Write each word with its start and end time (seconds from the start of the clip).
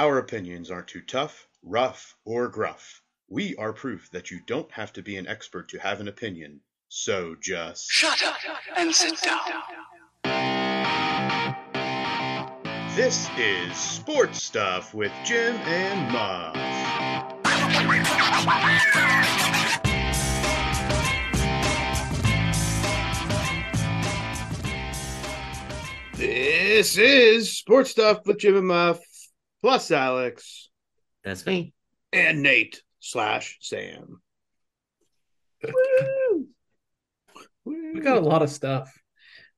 Our 0.00 0.16
opinions 0.16 0.70
aren't 0.70 0.88
too 0.88 1.02
tough, 1.02 1.46
rough, 1.62 2.16
or 2.24 2.48
gruff. 2.48 3.02
We 3.28 3.54
are 3.56 3.74
proof 3.74 4.08
that 4.12 4.30
you 4.30 4.40
don't 4.46 4.72
have 4.72 4.94
to 4.94 5.02
be 5.02 5.18
an 5.18 5.26
expert 5.26 5.68
to 5.68 5.78
have 5.78 6.00
an 6.00 6.08
opinion. 6.08 6.60
So 6.88 7.36
just 7.38 7.90
Shut 7.90 8.24
up 8.24 8.38
and 8.78 8.94
sit 8.94 9.20
down. 9.20 9.42
This 12.96 13.28
is 13.36 13.76
Sports 13.76 14.42
Stuff 14.42 14.94
with 14.94 15.12
Jim 15.22 15.56
and 15.56 16.10
Muff. 16.10 16.56
This 26.16 26.96
is 26.96 27.58
Sports 27.58 27.90
Stuff 27.90 28.26
with 28.26 28.38
Jim 28.38 28.56
and 28.56 28.66
Muff, 28.66 29.00
plus 29.62 29.90
Alex 29.90 30.70
That's 31.24 31.44
me. 31.46 31.72
and 32.12 32.42
Nate 32.42 32.82
slash 33.00 33.58
Sam. 33.60 34.20
We 37.64 38.00
got 38.00 38.16
a 38.16 38.20
lot 38.20 38.42
of 38.42 38.50
stuff. 38.50 38.90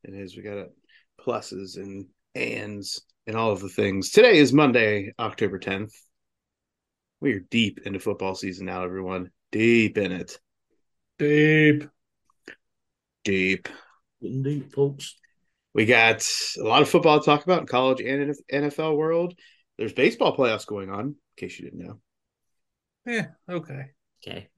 It 0.05 0.15
is. 0.15 0.37
We 0.37 0.43
got 0.43 0.59
a 0.59 0.67
pluses 1.21 1.77
and 1.77 2.07
ands 2.35 3.03
and 3.27 3.37
all 3.37 3.53
of 3.53 3.61
the 3.61 3.69
things. 3.69 4.11
Today 4.11 4.39
is 4.39 4.53
Monday, 4.53 5.13
October 5.19 5.59
10th. 5.59 5.93
We 7.21 7.35
are 7.35 7.41
deep 7.51 7.81
into 7.85 8.01
football 8.01 8.35
season 8.35 8.67
now, 8.67 8.83
everyone. 8.83 9.31
Deep 9.53 9.97
in 9.97 10.11
it. 10.11 10.41
Deep. 11.19 11.89
Deep. 13.23 13.69
Deep, 14.21 14.73
folks. 14.73 15.17
We 15.73 15.87
got 15.87 16.27
a 16.59 16.65
lot 16.65 16.83
of 16.83 16.89
football 16.89 17.21
to 17.21 17.25
talk 17.25 17.45
about 17.45 17.61
in 17.61 17.67
college 17.67 18.01
and 18.01 18.35
NFL 18.53 18.97
world. 18.97 19.35
There's 19.83 19.93
baseball 19.93 20.37
playoffs 20.37 20.65
going 20.65 20.91
on, 20.91 21.01
in 21.07 21.15
case 21.37 21.59
you 21.59 21.65
didn't 21.65 21.85
know. 21.85 21.99
Yeah, 23.05 23.27
okay. 23.51 23.87
Okay. 24.25 24.49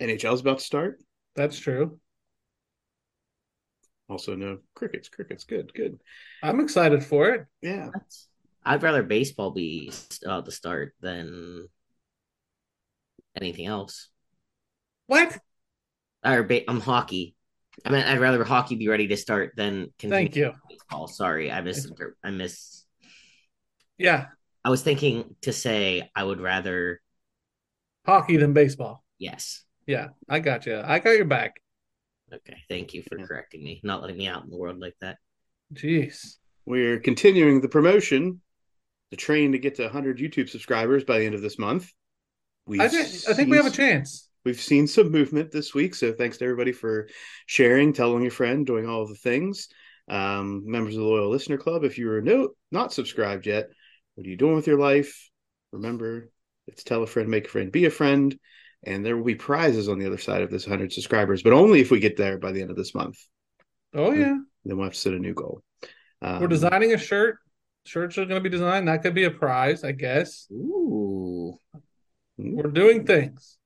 NHL's 0.00 0.40
about 0.40 0.58
to 0.58 0.64
start. 0.64 1.00
That's 1.36 1.56
true. 1.56 2.00
Also, 4.08 4.34
no 4.34 4.58
crickets. 4.74 5.08
Crickets, 5.08 5.44
good, 5.44 5.72
good. 5.72 6.00
I'm 6.42 6.58
excited 6.58 7.04
for 7.04 7.28
it. 7.30 7.46
Yeah. 7.62 7.90
I'd 8.64 8.82
rather 8.82 9.04
baseball 9.04 9.52
be 9.52 9.92
uh, 10.26 10.30
about 10.30 10.46
to 10.46 10.50
start 10.50 10.94
than 11.00 11.68
anything 13.36 13.66
else. 13.66 14.08
What? 15.06 15.38
Or 16.24 16.42
ba- 16.42 16.68
I'm 16.68 16.80
hockey. 16.80 17.36
I 17.84 17.90
mean, 17.90 18.02
I'd 18.02 18.18
rather 18.18 18.42
hockey 18.42 18.74
be 18.74 18.88
ready 18.88 19.06
to 19.06 19.16
start 19.16 19.52
than 19.56 19.92
Thank 20.00 20.34
you. 20.34 20.54
baseball. 20.68 21.06
Sorry, 21.06 21.52
I 21.52 21.60
miss. 21.60 21.88
I 22.24 22.32
miss. 22.32 22.83
Yeah, 23.98 24.26
I 24.64 24.70
was 24.70 24.82
thinking 24.82 25.36
to 25.42 25.52
say 25.52 26.10
I 26.14 26.24
would 26.24 26.40
rather. 26.40 27.00
hockey 28.06 28.36
than 28.36 28.52
baseball. 28.52 29.02
Yes. 29.18 29.64
Yeah, 29.86 30.08
I 30.28 30.40
got 30.40 30.66
you. 30.66 30.80
I 30.84 30.98
got 30.98 31.16
your 31.16 31.24
back. 31.24 31.54
Okay. 32.32 32.56
Thank 32.68 32.92
you 32.94 33.02
for 33.08 33.18
Yeah. 33.18 33.26
correcting 33.26 33.62
me, 33.62 33.80
not 33.82 34.00
letting 34.02 34.16
me 34.18 34.26
out 34.26 34.44
in 34.44 34.50
the 34.50 34.56
world 34.56 34.78
like 34.78 34.94
that. 35.00 35.18
Jeez. 35.72 36.36
We're 36.66 36.98
continuing 36.98 37.60
the 37.60 37.68
promotion, 37.68 38.40
the 39.10 39.16
train 39.16 39.52
to 39.52 39.58
get 39.58 39.76
to 39.76 39.84
100 39.84 40.18
YouTube 40.18 40.48
subscribers 40.48 41.04
by 41.04 41.18
the 41.18 41.26
end 41.26 41.34
of 41.34 41.42
this 41.42 41.58
month. 41.58 41.90
We've 42.66 42.80
I 42.80 42.88
think 42.88 43.06
I 43.28 43.34
think 43.34 43.50
we 43.50 43.56
have 43.56 43.66
a 43.66 43.70
chance. 43.70 44.28
We've 44.44 44.60
seen 44.60 44.86
some 44.86 45.10
movement 45.10 45.50
this 45.50 45.72
week, 45.74 45.94
so 45.94 46.12
thanks 46.12 46.36
to 46.38 46.44
everybody 46.44 46.72
for 46.72 47.08
sharing, 47.46 47.92
telling 47.92 48.22
your 48.22 48.30
friend, 48.30 48.66
doing 48.66 48.86
all 48.86 49.02
of 49.02 49.08
the 49.08 49.14
things. 49.14 49.68
Um, 50.08 50.62
members 50.66 50.94
of 50.96 51.00
the 51.00 51.06
Loyal 51.06 51.30
Listener 51.30 51.56
Club, 51.56 51.84
if 51.84 51.96
you 51.96 52.10
are 52.10 52.20
no, 52.20 52.50
not 52.70 52.92
subscribed 52.92 53.46
yet, 53.46 53.68
what 54.14 54.26
are 54.26 54.30
you 54.30 54.36
doing 54.36 54.54
with 54.54 54.66
your 54.66 54.78
life? 54.78 55.30
Remember, 55.72 56.30
it's 56.66 56.84
tell 56.84 57.02
a 57.02 57.06
friend, 57.06 57.28
make 57.28 57.46
a 57.46 57.50
friend, 57.50 57.72
be 57.72 57.86
a 57.86 57.90
friend, 57.90 58.38
and 58.84 59.04
there 59.04 59.16
will 59.16 59.24
be 59.24 59.34
prizes 59.34 59.88
on 59.88 59.98
the 59.98 60.06
other 60.06 60.18
side 60.18 60.42
of 60.42 60.50
this 60.50 60.66
100 60.66 60.92
subscribers, 60.92 61.42
but 61.42 61.52
only 61.52 61.80
if 61.80 61.90
we 61.90 62.00
get 62.00 62.16
there 62.16 62.38
by 62.38 62.52
the 62.52 62.60
end 62.60 62.70
of 62.70 62.76
this 62.76 62.94
month. 62.94 63.18
Oh 63.94 64.12
yeah, 64.12 64.36
Then 64.64 64.76
we'll 64.76 64.84
have 64.84 64.94
to 64.94 64.98
set 64.98 65.14
a 65.14 65.18
new 65.18 65.34
goal. 65.34 65.62
Um, 66.22 66.40
we're 66.40 66.48
designing 66.48 66.94
a 66.94 66.98
shirt. 66.98 67.38
Shirts 67.86 68.16
are 68.16 68.24
going 68.24 68.42
to 68.42 68.48
be 68.48 68.54
designed. 68.54 68.88
That 68.88 69.02
could 69.02 69.14
be 69.14 69.24
a 69.24 69.30
prize, 69.30 69.84
I 69.84 69.92
guess. 69.92 70.46
Ooh. 70.50 71.58
We're 72.38 72.70
doing 72.70 73.04
things. 73.06 73.58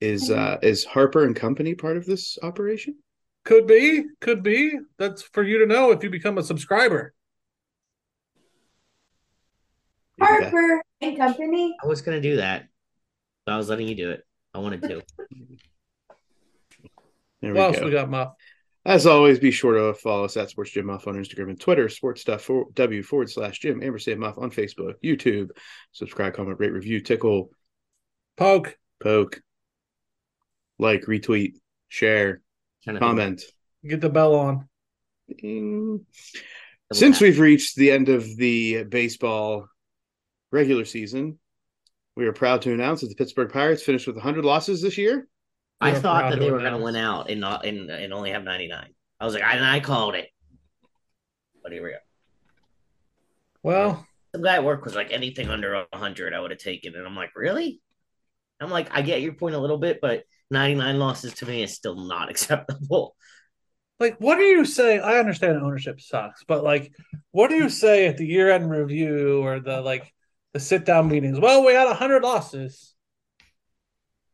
Is 0.00 0.30
uh, 0.30 0.58
is 0.62 0.84
Harper 0.84 1.24
and 1.24 1.34
Company 1.34 1.74
part 1.74 1.96
of 1.96 2.06
this 2.06 2.38
operation? 2.42 2.96
Could 3.44 3.66
be, 3.66 4.04
could 4.20 4.42
be. 4.42 4.78
That's 4.98 5.22
for 5.22 5.42
you 5.42 5.58
to 5.58 5.66
know 5.66 5.90
if 5.90 6.02
you 6.02 6.10
become 6.10 6.38
a 6.38 6.42
subscriber. 6.42 7.13
Maybe 10.18 10.44
that- 10.44 10.50
Harper 10.52 10.82
and 11.00 11.16
Company. 11.16 11.76
I 11.82 11.86
was 11.86 12.02
gonna 12.02 12.20
do 12.20 12.36
that, 12.36 12.66
but 13.46 13.52
I 13.52 13.56
was 13.56 13.68
letting 13.68 13.88
you 13.88 13.94
do 13.94 14.10
it. 14.10 14.24
I 14.54 14.58
wanted 14.58 14.82
to. 14.82 15.02
There 17.40 17.52
we 17.52 17.58
What 17.58 17.66
else 17.66 17.78
go. 17.80 17.84
we 17.84 17.90
got, 17.92 18.08
Muff? 18.08 18.32
As 18.86 19.06
always, 19.06 19.38
be 19.38 19.50
sure 19.50 19.74
to 19.74 19.92
follow 19.98 20.24
us 20.24 20.36
at 20.38 20.48
Sports 20.48 20.70
Jim 20.70 20.86
Muff 20.86 21.06
on 21.06 21.14
Instagram 21.14 21.50
and 21.50 21.60
Twitter, 21.60 21.90
Sports 21.90 22.22
Stuff 22.22 22.40
for, 22.42 22.66
W 22.74 23.02
forward 23.02 23.28
slash 23.30 23.58
Jim, 23.58 23.82
Ampersand 23.82 24.18
Muff 24.18 24.38
on 24.38 24.50
Facebook, 24.50 24.94
YouTube. 25.04 25.50
Subscribe, 25.92 26.32
comment, 26.34 26.58
rate, 26.58 26.72
review, 26.72 27.00
tickle, 27.00 27.50
Poke. 28.38 28.78
poke, 29.02 29.42
like, 30.78 31.02
retweet, 31.02 31.54
share, 31.88 32.40
comment. 32.86 33.42
Get 33.86 34.00
the 34.00 34.08
bell 34.10 34.34
on. 34.34 34.68
Ding. 35.38 36.06
Since 36.94 37.20
we've 37.20 37.40
reached 37.40 37.76
the 37.76 37.90
end 37.90 38.08
of 38.08 38.24
the 38.36 38.84
baseball 38.84 39.66
regular 40.54 40.84
season, 40.84 41.38
we 42.16 42.26
are 42.26 42.32
proud 42.32 42.62
to 42.62 42.72
announce 42.72 43.00
that 43.00 43.08
the 43.08 43.16
Pittsburgh 43.16 43.52
Pirates 43.52 43.82
finished 43.82 44.06
with 44.06 44.16
100 44.16 44.44
losses 44.44 44.80
this 44.80 44.96
year. 44.96 45.28
I 45.80 45.92
We're 45.92 46.00
thought 46.00 46.30
that 46.30 46.38
they 46.38 46.50
were 46.50 46.60
going 46.60 46.72
to 46.72 46.78
win 46.78 46.96
out 46.96 47.28
and 47.28 47.40
not 47.40 47.66
and, 47.66 47.90
and 47.90 48.14
only 48.14 48.30
have 48.30 48.44
99. 48.44 48.88
I 49.20 49.24
was 49.24 49.34
like, 49.34 49.42
I, 49.42 49.56
and 49.56 49.64
I 49.64 49.80
called 49.80 50.14
it. 50.14 50.28
But 51.62 51.72
here 51.72 51.82
we 51.82 51.90
go. 51.90 51.96
Well, 53.62 54.06
Some 54.34 54.42
guy 54.42 54.54
at 54.54 54.64
work 54.64 54.84
was 54.84 54.94
like, 54.94 55.12
anything 55.12 55.48
under 55.48 55.84
100, 55.90 56.32
I 56.32 56.40
would 56.40 56.52
have 56.52 56.60
taken. 56.60 56.94
And 56.94 57.06
I'm 57.06 57.16
like, 57.16 57.30
really? 57.34 57.80
I'm 58.60 58.70
like, 58.70 58.88
I 58.92 59.02
get 59.02 59.22
your 59.22 59.32
point 59.34 59.56
a 59.56 59.58
little 59.58 59.78
bit, 59.78 59.98
but 60.00 60.24
99 60.50 60.98
losses 60.98 61.34
to 61.34 61.46
me 61.46 61.62
is 61.62 61.74
still 61.74 61.96
not 61.96 62.30
acceptable. 62.30 63.16
like, 63.98 64.16
what 64.18 64.36
do 64.36 64.42
you 64.42 64.64
say? 64.64 65.00
I 65.00 65.18
understand 65.18 65.58
ownership 65.58 66.00
sucks, 66.00 66.44
but 66.44 66.62
like, 66.62 66.92
what 67.32 67.48
do 67.48 67.56
you 67.56 67.68
say 67.68 68.06
at 68.06 68.16
the 68.16 68.26
year 68.26 68.50
end 68.50 68.70
review 68.70 69.42
or 69.42 69.58
the 69.60 69.80
like 69.80 70.12
the 70.54 70.60
sit 70.60 70.84
down 70.86 71.08
meetings? 71.08 71.38
Well, 71.38 71.66
we 71.66 71.74
had 71.74 71.92
hundred 71.94 72.22
losses. 72.22 72.94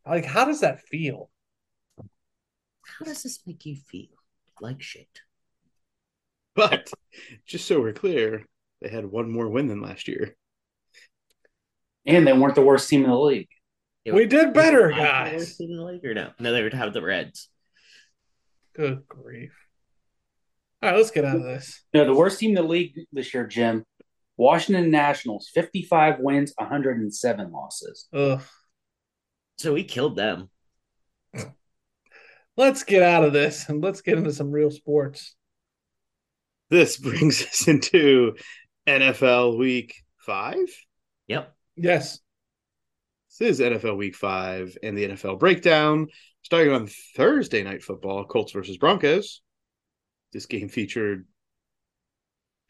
Like, 0.07 0.23
how 0.25 0.45
does 0.45 0.61
that 0.61 0.79
feel? 0.81 1.29
How 1.97 3.05
does 3.05 3.23
this 3.23 3.39
make 3.45 3.65
you 3.65 3.75
feel? 3.75 4.07
Like 4.61 4.81
shit. 4.81 5.21
But 6.55 6.89
just 7.45 7.65
so 7.67 7.81
we're 7.81 7.93
clear, 7.93 8.45
they 8.81 8.89
had 8.89 9.05
one 9.05 9.29
more 9.31 9.49
win 9.49 9.67
than 9.67 9.81
last 9.81 10.07
year. 10.07 10.35
And 12.05 12.25
they 12.27 12.33
weren't 12.33 12.55
the 12.55 12.61
worst 12.61 12.89
team 12.89 13.03
in 13.03 13.09
the 13.09 13.17
league. 13.17 13.49
It 14.05 14.13
We 14.13 14.21
was- 14.25 14.29
did 14.31 14.53
better, 14.53 14.87
was 14.87 14.95
the 14.95 15.01
guys. 15.01 15.33
worst 15.37 15.57
team 15.57 15.71
in 15.71 15.77
the 15.77 15.83
league 15.83 16.05
or 16.05 16.13
no? 16.13 16.31
No, 16.39 16.51
they 16.51 16.63
would 16.63 16.73
have 16.73 16.93
the 16.93 17.01
Reds. 17.01 17.49
Good 18.73 19.07
grief! 19.07 19.53
All 20.81 20.89
right, 20.89 20.97
let's 20.97 21.11
get 21.11 21.25
out 21.25 21.35
of 21.35 21.43
this. 21.43 21.83
No, 21.93 22.05
the 22.05 22.13
worst 22.15 22.39
team 22.39 22.51
in 22.51 22.55
the 22.55 22.63
league 22.63 22.95
this 23.11 23.33
year, 23.33 23.45
Jim. 23.45 23.83
Washington 24.41 24.89
Nationals, 24.89 25.51
55 25.53 26.19
wins, 26.19 26.51
107 26.57 27.51
losses. 27.51 28.07
Ugh. 28.11 28.41
So 29.59 29.73
we 29.73 29.83
killed 29.83 30.15
them. 30.15 30.49
Let's 32.57 32.83
get 32.83 33.03
out 33.03 33.23
of 33.23 33.33
this 33.33 33.69
and 33.69 33.83
let's 33.83 34.01
get 34.01 34.17
into 34.17 34.33
some 34.33 34.51
real 34.51 34.71
sports. 34.71 35.35
This 36.71 36.97
brings 36.97 37.41
us 37.47 37.67
into 37.67 38.35
NFL 38.87 39.59
Week 39.59 39.93
Five. 40.17 40.67
Yep. 41.27 41.55
Yes. 41.75 42.19
This 43.39 43.59
is 43.59 43.59
NFL 43.59 43.95
Week 43.95 44.15
Five 44.15 44.75
and 44.81 44.97
the 44.97 45.09
NFL 45.09 45.39
breakdown. 45.39 46.07
Starting 46.41 46.73
on 46.73 46.87
Thursday 47.15 47.61
night 47.61 47.83
football, 47.83 48.25
Colts 48.25 48.53
versus 48.53 48.77
Broncos. 48.77 49.41
This 50.33 50.47
game 50.47 50.67
featured 50.67 51.27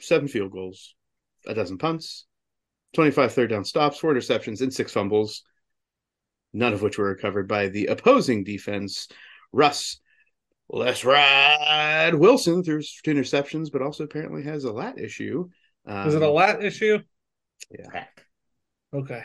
seven 0.02 0.28
field 0.28 0.52
goals, 0.52 0.96
a 1.48 1.54
dozen 1.54 1.78
punts, 1.78 2.26
25 2.94 3.34
third 3.34 3.50
down 3.50 3.66
stops, 3.66 3.98
four 3.98 4.14
interceptions, 4.14 4.62
and 4.62 4.74
six 4.74 4.92
fumbles, 4.92 5.44
none 6.54 6.74
of 6.74 6.82
which 6.82 6.98
were 6.98 7.10
recovered 7.10 7.48
by 7.48 7.70
the 7.70 7.88
opposing 7.88 8.44
defense. 8.44 9.08
Russ, 9.52 10.00
let's 10.70 11.06
ride 11.06 12.14
Wilson 12.14 12.64
through 12.64 12.82
two 12.82 13.14
interceptions, 13.14 13.72
but 13.72 13.82
also 13.82 14.04
apparently 14.04 14.44
has 14.44 14.64
a 14.64 14.72
lat 14.72 15.00
issue. 15.00 15.50
Um, 15.86 16.08
Is 16.08 16.16
it 16.16 16.22
a 16.22 16.30
lat 16.30 16.64
issue? 16.64 17.00
Heck. 17.92 18.26
Okay. 18.94 19.24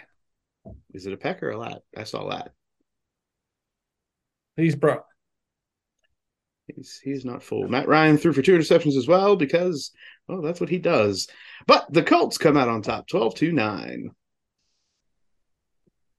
Is 0.93 1.07
it 1.07 1.13
a 1.13 1.17
peck 1.17 1.43
or 1.43 1.51
a 1.51 1.59
lat? 1.59 1.83
I 1.97 2.05
saw 2.05 2.23
lat. 2.23 2.53
He's 4.57 4.75
broke. 4.75 5.05
He's 6.67 6.99
he's 7.03 7.25
not 7.25 7.43
full. 7.43 7.69
Matt 7.69 7.87
Ryan 7.89 8.19
threw 8.19 8.33
for 8.33 8.43
two 8.43 8.57
interceptions 8.57 8.97
as 8.97 9.07
well 9.07 9.37
because 9.37 9.93
well 10.29 10.43
that's 10.43 10.61
what 10.61 10.69
he 10.71 10.79
does. 10.79 11.29
But 11.67 11.87
the 11.93 12.03
Colts 12.03 12.39
come 12.39 12.57
out 12.57 12.69
on 12.69 12.83
top 12.83 13.07
12 13.07 13.35
to 13.37 13.53
9. 13.53 14.11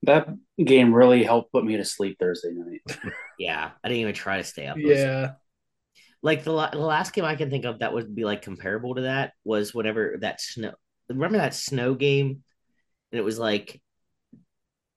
That 0.04 0.28
game 0.62 0.94
really 0.94 1.24
helped 1.24 1.52
put 1.52 1.64
me 1.64 1.76
to 1.76 1.84
sleep 1.84 2.18
Thursday 2.18 2.50
night. 2.52 3.12
Yeah, 3.38 3.70
I 3.84 3.88
didn't 3.88 4.00
even 4.00 4.14
try 4.14 4.38
to 4.38 4.44
stay 4.44 4.66
up. 4.66 4.76
Was- 4.76 4.98
Yeah. 4.98 5.32
like 6.22 6.42
the, 6.42 6.50
the 6.72 6.78
last 6.78 7.12
game 7.12 7.24
I 7.24 7.36
can 7.36 7.50
think 7.50 7.64
of 7.64 7.78
that 7.78 7.92
would 7.94 8.12
be 8.14 8.24
like 8.24 8.42
comparable 8.42 8.96
to 8.96 9.02
that 9.02 9.32
was 9.44 9.72
whenever 9.72 10.16
that 10.22 10.40
snow. 10.40 10.72
Remember 11.08 11.38
that 11.38 11.54
snow 11.54 11.94
game? 11.94 12.42
And 13.12 13.18
it 13.20 13.22
was 13.24 13.38
like 13.38 13.80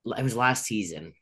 it 0.05 0.23
was 0.23 0.35
last 0.35 0.65
season. 0.65 1.13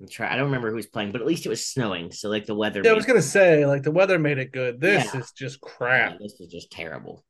I'm 0.00 0.08
try- 0.08 0.30
I 0.32 0.36
don't 0.36 0.46
remember 0.46 0.68
who 0.70 0.76
was 0.76 0.86
playing, 0.86 1.12
but 1.12 1.20
at 1.22 1.26
least 1.26 1.46
it 1.46 1.48
was 1.48 1.64
snowing. 1.66 2.12
So 2.12 2.28
like 2.28 2.44
the 2.46 2.54
weather. 2.54 2.82
Yeah, 2.84 2.90
I 2.90 2.94
was 2.94 3.06
gonna 3.06 3.22
say, 3.22 3.64
like 3.66 3.82
the 3.82 3.90
weather 3.90 4.18
made 4.18 4.38
it 4.38 4.52
good. 4.52 4.80
This 4.80 5.12
Yeah. 5.14 5.20
is 5.20 5.32
just 5.32 5.58
Yeah, 5.62 5.68
crap. 5.70 6.18
this 6.18 6.38
is 6.40 6.48
just 6.52 6.70
terrible. 6.70 7.24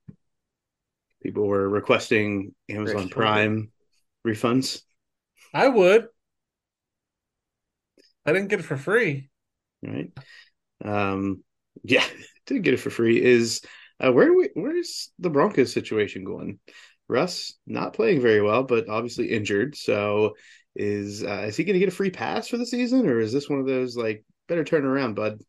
People 1.23 1.47
were 1.47 1.69
requesting 1.69 2.55
Amazon 2.69 3.05
Rich. 3.05 3.11
Prime 3.11 3.73
refunds. 4.27 4.83
I 5.55 5.69
would. 5.69 6.09
I 8.25 8.33
didn't 8.33 8.49
get 8.49 8.61
it 8.61 8.65
for 8.65 8.77
free. 8.77 9.31
right? 9.83 10.11
Um, 10.85 11.45
yeah, 11.85 12.05
didn't 12.47 12.63
get 12.63 12.75
it 12.75 12.81
for 12.81 12.91
free. 12.91 13.23
Is 13.23 13.63
uh, 14.01 14.13
where 14.13 14.27
do 14.27 14.37
we? 14.37 14.49
Where's 14.55 15.11
the 15.19 15.31
Broncos 15.31 15.73
situation 15.73 16.25
going? 16.25 16.59
Russ 17.09 17.55
not 17.67 17.93
playing 17.93 18.21
very 18.21 18.43
well, 18.43 18.65
but 18.65 18.89
obviously 18.89 19.31
injured. 19.33 19.77
So 19.77 20.35
is 20.77 21.25
uh, 21.25 21.45
is 21.47 21.57
he 21.57 21.65
going 21.65 21.75
to 21.75 21.81
get 21.81 21.89
a 21.89 21.97
free 21.97 22.11
pass 22.11 22.49
for 22.49 22.59
the 22.59 22.67
season, 22.67 23.07
or 23.07 23.19
is 23.19 23.33
this 23.33 23.49
one 23.49 23.59
of 23.59 23.67
those 23.67 23.97
like 23.97 24.25
better 24.47 24.65
turn 24.65 24.85
around, 24.85 25.15
bud? 25.15 25.41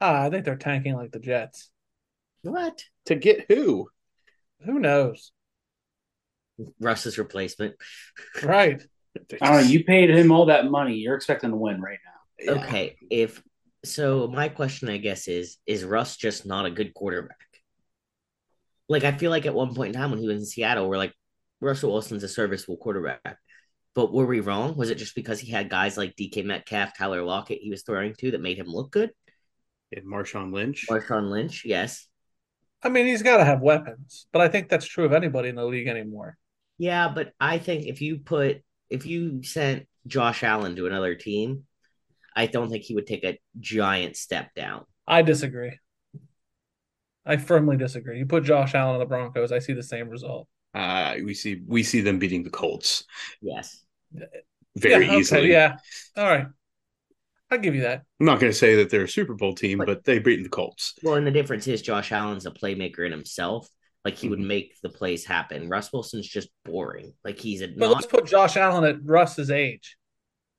Ah, 0.00 0.22
I 0.22 0.30
think 0.30 0.44
they're 0.44 0.56
tanking 0.56 0.94
like 0.94 1.12
the 1.12 1.18
Jets. 1.18 1.70
What? 2.42 2.84
To 3.06 3.14
get 3.14 3.46
who? 3.48 3.88
Who 4.64 4.78
knows? 4.78 5.32
Russ's 6.80 7.18
replacement. 7.18 7.74
Right. 8.42 8.82
I 9.40 9.46
don't 9.46 9.62
know. 9.62 9.68
You 9.68 9.84
paid 9.84 10.10
him 10.10 10.30
all 10.30 10.46
that 10.46 10.70
money. 10.70 10.96
You're 10.96 11.14
expecting 11.14 11.50
to 11.50 11.56
win 11.56 11.80
right 11.80 11.98
now. 12.04 12.52
Yeah. 12.54 12.64
Okay, 12.64 12.96
if 13.10 13.42
so, 13.82 14.28
my 14.28 14.50
question, 14.50 14.90
I 14.90 14.98
guess, 14.98 15.26
is: 15.26 15.56
Is 15.66 15.84
Russ 15.84 16.16
just 16.16 16.44
not 16.44 16.66
a 16.66 16.70
good 16.70 16.92
quarterback? 16.92 17.36
Like, 18.88 19.04
I 19.04 19.12
feel 19.12 19.30
like 19.30 19.46
at 19.46 19.54
one 19.54 19.74
point 19.74 19.94
in 19.94 20.00
time 20.00 20.10
when 20.10 20.20
he 20.20 20.28
was 20.28 20.38
in 20.38 20.46
Seattle, 20.46 20.88
we're 20.88 20.98
like, 20.98 21.14
Russell 21.60 21.92
Wilson's 21.92 22.22
a 22.22 22.28
serviceable 22.28 22.76
quarterback. 22.76 23.38
But 23.96 24.12
were 24.12 24.26
we 24.26 24.40
wrong? 24.40 24.76
Was 24.76 24.90
it 24.90 24.98
just 24.98 25.14
because 25.14 25.40
he 25.40 25.50
had 25.50 25.70
guys 25.70 25.96
like 25.96 26.16
DK 26.16 26.44
Metcalf, 26.44 26.96
Tyler 26.96 27.22
Lockett 27.22 27.60
he 27.62 27.70
was 27.70 27.82
throwing 27.82 28.14
to 28.16 28.30
that 28.32 28.42
made 28.42 28.58
him 28.58 28.66
look 28.66 28.92
good? 28.92 29.10
And 29.90 30.04
Marshawn 30.04 30.52
Lynch. 30.52 30.86
Marshawn 30.90 31.30
Lynch, 31.30 31.64
yes. 31.64 32.06
I 32.82 32.90
mean, 32.90 33.06
he's 33.06 33.22
got 33.22 33.38
to 33.38 33.44
have 33.44 33.62
weapons, 33.62 34.26
but 34.32 34.42
I 34.42 34.48
think 34.48 34.68
that's 34.68 34.84
true 34.84 35.06
of 35.06 35.14
anybody 35.14 35.48
in 35.48 35.54
the 35.54 35.64
league 35.64 35.88
anymore. 35.88 36.36
Yeah, 36.76 37.08
but 37.08 37.32
I 37.40 37.56
think 37.56 37.86
if 37.86 38.02
you 38.02 38.18
put 38.18 38.62
if 38.90 39.06
you 39.06 39.42
sent 39.42 39.86
Josh 40.06 40.44
Allen 40.44 40.76
to 40.76 40.86
another 40.86 41.14
team, 41.14 41.64
I 42.36 42.46
don't 42.46 42.68
think 42.68 42.84
he 42.84 42.94
would 42.94 43.06
take 43.06 43.24
a 43.24 43.40
giant 43.58 44.16
step 44.16 44.54
down. 44.54 44.84
I 45.06 45.22
disagree. 45.22 45.78
I 47.24 47.38
firmly 47.38 47.78
disagree. 47.78 48.18
You 48.18 48.26
put 48.26 48.44
Josh 48.44 48.74
Allen 48.74 48.96
on 48.96 49.00
the 49.00 49.06
Broncos, 49.06 49.52
I 49.52 49.58
see 49.58 49.72
the 49.72 49.82
same 49.82 50.10
result. 50.10 50.48
Uh, 50.74 51.14
we 51.24 51.32
see 51.32 51.62
we 51.66 51.82
see 51.82 52.02
them 52.02 52.18
beating 52.18 52.42
the 52.42 52.50
Colts 52.50 53.04
Yes. 53.40 53.85
Very 54.76 55.04
yeah, 55.06 55.10
okay, 55.10 55.18
easily. 55.18 55.50
Yeah. 55.50 55.76
All 56.16 56.24
right. 56.24 56.46
I'll 57.50 57.58
give 57.58 57.74
you 57.74 57.82
that. 57.82 58.02
I'm 58.20 58.26
not 58.26 58.40
going 58.40 58.50
to 58.52 58.58
say 58.58 58.74
that 58.76 58.90
they're 58.90 59.04
a 59.04 59.08
Super 59.08 59.34
Bowl 59.34 59.54
team, 59.54 59.78
But- 59.78 59.86
but 59.86 60.04
they've 60.04 60.22
beaten 60.24 60.42
the 60.42 60.48
Colts. 60.48 60.94
Well, 61.02 61.14
and 61.14 61.26
the 61.26 61.30
difference 61.30 61.66
is 61.68 61.80
Josh 61.82 62.10
Allen's 62.12 62.44
a 62.46 62.50
playmaker 62.50 63.06
in 63.06 63.12
himself. 63.12 63.68
Like 64.04 64.16
he 64.16 64.28
would 64.28 64.38
Mhm. 64.38 64.46
make 64.46 64.74
the 64.82 64.88
plays 64.88 65.24
happen. 65.24 65.68
Russ 65.68 65.92
Wilson's 65.92 66.28
just 66.28 66.48
boring. 66.64 67.14
Like 67.24 67.38
he's 67.40 67.60
a 67.62 67.68
But 67.68 67.78
not. 67.78 67.90
let's 67.94 68.06
put 68.06 68.26
Josh 68.26 68.56
Allen 68.56 68.84
at 68.84 69.02
Russ's 69.04 69.50
age. 69.50 69.96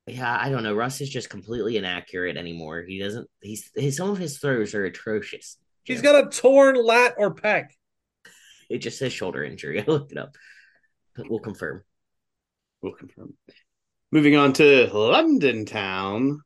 Yeah, 0.06 0.38
I 0.38 0.48
don't 0.50 0.62
know. 0.62 0.74
Russ 0.74 1.00
is 1.00 1.08
just 1.10 1.30
completely 1.30 1.76
inaccurate 1.78 2.36
anymore. 2.36 2.82
He 2.86 2.98
doesn't. 2.98 3.28
He's 3.42 3.70
his 3.74 3.96
some 3.96 4.10
of 4.10 4.18
his 4.18 4.38
throws 4.38 4.74
are 4.74 4.84
atrocious. 4.84 5.56
He's 5.84 6.02
Jim. 6.02 6.12
got 6.12 6.26
a 6.26 6.30
torn 6.40 6.76
lat 6.82 7.14
or 7.18 7.34
pec. 7.34 7.68
It 8.70 8.78
just 8.78 8.98
says 8.98 9.12
shoulder 9.14 9.42
injury. 9.44 9.80
I 9.82 9.84
looked 9.86 10.12
it 10.12 10.18
up. 10.18 10.34
We'll 11.16 11.40
confirm. 11.40 11.84
We'll 12.82 12.92
confirm. 12.92 13.34
Moving 14.10 14.36
on 14.36 14.52
to 14.54 14.88
London 14.92 15.66
Town. 15.66 16.40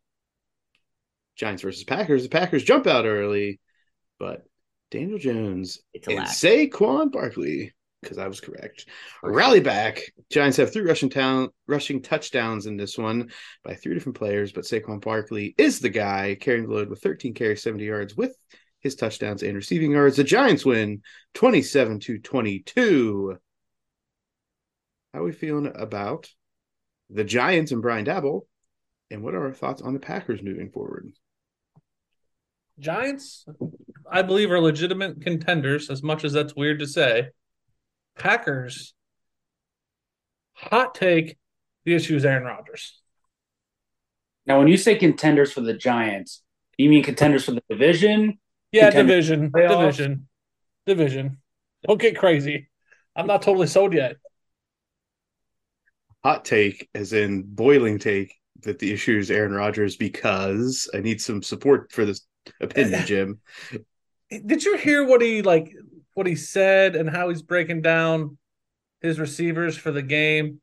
Giants 1.37 1.63
versus 1.63 1.85
Packers. 1.85 2.25
The 2.25 2.29
Packers 2.29 2.65
jump 2.65 2.87
out 2.87 3.07
early, 3.07 3.61
but 4.19 4.45
Daniel 4.91 5.19
Jones 5.19 5.81
It's 5.95 6.07
and 6.07 6.19
lack. 6.19 6.29
Saquon 6.29 7.11
Barkley, 7.11 7.73
because 8.01 8.19
I 8.19 8.29
was 8.29 8.41
correct, 8.41 8.87
rally 9.23 9.61
back. 9.61 10.03
Giants 10.31 10.59
have 10.59 10.73
three 10.73 10.83
rushing 10.83 11.09
town 11.09 11.49
rushing 11.67 12.03
touchdowns 12.03 12.67
in 12.67 12.77
this 12.77 12.99
one 12.99 13.31
by 13.65 13.75
three 13.75 13.95
different 13.95 14.19
players, 14.19 14.53
but 14.53 14.65
Saquon 14.65 15.01
Barkley 15.01 15.55
is 15.57 15.81
the 15.81 15.89
guy 15.89 16.37
carrying 16.41 16.67
the 16.67 16.75
load 16.75 16.91
with 16.91 17.03
13 17.03 17.35
carries, 17.35 17.63
70 17.63 17.85
yards 17.85 18.17
with 18.17 18.37
his 18.81 18.95
touchdowns 18.97 19.43
and 19.43 19.55
receiving 19.55 19.93
yards. 19.93 20.17
The 20.17 20.25
Giants 20.25 20.65
win 20.65 21.03
27 21.35 22.01
to 22.01 22.19
22. 22.19 23.39
How 25.13 25.21
are 25.21 25.25
we 25.25 25.33
feeling 25.33 25.71
about 25.75 26.31
the 27.11 27.25
Giants 27.25 27.71
and 27.71 27.83
Brian 27.83 28.07
Daboll? 28.07 28.43
And 29.11 29.23
what 29.23 29.35
are 29.35 29.45
our 29.45 29.53
thoughts 29.53 29.83
on 29.83 29.93
the 29.93 30.01
Packers 30.01 30.43
moving 30.43 30.71
forward? 30.71 31.13
Giants, 32.79 33.45
I 34.11 34.23
believe, 34.23 34.51
are 34.51 34.61
legitimate 34.61 35.21
contenders, 35.21 35.91
as 35.91 36.03
much 36.03 36.25
as 36.25 36.33
that's 36.33 36.57
weird 36.57 36.79
to 36.79 36.87
say. 36.87 37.29
Packers, 38.19 38.95
hot 40.55 40.95
take, 40.95 41.37
the 41.85 41.95
issue 41.95 42.17
is 42.17 42.25
Aaron 42.25 42.45
Rodgers. 42.45 42.99
Now, 44.47 44.59
when 44.59 44.69
you 44.69 44.79
say 44.79 44.95
contenders 44.97 45.53
for 45.53 45.61
the 45.61 45.75
Giants, 45.75 46.43
you 46.79 46.89
mean 46.89 47.03
contenders 47.03 47.45
for 47.45 47.53
the 47.53 47.63
division? 47.69 48.39
Yeah, 48.73 48.87
Contender 48.87 49.13
division, 49.13 49.53
division, 49.55 50.29
division. 50.87 51.39
Don't 51.87 52.01
get 52.01 52.19
crazy. 52.19 52.71
I'm 53.15 53.27
not 53.27 53.43
totally 53.43 53.67
sold 53.67 53.93
yet. 53.93 54.17
Hot 56.25 56.45
take, 56.45 56.89
as 56.95 57.13
in 57.13 57.43
boiling 57.43 57.99
take, 57.99 58.35
that 58.63 58.79
the 58.79 58.93
issue 58.93 59.19
is 59.19 59.31
Aaron 59.31 59.53
Rodgers 59.53 59.97
because 59.97 60.89
I 60.95 61.01
need 61.01 61.21
some 61.21 61.43
support 61.43 61.91
for 61.93 62.05
this 62.05 62.21
opinion, 62.61 63.03
Jim. 63.07 63.41
Did 64.31 64.65
you 64.65 64.77
hear 64.77 65.05
what 65.05 65.21
he 65.21 65.43
like? 65.43 65.75
What 66.15 66.27
he 66.27 66.37
said 66.37 66.95
and 66.95 67.09
how 67.09 67.29
he's 67.29 67.43
breaking 67.43 67.83
down 67.83 68.37
his 69.01 69.19
receivers 69.19 69.77
for 69.77 69.91
the 69.91 70.03
game? 70.03 70.61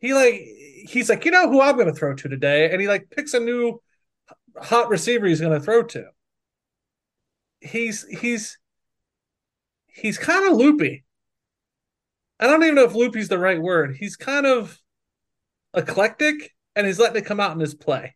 He 0.00 0.12
like 0.12 0.34
he's 0.34 1.08
like, 1.08 1.24
you 1.24 1.30
know 1.30 1.50
who 1.50 1.60
I'm 1.60 1.76
going 1.76 1.86
to 1.86 1.94
throw 1.94 2.14
to 2.14 2.28
today, 2.28 2.70
and 2.70 2.80
he 2.80 2.88
like 2.88 3.10
picks 3.10 3.34
a 3.34 3.40
new 3.40 3.80
hot 4.60 4.88
receiver 4.88 5.26
he's 5.26 5.40
going 5.40 5.58
to 5.58 5.64
throw 5.64 5.82
to. 5.82 6.06
He's 7.60 8.04
he's 8.08 8.58
he's 9.86 10.18
kind 10.18 10.50
of 10.50 10.58
loopy. 10.58 11.04
I 12.40 12.46
don't 12.46 12.62
even 12.62 12.74
know 12.74 12.84
if 12.84 12.94
loopy's 12.94 13.28
the 13.28 13.38
right 13.38 13.60
word. 13.60 13.96
He's 13.98 14.16
kind 14.16 14.46
of 14.46 14.78
eclectic, 15.74 16.52
and 16.76 16.86
he's 16.86 16.98
letting 16.98 17.16
it 17.22 17.26
come 17.26 17.40
out 17.40 17.52
in 17.52 17.60
his 17.60 17.74
play. 17.74 18.14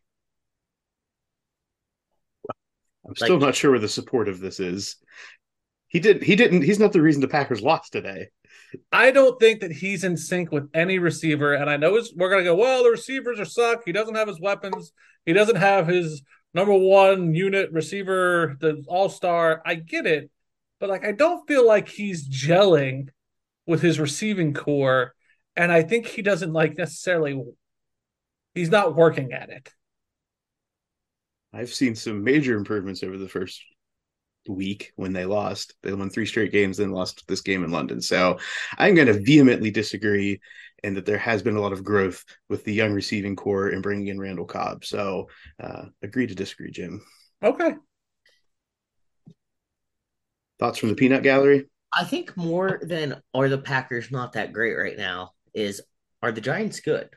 I'm 3.07 3.15
still 3.15 3.35
Like- 3.35 3.41
not 3.41 3.55
sure 3.55 3.71
where 3.71 3.79
the 3.79 3.87
support 3.87 4.27
of 4.27 4.39
this 4.39 4.59
is. 4.59 4.97
He 5.87 5.99
did. 5.99 6.21
He 6.21 6.35
didn't. 6.35 6.61
He's 6.61 6.79
not 6.79 6.93
the 6.93 7.01
reason 7.01 7.21
the 7.21 7.27
Packers 7.27 7.61
lost 7.61 7.91
today. 7.91 8.27
I 8.91 9.09
don't 9.09 9.39
think 9.39 9.61
that 9.61 9.71
he's 9.71 10.03
in 10.03 10.15
sync 10.15 10.51
with 10.51 10.69
any 10.75 10.99
receiver. 10.99 11.55
And 11.55 11.67
I 11.67 11.77
know 11.77 11.95
it's, 11.95 12.13
we're 12.15 12.29
going 12.29 12.43
to 12.43 12.49
go, 12.51 12.55
well, 12.55 12.83
the 12.83 12.91
receivers 12.91 13.39
are 13.39 13.45
suck. 13.45 13.81
He 13.85 13.91
doesn't 13.91 14.13
have 14.13 14.27
his 14.27 14.39
weapons. 14.39 14.91
He 15.25 15.33
doesn't 15.33 15.55
have 15.55 15.87
his 15.87 16.21
number 16.53 16.73
one 16.73 17.33
unit 17.33 17.71
receiver, 17.71 18.55
the 18.59 18.83
all 18.87 19.09
star. 19.09 19.63
I 19.65 19.73
get 19.73 20.05
it. 20.05 20.29
But 20.79 20.89
like, 20.89 21.03
I 21.03 21.13
don't 21.13 21.47
feel 21.47 21.65
like 21.65 21.89
he's 21.89 22.29
gelling 22.29 23.09
with 23.69 23.83
his 23.83 23.99
receiving 23.99 24.51
core. 24.51 25.13
And 25.55 25.71
I 25.71 25.83
think 25.83 26.07
he 26.07 26.23
doesn't 26.23 26.51
like 26.51 26.75
necessarily, 26.75 27.39
he's 28.55 28.71
not 28.71 28.95
working 28.95 29.31
at 29.31 29.49
it. 29.49 29.69
I've 31.53 31.71
seen 31.71 31.93
some 31.93 32.23
major 32.23 32.57
improvements 32.57 33.03
over 33.03 33.17
the 33.17 33.29
first 33.29 33.61
week 34.47 34.91
when 34.95 35.13
they 35.13 35.25
lost. 35.25 35.75
They 35.83 35.93
won 35.93 36.09
three 36.09 36.25
straight 36.25 36.51
games, 36.51 36.77
then 36.77 36.91
lost 36.91 37.23
this 37.27 37.41
game 37.41 37.63
in 37.63 37.71
London. 37.71 38.01
So 38.01 38.39
I'm 38.75 38.95
going 38.95 39.07
to 39.07 39.21
vehemently 39.21 39.69
disagree, 39.69 40.39
and 40.83 40.97
that 40.97 41.05
there 41.05 41.19
has 41.19 41.43
been 41.43 41.55
a 41.55 41.61
lot 41.61 41.73
of 41.73 41.83
growth 41.83 42.25
with 42.49 42.63
the 42.63 42.73
young 42.73 42.93
receiving 42.93 43.35
core 43.35 43.67
and 43.67 43.83
bringing 43.83 44.07
in 44.07 44.19
Randall 44.19 44.45
Cobb. 44.45 44.83
So 44.83 45.29
uh, 45.61 45.85
agree 46.01 46.25
to 46.25 46.33
disagree, 46.33 46.71
Jim. 46.71 47.03
Okay. 47.43 47.75
Thoughts 50.57 50.79
from 50.79 50.89
the 50.89 50.95
peanut 50.95 51.21
gallery? 51.21 51.67
I 51.91 52.03
think 52.03 52.37
more 52.37 52.79
than 52.81 53.21
are 53.33 53.49
the 53.49 53.57
Packers 53.57 54.11
not 54.11 54.33
that 54.33 54.53
great 54.53 54.75
right 54.75 54.97
now 54.97 55.31
is 55.53 55.81
are 56.21 56.31
the 56.31 56.41
Giants 56.41 56.79
good? 56.81 57.09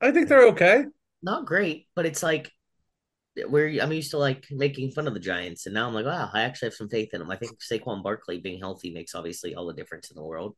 I 0.00 0.12
think 0.12 0.28
they're 0.28 0.48
okay. 0.48 0.84
Not 1.22 1.46
great, 1.46 1.88
but 1.94 2.06
it's 2.06 2.22
like 2.22 2.52
where 3.48 3.68
I'm 3.68 3.92
used 3.92 4.12
to 4.12 4.18
like 4.18 4.46
making 4.50 4.92
fun 4.92 5.06
of 5.06 5.14
the 5.14 5.20
Giants, 5.20 5.66
and 5.66 5.74
now 5.74 5.86
I'm 5.86 5.94
like, 5.94 6.06
wow, 6.06 6.30
I 6.32 6.42
actually 6.42 6.66
have 6.66 6.74
some 6.74 6.88
faith 6.88 7.10
in 7.12 7.20
them. 7.20 7.30
I 7.30 7.36
think 7.36 7.58
Saquon 7.60 8.02
Barkley 8.02 8.38
being 8.38 8.60
healthy 8.60 8.92
makes 8.92 9.14
obviously 9.14 9.54
all 9.54 9.66
the 9.66 9.74
difference 9.74 10.10
in 10.10 10.16
the 10.16 10.24
world, 10.24 10.54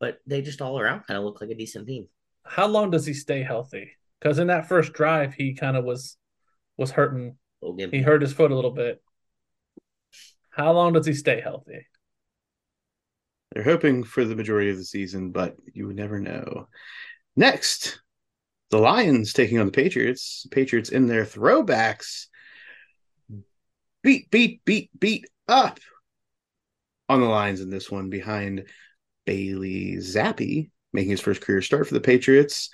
but 0.00 0.18
they 0.26 0.42
just 0.42 0.60
all 0.60 0.78
around 0.78 1.06
kind 1.06 1.18
of 1.18 1.24
look 1.24 1.40
like 1.40 1.50
a 1.50 1.54
decent 1.54 1.86
team. 1.86 2.08
How 2.44 2.66
long 2.66 2.90
does 2.90 3.06
he 3.06 3.14
stay 3.14 3.42
healthy? 3.42 3.90
Because 4.20 4.38
in 4.38 4.48
that 4.48 4.68
first 4.68 4.92
drive, 4.92 5.34
he 5.34 5.54
kind 5.54 5.76
of 5.76 5.84
was 5.84 6.16
was 6.76 6.90
hurting. 6.90 7.36
Logan. 7.62 7.90
He 7.90 8.02
hurt 8.02 8.20
his 8.20 8.32
foot 8.32 8.50
a 8.50 8.54
little 8.54 8.70
bit. 8.70 9.02
How 10.56 10.72
long 10.72 10.92
does 10.92 11.06
he 11.06 11.14
stay 11.14 11.40
healthy? 11.40 11.86
They're 13.52 13.64
hoping 13.64 14.04
for 14.04 14.24
the 14.24 14.36
majority 14.36 14.70
of 14.70 14.76
the 14.76 14.84
season, 14.84 15.30
but 15.30 15.56
you 15.72 15.92
never 15.92 16.20
know. 16.20 16.68
Next, 17.36 18.00
the 18.70 18.78
Lions 18.78 19.32
taking 19.32 19.58
on 19.58 19.66
the 19.66 19.72
Patriots. 19.72 20.46
Patriots 20.50 20.90
in 20.90 21.06
their 21.06 21.24
throwbacks. 21.24 22.26
Beat, 24.02 24.30
beat, 24.30 24.64
beat, 24.64 24.90
beat 24.98 25.26
up 25.48 25.80
on 27.08 27.20
the 27.20 27.26
Lions 27.26 27.60
in 27.60 27.70
this 27.70 27.90
one 27.90 28.10
behind 28.10 28.64
Bailey 29.24 29.96
Zappe, 29.96 30.70
making 30.92 31.10
his 31.10 31.20
first 31.20 31.40
career 31.40 31.62
start 31.62 31.88
for 31.88 31.94
the 31.94 32.00
Patriots. 32.00 32.70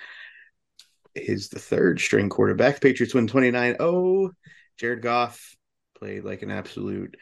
Is 1.15 1.49
the 1.49 1.59
third 1.59 1.99
string 2.01 2.29
quarterback. 2.29 2.81
Patriots 2.81 3.15
win 3.15 3.27
29 3.27 3.77
0. 3.79 4.31
Jared 4.79 5.03
Goff 5.03 5.57
played 5.99 6.25
like 6.25 6.43
an 6.43 6.51
absolute 6.51 7.17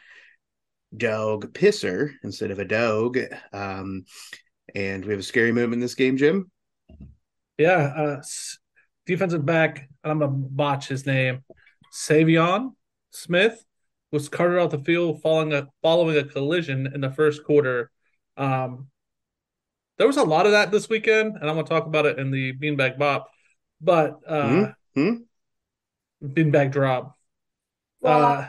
dog 0.95 1.53
pisser 1.53 2.11
instead 2.23 2.51
of 2.51 2.59
a 2.59 2.65
dog. 2.65 3.17
Um, 3.53 4.05
and 4.75 5.03
we 5.03 5.11
have 5.11 5.19
a 5.19 5.23
scary 5.23 5.51
move 5.51 5.73
in 5.73 5.79
this 5.79 5.95
game, 5.95 6.17
Jim. 6.17 6.51
Yeah, 7.57 7.93
uh, 7.95 8.21
defensive 9.05 9.45
back. 9.45 9.89
I'm 10.03 10.19
gonna 10.19 10.31
botch 10.31 10.87
his 10.87 11.05
name. 11.05 11.43
Saivion 11.93 12.73
Smith 13.11 13.63
was 14.11 14.29
carted 14.29 14.59
off 14.59 14.71
the 14.71 14.79
field 14.79 15.21
following 15.21 15.53
a 15.53 15.67
following 15.81 16.17
a 16.17 16.23
collision 16.23 16.91
in 16.93 17.01
the 17.01 17.11
first 17.11 17.43
quarter. 17.43 17.91
Um, 18.37 18.87
there 19.97 20.07
was 20.07 20.17
a 20.17 20.23
lot 20.23 20.45
of 20.45 20.53
that 20.53 20.71
this 20.71 20.87
weekend, 20.87 21.35
and 21.35 21.49
I'm 21.49 21.55
gonna 21.55 21.63
talk 21.67 21.85
about 21.85 22.05
it 22.05 22.19
in 22.19 22.31
the 22.31 22.53
beanbag 22.53 22.97
bop. 22.97 23.29
But 23.81 24.19
uh, 24.27 24.71
Hmm? 24.95 25.23
beanbag 26.23 26.71
drop. 26.71 27.17
Uh, 28.03 28.47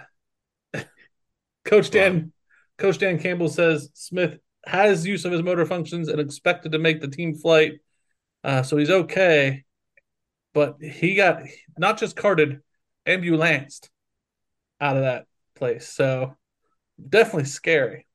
Coach 1.71 1.91
Dan, 1.91 2.33
Coach 2.79 2.99
Dan 2.99 3.21
Campbell 3.21 3.49
says 3.49 3.91
Smith 3.95 4.39
has 4.67 5.07
use 5.07 5.25
of 5.25 5.31
his 5.31 5.43
motor 5.43 5.65
functions 5.65 6.09
and 6.09 6.21
expected 6.21 6.73
to 6.73 6.81
make 6.81 7.01
the 7.01 7.07
team 7.07 7.37
flight, 7.37 7.75
uh, 8.43 8.65
so 8.65 8.77
he's 8.77 8.91
okay. 8.91 9.63
But 10.53 10.79
he 10.83 11.15
got 11.15 11.45
not 11.79 11.97
just 11.97 12.17
carted, 12.17 12.61
ambulanced 13.07 13.89
out 14.81 14.97
of 14.97 15.05
that 15.05 15.27
place. 15.55 15.87
So 15.89 16.37
definitely 17.09 17.45
scary. 17.45 18.07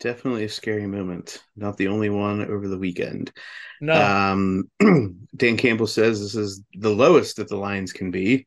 Definitely 0.00 0.44
a 0.44 0.48
scary 0.48 0.86
moment. 0.86 1.44
Not 1.54 1.76
the 1.76 1.88
only 1.88 2.08
one 2.08 2.40
over 2.50 2.66
the 2.66 2.78
weekend. 2.78 3.30
No, 3.78 3.94
Um, 3.94 4.70
Dan 5.36 5.58
Campbell 5.58 5.86
says 5.86 6.20
this 6.20 6.34
is 6.34 6.62
the 6.72 6.90
lowest 6.94 7.36
that 7.36 7.48
the 7.48 7.56
Lions 7.56 7.92
can 7.92 8.10
be. 8.10 8.46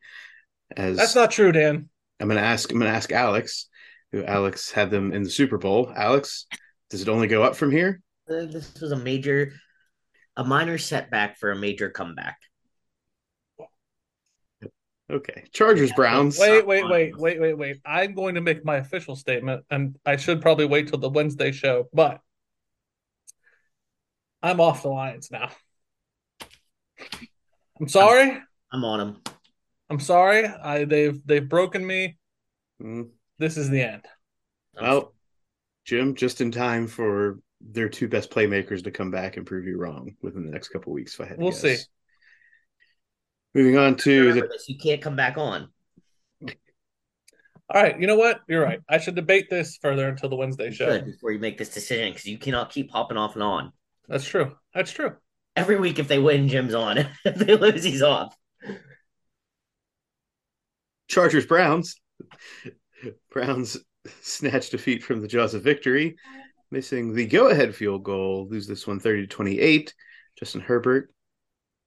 As 0.76 0.98
that's 0.98 1.16
not 1.16 1.30
true, 1.30 1.52
Dan. 1.52 1.90
I'm 2.20 2.28
gonna 2.28 2.42
ask 2.42 2.72
I'm 2.72 2.80
gonna 2.80 2.92
ask 2.92 3.12
Alex, 3.12 3.68
who 4.12 4.24
Alex 4.24 4.72
had 4.72 4.90
them 4.90 5.14
in 5.14 5.24
the 5.24 5.30
Super 5.30 5.58
Bowl. 5.58 5.92
Alex, 5.96 6.48
does 6.90 7.02
it 7.02 7.10
only 7.10 7.28
go 7.28 7.44
up 7.44 7.56
from 7.56 7.72
here? 7.72 8.02
Uh, 8.30 8.46
This 8.46 8.80
was 8.82 8.92
a 8.92 8.98
major, 8.98 9.54
a 10.36 10.44
minor 10.44 10.78
setback 10.78 11.38
for 11.38 11.52
a 11.52 11.56
major 11.56 11.90
comeback. 11.90 12.38
Okay. 15.10 15.46
Chargers, 15.54 15.94
Browns. 15.94 16.38
Wait, 16.38 16.66
wait, 16.66 16.84
wait, 16.90 17.18
wait, 17.18 17.40
wait, 17.40 17.54
wait. 17.58 17.78
I'm 17.86 18.14
going 18.14 18.36
to 18.36 18.42
make 18.42 18.66
my 18.66 18.76
official 18.76 19.16
statement, 19.16 19.64
and 19.70 19.96
I 20.06 20.18
should 20.18 20.42
probably 20.42 20.66
wait 20.66 20.90
till 20.90 21.00
the 21.00 21.10
Wednesday 21.10 21.54
show, 21.54 21.88
but 21.94 22.20
I'm 24.44 24.60
off 24.60 24.84
the 24.84 24.90
Lions 24.90 25.32
now. 25.32 25.50
I'm 27.80 27.88
sorry. 27.88 28.38
I'm 28.72 28.84
on 28.84 29.00
him. 29.00 29.18
I'm 29.90 30.00
sorry. 30.00 30.46
I 30.46 30.86
they've 30.86 31.20
they've 31.26 31.48
broken 31.48 31.86
me. 31.86 32.18
Mm, 32.82 33.10
This 33.40 33.58
is 33.58 33.70
the 33.70 33.82
end. 33.82 34.06
Well, 34.80 35.14
Jim, 35.86 36.16
just 36.16 36.42
in 36.42 36.52
time 36.52 36.88
for 36.88 37.40
their 37.62 37.90
two 37.90 38.08
best 38.08 38.30
playmakers 38.30 38.84
to 38.84 38.92
come 38.92 39.10
back 39.10 39.38
and 39.38 39.46
prove 39.46 39.66
you 39.66 39.78
wrong 39.78 40.16
within 40.22 40.46
the 40.46 40.52
next 40.52 40.70
couple 40.70 40.94
weeks. 40.94 41.14
If 41.16 41.22
I 41.22 41.26
had 41.26 41.38
We'll 41.38 41.52
guess. 41.52 41.62
see. 41.62 41.78
Moving 43.56 43.78
on 43.78 43.96
to 43.98 44.34
the 44.34 44.42
this, 44.42 44.70
you 44.70 44.78
can't 44.78 45.02
come 45.02 45.16
back 45.16 45.38
on. 45.38 45.70
All 47.70 47.82
right. 47.82 48.00
You 48.00 48.08
know 48.08 48.16
what? 48.16 48.42
You're 48.48 48.64
right. 48.64 48.80
I 48.88 48.98
should 49.00 49.16
debate 49.16 49.50
this 49.50 49.78
further 49.82 50.08
until 50.08 50.30
the 50.30 50.36
Wednesday 50.36 50.66
You 50.66 50.72
show. 50.74 51.02
before 51.02 51.32
you 51.32 51.40
make 51.40 51.58
this 51.58 51.70
decision 51.70 52.12
because 52.12 52.26
you 52.26 52.38
cannot 52.38 52.70
keep 52.70 52.92
hopping 52.92 53.18
off 53.18 53.34
and 53.34 53.44
on. 53.44 53.74
That's 54.08 54.26
true. 54.26 54.56
That's 54.74 54.92
true. 54.92 55.16
Every 55.56 55.78
week, 55.80 55.98
if 56.00 56.08
they 56.08 56.20
win, 56.20 56.48
Jim's 56.48 56.74
on. 56.76 57.00
if 57.26 57.36
they 57.36 57.56
lose, 57.58 57.84
he's 57.84 58.02
off. 58.04 58.36
Chargers 61.08 61.46
Browns. 61.46 62.00
Browns 63.32 63.78
snatch 64.22 64.70
defeat 64.70 65.04
from 65.04 65.22
the 65.22 65.28
jaws 65.28 65.54
of 65.54 65.64
victory, 65.64 66.16
missing 66.72 67.14
the 67.14 67.26
go-ahead 67.26 67.76
field 67.76 68.04
goal, 68.04 68.48
lose 68.50 68.68
this 68.68 68.88
one 68.88 69.00
30 69.00 69.22
to 69.22 69.28
28. 69.28 69.94
Justin 70.38 70.62
Herbert 70.62 71.14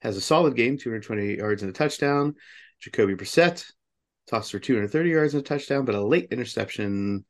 has 0.02 0.16
a 0.16 0.20
solid 0.20 0.56
game, 0.56 0.78
220 0.78 1.36
yards 1.36 1.62
and 1.62 1.70
a 1.70 1.74
touchdown. 1.74 2.34
Jacoby 2.80 3.14
Brissett 3.14 3.64
tossed 4.28 4.52
for 4.52 4.58
230 4.58 5.10
yards 5.10 5.34
and 5.34 5.42
a 5.42 5.44
touchdown, 5.44 5.84
but 5.84 5.94
a 5.94 6.02
late 6.02 6.28
interception 6.30 7.24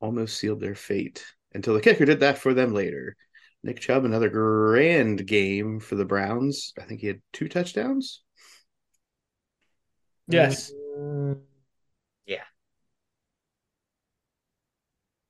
almost 0.00 0.38
sealed 0.38 0.60
their 0.60 0.74
fate 0.74 1.24
until 1.52 1.74
the 1.74 1.80
kicker 1.80 2.04
did 2.04 2.20
that 2.20 2.38
for 2.38 2.54
them 2.54 2.72
later. 2.72 3.16
Nick 3.62 3.80
Chubb, 3.80 4.04
another 4.04 4.28
grand 4.28 5.26
game 5.26 5.80
for 5.80 5.96
the 5.96 6.04
Browns. 6.04 6.72
I 6.80 6.84
think 6.84 7.00
he 7.00 7.08
had 7.08 7.20
two 7.32 7.48
touchdowns. 7.48 8.22
Yes. 10.28 10.72
Mm, 10.96 11.36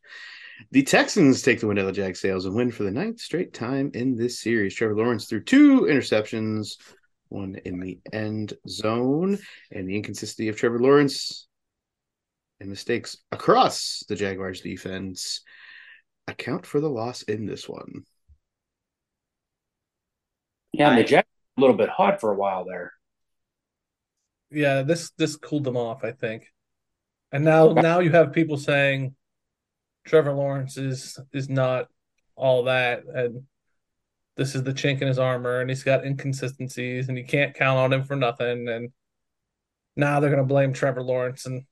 The 0.72 0.82
Texans 0.82 1.42
take 1.42 1.60
the 1.60 1.68
win 1.68 1.78
out 1.78 1.86
of 1.86 1.94
the 1.94 2.00
Jag 2.00 2.16
sails 2.16 2.46
and 2.46 2.54
win 2.54 2.70
for 2.70 2.82
the 2.82 2.90
ninth 2.90 3.20
straight 3.20 3.52
time 3.52 3.90
in 3.94 4.16
this 4.16 4.40
series. 4.40 4.74
Trevor 4.74 4.96
Lawrence 4.96 5.26
threw 5.26 5.42
two 5.42 5.82
interceptions, 5.82 6.76
one 7.28 7.56
in 7.64 7.78
the 7.78 7.98
end 8.12 8.54
zone, 8.68 9.38
and 9.70 9.88
the 9.88 9.96
inconsistency 9.96 10.48
of 10.48 10.56
Trevor 10.56 10.80
Lawrence 10.80 11.45
and 12.60 12.68
mistakes 12.68 13.16
across 13.32 14.04
the 14.08 14.16
Jaguars 14.16 14.60
defense 14.60 15.42
account 16.26 16.66
for 16.66 16.80
the 16.80 16.88
loss 16.88 17.22
in 17.22 17.46
this 17.46 17.68
one. 17.68 18.04
Yeah, 20.72 20.90
and 20.90 20.98
the 20.98 21.02
I- 21.02 21.06
Jets 21.06 21.28
were 21.56 21.60
a 21.60 21.64
little 21.66 21.76
bit 21.76 21.88
hot 21.88 22.20
for 22.20 22.32
a 22.32 22.36
while 22.36 22.64
there. 22.64 22.92
Yeah, 24.50 24.82
this 24.82 25.10
this 25.18 25.36
cooled 25.36 25.64
them 25.64 25.76
off, 25.76 26.04
I 26.04 26.12
think. 26.12 26.44
And 27.32 27.44
now 27.44 27.72
now 27.72 27.98
you 28.00 28.10
have 28.12 28.32
people 28.32 28.56
saying 28.56 29.14
Trevor 30.06 30.32
Lawrence 30.32 30.76
is 30.76 31.18
is 31.32 31.48
not 31.48 31.88
all 32.36 32.64
that 32.64 33.02
and 33.06 33.42
this 34.36 34.54
is 34.54 34.62
the 34.62 34.72
chink 34.72 35.00
in 35.00 35.08
his 35.08 35.18
armor 35.18 35.60
and 35.60 35.70
he's 35.70 35.82
got 35.82 36.04
inconsistencies 36.04 37.08
and 37.08 37.16
you 37.16 37.24
can't 37.24 37.54
count 37.54 37.78
on 37.78 37.92
him 37.92 38.04
for 38.04 38.14
nothing 38.14 38.68
and 38.68 38.90
now 39.96 40.20
they're 40.20 40.30
going 40.30 40.42
to 40.42 40.46
blame 40.46 40.74
Trevor 40.74 41.02
Lawrence 41.02 41.46
and 41.46 41.64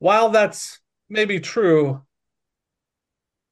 while 0.00 0.30
that's 0.30 0.80
maybe 1.10 1.40
true 1.40 2.02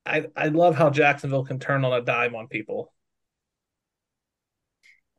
I 0.04 0.26
I 0.36 0.48
love 0.48 0.74
how 0.74 0.90
Jacksonville 0.90 1.44
can 1.44 1.60
turn 1.60 1.84
on 1.84 1.92
a 1.92 2.00
dime 2.02 2.34
on 2.34 2.48
people. 2.48 2.92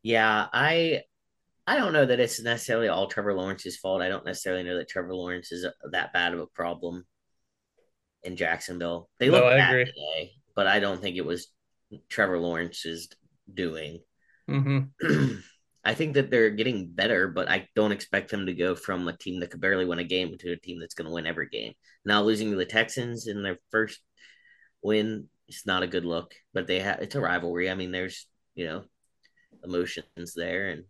Yeah, 0.02 0.48
I 0.52 1.02
I 1.66 1.76
don't 1.78 1.92
know 1.94 2.06
that 2.06 2.20
it's 2.20 2.40
necessarily 2.42 2.88
all 2.88 3.08
Trevor 3.08 3.34
Lawrence's 3.34 3.78
fault. 3.78 4.02
I 4.02 4.08
don't 4.08 4.26
necessarily 4.26 4.64
know 4.64 4.78
that 4.78 4.88
Trevor 4.88 5.14
Lawrence 5.14 5.52
is 5.52 5.66
that 5.92 6.12
bad 6.12 6.34
of 6.34 6.40
a 6.40 6.46
problem 6.48 7.06
in 8.22 8.36
Jacksonville. 8.36 9.08
They 9.18 9.30
No, 9.30 9.30
look 9.30 9.46
I 9.46 9.56
bad 9.56 9.76
agree. 9.76 9.86
today, 9.86 10.32
but 10.54 10.66
I 10.66 10.80
don't 10.80 11.00
think 11.00 11.16
it 11.16 11.24
was 11.26 11.48
Trevor 12.08 12.38
Lawrence's 12.38 13.08
doing. 13.52 14.00
hmm 14.48 14.92
I 15.84 15.94
think 15.94 16.14
that 16.14 16.30
they're 16.30 16.50
getting 16.50 16.90
better, 16.90 17.28
but 17.28 17.48
I 17.48 17.68
don't 17.74 17.92
expect 17.92 18.30
them 18.30 18.46
to 18.46 18.52
go 18.52 18.74
from 18.74 19.08
a 19.08 19.16
team 19.16 19.40
that 19.40 19.50
could 19.50 19.60
barely 19.60 19.86
win 19.86 19.98
a 19.98 20.04
game 20.04 20.36
to 20.38 20.52
a 20.52 20.56
team 20.56 20.78
that's 20.78 20.94
going 20.94 21.06
to 21.06 21.14
win 21.14 21.26
every 21.26 21.48
game. 21.48 21.72
Now 22.04 22.22
losing 22.22 22.50
to 22.50 22.56
the 22.56 22.66
Texans 22.66 23.26
in 23.26 23.42
their 23.42 23.58
first 23.70 23.98
win, 24.82 25.28
it's 25.48 25.66
not 25.66 25.82
a 25.82 25.86
good 25.86 26.04
look. 26.04 26.34
But 26.52 26.66
they 26.66 26.80
have 26.80 27.00
it's 27.00 27.14
a 27.14 27.20
rivalry. 27.20 27.70
I 27.70 27.74
mean, 27.74 27.92
there's 27.92 28.26
you 28.54 28.66
know 28.66 28.84
emotions 29.64 30.34
there, 30.34 30.68
and 30.68 30.84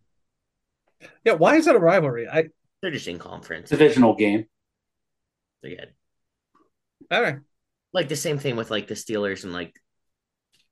Yeah, 1.24 1.34
why 1.34 1.56
is 1.56 1.66
it 1.66 1.76
a 1.76 1.78
rivalry? 1.78 2.28
I 2.28 2.48
they're 2.82 2.90
just 2.90 3.08
in 3.08 3.18
conference. 3.18 3.70
Divisional 3.70 4.14
game. 4.16 4.46
They 5.62 5.76
had 5.76 5.90
all 7.10 7.22
right. 7.22 7.38
like 7.92 8.08
the 8.08 8.16
same 8.16 8.38
thing 8.38 8.56
with 8.56 8.70
like 8.70 8.86
the 8.86 8.94
Steelers 8.94 9.44
and 9.44 9.52
like 9.52 9.74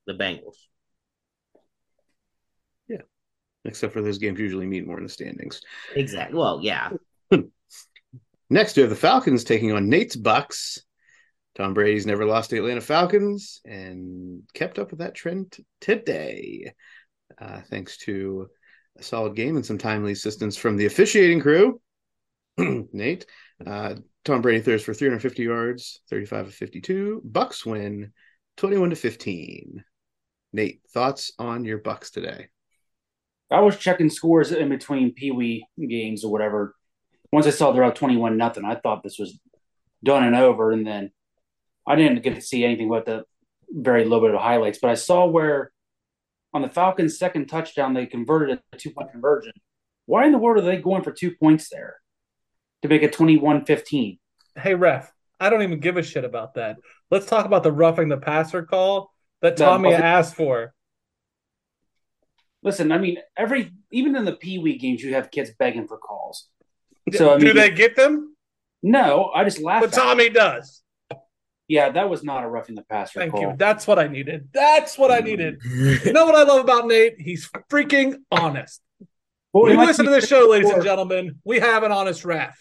the 0.07 0.15
Bengals. 0.15 0.57
Except 3.69 3.93
for 3.93 4.01
those 4.01 4.19
games 4.19 4.41
usually 4.41 4.67
mean 4.67 4.87
more 4.87 4.97
in 4.97 5.05
the 5.05 5.09
standings. 5.11 5.61
Exactly. 5.95 6.39
Well, 6.39 6.61
yeah. 6.63 6.91
Next, 8.51 8.77
we 8.77 8.81
have 8.81 8.91
the 8.91 8.97
Falcons 8.97 9.45
taking 9.45 9.73
on 9.73 9.91
Nate's 9.91 10.17
Bucks. 10.17 10.83
Tom 11.55 11.75
Brady's 11.75 12.07
never 12.07 12.25
lost 12.25 12.51
to 12.51 12.57
the 12.57 12.63
Atlanta 12.63 12.81
Falcons 12.81 13.61
and 13.65 14.43
kept 14.55 14.79
up 14.79 14.91
with 14.91 15.01
that 15.01 15.15
trend 15.15 15.57
today, 15.81 16.73
uh, 17.39 17.61
thanks 17.69 17.99
to 17.99 18.49
a 18.97 19.03
solid 19.03 19.37
game 19.37 19.57
and 19.57 19.67
some 19.67 19.77
timely 19.77 20.13
assistance 20.13 20.57
from 20.57 20.77
the 20.77 20.87
officiating 20.87 21.41
crew. 21.41 21.81
Nate, 22.59 23.27
uh, 23.67 23.97
Tom 24.25 24.41
Brady 24.41 24.63
throws 24.63 24.83
for 24.83 24.95
350 24.95 25.43
yards, 25.43 26.01
35 26.09 26.47
of 26.47 26.55
52. 26.55 27.23
Bucks 27.25 27.67
win 27.67 28.13
21 28.57 28.91
to 28.91 28.97
15. 28.97 29.85
Nate, 30.53 30.81
thoughts 30.91 31.33
on 31.39 31.65
your 31.65 31.79
Bucks 31.79 32.11
today? 32.11 32.49
I 33.51 33.61
was 33.61 33.77
checking 33.77 34.11
scores 34.11 34.53
in 34.53 34.69
between 34.69 35.15
Pee 35.15 35.31
Wee 35.31 35.67
games 35.79 36.25
or 36.25 36.31
whatever. 36.33 36.75
Once 37.33 37.47
I 37.47 37.51
saw 37.51 37.73
they're 37.73 37.85
up 37.85 37.95
twenty-one 37.95 38.37
nothing, 38.37 38.65
I 38.65 38.75
thought 38.75 39.03
this 39.03 39.19
was 39.19 39.39
done 40.05 40.25
and 40.25 40.37
over. 40.37 40.71
And 40.73 40.87
then 40.87 41.11
I 41.87 41.97
didn't 41.97 42.23
get 42.23 42.35
to 42.35 42.41
see 42.41 42.65
anything 42.65 42.89
but 42.89 43.07
the 43.07 43.25
very 43.71 44.05
little 44.05 44.27
bit 44.27 44.35
of 44.35 44.41
highlights. 44.41 44.79
But 44.81 44.91
I 44.91 44.95
saw 44.95 45.27
where 45.27 45.73
on 46.55 46.63
the 46.63 46.69
Falcons' 46.69 47.19
second 47.19 47.47
touchdown 47.47 47.95
they 47.95 48.07
converted 48.07 48.61
a 48.73 48.77
two-point 48.77 49.13
conversion. 49.13 49.53
Why 50.07 50.25
in 50.25 50.33
the 50.33 50.39
world 50.39 50.63
are 50.63 50.67
they 50.67 50.79
going 50.79 51.03
for 51.03 51.13
two 51.13 51.33
points 51.35 51.69
there 51.69 51.97
to 52.83 52.89
make 52.89 53.03
it 53.03 53.13
21-15? 53.15 54.19
Hey 54.57 54.75
ref, 54.75 55.13
I 55.39 55.51
don't 55.51 55.63
even 55.63 55.81
give 55.81 55.99
a 55.99 56.03
shit 56.03 56.25
about 56.25 56.55
that. 56.55 56.79
Let's 57.11 57.27
talk 57.27 57.45
about 57.45 57.63
the 57.63 57.73
roughing 57.73 58.09
the 58.09 58.17
passer 58.17 58.63
call 58.63 59.13
that 59.43 59.57
Tommy 59.59 59.89
wasn't- 59.91 60.05
asked 60.05 60.35
for. 60.35 60.73
Listen, 62.63 62.91
I 62.91 62.99
mean, 62.99 63.19
every 63.37 63.73
even 63.93 64.17
in 64.17 64.25
the 64.25 64.35
Pee 64.35 64.59
Wee 64.59 64.79
games, 64.79 65.03
you 65.03 65.15
have 65.15 65.31
kids 65.31 65.51
begging 65.59 65.87
for 65.87 65.97
calls. 65.97 66.49
So 67.13 67.35
I 67.35 67.39
Do 67.39 67.53
they 67.53 67.71
get 67.71 67.97
them? 67.97 68.35
no, 68.83 69.31
I 69.35 69.45
just 69.45 69.61
laugh. 69.61 69.83
But. 69.83 69.93
Tommy 69.93 70.29
does. 70.29 70.83
Yeah, 71.69 71.91
that 71.91 72.09
was 72.09 72.25
not 72.25 72.45
a 72.45 72.49
roughing 72.49 72.75
the 72.75 72.83
passer 72.83 73.21
Thank 73.21 73.33
call. 73.33 73.43
you. 73.43 73.55
That's 73.57 73.87
what 73.87 73.99
I 73.99 74.09
needed. 74.09 74.49
That's 74.55 74.97
what 74.97 75.11
I 75.11 75.19
needed. 75.19 75.61
You 75.63 76.15
know 76.15 76.25
what 76.25 76.35
I 76.35 76.43
love 76.43 76.63
about 76.65 76.87
Nate? 76.87 77.17
He's 77.19 77.49
freaking 77.71 78.17
honest. 78.33 78.81
Well, 79.53 79.75
like 79.75 79.89
listen 79.89 80.07
to 80.07 80.11
we 80.11 80.17
this 80.17 80.29
show, 80.29 80.49
ladies 80.49 80.71
and 80.71 80.83
gentlemen. 80.83 81.41
We 81.45 81.61
have 81.61 81.83
an 81.83 81.93
honest 81.93 82.25
ref. 82.25 82.59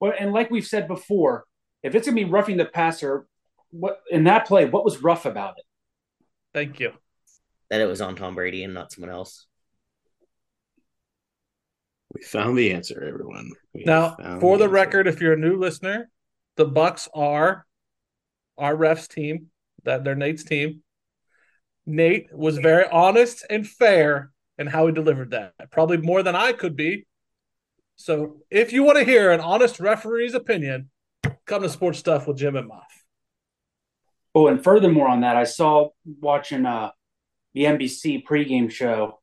Well, 0.00 0.12
and 0.18 0.32
like 0.32 0.50
we've 0.50 0.66
said 0.66 0.88
before, 0.88 1.44
if 1.84 1.94
it's 1.94 2.06
gonna 2.06 2.16
be 2.16 2.24
roughing 2.24 2.56
the 2.56 2.64
passer, 2.64 3.26
what 3.70 4.00
in 4.10 4.24
that 4.24 4.46
play, 4.46 4.64
what 4.64 4.84
was 4.84 5.02
rough 5.02 5.24
about 5.24 5.54
it? 5.58 5.64
Thank 6.52 6.80
you. 6.80 6.92
That 7.72 7.80
it 7.80 7.86
was 7.86 8.02
on 8.02 8.16
Tom 8.16 8.34
Brady 8.34 8.64
and 8.64 8.74
not 8.74 8.92
someone 8.92 9.10
else. 9.10 9.46
We 12.12 12.20
found 12.20 12.58
the 12.58 12.70
answer, 12.74 13.02
everyone. 13.02 13.50
We 13.72 13.84
Now, 13.84 14.14
for 14.40 14.58
the 14.58 14.64
answer. 14.64 14.74
record, 14.74 15.06
if 15.06 15.22
you're 15.22 15.32
a 15.32 15.38
new 15.38 15.56
listener, 15.56 16.10
the 16.56 16.66
Bucks 16.66 17.08
are 17.14 17.64
our 18.58 18.76
refs 18.76 19.08
team. 19.08 19.46
That 19.84 20.04
they're 20.04 20.14
Nate's 20.14 20.44
team. 20.44 20.82
Nate 21.86 22.26
was 22.30 22.58
very 22.58 22.84
honest 22.92 23.42
and 23.48 23.66
fair 23.66 24.32
in 24.58 24.66
how 24.66 24.86
he 24.86 24.92
delivered 24.92 25.30
that. 25.30 25.54
Probably 25.70 25.96
more 25.96 26.22
than 26.22 26.36
I 26.36 26.52
could 26.52 26.76
be. 26.76 27.06
So, 27.96 28.42
if 28.50 28.74
you 28.74 28.82
want 28.82 28.98
to 28.98 29.04
hear 29.04 29.30
an 29.30 29.40
honest 29.40 29.80
referee's 29.80 30.34
opinion, 30.34 30.90
come 31.46 31.62
to 31.62 31.70
Sports 31.70 32.00
Stuff 32.00 32.26
with 32.26 32.36
Jim 32.36 32.54
and 32.54 32.68
Muff. 32.68 33.04
Oh, 34.34 34.48
and 34.48 34.62
furthermore 34.62 35.08
on 35.08 35.22
that, 35.22 35.36
I 35.38 35.44
saw 35.44 35.88
watching 36.20 36.66
uh, 36.66 36.90
the 37.54 37.64
NBC 37.64 38.24
pregame 38.24 38.70
show. 38.70 39.20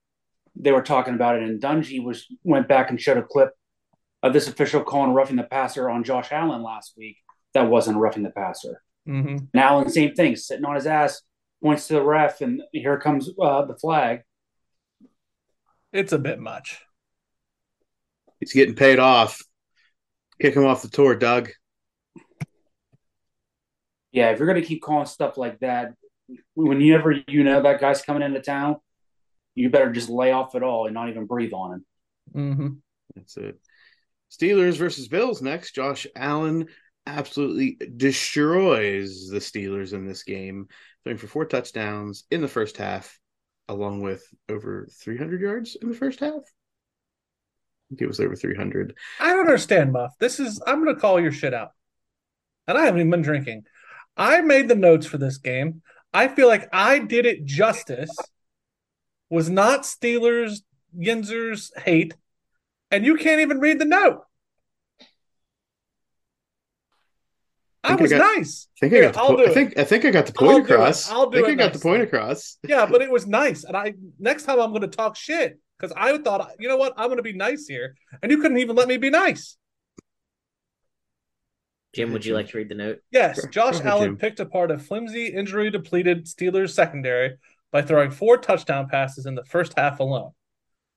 They 0.56 0.72
were 0.72 0.82
talking 0.82 1.14
about 1.14 1.38
it, 1.38 1.44
and 1.44 1.62
Dungy 1.62 2.04
was 2.04 2.26
went 2.44 2.68
back 2.68 2.90
and 2.90 3.00
showed 3.00 3.18
a 3.18 3.24
clip 3.24 3.52
of 4.22 4.34
this 4.34 4.48
official 4.48 4.84
calling 4.84 5.14
roughing 5.14 5.38
the 5.38 5.44
passer 5.44 5.90
on 5.90 6.04
Josh 6.04 6.32
Allen 6.32 6.62
last 6.62 6.94
week. 6.98 7.18
That 7.54 7.70
wasn't 7.70 7.98
roughing 7.98 8.24
the 8.24 8.32
passer. 8.32 8.82
Mm-hmm. 9.08 9.46
And 9.54 9.56
Allen, 9.56 9.90
same 9.90 10.14
thing, 10.14 10.36
sitting 10.36 10.66
on 10.66 10.76
his 10.76 10.86
ass, 10.86 11.22
points 11.64 11.88
to 11.88 11.94
the 11.94 12.04
ref, 12.04 12.42
and 12.42 12.62
here 12.72 13.00
comes 13.00 13.30
uh, 13.42 13.66
the 13.66 13.76
flag. 13.76 14.22
It's 15.92 16.14
a 16.14 16.20
bit 16.20 16.40
much. 16.40 16.82
He's 18.40 18.54
getting 18.54 18.76
paid 18.76 19.00
off. 19.00 19.42
Kick 20.40 20.56
him 20.56 20.66
off 20.66 20.82
the 20.82 20.90
tour, 20.90 21.16
Doug. 21.16 21.50
Yeah, 24.12 24.32
if 24.32 24.40
you're 24.40 24.48
gonna 24.48 24.62
keep 24.62 24.82
calling 24.82 25.06
stuff 25.06 25.38
like 25.38 25.60
that, 25.60 25.94
whenever 26.56 27.12
you 27.28 27.44
know 27.44 27.62
that 27.62 27.82
guy's 27.82 28.02
coming 28.02 28.24
into 28.24 28.42
town, 28.42 28.78
you 29.56 29.70
better 29.70 29.92
just 29.92 30.10
lay 30.10 30.32
off 30.32 30.56
it 30.56 30.64
all 30.64 30.86
and 30.86 30.94
not 30.94 31.10
even 31.10 31.26
breathe 31.26 31.54
on 31.54 31.74
him. 31.74 31.86
Mm-hmm. 32.36 32.68
That's 33.16 33.38
it. 33.38 33.60
Steelers 34.32 34.78
versus 34.78 35.08
Bills 35.08 35.42
next. 35.42 35.74
Josh 35.74 36.06
Allen 36.16 36.68
absolutely 37.08 37.78
destroys 37.98 39.28
the 39.28 39.40
Steelers 39.40 39.94
in 39.94 40.06
this 40.06 40.24
game, 40.24 40.68
throwing 41.04 41.18
for 41.18 41.28
four 41.28 41.46
touchdowns 41.46 42.26
in 42.30 42.42
the 42.42 42.48
first 42.48 42.78
half, 42.78 43.20
along 43.68 44.02
with 44.02 44.24
over 44.48 44.88
300 45.02 45.42
yards 45.42 45.76
in 45.82 45.90
the 45.90 45.96
first 45.96 46.20
half. 46.20 46.32
I 46.32 47.90
think 47.90 48.02
it 48.02 48.08
was 48.08 48.20
over 48.20 48.36
300. 48.36 48.96
I 49.20 49.30
don't 49.30 49.40
understand, 49.40 49.92
Muff. 49.92 50.14
This 50.20 50.40
is 50.40 50.62
I'm 50.68 50.84
gonna 50.84 51.00
call 51.00 51.20
your 51.20 51.32
shit 51.32 51.56
out. 51.56 51.72
And 52.68 52.78
I 52.78 52.86
haven't 52.86 53.00
even 53.00 53.10
been 53.10 53.24
drinking. 53.24 53.64
I 54.16 54.42
made 54.42 54.68
the 54.68 54.76
notes 54.76 55.08
for 55.08 55.18
this 55.18 55.38
game. 55.38 55.82
I 56.14 56.28
feel 56.28 56.48
like 56.48 56.68
I 56.74 57.00
did 57.00 57.26
it 57.26 57.46
justice. 57.46 58.16
Was 59.30 59.50
not 59.50 59.82
Steelers 59.84 60.62
Yinzer's 60.98 61.72
hate, 61.78 62.16
and 62.90 63.06
you 63.06 63.16
can't 63.16 63.42
even 63.42 63.60
read 63.60 63.78
the 63.80 63.86
note. 63.86 64.22
I, 67.84 67.94
I 67.94 67.96
was 67.96 68.12
got- 68.12 68.36
nice. 68.36 68.68
I 68.78 68.80
think 68.82 68.94
Here, 68.94 69.04
I 69.04 69.06
got 69.08 69.14
the 69.14 69.20
I'll 69.22 69.36
po- 69.36 69.44
I 69.44 69.46
it. 69.46 69.54
think 69.54 69.78
I 69.78 69.84
think 69.84 70.06
I 70.06 70.10
got 70.12 70.26
the 70.26 70.34
I'll 70.40 70.48
point 70.48 70.70
it. 70.70 70.72
across. 70.74 71.10
I'll 71.12 71.30
do 71.30 71.38
I 71.38 71.42
think 71.48 71.60
it 71.60 71.64
I 71.64 71.66
got 71.68 71.74
the 71.74 71.80
point 71.80 72.00
time. 72.00 72.08
across. 72.08 72.58
Yeah, 72.68 72.86
but 72.86 73.02
it 73.02 73.10
was 73.18 73.26
nice. 73.28 73.64
And 73.64 73.78
I 73.78 73.94
next 74.20 74.44
time 74.44 74.60
I'm 74.60 74.72
going 74.72 74.82
to 74.82 74.88
talk 74.88 75.16
shit 75.16 75.60
because 75.78 75.94
I 75.96 76.18
thought, 76.18 76.52
you 76.60 76.68
know 76.68 76.76
what, 76.78 76.94
I'm 76.98 77.06
going 77.08 77.18
to 77.18 77.24
be 77.24 77.34
nice 77.34 77.68
here, 77.68 77.96
and 78.22 78.32
you 78.32 78.42
couldn't 78.42 78.58
even 78.58 78.76
let 78.76 78.88
me 78.88 78.98
be 78.98 79.10
nice. 79.10 79.56
Jim, 81.96 82.14
would 82.14 82.26
you 82.26 82.36
like 82.36 82.50
to 82.50 82.58
read 82.58 82.70
the 82.70 82.76
note? 82.76 83.00
Yes, 83.12 83.40
Sure. 83.42 83.50
Josh 83.50 83.82
Allen 83.82 84.16
picked 84.16 84.40
apart 84.40 84.72
a 84.72 84.78
flimsy, 84.78 85.28
injury 85.28 85.72
depleted 85.72 86.26
Steelers 86.26 86.70
secondary 86.72 87.38
by 87.72 87.82
throwing 87.82 88.12
four 88.12 88.38
touchdown 88.38 88.88
passes 88.88 89.26
in 89.26 89.36
the 89.36 89.46
first 89.46 89.74
half 89.76 90.00
alone. 90.00 90.32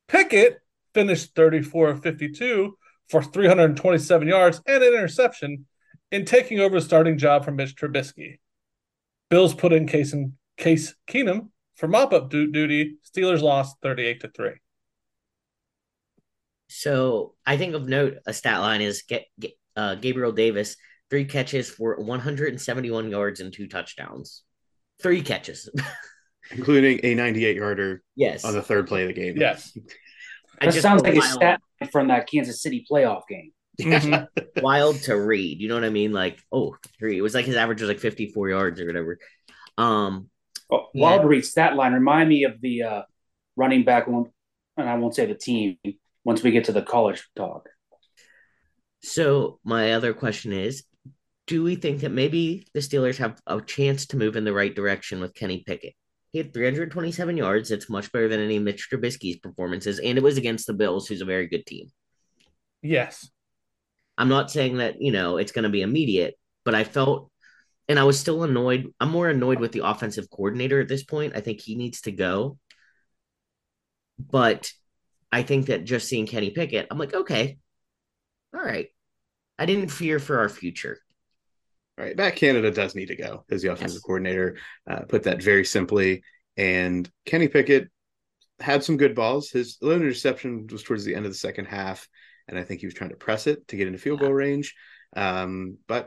Pickett 0.08 0.60
finished 0.94 1.34
34 1.34 1.90
of 1.90 2.02
52 2.02 2.76
for 3.08 3.22
327 3.22 4.28
yards 4.28 4.60
and 4.66 4.82
an 4.82 4.92
interception 4.94 5.66
in 6.10 6.26
taking 6.26 6.60
over 6.60 6.78
the 6.78 6.84
starting 6.84 7.16
job 7.16 7.44
from 7.44 7.56
Mitch 7.56 7.74
Trubisky. 7.74 8.38
Bills 9.30 9.54
put 9.54 9.72
in 9.72 9.86
Case, 9.86 10.12
and, 10.12 10.34
Case 10.58 10.94
Keenum 11.08 11.48
for 11.74 11.88
mop 11.88 12.12
up 12.12 12.28
du- 12.28 12.50
duty. 12.50 12.96
Steelers 13.10 13.40
lost 13.40 13.76
38 13.82 14.20
to 14.20 14.28
3. 14.28 14.50
So 16.68 17.34
I 17.46 17.56
think 17.56 17.74
of 17.74 17.88
note 17.88 18.18
a 18.26 18.32
stat 18.32 18.60
line 18.60 18.82
is 18.82 19.02
get, 19.02 19.24
get 19.40 19.52
uh, 19.76 19.94
Gabriel 19.96 20.32
Davis, 20.32 20.76
three 21.10 21.24
catches 21.24 21.70
for 21.70 21.96
171 21.96 23.10
yards 23.10 23.40
and 23.40 23.52
two 23.52 23.66
touchdowns. 23.66 24.42
Three 25.00 25.22
catches. 25.22 25.68
including 26.50 27.00
a 27.02 27.14
98 27.14 27.56
yarder 27.56 28.02
yes. 28.16 28.44
on 28.44 28.54
the 28.54 28.62
third 28.62 28.86
play 28.86 29.02
of 29.02 29.08
the 29.08 29.14
game. 29.14 29.36
Yes. 29.36 29.76
I 30.60 30.66
That 30.66 30.72
just 30.72 30.82
sounds 30.82 31.02
felt 31.02 31.14
like 31.14 31.24
a 31.24 31.26
wild, 31.26 31.32
stat 31.32 31.60
from 31.90 32.08
that 32.08 32.28
Kansas 32.28 32.62
City 32.62 32.84
playoff 32.90 33.22
game. 33.28 33.52
Wild 34.62 34.96
to 35.04 35.14
read. 35.14 35.58
You 35.60 35.68
know 35.68 35.74
what 35.74 35.84
I 35.84 35.88
mean? 35.88 36.12
Like, 36.12 36.38
oh, 36.52 36.76
three. 36.98 37.16
It 37.16 37.22
was 37.22 37.34
like 37.34 37.46
his 37.46 37.56
average 37.56 37.80
was 37.80 37.88
like 37.88 38.00
54 38.00 38.50
yards 38.50 38.80
or 38.80 38.86
whatever. 38.86 39.18
Um, 39.78 40.28
Oh, 40.72 40.88
Yeah. 40.94 41.02
Wild 41.02 41.24
Reed 41.26 41.44
stat 41.44 41.76
line 41.76 41.92
remind 41.92 42.28
me 42.28 42.44
of 42.44 42.60
the 42.60 42.82
uh, 42.82 43.02
running 43.56 43.84
back 43.84 44.08
one, 44.08 44.30
and 44.76 44.88
I 44.88 44.96
won't 44.96 45.14
say 45.14 45.26
the 45.26 45.34
team 45.34 45.76
once 46.24 46.42
we 46.42 46.50
get 46.50 46.64
to 46.64 46.72
the 46.72 46.82
college 46.82 47.28
talk. 47.36 47.68
So 49.02 49.58
my 49.64 49.92
other 49.92 50.14
question 50.14 50.52
is, 50.52 50.84
do 51.46 51.62
we 51.64 51.74
think 51.74 52.00
that 52.00 52.12
maybe 52.12 52.66
the 52.72 52.80
Steelers 52.80 53.18
have 53.18 53.40
a 53.46 53.60
chance 53.60 54.06
to 54.06 54.16
move 54.16 54.36
in 54.36 54.44
the 54.44 54.52
right 54.52 54.74
direction 54.74 55.20
with 55.20 55.34
Kenny 55.34 55.64
Pickett? 55.66 55.94
He 56.30 56.38
had 56.38 56.54
327 56.54 57.36
yards. 57.36 57.70
It's 57.70 57.90
much 57.90 58.10
better 58.12 58.28
than 58.28 58.40
any 58.40 58.58
Mitch 58.58 58.88
Trubisky's 58.90 59.36
performances, 59.36 59.98
and 59.98 60.16
it 60.16 60.24
was 60.24 60.38
against 60.38 60.66
the 60.66 60.72
Bills, 60.72 61.06
who's 61.06 61.20
a 61.20 61.26
very 61.26 61.46
good 61.46 61.66
team. 61.66 61.88
Yes. 62.80 63.28
I'm 64.16 64.28
not 64.28 64.50
saying 64.50 64.78
that, 64.78 65.02
you 65.02 65.12
know, 65.12 65.36
it's 65.36 65.52
going 65.52 65.64
to 65.64 65.68
be 65.68 65.82
immediate, 65.82 66.34
but 66.64 66.74
I 66.74 66.84
felt, 66.84 67.30
and 67.88 67.98
I 67.98 68.04
was 68.04 68.18
still 68.18 68.44
annoyed. 68.44 68.86
I'm 69.00 69.10
more 69.10 69.28
annoyed 69.28 69.58
with 69.58 69.72
the 69.72 69.86
offensive 69.86 70.30
coordinator 70.30 70.80
at 70.80 70.88
this 70.88 71.02
point. 71.02 71.36
I 71.36 71.40
think 71.40 71.60
he 71.60 71.74
needs 71.74 72.02
to 72.02 72.12
go. 72.12 72.58
But 74.18 74.70
I 75.32 75.42
think 75.42 75.66
that 75.66 75.84
just 75.84 76.08
seeing 76.08 76.26
Kenny 76.26 76.50
Pickett, 76.50 76.86
I'm 76.90 76.98
like, 76.98 77.14
okay, 77.14 77.58
all 78.54 78.62
right. 78.62 78.88
I 79.58 79.66
didn't 79.66 79.88
fear 79.90 80.18
for 80.18 80.38
our 80.38 80.48
future. 80.48 80.98
All 81.98 82.04
right, 82.04 82.16
Matt 82.16 82.36
Canada 82.36 82.70
does 82.70 82.94
need 82.94 83.06
to 83.08 83.16
go 83.16 83.44
as 83.50 83.62
the 83.62 83.70
offensive 83.72 83.96
Yes. 83.96 84.02
coordinator. 84.02 84.56
Uh, 84.88 85.00
put 85.02 85.24
that 85.24 85.42
very 85.42 85.64
simply. 85.64 86.22
And 86.56 87.08
Kenny 87.26 87.48
Pickett 87.48 87.88
had 88.60 88.82
some 88.82 88.96
good 88.96 89.14
balls. 89.14 89.50
His 89.50 89.78
lone 89.82 90.00
interception 90.02 90.66
was 90.70 90.82
towards 90.82 91.04
the 91.04 91.14
end 91.14 91.26
of 91.26 91.32
the 91.32 91.38
second 91.38 91.66
half, 91.66 92.08
and 92.48 92.58
I 92.58 92.64
think 92.64 92.80
he 92.80 92.86
was 92.86 92.94
trying 92.94 93.10
to 93.10 93.16
press 93.16 93.46
it 93.46 93.66
to 93.68 93.76
get 93.76 93.86
into 93.86 93.98
field 93.98 94.20
Yeah. 94.20 94.26
goal 94.26 94.34
range. 94.34 94.74
Um, 95.14 95.78
but 95.86 96.06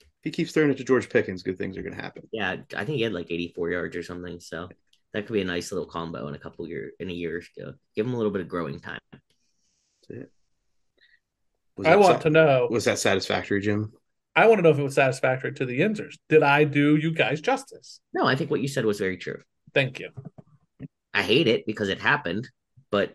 if 0.00 0.06
he 0.24 0.30
keeps 0.30 0.52
throwing 0.52 0.70
it 0.70 0.76
to 0.78 0.84
George 0.84 1.08
Pickens, 1.08 1.42
good 1.42 1.56
things 1.58 1.76
are 1.78 1.82
going 1.82 1.96
to 1.96 2.02
happen. 2.02 2.28
Yeah, 2.32 2.56
I 2.76 2.84
think 2.84 2.96
he 2.96 3.02
had 3.02 3.12
like 3.12 3.30
84 3.30 3.70
yards 3.70 3.96
or 3.96 4.02
something. 4.02 4.40
So 4.40 4.68
that 5.14 5.26
could 5.26 5.32
be 5.32 5.40
a 5.40 5.44
nice 5.44 5.72
little 5.72 5.86
combo 5.86 6.28
in 6.28 6.34
a 6.34 6.38
couple 6.38 6.68
year 6.68 6.92
in 7.00 7.08
a 7.08 7.12
year 7.14 7.38
or 7.38 7.40
two. 7.40 7.74
Give 7.96 8.06
him 8.06 8.12
a 8.12 8.16
little 8.16 8.32
bit 8.32 8.42
of 8.42 8.48
growing 8.48 8.78
time. 8.80 9.00
Was 11.78 11.86
I 11.86 11.96
want 11.96 12.18
sa- 12.18 12.22
to 12.24 12.30
know. 12.30 12.68
Was 12.70 12.84
that 12.84 12.98
satisfactory, 12.98 13.60
Jim? 13.60 13.92
I 14.36 14.46
want 14.46 14.58
to 14.58 14.62
know 14.62 14.70
if 14.70 14.78
it 14.78 14.82
was 14.82 14.94
satisfactory 14.94 15.52
to 15.54 15.64
the 15.66 15.80
Yinzers. 15.80 16.16
Did 16.28 16.42
I 16.42 16.64
do 16.64 16.96
you 16.96 17.12
guys 17.12 17.40
justice? 17.40 18.00
No, 18.12 18.26
I 18.26 18.36
think 18.36 18.50
what 18.50 18.60
you 18.60 18.68
said 18.68 18.84
was 18.84 18.98
very 18.98 19.16
true. 19.16 19.40
Thank 19.74 19.98
you. 20.00 20.10
I 21.14 21.22
hate 21.22 21.46
it 21.48 21.66
because 21.66 21.88
it 21.88 22.00
happened, 22.00 22.48
but 22.90 23.14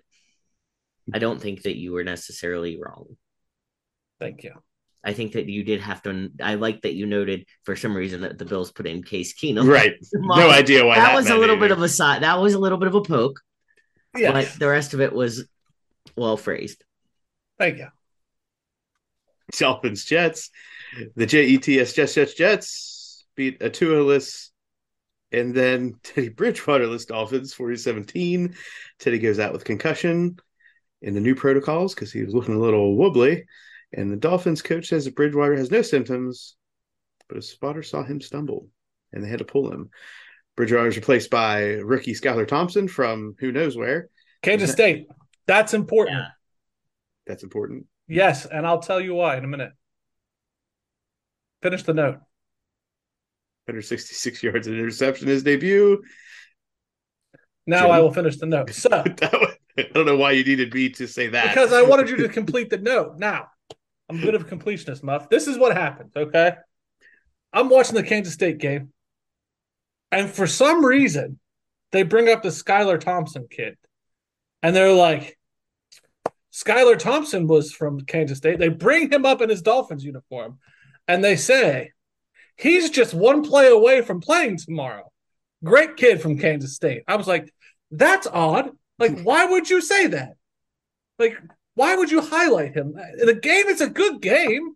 I 1.14 1.20
don't 1.20 1.42
think 1.42 1.64
that 1.64 1.78
you 1.78 1.92
were 1.94 2.04
necessarily 2.04 2.80
wrong. 2.82 3.16
Thank 4.20 4.44
you. 4.44 4.54
I 5.04 5.12
think 5.14 5.34
that 5.34 5.48
you 5.48 5.64
did 5.64 5.82
have 5.82 6.02
to. 6.04 6.30
I 6.42 6.56
like 6.56 6.82
that 6.84 6.94
you 6.94 7.06
noted 7.06 7.46
for 7.64 7.76
some 7.76 7.96
reason 7.96 8.22
that 8.22 8.38
the 8.38 8.46
Bills 8.46 8.72
put 8.72 8.88
in 8.88 9.04
Case 9.04 9.34
Keenum. 9.34 9.68
Right. 9.68 9.96
No 10.14 10.50
idea 10.50 10.86
why 10.86 10.96
That, 10.96 11.08
that, 11.10 11.16
was 11.16 11.26
a 11.26 11.30
meant 11.30 11.42
little 11.42 11.58
bit 11.58 11.72
of 11.72 11.82
a 11.82 11.90
side. 11.90 12.24
That 12.24 12.40
was 12.40 12.54
a 12.54 12.60
little 12.60 12.78
bit 12.78 12.88
of 12.88 12.96
a 12.96 13.02
poke, 13.02 13.40
Yeah. 14.16 14.32
but 14.32 14.54
the 14.58 14.68
rest 14.70 14.94
of 14.94 15.02
it 15.02 15.12
was 15.14 15.46
well 16.16 16.38
phrased. 16.38 16.84
Thank 17.60 17.78
you. 17.80 17.88
Dolphins 19.58 20.06
Jets. 20.06 20.50
The 21.16 21.26
Jets 21.26 21.94
Jets 21.94 22.14
Jets 22.14 22.34
Jets 22.34 23.26
beat 23.36 23.62
a 23.62 23.70
Tua-less 23.70 24.52
and 25.32 25.56
then 25.56 25.96
Teddy 26.04 26.30
Bridgewater-less 26.30 27.06
Dolphins 27.06 27.54
40-17. 27.56 28.56
Teddy 29.00 29.20
goes 29.20 29.40
out 29.40 29.54
with 29.54 29.66
concussion 29.66 30.38
in 31.02 31.16
the 31.16 31.20
new 31.20 31.34
protocols 31.34 31.96
because 31.96 32.12
he 32.12 32.24
was 32.24 32.36
looking 32.36 32.54
a 32.56 32.60
little 32.60 32.96
wobbly. 32.96 33.46
And 33.92 34.12
the 34.12 34.18
Dolphins 34.18 34.62
coach 34.62 34.90
says 34.90 35.06
that 35.06 35.16
Bridgewater 35.16 35.56
has 35.56 35.72
no 35.72 35.82
symptoms, 35.82 36.56
but 37.28 37.38
a 37.38 37.42
spotter 37.42 37.82
saw 37.84 38.04
him 38.04 38.22
stumble 38.22 38.68
and 39.12 39.24
they 39.24 39.30
had 39.30 39.40
to 39.40 39.46
pull 39.46 39.72
him. 39.72 39.90
Bridgewater 40.56 40.88
is 40.88 40.96
replaced 40.96 41.32
by 41.32 41.64
rookie 41.64 42.14
Skylar 42.14 42.48
Thompson 42.48 42.88
from 42.88 43.36
who 43.40 43.52
knows 43.52 43.76
where. 43.76 44.10
Kansas 44.44 44.72
State. 44.72 45.08
That's 45.48 45.74
important. 45.74 46.18
Yeah. 46.18 46.28
That's 47.26 47.44
important. 47.44 47.88
Yes, 48.08 48.46
and 48.46 48.66
I'll 48.66 48.80
tell 48.82 49.00
you 49.00 49.16
why 49.16 49.38
in 49.38 49.44
a 49.44 49.48
minute. 49.48 49.72
Finish 51.62 51.84
the 51.84 51.94
note. 51.94 52.16
166 53.66 54.44
yards 54.44 54.68
and 54.68 54.78
interception 54.78 55.28
his 55.28 55.44
debut. 55.44 56.04
Now 57.66 57.84
Jim? 57.84 57.92
I 57.92 58.00
will 58.02 58.12
finish 58.12 58.38
the 58.38 58.46
note. 58.46 58.70
So, 58.72 58.90
was- 59.06 59.58
I 59.78 59.84
don't 59.94 60.06
know 60.06 60.18
why 60.18 60.32
you 60.34 60.44
needed 60.44 60.74
me 60.74 60.90
to 60.90 61.08
say 61.08 61.28
that. 61.30 61.50
because 61.50 61.72
I 61.74 61.82
wanted 61.82 62.10
you 62.10 62.18
to 62.18 62.30
complete 62.30 62.70
the 62.70 62.78
note. 62.78 63.18
Now, 63.18 63.48
I'm 64.10 64.20
a 64.20 64.22
bit 64.22 64.36
of 64.36 64.42
a 64.42 64.56
completionist, 64.56 65.02
Muff. 65.02 65.30
This 65.30 65.48
is 65.48 65.58
what 65.58 65.76
happened, 65.76 66.12
okay? 66.16 66.56
I'm 67.54 67.70
watching 67.70 67.96
the 67.96 68.04
Kansas 68.04 68.34
State 68.34 68.58
game, 68.58 68.92
and 70.12 70.30
for 70.30 70.46
some 70.46 70.86
reason, 70.86 71.40
they 71.92 72.04
bring 72.04 72.28
up 72.30 72.44
the 72.44 72.50
Skylar 72.50 73.00
Thompson 73.00 73.48
kid, 73.50 73.78
and 74.62 74.76
they're 74.76 74.92
like, 74.92 75.38
Skylar 76.54 77.00
Thompson 77.00 77.48
was 77.48 77.74
from 77.74 78.02
Kansas 78.02 78.38
State. 78.38 78.60
They 78.60 78.70
bring 78.70 79.12
him 79.12 79.26
up 79.26 79.42
in 79.42 79.50
his 79.50 79.64
Dolphins 79.64 80.06
uniform, 80.06 80.60
and 81.08 81.24
they 81.24 81.36
say, 81.36 81.92
he's 82.56 82.92
just 82.92 83.14
one 83.14 83.44
play 83.44 83.68
away 83.70 84.04
from 84.04 84.22
playing 84.22 84.58
tomorrow. 84.58 85.12
Great 85.64 85.98
kid 85.98 86.22
from 86.22 86.38
Kansas 86.38 86.76
State. 86.76 87.04
I 87.08 87.16
was 87.16 87.28
like, 87.28 87.52
that's 87.90 88.28
odd. 88.28 88.70
Like, 89.00 89.22
why 89.22 89.46
would 89.46 89.68
you 89.70 89.82
say 89.82 90.08
that? 90.08 90.34
Like, 91.18 91.38
why 91.74 91.96
would 91.96 92.12
you 92.12 92.22
highlight 92.22 92.76
him? 92.76 92.96
A 92.96 93.34
game, 93.34 93.66
it's 93.68 93.82
a 93.82 93.90
good 93.90 94.22
game. 94.22 94.76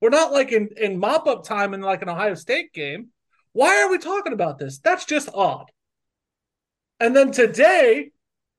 We're 0.00 0.08
not 0.08 0.32
like 0.32 0.50
in, 0.50 0.70
in 0.76 0.98
mop 0.98 1.28
up 1.28 1.44
time 1.44 1.72
in 1.74 1.80
like 1.80 2.02
an 2.02 2.08
Ohio 2.08 2.34
State 2.34 2.72
game. 2.72 3.10
Why 3.52 3.82
are 3.82 3.90
we 3.90 3.98
talking 3.98 4.32
about 4.32 4.58
this? 4.58 4.78
That's 4.78 5.04
just 5.04 5.28
odd. 5.32 5.70
And 6.98 7.14
then 7.14 7.30
today, 7.30 8.10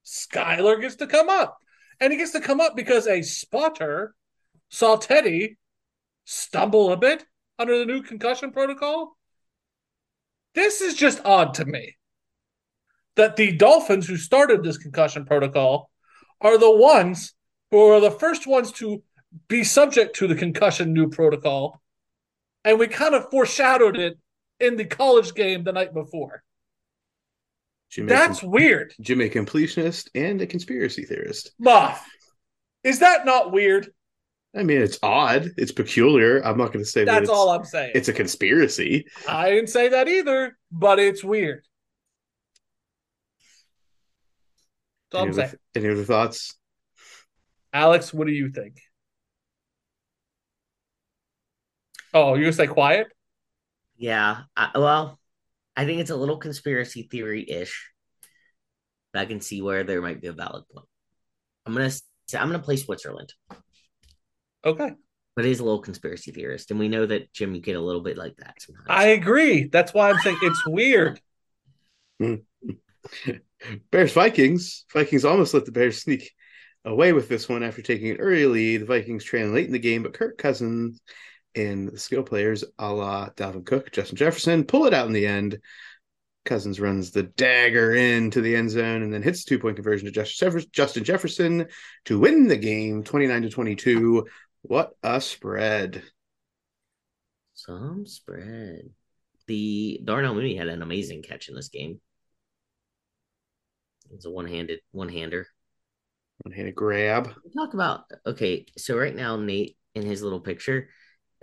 Skylar 0.05 0.79
gets 0.79 0.95
to 0.97 1.07
come 1.07 1.27
up. 1.27 1.57
And 2.03 2.11
he 2.11 2.17
gets 2.17 2.31
to 2.33 2.41
come 2.41 2.59
up 2.59 2.75
because 2.75 3.07
a 3.07 3.21
spotter 3.21 4.13
saw 4.67 4.97
Teddy 4.97 5.57
stumble 6.25 6.91
a 6.91 6.97
bit 6.97 7.23
under 7.57 7.79
the 7.79 7.85
new 7.85 8.01
concussion 8.01 8.51
protocol. 8.51 9.15
This 10.53 10.81
is 10.81 10.95
just 10.95 11.21
odd 11.23 11.53
to 11.53 11.65
me 11.65 11.95
that 13.15 13.37
the 13.37 13.53
Dolphins, 13.53 14.05
who 14.05 14.17
started 14.17 14.63
this 14.63 14.77
concussion 14.77 15.23
protocol, 15.23 15.89
are 16.41 16.57
the 16.57 16.75
ones 16.75 17.35
who 17.71 17.79
are 17.79 18.01
the 18.01 18.11
first 18.11 18.47
ones 18.47 18.73
to 18.73 19.01
be 19.47 19.63
subject 19.63 20.17
to 20.17 20.27
the 20.27 20.35
concussion 20.35 20.91
new 20.91 21.09
protocol. 21.09 21.81
And 22.65 22.79
we 22.79 22.87
kind 22.87 23.15
of 23.15 23.31
foreshadowed 23.31 23.95
it 23.95 24.19
in 24.59 24.75
the 24.75 24.83
college 24.83 25.33
game 25.35 25.63
the 25.63 25.71
night 25.71 25.93
before. 25.93 26.43
Jimmy, 27.93 28.07
That's 28.09 28.41
weird. 28.41 28.93
Jimmy, 29.01 29.25
a 29.25 29.29
completionist 29.29 30.09
and 30.15 30.41
a 30.41 30.47
conspiracy 30.47 31.03
theorist. 31.05 31.51
Muff. 31.59 32.03
Is 32.83 32.99
that 32.99 33.23
not 33.23 33.51
weird? 33.51 33.87
I 34.55 34.63
mean, 34.63 34.81
it's 34.81 34.97
odd. 35.03 35.51
It's 35.57 35.71
peculiar. 35.71 36.39
I'm 36.39 36.57
not 36.57 36.73
going 36.73 36.83
to 36.83 36.89
say 36.89 37.01
that 37.05 37.11
That's 37.11 37.21
it's, 37.23 37.29
all 37.29 37.51
I'm 37.51 37.63
saying. 37.63 37.91
it's 37.93 38.07
a 38.07 38.13
conspiracy. 38.13 39.05
I 39.27 39.51
didn't 39.51 39.69
say 39.69 39.89
that 39.89 40.07
either, 40.07 40.57
but 40.71 40.97
it's 40.97 41.23
weird. 41.23 41.63
That's 45.11 45.19
all 45.19 45.21
Any 45.27 45.29
I'm 45.33 45.39
other, 45.39 45.47
saying. 45.49 45.59
any 45.85 45.89
other 45.89 46.03
thoughts? 46.03 46.55
Alex, 47.73 48.11
what 48.11 48.25
do 48.25 48.33
you 48.33 48.49
think? 48.49 48.79
Oh, 52.13 52.33
you're 52.33 52.43
gonna 52.45 52.53
stay 52.53 52.67
quiet? 52.67 53.07
Yeah. 53.97 54.41
I, 54.55 54.71
well, 54.75 55.19
I 55.75 55.85
think 55.85 56.01
it's 56.01 56.11
a 56.11 56.15
little 56.15 56.37
conspiracy 56.37 57.07
theory 57.09 57.49
ish. 57.49 57.89
But 59.11 59.21
I 59.21 59.25
can 59.25 59.41
see 59.41 59.61
where 59.61 59.83
there 59.83 60.01
might 60.01 60.21
be 60.21 60.27
a 60.27 60.33
valid 60.33 60.63
point. 60.73 60.87
I'm 61.65 61.73
gonna 61.73 61.89
say 61.91 62.37
I'm 62.37 62.47
gonna 62.47 62.59
play 62.59 62.77
Switzerland, 62.77 63.31
Okay. 64.65 64.91
but 65.35 65.45
he's 65.45 65.59
a 65.59 65.63
little 65.63 65.81
conspiracy 65.81 66.31
theorist, 66.31 66.71
and 66.71 66.79
we 66.79 66.89
know 66.89 67.05
that 67.05 67.31
Jim, 67.33 67.53
you 67.55 67.61
get 67.61 67.75
a 67.75 67.81
little 67.81 68.01
bit 68.01 68.17
like 68.17 68.35
that 68.37 68.55
sometimes. 68.59 68.87
I 68.89 69.07
agree. 69.07 69.65
That's 69.65 69.93
why 69.93 70.09
I'm 70.09 70.19
saying 70.19 70.39
it's 70.41 70.65
weird. 70.67 71.19
Bears 73.91 74.13
Vikings. 74.13 74.85
Vikings 74.93 75.25
almost 75.25 75.53
let 75.53 75.65
the 75.65 75.71
Bears 75.71 76.01
sneak 76.01 76.31
away 76.85 77.13
with 77.13 77.29
this 77.29 77.47
one 77.47 77.63
after 77.63 77.81
taking 77.81 78.11
an 78.11 78.17
early 78.17 78.45
lead. 78.45 78.81
The 78.81 78.85
Vikings 78.85 79.23
trailing 79.23 79.53
late 79.53 79.67
in 79.67 79.73
the 79.73 79.79
game, 79.79 80.03
but 80.03 80.13
Kirk 80.13 80.37
Cousins 80.37 81.01
and 81.55 81.89
the 81.89 81.97
skill 81.97 82.23
players 82.23 82.63
a 82.79 82.91
la 82.91 83.29
Dalvin 83.29 83.65
Cook, 83.65 83.91
Justin 83.91 84.17
Jefferson 84.17 84.63
pull 84.65 84.85
it 84.85 84.93
out 84.93 85.07
in 85.07 85.13
the 85.13 85.27
end. 85.27 85.59
Cousins 86.45 86.79
runs 86.79 87.11
the 87.11 87.23
dagger 87.23 87.93
into 87.93 88.41
the 88.41 88.55
end 88.55 88.69
zone 88.69 89.01
and 89.01 89.13
then 89.13 89.23
hits 89.23 89.45
two 89.45 89.59
point 89.59 89.77
conversion 89.77 90.05
to 90.05 90.11
Justin 90.11 90.45
Jefferson, 90.45 90.69
Justin 90.73 91.03
Jefferson 91.03 91.67
to 92.05 92.19
win 92.19 92.47
the 92.47 92.57
game 92.57 93.03
29 93.03 93.43
to 93.43 93.49
22. 93.49 94.27
What 94.63 94.91
a 95.03 95.21
spread. 95.21 96.03
Some 97.53 98.05
spread. 98.05 98.89
The 99.47 100.01
Darnell 100.03 100.35
Mooney 100.35 100.55
had 100.55 100.67
an 100.67 100.81
amazing 100.81 101.23
catch 101.23 101.49
in 101.49 101.55
this 101.55 101.69
game. 101.69 102.01
It's 104.11 104.25
a 104.25 104.31
one-handed 104.31 104.79
one-hander. 104.91 105.47
One-handed 106.39 106.75
grab. 106.75 107.33
Talk 107.55 107.73
about 107.73 108.01
okay. 108.25 108.65
So 108.77 108.97
right 108.97 109.15
now, 109.15 109.37
Nate 109.37 109.77
in 109.95 110.03
his 110.03 110.21
little 110.21 110.39
picture 110.39 110.89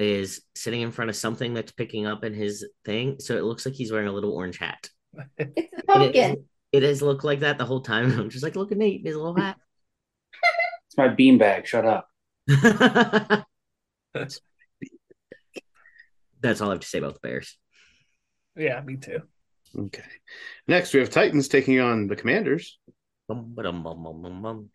is 0.02 0.42
sitting 0.54 0.80
in 0.80 0.92
front 0.92 1.10
of 1.10 1.16
something 1.16 1.54
that's 1.54 1.72
picking 1.72 2.06
up 2.06 2.24
in 2.24 2.34
his 2.34 2.66
thing. 2.84 3.16
So 3.18 3.36
it 3.36 3.44
looks 3.44 3.66
like 3.66 3.74
he's 3.74 3.92
wearing 3.92 4.08
a 4.08 4.12
little 4.12 4.32
orange 4.32 4.58
hat. 4.58 4.88
It's 5.36 5.72
a 5.78 5.82
pumpkin. 5.86 6.44
it 6.72 6.82
has 6.82 7.02
looked 7.02 7.24
like 7.24 7.40
that 7.40 7.58
the 7.58 7.64
whole 7.64 7.80
time. 7.82 8.12
I'm 8.18 8.30
just 8.30 8.44
like, 8.44 8.56
look 8.56 8.72
at 8.72 8.78
Nate 8.78 9.00
in 9.00 9.06
his 9.06 9.16
little 9.16 9.36
hat. 9.36 9.56
It's 10.86 10.98
my 10.98 11.06
beanbag. 11.06 11.66
Shut 11.66 11.86
up. 11.86 12.08
That's 16.42 16.60
all 16.60 16.70
I 16.70 16.72
have 16.72 16.80
to 16.80 16.86
say 16.86 16.98
about 16.98 17.14
the 17.14 17.20
Bears. 17.20 17.56
Yeah, 18.56 18.80
me 18.80 18.96
too. 18.96 19.20
Okay. 19.78 20.02
Next, 20.66 20.92
we 20.92 20.98
have 20.98 21.10
Titans 21.10 21.46
taking 21.46 21.78
on 21.78 22.08
the 22.08 22.16
Commanders. 22.16 22.78
Bum, 23.28 23.52
ba-dum, 23.54 23.84
bum, 23.84 24.02
bum, 24.02 24.20
bum, 24.20 24.42
bum. 24.42 24.70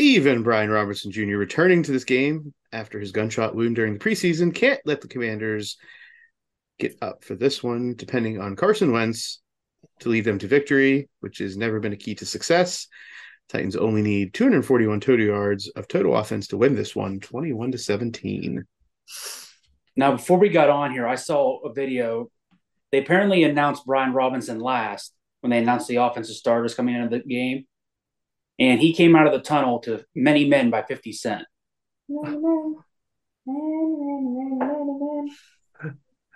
Even 0.00 0.42
Brian 0.42 0.70
Robinson 0.70 1.12
Jr. 1.12 1.36
returning 1.36 1.82
to 1.82 1.92
this 1.92 2.04
game 2.04 2.54
after 2.72 2.98
his 2.98 3.12
gunshot 3.12 3.54
wound 3.54 3.76
during 3.76 3.92
the 3.92 3.98
preseason 3.98 4.54
can't 4.54 4.80
let 4.86 5.02
the 5.02 5.08
Commanders 5.08 5.76
get 6.78 6.96
up 7.02 7.22
for 7.22 7.34
this 7.34 7.62
one, 7.62 7.94
depending 7.96 8.40
on 8.40 8.56
Carson 8.56 8.92
Wentz 8.92 9.42
to 9.98 10.08
lead 10.08 10.24
them 10.24 10.38
to 10.38 10.46
victory, 10.46 11.10
which 11.20 11.36
has 11.36 11.58
never 11.58 11.80
been 11.80 11.92
a 11.92 11.98
key 11.98 12.14
to 12.14 12.24
success. 12.24 12.86
Titans 13.50 13.76
only 13.76 14.00
need 14.00 14.32
241 14.32 15.00
total 15.00 15.26
yards 15.26 15.68
of 15.68 15.86
total 15.86 16.16
offense 16.16 16.46
to 16.46 16.56
win 16.56 16.74
this 16.74 16.96
one, 16.96 17.20
21 17.20 17.72
to 17.72 17.76
17. 17.76 18.64
Now, 19.96 20.12
before 20.12 20.38
we 20.38 20.48
got 20.48 20.70
on 20.70 20.92
here, 20.92 21.06
I 21.06 21.16
saw 21.16 21.58
a 21.58 21.74
video. 21.74 22.30
They 22.90 23.00
apparently 23.00 23.44
announced 23.44 23.84
Brian 23.84 24.14
Robinson 24.14 24.60
last 24.60 25.12
when 25.42 25.50
they 25.50 25.58
announced 25.58 25.88
the 25.88 25.96
offensive 25.96 26.36
starters 26.36 26.74
coming 26.74 26.94
into 26.94 27.18
the 27.18 27.22
game. 27.22 27.66
And 28.60 28.78
he 28.78 28.92
came 28.92 29.16
out 29.16 29.26
of 29.26 29.32
the 29.32 29.40
tunnel 29.40 29.80
to 29.80 30.04
Many 30.14 30.46
Men 30.46 30.70
by 30.70 30.82
50 30.82 31.12
Cent. 31.12 31.44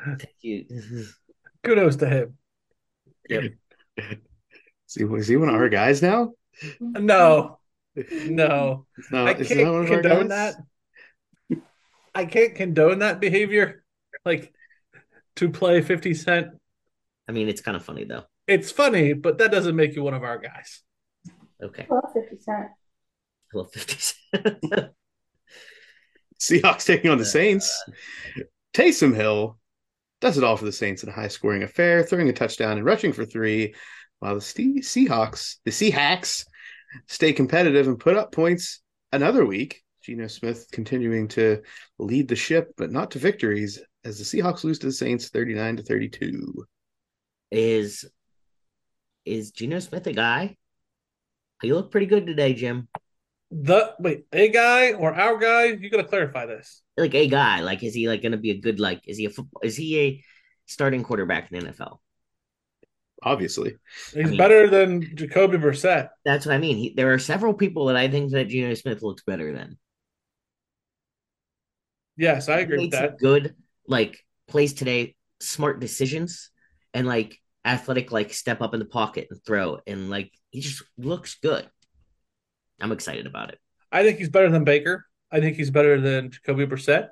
Thank 0.06 0.34
you. 0.40 0.64
Kudos 1.62 1.96
to 1.96 2.08
him. 2.08 2.38
Yep. 3.28 3.52
is 4.96 5.28
he 5.28 5.36
one 5.36 5.48
of 5.48 5.54
our 5.54 5.68
guys 5.68 6.02
now? 6.02 6.32
No, 6.80 7.58
no, 7.94 8.86
No, 9.10 9.26
I 9.26 9.32
is 9.32 9.48
he 9.48 9.62
not 9.62 9.72
one 9.72 9.86
can't 9.86 9.86
of 9.86 9.90
our 9.90 10.02
condone 10.02 10.28
that. 10.28 10.54
I 12.14 12.24
can't 12.26 12.54
condone 12.54 13.00
that 13.00 13.20
behavior. 13.20 13.84
Like 14.24 14.52
to 15.36 15.50
play 15.50 15.82
50 15.82 16.14
Cent. 16.14 16.48
I 17.28 17.32
mean, 17.32 17.48
it's 17.48 17.60
kind 17.60 17.76
of 17.76 17.84
funny 17.84 18.04
though. 18.04 18.24
It's 18.46 18.70
funny, 18.70 19.12
but 19.12 19.38
that 19.38 19.50
doesn't 19.50 19.76
make 19.76 19.94
you 19.94 20.02
one 20.02 20.14
of 20.14 20.22
our 20.22 20.38
guys. 20.38 20.82
Okay. 21.62 21.86
I 21.90 21.94
love 21.94 22.12
50 22.12 22.36
Cent. 22.40 22.66
I 23.52 23.56
love 23.56 23.72
50 23.72 23.96
Cent. 23.98 24.90
Seahawks 26.40 26.84
taking 26.84 27.10
on 27.10 27.18
the 27.18 27.24
uh, 27.24 27.28
Saints. 27.28 27.84
Taysom 28.74 29.14
Hill 29.14 29.58
does 30.20 30.36
it 30.36 30.44
all 30.44 30.56
for 30.56 30.64
the 30.64 30.72
Saints 30.72 31.02
in 31.02 31.08
a 31.08 31.12
high 31.12 31.28
scoring 31.28 31.62
affair, 31.62 32.02
throwing 32.02 32.28
a 32.28 32.32
touchdown 32.32 32.76
and 32.76 32.84
rushing 32.84 33.12
for 33.12 33.24
three, 33.24 33.74
while 34.18 34.34
the 34.34 34.40
Seahawks, 34.40 35.56
the 35.64 35.70
Seahawks, 35.70 36.46
stay 37.06 37.32
competitive 37.32 37.86
and 37.86 37.98
put 37.98 38.16
up 38.16 38.32
points 38.32 38.80
another 39.12 39.44
week. 39.44 39.82
Geno 40.02 40.26
Smith 40.26 40.66
continuing 40.70 41.28
to 41.28 41.62
lead 41.98 42.28
the 42.28 42.36
ship, 42.36 42.72
but 42.76 42.90
not 42.90 43.10
to 43.12 43.18
victories, 43.18 43.80
as 44.04 44.18
the 44.18 44.24
Seahawks 44.24 44.64
lose 44.64 44.78
to 44.80 44.86
the 44.86 44.92
Saints 44.92 45.28
39 45.30 45.76
to 45.76 45.82
32. 45.82 46.66
is 47.50 48.04
is 49.24 49.50
Geno 49.52 49.78
Smith 49.78 50.06
a 50.06 50.12
guy? 50.12 50.56
He 51.64 51.72
looked 51.72 51.90
pretty 51.90 52.06
good 52.06 52.26
today, 52.26 52.54
Jim. 52.54 52.88
The 53.50 53.94
wait, 53.98 54.26
a 54.32 54.48
guy 54.48 54.92
or 54.92 55.14
our 55.14 55.38
guy? 55.38 55.64
You 55.66 55.90
gotta 55.90 56.04
clarify 56.04 56.46
this. 56.46 56.82
Like 56.96 57.14
a 57.14 57.28
guy. 57.28 57.60
Like, 57.60 57.82
is 57.82 57.94
he 57.94 58.08
like 58.08 58.22
going 58.22 58.32
to 58.32 58.38
be 58.38 58.50
a 58.50 58.60
good 58.60 58.80
like? 58.80 59.02
Is 59.06 59.16
he 59.18 59.26
a 59.26 59.30
football? 59.30 59.60
Is 59.62 59.76
he 59.76 60.00
a 60.00 60.24
starting 60.66 61.02
quarterback 61.04 61.50
in 61.52 61.60
the 61.60 61.72
NFL? 61.72 61.98
Obviously, 63.22 63.76
He's 64.12 64.28
mean- 64.28 64.36
better 64.36 64.68
than 64.68 65.16
Jacoby 65.16 65.56
Brissett. 65.58 66.08
That's 66.24 66.46
what 66.46 66.54
I 66.54 66.58
mean. 66.58 66.76
He, 66.76 66.94
there 66.94 67.12
are 67.12 67.18
several 67.18 67.54
people 67.54 67.86
that 67.86 67.96
I 67.96 68.08
think 68.08 68.32
that 68.32 68.48
Geno 68.48 68.74
Smith 68.74 69.02
looks 69.02 69.22
better 69.22 69.52
than. 69.52 69.78
Yes, 72.16 72.48
I 72.48 72.58
agree 72.60 72.78
He 72.80 72.84
with 72.86 72.92
that. 72.92 73.18
Good 73.18 73.54
like 73.86 74.18
plays 74.48 74.72
today, 74.74 75.16
smart 75.40 75.80
decisions, 75.80 76.50
and 76.92 77.06
like 77.06 77.38
athletic 77.64 78.12
like 78.12 78.32
step 78.32 78.60
up 78.60 78.74
in 78.74 78.80
the 78.80 78.86
pocket 78.86 79.28
and 79.30 79.40
throw, 79.44 79.80
and 79.86 80.10
like 80.10 80.32
he 80.54 80.60
just 80.60 80.84
looks 80.96 81.34
good. 81.42 81.68
I'm 82.80 82.92
excited 82.92 83.26
about 83.26 83.48
it. 83.50 83.58
I 83.90 84.04
think 84.04 84.18
he's 84.18 84.28
better 84.28 84.48
than 84.50 84.62
Baker. 84.62 85.04
I 85.32 85.40
think 85.40 85.56
he's 85.56 85.72
better 85.72 86.00
than 86.00 86.30
Jacoby 86.30 86.64
Brissett. 86.64 87.08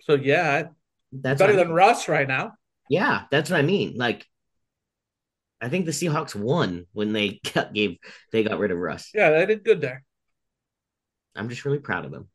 So 0.00 0.14
yeah, 0.14 0.68
That's 1.12 1.38
better 1.38 1.52
what 1.52 1.60
I 1.60 1.64
than 1.64 1.68
mean. 1.68 1.76
Russ 1.76 2.08
right 2.08 2.26
now. 2.26 2.54
Yeah, 2.88 3.24
that's 3.30 3.50
what 3.50 3.58
I 3.58 3.62
mean. 3.62 3.96
Like, 3.96 4.26
I 5.60 5.68
think 5.68 5.84
the 5.84 5.92
Seahawks 5.92 6.34
won 6.34 6.86
when 6.94 7.12
they 7.12 7.40
got, 7.54 7.74
gave 7.74 7.98
they 8.32 8.42
got 8.42 8.58
rid 8.58 8.70
of 8.70 8.78
Russ. 8.78 9.10
Yeah, 9.12 9.30
they 9.30 9.44
did 9.44 9.64
good 9.64 9.82
there. 9.82 10.02
I'm 11.36 11.50
just 11.50 11.66
really 11.66 11.78
proud 11.78 12.06
of 12.06 12.10
them. 12.10 12.28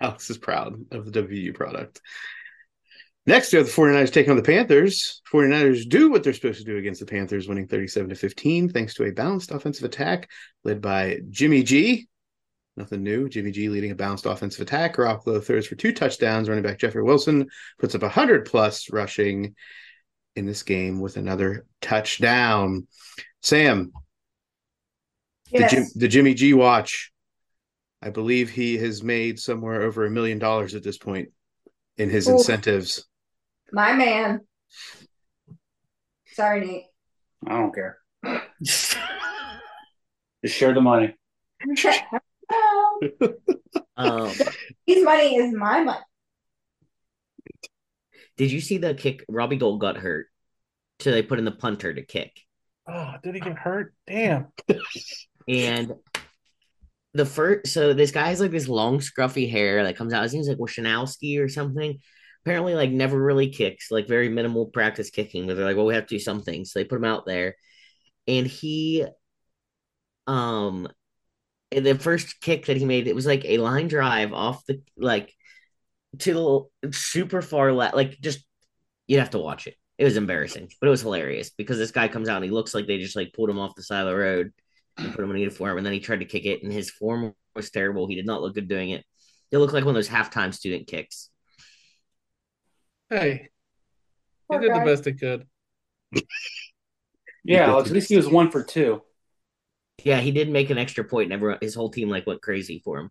Alex 0.00 0.30
is 0.30 0.38
proud 0.38 0.86
of 0.92 1.10
the 1.10 1.22
WU 1.22 1.52
product. 1.52 2.00
Next, 3.28 3.52
we 3.52 3.58
have 3.58 3.66
the 3.66 3.72
49ers 3.72 4.10
taking 4.10 4.30
on 4.30 4.38
the 4.38 4.42
Panthers. 4.42 5.20
49ers 5.30 5.86
do 5.86 6.10
what 6.10 6.24
they're 6.24 6.32
supposed 6.32 6.60
to 6.60 6.64
do 6.64 6.78
against 6.78 7.00
the 7.00 7.04
Panthers, 7.04 7.46
winning 7.46 7.66
37 7.66 8.08
to 8.08 8.14
15, 8.14 8.70
thanks 8.70 8.94
to 8.94 9.04
a 9.04 9.12
balanced 9.12 9.50
offensive 9.50 9.84
attack 9.84 10.30
led 10.64 10.80
by 10.80 11.18
Jimmy 11.28 11.62
G. 11.62 12.08
Nothing 12.78 13.02
new. 13.02 13.28
Jimmy 13.28 13.50
G 13.50 13.68
leading 13.68 13.90
a 13.90 13.94
balanced 13.94 14.24
offensive 14.24 14.62
attack. 14.62 14.96
Garoppolo 14.96 15.44
throws 15.44 15.66
for 15.66 15.74
two 15.74 15.92
touchdowns. 15.92 16.48
Running 16.48 16.64
back 16.64 16.78
Jeffery 16.78 17.02
Wilson 17.02 17.50
puts 17.78 17.94
up 17.94 18.00
100 18.00 18.46
plus 18.46 18.90
rushing 18.90 19.54
in 20.34 20.46
this 20.46 20.62
game 20.62 20.98
with 20.98 21.18
another 21.18 21.66
touchdown. 21.82 22.86
Sam, 23.42 23.92
the, 25.52 25.68
Jim, 25.68 25.84
the 25.96 26.08
Jimmy 26.08 26.32
G 26.32 26.54
watch. 26.54 27.12
I 28.00 28.08
believe 28.08 28.48
he 28.48 28.78
has 28.78 29.02
made 29.02 29.38
somewhere 29.38 29.82
over 29.82 30.06
a 30.06 30.10
million 30.10 30.38
dollars 30.38 30.74
at 30.74 30.82
this 30.82 30.96
point 30.96 31.28
in 31.98 32.08
his 32.08 32.26
Oof. 32.26 32.38
incentives. 32.38 33.04
My 33.72 33.92
man. 33.94 34.40
Sorry, 36.32 36.60
Nate. 36.66 36.84
I 37.46 37.50
don't 37.58 37.74
care. 37.74 37.98
Just 38.62 38.96
share 40.46 40.74
the 40.74 40.80
money. 40.80 41.14
Um, 43.96 44.30
His 44.86 45.04
money 45.04 45.36
is 45.36 45.52
my 45.52 45.82
money. 45.82 45.98
did 48.36 48.52
you 48.52 48.60
see 48.60 48.78
the 48.78 48.94
kick? 48.94 49.24
Robbie 49.28 49.56
Gould 49.56 49.80
got 49.80 49.96
hurt, 49.96 50.28
so 51.00 51.10
they 51.10 51.22
put 51.22 51.38
in 51.40 51.44
the 51.44 51.50
punter 51.50 51.92
to 51.92 52.02
kick, 52.04 52.32
Oh, 52.86 53.14
did 53.22 53.34
he 53.34 53.40
get 53.40 53.56
hurt? 53.58 53.92
Damn. 54.06 54.46
and 55.48 55.92
the 57.12 57.26
first. 57.26 57.72
So 57.72 57.92
this 57.92 58.12
guy 58.12 58.28
has 58.28 58.40
like 58.40 58.52
this 58.52 58.68
long 58.68 59.00
scruffy 59.00 59.50
hair 59.50 59.82
that 59.84 59.96
comes 59.96 60.12
out. 60.14 60.22
His 60.22 60.32
name's 60.32 60.48
like 60.48 60.58
Wishnowsky 60.58 61.40
or 61.42 61.48
something. 61.48 61.98
Apparently, 62.44 62.74
like 62.74 62.90
never 62.90 63.20
really 63.20 63.50
kicks, 63.50 63.90
like 63.90 64.08
very 64.08 64.28
minimal 64.28 64.66
practice 64.66 65.10
kicking. 65.10 65.46
But 65.46 65.56
they're 65.56 65.66
like, 65.66 65.76
well, 65.76 65.86
we 65.86 65.94
have 65.94 66.06
to 66.06 66.14
do 66.14 66.18
something, 66.18 66.64
so 66.64 66.78
they 66.78 66.84
put 66.84 66.96
him 66.96 67.04
out 67.04 67.26
there, 67.26 67.56
and 68.26 68.46
he, 68.46 69.04
um, 70.26 70.88
the 71.70 71.94
first 71.94 72.40
kick 72.40 72.66
that 72.66 72.76
he 72.76 72.84
made, 72.84 73.08
it 73.08 73.14
was 73.14 73.26
like 73.26 73.44
a 73.44 73.58
line 73.58 73.88
drive 73.88 74.32
off 74.32 74.64
the 74.66 74.80
like 74.96 75.34
to 76.18 76.68
the 76.82 76.92
super 76.92 77.42
far 77.42 77.72
left, 77.72 77.94
like 77.94 78.18
just 78.20 78.44
you'd 79.06 79.20
have 79.20 79.30
to 79.30 79.38
watch 79.38 79.66
it. 79.66 79.74
It 79.98 80.04
was 80.04 80.16
embarrassing, 80.16 80.70
but 80.80 80.86
it 80.86 80.90
was 80.90 81.02
hilarious 81.02 81.50
because 81.50 81.76
this 81.78 81.90
guy 81.90 82.08
comes 82.08 82.28
out 82.28 82.36
and 82.36 82.44
he 82.44 82.50
looks 82.50 82.74
like 82.74 82.86
they 82.86 82.98
just 82.98 83.16
like 83.16 83.32
pulled 83.32 83.50
him 83.50 83.58
off 83.58 83.74
the 83.74 83.82
side 83.82 84.02
of 84.02 84.08
the 84.08 84.16
road 84.16 84.52
and 84.96 85.12
put 85.12 85.24
him 85.24 85.30
in 85.30 85.36
a 85.36 85.40
uniform, 85.40 85.76
and 85.76 85.84
then 85.86 85.92
he 85.92 86.00
tried 86.00 86.20
to 86.20 86.24
kick 86.24 86.44
it, 86.46 86.62
and 86.62 86.72
his 86.72 86.90
form 86.90 87.34
was 87.54 87.70
terrible. 87.70 88.06
He 88.06 88.14
did 88.14 88.26
not 88.26 88.40
look 88.40 88.54
good 88.54 88.68
doing 88.68 88.90
it. 88.90 89.04
It 89.50 89.58
looked 89.58 89.72
like 89.72 89.84
one 89.84 89.94
of 89.94 89.96
those 89.96 90.08
halftime 90.08 90.54
student 90.54 90.86
kicks. 90.86 91.30
Hey, 93.10 93.48
he 94.48 94.54
Poor 94.54 94.60
did 94.60 94.74
the 94.74 94.80
best 94.80 95.04
he 95.04 95.12
could. 95.12 95.46
Yeah, 97.44 97.64
Equal 97.64 97.80
at 97.80 97.90
least 97.90 98.08
he 98.10 98.16
was 98.16 98.28
one 98.28 98.50
for 98.50 98.62
two. 98.62 99.02
Yeah, 100.04 100.20
he 100.20 100.30
did 100.30 100.50
make 100.50 100.70
an 100.70 100.78
extra 100.78 101.04
point, 101.04 101.24
and 101.24 101.32
everyone, 101.32 101.58
his 101.60 101.74
whole 101.74 101.90
team 101.90 102.08
like 102.08 102.26
went 102.26 102.42
crazy 102.42 102.80
for 102.84 102.98
him. 102.98 103.10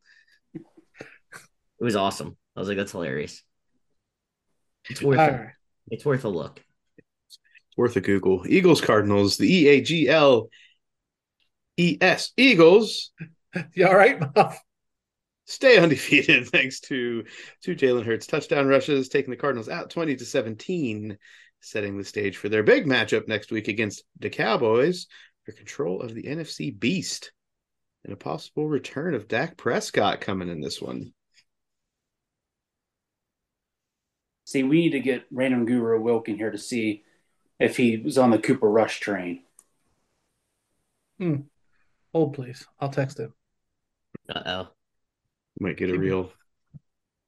It 0.53 1.83
was 1.83 1.95
awesome. 1.95 2.37
I 2.55 2.59
was 2.59 2.69
like, 2.69 2.77
that's 2.77 2.91
hilarious. 2.91 3.43
It's 4.89 5.01
worth 5.01 5.19
All 5.19 5.27
it. 5.27 5.31
right. 5.31 5.49
It's 5.91 6.05
worth 6.05 6.25
a 6.25 6.29
look. 6.29 6.63
It's 6.97 7.39
Worth 7.77 7.95
a 7.95 8.01
Google. 8.01 8.43
Eagles 8.47 8.81
Cardinals, 8.81 9.37
the 9.37 9.51
E 9.51 9.67
A 9.67 9.81
G 9.81 10.07
L 10.07 10.49
E 11.77 11.97
S 12.01 12.31
Eagles 12.37 13.11
You 13.73 13.87
all 13.87 13.95
right, 13.95 14.19
Muff? 14.35 14.59
Stay 15.47 15.77
undefeated 15.81 16.47
thanks 16.49 16.79
to 16.81 17.23
two 17.63 17.75
Jalen 17.75 18.05
Hurts 18.05 18.27
touchdown 18.27 18.67
rushes, 18.67 19.09
taking 19.09 19.31
the 19.31 19.37
Cardinals 19.37 19.69
out 19.69 19.89
20 19.89 20.15
to 20.17 20.25
17, 20.25 21.17
setting 21.61 21.97
the 21.97 22.03
stage 22.03 22.37
for 22.37 22.49
their 22.49 22.63
big 22.63 22.85
matchup 22.85 23.27
next 23.27 23.51
week 23.51 23.67
against 23.67 24.03
the 24.19 24.29
Cowboys 24.29 25.07
for 25.43 25.53
control 25.53 26.01
of 26.01 26.13
the 26.13 26.23
NFC 26.23 26.77
Beast. 26.77 27.31
And 28.03 28.13
a 28.13 28.17
possible 28.17 28.67
return 28.67 29.15
of 29.15 29.27
Dak 29.27 29.57
Prescott 29.57 30.21
coming 30.21 30.49
in 30.49 30.61
this 30.61 30.81
one. 30.81 31.13
See, 34.45 34.63
we 34.63 34.79
need 34.79 34.91
to 34.91 35.01
get 35.01 35.25
random 35.29 35.65
guru 35.65 35.99
Wilkin 35.99 36.37
here 36.37 36.51
to 36.51 36.57
see 36.57 37.03
if 37.59 37.75
he 37.75 37.97
was 37.97 38.17
on 38.17 38.31
the 38.31 38.37
Cooper 38.37 38.69
Rush 38.69 39.01
train. 39.01 39.43
Hmm. 41.19 41.35
Hold 42.13 42.33
please. 42.33 42.65
I'll 42.79 42.89
text 42.89 43.19
him. 43.19 43.33
Uh 44.29 44.43
oh. 44.45 44.76
Might 45.59 45.77
get 45.77 45.89
a 45.89 45.97
real, 45.97 46.31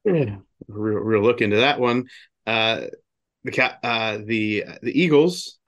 real, 0.06 0.44
real 0.68 1.22
look 1.22 1.42
into 1.42 1.58
that 1.58 1.80
one. 1.80 2.08
Uh, 2.46 2.82
the 3.44 3.52
cat, 3.52 3.80
uh, 3.84 4.20
the 4.24 4.66
the 4.82 5.00
Eagles 5.00 5.60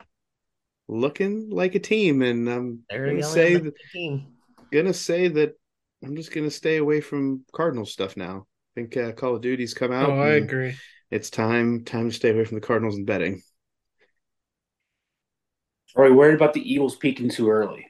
looking 0.87 1.49
like 1.49 1.75
a 1.75 1.79
team, 1.79 2.21
and 2.21 2.47
I'm 2.49 2.79
They're 2.89 3.07
gonna 3.07 3.23
say 3.23 3.55
that, 3.55 3.63
that 3.63 3.73
team. 3.91 4.27
gonna 4.71 4.93
say 4.93 5.27
that 5.29 5.53
I'm 6.03 6.15
just 6.15 6.31
gonna 6.33 6.51
stay 6.51 6.77
away 6.77 7.01
from 7.01 7.45
Cardinal 7.53 7.85
stuff 7.85 8.17
now. 8.17 8.45
I 8.75 8.81
think 8.81 8.97
uh, 8.97 9.11
Call 9.13 9.35
of 9.35 9.41
Duty's 9.41 9.73
come 9.73 9.91
out. 9.91 10.11
Oh, 10.11 10.19
I 10.19 10.33
agree. 10.33 10.75
It's 11.09 11.29
time 11.29 11.83
time 11.83 12.09
to 12.09 12.15
stay 12.15 12.29
away 12.29 12.45
from 12.45 12.55
the 12.55 12.65
Cardinals 12.65 12.95
and 12.95 13.05
betting. 13.05 13.41
Are 15.95 16.05
we 16.05 16.11
worried 16.11 16.35
about 16.35 16.53
the 16.53 16.61
Eagles 16.61 16.95
peaking 16.95 17.29
too 17.29 17.49
early? 17.49 17.87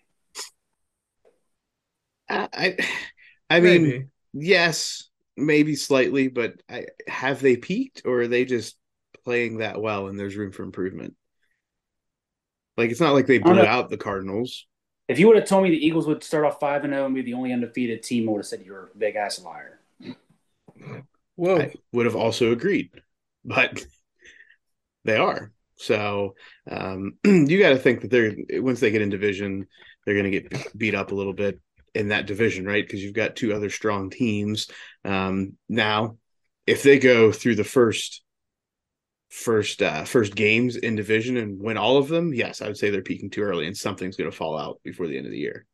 I, 2.29 2.47
I, 2.51 2.77
I 3.49 3.59
mean, 3.59 3.83
Maybe. 3.83 4.07
Yes, 4.33 5.09
maybe 5.37 5.75
slightly, 5.75 6.27
but 6.27 6.53
I, 6.69 6.85
have 7.07 7.41
they 7.41 7.57
peaked 7.57 8.03
or 8.05 8.21
are 8.21 8.27
they 8.27 8.45
just 8.45 8.77
playing 9.23 9.57
that 9.57 9.81
well 9.81 10.07
and 10.07 10.19
there's 10.19 10.35
room 10.35 10.51
for 10.51 10.63
improvement? 10.63 11.15
Like 12.77 12.91
it's 12.91 12.99
not 12.99 13.13
like 13.13 13.27
they 13.27 13.39
don't 13.39 13.55
blew 13.55 13.65
out 13.65 13.89
the 13.89 13.97
Cardinals. 13.97 14.65
If 15.07 15.19
you 15.19 15.27
would 15.27 15.35
have 15.35 15.47
told 15.47 15.63
me 15.63 15.71
the 15.71 15.85
Eagles 15.85 16.07
would 16.07 16.23
start 16.23 16.45
off 16.45 16.59
five 16.59 16.83
and 16.83 16.93
zero 16.93 17.05
and 17.05 17.13
be 17.13 17.21
the 17.21 17.33
only 17.33 17.51
undefeated 17.51 18.01
team, 18.01 18.29
I 18.29 18.31
would 18.31 18.39
have 18.39 18.45
said 18.45 18.63
you're 18.65 18.91
a 18.93 18.97
big 18.97 19.15
ass 19.15 19.41
liar. 19.41 19.79
Whoa. 21.35 21.59
I 21.59 21.73
would 21.91 22.05
have 22.05 22.15
also 22.15 22.51
agreed, 22.51 22.91
but 23.43 23.85
they 25.03 25.17
are. 25.17 25.51
So 25.75 26.35
um, 26.69 27.17
you 27.25 27.59
got 27.59 27.69
to 27.69 27.77
think 27.77 28.01
that 28.01 28.11
they're 28.11 28.35
once 28.61 28.79
they 28.79 28.91
get 28.91 29.01
in 29.01 29.09
division, 29.09 29.67
they're 30.05 30.15
going 30.15 30.31
to 30.31 30.39
get 30.39 30.77
beat 30.77 30.95
up 30.95 31.11
a 31.11 31.15
little 31.15 31.33
bit 31.33 31.59
in 31.93 32.09
that 32.09 32.25
division, 32.25 32.65
right? 32.65 32.85
Because 32.85 33.03
you've 33.03 33.13
got 33.13 33.35
two 33.35 33.53
other 33.53 33.69
strong 33.69 34.09
teams. 34.09 34.67
Um, 35.03 35.57
now, 35.67 36.17
if 36.67 36.83
they 36.83 36.99
go 36.99 37.31
through 37.31 37.55
the 37.55 37.63
first 37.63 38.23
first 39.29 39.81
uh, 39.81 40.03
first 40.03 40.35
games 40.35 40.75
in 40.75 40.95
division 40.95 41.37
and 41.37 41.61
win 41.61 41.77
all 41.77 41.97
of 41.97 42.07
them, 42.07 42.33
yes, 42.33 42.61
I 42.61 42.67
would 42.67 42.77
say 42.77 42.89
they're 42.89 43.01
peaking 43.01 43.29
too 43.29 43.41
early, 43.41 43.67
and 43.67 43.75
something's 43.75 44.15
going 44.15 44.29
to 44.29 44.35
fall 44.35 44.57
out 44.57 44.79
before 44.83 45.07
the 45.07 45.17
end 45.17 45.25
of 45.25 45.31
the 45.31 45.39
year. 45.39 45.65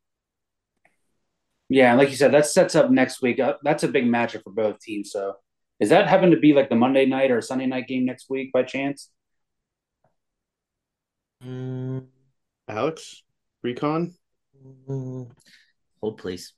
Yeah, 1.69 1.95
like 1.95 2.10
you 2.10 2.15
said, 2.15 2.32
that 2.34 2.45
sets 2.45 2.75
up 2.75 2.89
next 2.91 3.21
week. 3.21 3.39
Uh, 3.39 3.56
that's 3.62 3.84
a 3.84 3.89
big 3.89 4.06
matchup 4.06 4.43
for 4.43 4.51
both 4.51 4.80
teams. 4.80 5.12
So, 5.12 5.34
is 5.80 5.89
that 5.89 6.08
happen 6.08 6.32
to 6.32 6.39
be 6.39 6.53
like 6.53 6.69
the 6.69 6.75
Monday 6.75 7.06
night 7.06 7.30
or 7.30 7.41
Sunday 7.41 7.65
night 7.65 7.88
game 7.88 8.06
next 8.06 8.30
week 8.30 8.51
by 8.53 8.63
chance? 8.63 9.10
Mm, 11.43 12.08
Alex, 12.67 13.23
recon. 13.63 14.15
mm, 14.88 15.30
hold 16.02 16.18
please. 16.18 16.54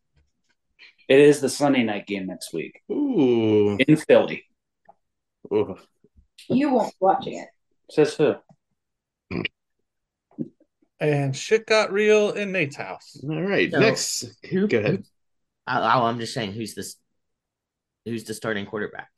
It 1.08 1.20
is 1.20 1.42
the 1.42 1.50
Sunday 1.50 1.84
night 1.84 2.06
game 2.08 2.28
next 2.28 2.54
week 2.54 2.82
Ooh, 2.92 3.78
in 3.78 3.96
Philly. 3.98 4.44
Ooh. 5.52 5.76
You 6.48 6.72
won't 6.74 6.92
be 6.92 6.98
watching 7.00 7.38
it. 7.40 7.48
Says 7.90 8.16
who? 8.16 8.36
And 11.02 11.36
shit 11.36 11.66
got 11.66 11.92
real 11.94 12.32
in 12.32 12.52
Nate's 12.52 12.76
house. 12.76 13.20
all 13.24 13.42
right. 13.42 13.72
So, 13.72 13.80
Next, 13.80 14.26
Who? 14.52 14.68
go 14.68 14.80
ahead. 14.80 15.04
I, 15.66 15.80
I, 15.80 16.10
I'm 16.10 16.20
just 16.20 16.34
saying, 16.34 16.52
who's 16.52 16.76
this? 16.76 16.96
Who's 18.06 18.26
the 18.26 18.34
starting 18.34 18.66
quarterback? 18.66 19.10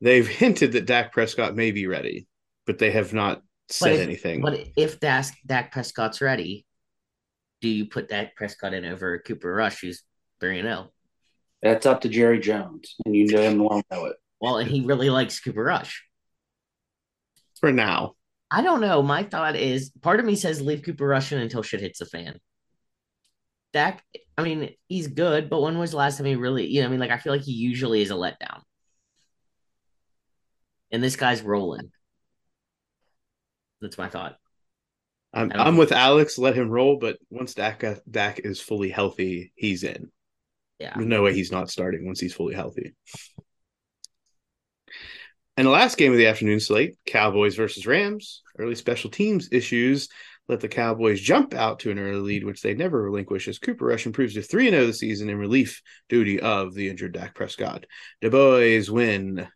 They've 0.00 0.26
hinted 0.26 0.72
that 0.72 0.86
Dak 0.86 1.12
Prescott 1.12 1.54
may 1.54 1.70
be 1.70 1.86
ready, 1.86 2.26
but 2.66 2.78
they 2.78 2.90
have 2.90 3.12
not 3.12 3.42
said 3.68 3.94
if- 3.94 4.00
anything. 4.00 4.40
But 4.42 4.60
if 4.76 4.98
Dak, 5.00 5.26
Dak 5.46 5.70
Prescott's 5.72 6.20
ready, 6.20 6.66
do 7.60 7.68
you 7.68 7.86
put 7.86 8.08
Dak 8.08 8.36
Prescott 8.36 8.74
in 8.74 8.84
over 8.84 9.18
Cooper 9.18 9.52
Rush, 9.52 9.80
who's 9.80 10.02
three 10.40 10.58
and 10.58 10.66
zero? 10.66 10.90
That's 11.62 11.86
up 11.86 12.02
to 12.02 12.08
Jerry 12.08 12.38
Jones, 12.38 12.94
and 13.04 13.16
you 13.16 13.26
know 13.26 13.42
him 13.42 13.58
well 13.58 13.82
know 13.90 14.06
it. 14.06 14.16
Well, 14.40 14.58
and 14.58 14.70
he 14.70 14.82
really 14.82 15.10
likes 15.10 15.40
Cooper 15.40 15.64
Rush. 15.64 16.04
For 17.60 17.72
now, 17.72 18.14
I 18.50 18.62
don't 18.62 18.80
know. 18.80 19.02
My 19.02 19.24
thought 19.24 19.56
is 19.56 19.90
part 20.00 20.20
of 20.20 20.26
me 20.26 20.36
says 20.36 20.60
leave 20.60 20.82
Cooper 20.82 21.06
Rush 21.06 21.32
in 21.32 21.40
until 21.40 21.62
shit 21.62 21.80
hits 21.80 21.98
the 21.98 22.06
fan. 22.06 22.38
Dak, 23.72 24.02
I 24.38 24.42
mean, 24.42 24.70
he's 24.88 25.08
good, 25.08 25.50
but 25.50 25.60
when 25.60 25.78
was 25.78 25.90
the 25.90 25.98
last 25.98 26.16
time 26.16 26.26
he 26.26 26.36
really, 26.36 26.66
you 26.66 26.80
know, 26.80 26.86
I 26.86 26.90
mean, 26.90 27.00
like, 27.00 27.10
I 27.10 27.18
feel 27.18 27.32
like 27.32 27.42
he 27.42 27.52
usually 27.52 28.00
is 28.00 28.10
a 28.10 28.14
letdown. 28.14 28.62
And 30.90 31.02
this 31.02 31.16
guy's 31.16 31.42
rolling. 31.42 31.90
That's 33.80 33.98
my 33.98 34.08
thought. 34.08 34.36
I'm 35.32 35.52
I'm 35.54 35.76
with 35.76 35.92
Alex. 35.92 36.38
Let 36.38 36.54
him 36.54 36.70
roll, 36.70 36.98
but 36.98 37.18
once 37.30 37.54
Dak 37.54 37.84
uh, 37.84 37.96
Dak 38.10 38.40
is 38.40 38.60
fully 38.60 38.88
healthy, 38.88 39.52
he's 39.54 39.84
in. 39.84 40.10
Yeah. 40.78 40.92
There's 40.94 41.06
no 41.06 41.22
way 41.22 41.34
he's 41.34 41.52
not 41.52 41.70
starting 41.70 42.06
once 42.06 42.20
he's 42.20 42.34
fully 42.34 42.54
healthy. 42.54 42.94
And 45.56 45.66
the 45.66 45.72
last 45.72 45.98
game 45.98 46.12
of 46.12 46.18
the 46.18 46.28
afternoon 46.28 46.60
slate, 46.60 46.96
Cowboys 47.04 47.56
versus 47.56 47.86
Rams. 47.86 48.42
Early 48.58 48.76
special 48.76 49.10
teams 49.10 49.48
issues 49.50 50.08
let 50.48 50.60
the 50.60 50.68
Cowboys 50.68 51.20
jump 51.20 51.52
out 51.52 51.80
to 51.80 51.90
an 51.90 51.98
early 51.98 52.20
lead, 52.20 52.44
which 52.44 52.62
they 52.62 52.74
never 52.74 53.02
relinquish 53.02 53.48
as 53.48 53.58
Cooper 53.58 53.86
Rush 53.86 54.06
improves 54.06 54.34
to 54.34 54.42
3 54.42 54.70
0 54.70 54.86
the 54.86 54.92
season 54.92 55.28
in 55.28 55.36
relief 55.36 55.82
duty 56.08 56.40
of 56.40 56.74
the 56.74 56.88
injured 56.88 57.12
Dak 57.12 57.34
Prescott. 57.34 57.84
The 58.22 58.30
boys 58.30 58.90
win. 58.90 59.46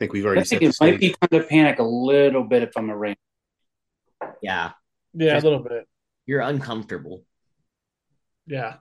Think 0.00 0.12
we've 0.12 0.26
already 0.26 0.40
I 0.40 0.44
think 0.44 0.62
it 0.62 0.74
might 0.80 0.98
be 0.98 1.14
kind 1.20 1.40
of 1.42 1.48
panic 1.48 1.78
a 1.78 1.84
little 1.84 2.42
bit 2.44 2.64
if 2.64 2.72
I'm 2.76 2.90
a 2.90 2.96
Ram. 2.96 3.14
Yeah. 4.42 4.72
Yeah, 5.14 5.38
a 5.38 5.42
little 5.42 5.60
bit. 5.62 5.88
You're 6.26 6.40
uncomfortable. 6.40 7.24
Yeah. 8.46 8.78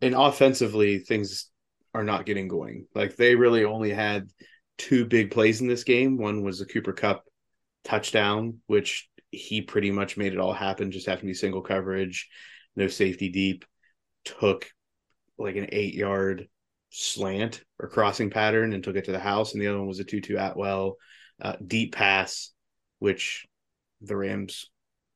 and 0.00 0.14
offensively 0.14 0.98
things 0.98 1.50
are 1.94 2.04
not 2.04 2.26
getting 2.26 2.48
going. 2.48 2.86
Like 2.94 3.16
they 3.16 3.34
really 3.34 3.64
only 3.64 3.90
had 3.90 4.28
two 4.76 5.04
big 5.06 5.30
plays 5.30 5.60
in 5.60 5.68
this 5.68 5.84
game. 5.84 6.16
One 6.16 6.42
was 6.42 6.58
the 6.58 6.66
Cooper 6.66 6.92
Kupp 6.92 7.24
touchdown, 7.84 8.60
which 8.66 9.08
he 9.30 9.62
pretty 9.62 9.90
much 9.90 10.16
made 10.16 10.32
it 10.32 10.38
all 10.38 10.52
happen, 10.52 10.90
just 10.92 11.06
having 11.06 11.22
to 11.22 11.26
be 11.26 11.34
single 11.34 11.62
coverage, 11.62 12.28
no 12.76 12.86
safety 12.88 13.28
deep, 13.28 13.64
took 14.24 14.70
like 15.38 15.56
an 15.56 15.68
eight 15.72 15.94
yard 15.94 16.48
slant 16.90 17.62
or 17.78 17.88
crossing 17.88 18.30
pattern 18.30 18.72
and 18.72 18.82
took 18.82 18.96
it 18.96 19.04
to 19.04 19.12
the 19.12 19.18
house. 19.18 19.52
And 19.52 19.62
the 19.62 19.68
other 19.68 19.78
one 19.78 19.88
was 19.88 20.00
a 20.00 20.04
Tutu 20.04 20.36
Atwell 20.36 20.96
uh, 21.40 21.56
deep 21.64 21.94
pass, 21.94 22.52
which 22.98 23.46
the 24.00 24.16
Rams 24.16 24.70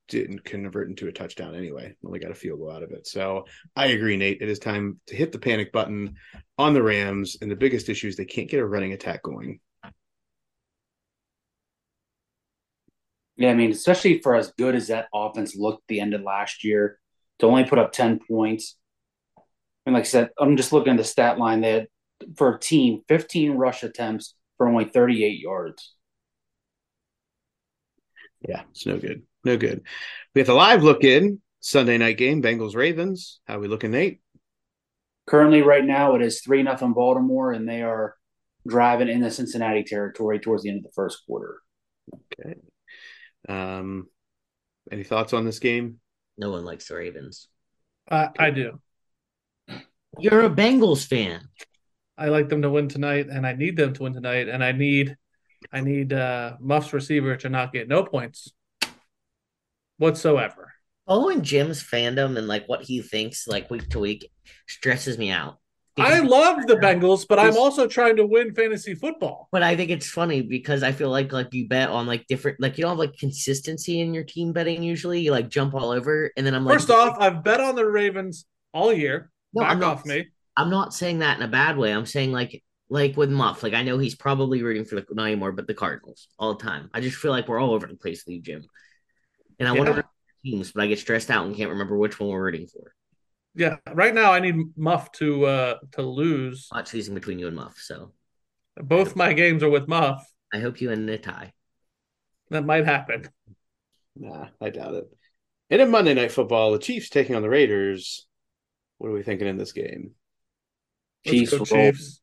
didn't 0.09 0.45
convert 0.45 0.89
into 0.89 1.09
a 1.09 1.13
touchdown 1.13 1.55
anyway. 1.55 1.95
Only 2.05 2.19
got 2.19 2.31
a 2.31 2.35
field 2.35 2.59
goal 2.59 2.71
out 2.71 2.83
of 2.83 2.91
it. 2.91 3.07
So 3.07 3.47
I 3.75 3.87
agree, 3.87 4.17
Nate. 4.17 4.43
It 4.43 4.49
is 4.49 4.59
time 4.59 5.01
to 5.07 5.17
hit 5.17 5.33
the 5.33 5.39
panic 5.39 5.73
button 5.73 6.17
on 6.59 6.75
the 6.75 6.83
Rams. 6.83 7.39
And 7.41 7.51
the 7.51 7.57
biggest 7.57 7.89
issue 7.89 8.09
is 8.09 8.17
they 8.17 8.25
can't 8.25 8.51
get 8.51 8.61
a 8.61 8.67
running 8.67 8.93
attack 8.93 9.23
going. 9.23 9.61
Yeah, 13.37 13.51
I 13.51 13.55
mean, 13.55 13.73
especially 13.73 14.21
for 14.21 14.35
as 14.35 14.53
good 14.59 14.75
as 14.75 14.89
that 14.89 15.09
offense 15.15 15.57
looked 15.57 15.89
the 15.89 16.01
end 16.01 16.15
of 16.15 16.21
last 16.21 16.63
year, 16.63 16.99
to 17.39 17.47
only 17.47 17.65
put 17.65 17.79
up 17.79 17.93
10 17.93 18.21
points. 18.29 18.77
And 19.87 19.95
like 19.95 20.03
I 20.03 20.07
said, 20.07 20.31
I'm 20.39 20.57
just 20.57 20.73
looking 20.73 20.93
at 20.93 20.97
the 20.97 21.05
stat 21.05 21.39
line. 21.39 21.61
They 21.61 21.73
had, 21.73 21.87
for 22.37 22.55
a 22.55 22.61
team, 22.61 23.03
15 23.09 23.53
rush 23.53 23.83
attempts 23.83 24.35
for 24.57 24.69
only 24.69 24.85
38 24.85 25.41
yards. 25.41 25.95
Yeah, 28.49 28.63
it's 28.71 28.87
no 28.87 28.99
good. 28.99 29.23
No 29.45 29.57
good. 29.57 29.83
We 30.35 30.41
have 30.41 30.47
the 30.47 30.55
live 30.55 30.83
look 30.83 31.05
in 31.05 31.41
Sunday 31.61 31.99
night 31.99 32.17
game, 32.17 32.43
Bengals 32.43 32.77
Ravens. 32.77 33.41
How 33.47 33.59
we 33.59 33.69
looking, 33.69 33.93
Nate? 33.93 34.21
Currently, 35.27 35.63
right 35.63 35.85
now, 35.85 36.15
it 36.17 36.23
is 36.23 36.41
3 36.43 36.63
nothing 36.63 36.93
Baltimore, 36.93 37.53
and 37.53 37.69
they 37.69 37.83
are 37.83 38.17
driving 38.67 39.09
in 39.09 39.21
the 39.21 39.31
Cincinnati 39.31 39.85
territory 39.85 40.39
towards 40.39 40.63
the 40.63 40.71
end 40.71 40.79
of 40.79 40.85
the 40.85 40.93
first 40.95 41.23
quarter. 41.27 41.59
Okay. 42.15 42.57
Um, 43.49 44.09
any 44.91 45.05
thoughts 45.05 45.33
on 45.33 45.45
this 45.45 45.59
game? 45.59 46.01
No 46.39 46.51
one 46.51 46.65
likes 46.65 46.89
the 46.89 46.97
Ravens. 46.97 47.49
I, 48.11 48.31
I 48.39 48.51
do. 48.51 48.81
You're 50.19 50.45
a 50.45 50.51
Bengals 50.51 51.07
fan. 51.07 51.49
I 52.19 52.29
like 52.29 52.49
them 52.49 52.63
to 52.63 52.71
win 52.71 52.89
tonight, 52.89 53.29
and 53.29 53.47
I 53.47 53.53
need 53.55 53.77
them 53.77 53.95
to 53.95 54.03
win 54.03 54.13
tonight, 54.13 54.49
and 54.49 54.63
I 54.63 54.73
need 54.73 55.17
I 55.73 55.81
need 55.81 56.13
uh 56.13 56.57
Muff's 56.61 56.93
receiver 56.93 57.37
to 57.37 57.49
not 57.49 57.73
get 57.73 57.89
no 57.89 58.05
points 58.05 58.53
whatsoever. 59.99 60.73
Following 61.07 61.43
Jim's 61.43 61.83
fandom 61.83 62.37
and 62.37 62.47
like 62.47 62.69
what 62.69 62.83
he 62.83 63.03
thinks 63.03 63.49
like 63.49 63.71
week 63.71 63.89
to 63.91 63.99
week 63.99 64.31
stresses 64.67 65.19
me 65.19 65.31
out. 65.31 65.59
I 65.99 66.21
love 66.21 66.67
the 66.67 66.77
Bengals, 66.77 67.27
but 67.29 67.39
I'm 67.39 67.57
also 67.57 67.87
trying 67.87 68.17
to 68.17 68.27
win 68.27 68.55
fantasy 68.55 68.95
football. 68.95 69.49
But 69.53 69.63
I 69.63 69.77
think 69.77 69.91
it's 69.91 70.09
funny 70.09 70.41
because 70.41 70.83
I 70.83 70.93
feel 70.93 71.11
like 71.11 71.33
like 71.33 71.53
you 71.53 71.69
bet 71.69 71.91
on 71.91 72.07
like 72.07 72.27
different 72.29 72.61
like 72.61 72.79
you 72.79 72.83
don't 72.83 72.93
have 72.93 72.99
like 72.99 73.17
consistency 73.19 74.01
in 74.01 74.15
your 74.15 74.25
team 74.25 74.53
betting 74.53 74.83
usually. 74.83 75.21
You 75.21 75.33
like 75.33 75.49
jump 75.49 75.75
all 75.75 75.91
over 75.91 76.31
and 76.37 76.47
then 76.47 76.55
I'm 76.55 76.65
like 76.65 76.75
First 76.75 76.91
off, 76.91 77.17
I've 77.19 77.43
bet 77.43 77.61
on 77.61 77.75
the 77.75 77.85
Ravens 77.85 78.47
all 78.73 78.93
year. 78.93 79.32
No, 79.55 79.63
Back 79.63 79.73
I'm 79.73 79.81
not- 79.81 79.97
off 79.99 80.07
me. 80.07 80.29
I'm 80.57 80.69
not 80.71 80.93
saying 80.93 81.21
that 81.21 81.39
in 81.39 81.43
a 81.43 81.49
bad 81.49 81.79
way. 81.79 81.93
I'm 81.93 82.07
saying 82.07 82.31
like 82.33 82.63
like 82.91 83.17
with 83.17 83.31
Muff, 83.31 83.63
like 83.63 83.73
I 83.73 83.83
know 83.83 83.97
he's 83.99 84.15
probably 84.15 84.63
rooting 84.63 84.85
for 84.85 84.97
the 84.97 85.07
not 85.13 85.25
anymore, 85.27 85.53
but 85.53 85.67
the 85.67 85.73
Cardinals 85.75 86.29
all 86.39 86.55
the 86.55 86.63
time. 86.63 86.91
I 86.93 87.01
just 87.01 87.17
feel 87.17 87.31
like 87.31 87.49
we're 87.49 87.59
all 87.59 87.73
over 87.73 87.87
the 87.87 87.95
place 87.97 88.25
with 88.27 88.35
you, 88.35 88.43
Jim. 88.43 88.65
And 89.59 89.67
I 89.67 89.73
want 89.73 89.89
Yeah. 89.89 89.95
to 89.95 89.97
root 89.97 90.07
teams, 90.45 90.73
but 90.73 90.83
I 90.83 90.89
get 90.89 90.99
stressed 90.99 91.31
out 91.31 91.47
and 91.47 91.57
can't 91.57 91.71
remember 91.71 91.97
which 91.97 92.21
one 92.21 92.29
we're 92.29 92.43
rooting 92.45 92.67
for. 92.67 92.95
Yeah, 93.55 93.77
right 93.95 94.15
now 94.15 94.33
I 94.33 94.41
need 94.41 94.57
Muff 94.77 95.11
to 95.13 95.47
uh 95.47 95.79
to 95.93 96.03
lose. 96.03 96.69
I'm 96.71 96.79
not 96.81 96.87
choosing 96.87 97.15
between 97.15 97.39
you 97.39 97.47
and 97.47 97.57
Muff, 97.57 97.79
so 97.79 98.13
Both 98.77 99.17
my 99.17 99.33
games 99.33 99.63
are 99.63 99.71
with 99.71 99.89
Muff. 99.89 100.27
I 100.53 100.59
hope 100.59 100.81
you 100.83 100.91
end 100.91 101.09
in 101.09 101.15
a 101.15 101.19
tie. 101.19 101.53
That 102.51 102.65
might 102.67 102.85
happen. 102.85 103.29
Nah, 104.17 104.49
I 104.61 104.69
doubt 104.69 104.95
it. 104.95 105.05
And 105.71 105.81
in 105.81 105.91
Monday 105.91 106.13
Night 106.13 106.33
Football, 106.33 106.73
the 106.73 106.79
Chiefs 106.79 107.09
taking 107.09 107.35
on 107.35 107.41
the 107.43 107.49
Raiders. 107.49 108.27
What 109.03 109.09
are 109.09 109.15
we 109.15 109.25
thinking 109.25 109.49
in 109.49 109.57
this 109.57 109.73
game? 109.73 110.13
Let's 111.27 111.37
Chiefs 111.37 111.59
go. 111.59 111.65
Chiefs. 111.65 112.21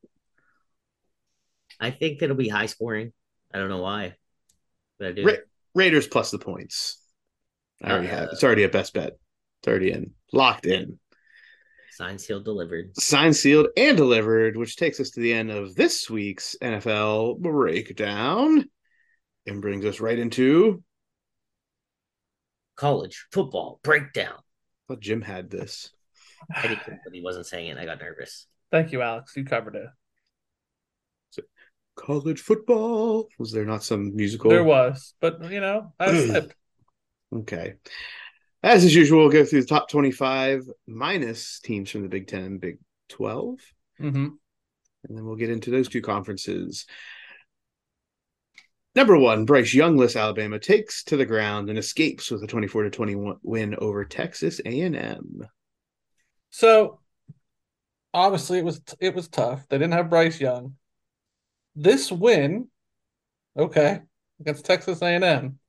I 1.78 1.92
think 1.92 2.20
that'll 2.20 2.38
be 2.38 2.48
high 2.48 2.68
scoring. 2.68 3.12
I 3.54 3.58
don't 3.58 3.68
know 3.68 3.82
why, 3.82 4.16
but 4.98 5.10
I 5.10 5.12
do. 5.12 5.26
Ra- 5.26 5.34
Raiders 5.76 6.08
plus 6.08 6.32
the 6.32 6.40
points. 6.40 7.04
I 7.84 7.92
already 7.92 8.08
have. 8.08 8.30
Uh, 8.30 8.32
It's 8.32 8.46
already 8.46 8.64
a 8.64 8.70
best 8.70 8.94
bet. 8.94 9.18
It's 9.60 9.68
already 9.68 9.92
in, 9.92 10.12
locked 10.32 10.68
in, 10.68 11.00
Signed, 11.92 12.22
sealed, 12.22 12.46
delivered. 12.46 12.96
signed, 12.98 13.36
sealed, 13.36 13.68
and 13.76 13.98
delivered. 13.98 14.56
Which 14.56 14.78
takes 14.78 15.02
us 15.02 15.10
to 15.10 15.20
the 15.20 15.34
end 15.34 15.52
of 15.52 15.76
this 15.76 16.10
week's 16.10 16.56
NFL 16.62 17.40
breakdown, 17.40 18.70
and 19.46 19.62
brings 19.62 19.84
us 19.84 20.00
right 20.00 20.18
into. 20.18 20.82
College 22.78 23.26
football 23.34 23.82
breakdown. 23.84 24.36
I 24.38 24.94
thought 24.94 25.02
Jim 25.02 25.22
had 25.22 25.50
this. 25.50 25.92
I 26.56 26.68
did, 26.68 26.80
but 26.86 27.14
he 27.14 27.22
wasn't 27.22 27.46
saying 27.46 27.68
it. 27.68 27.78
I 27.78 27.86
got 27.86 28.00
nervous. 28.00 28.48
Thank 28.72 28.92
you, 28.92 29.02
Alex. 29.02 29.34
You 29.36 29.46
covered 29.46 29.76
it. 29.76 29.88
College 31.96 32.40
football. 32.40 33.28
Was 33.38 33.52
there 33.52 33.66
not 33.66 33.84
some 33.84 34.16
musical? 34.16 34.50
There 34.50 34.64
was, 34.64 35.16
but 35.20 35.44
you 35.52 35.60
know, 35.60 35.94
I 36.00 36.16
slipped. 36.26 36.56
Okay. 37.32 37.76
As 38.64 38.84
is 38.84 38.96
usual, 38.96 39.20
we'll 39.20 39.30
go 39.30 39.46
through 39.46 39.62
the 39.62 39.68
top 39.68 39.88
25 39.88 40.68
minus 40.88 41.60
teams 41.60 41.92
from 41.92 42.02
the 42.02 42.10
Big 42.10 42.26
Ten 42.26 42.42
and 42.44 42.60
Big 42.60 42.80
12. 43.10 43.60
hmm 44.00 44.06
And 44.16 44.38
then 45.08 45.26
we'll 45.26 45.36
get 45.36 45.52
into 45.52 45.70
those 45.70 45.88
two 45.88 46.02
conferences. 46.02 46.88
Number 48.96 49.16
one, 49.16 49.46
Bryce 49.46 49.74
Youngless, 49.74 50.16
Alabama 50.16 50.58
takes 50.58 51.04
to 51.06 51.18
the 51.18 51.26
ground 51.26 51.70
and 51.70 51.78
escapes 51.78 52.32
with 52.32 52.44
a 52.44 52.48
24 52.48 52.84
to 52.84 52.90
21 52.90 53.38
win 53.44 53.76
over 53.76 54.04
Texas 54.04 54.60
A&M. 54.66 55.42
So 56.50 57.00
obviously 58.14 58.60
it 58.60 58.66
was 58.66 58.82
it 59.00 59.16
was 59.16 59.28
tough. 59.28 59.68
They 59.70 59.78
didn't 59.78 59.94
have 59.94 60.10
Bryce 60.10 60.40
Young. 60.40 60.76
This 61.76 62.12
win, 62.12 62.68
okay, 63.58 64.02
against 64.40 64.66
Texas 64.66 65.02
A&M, 65.02 65.60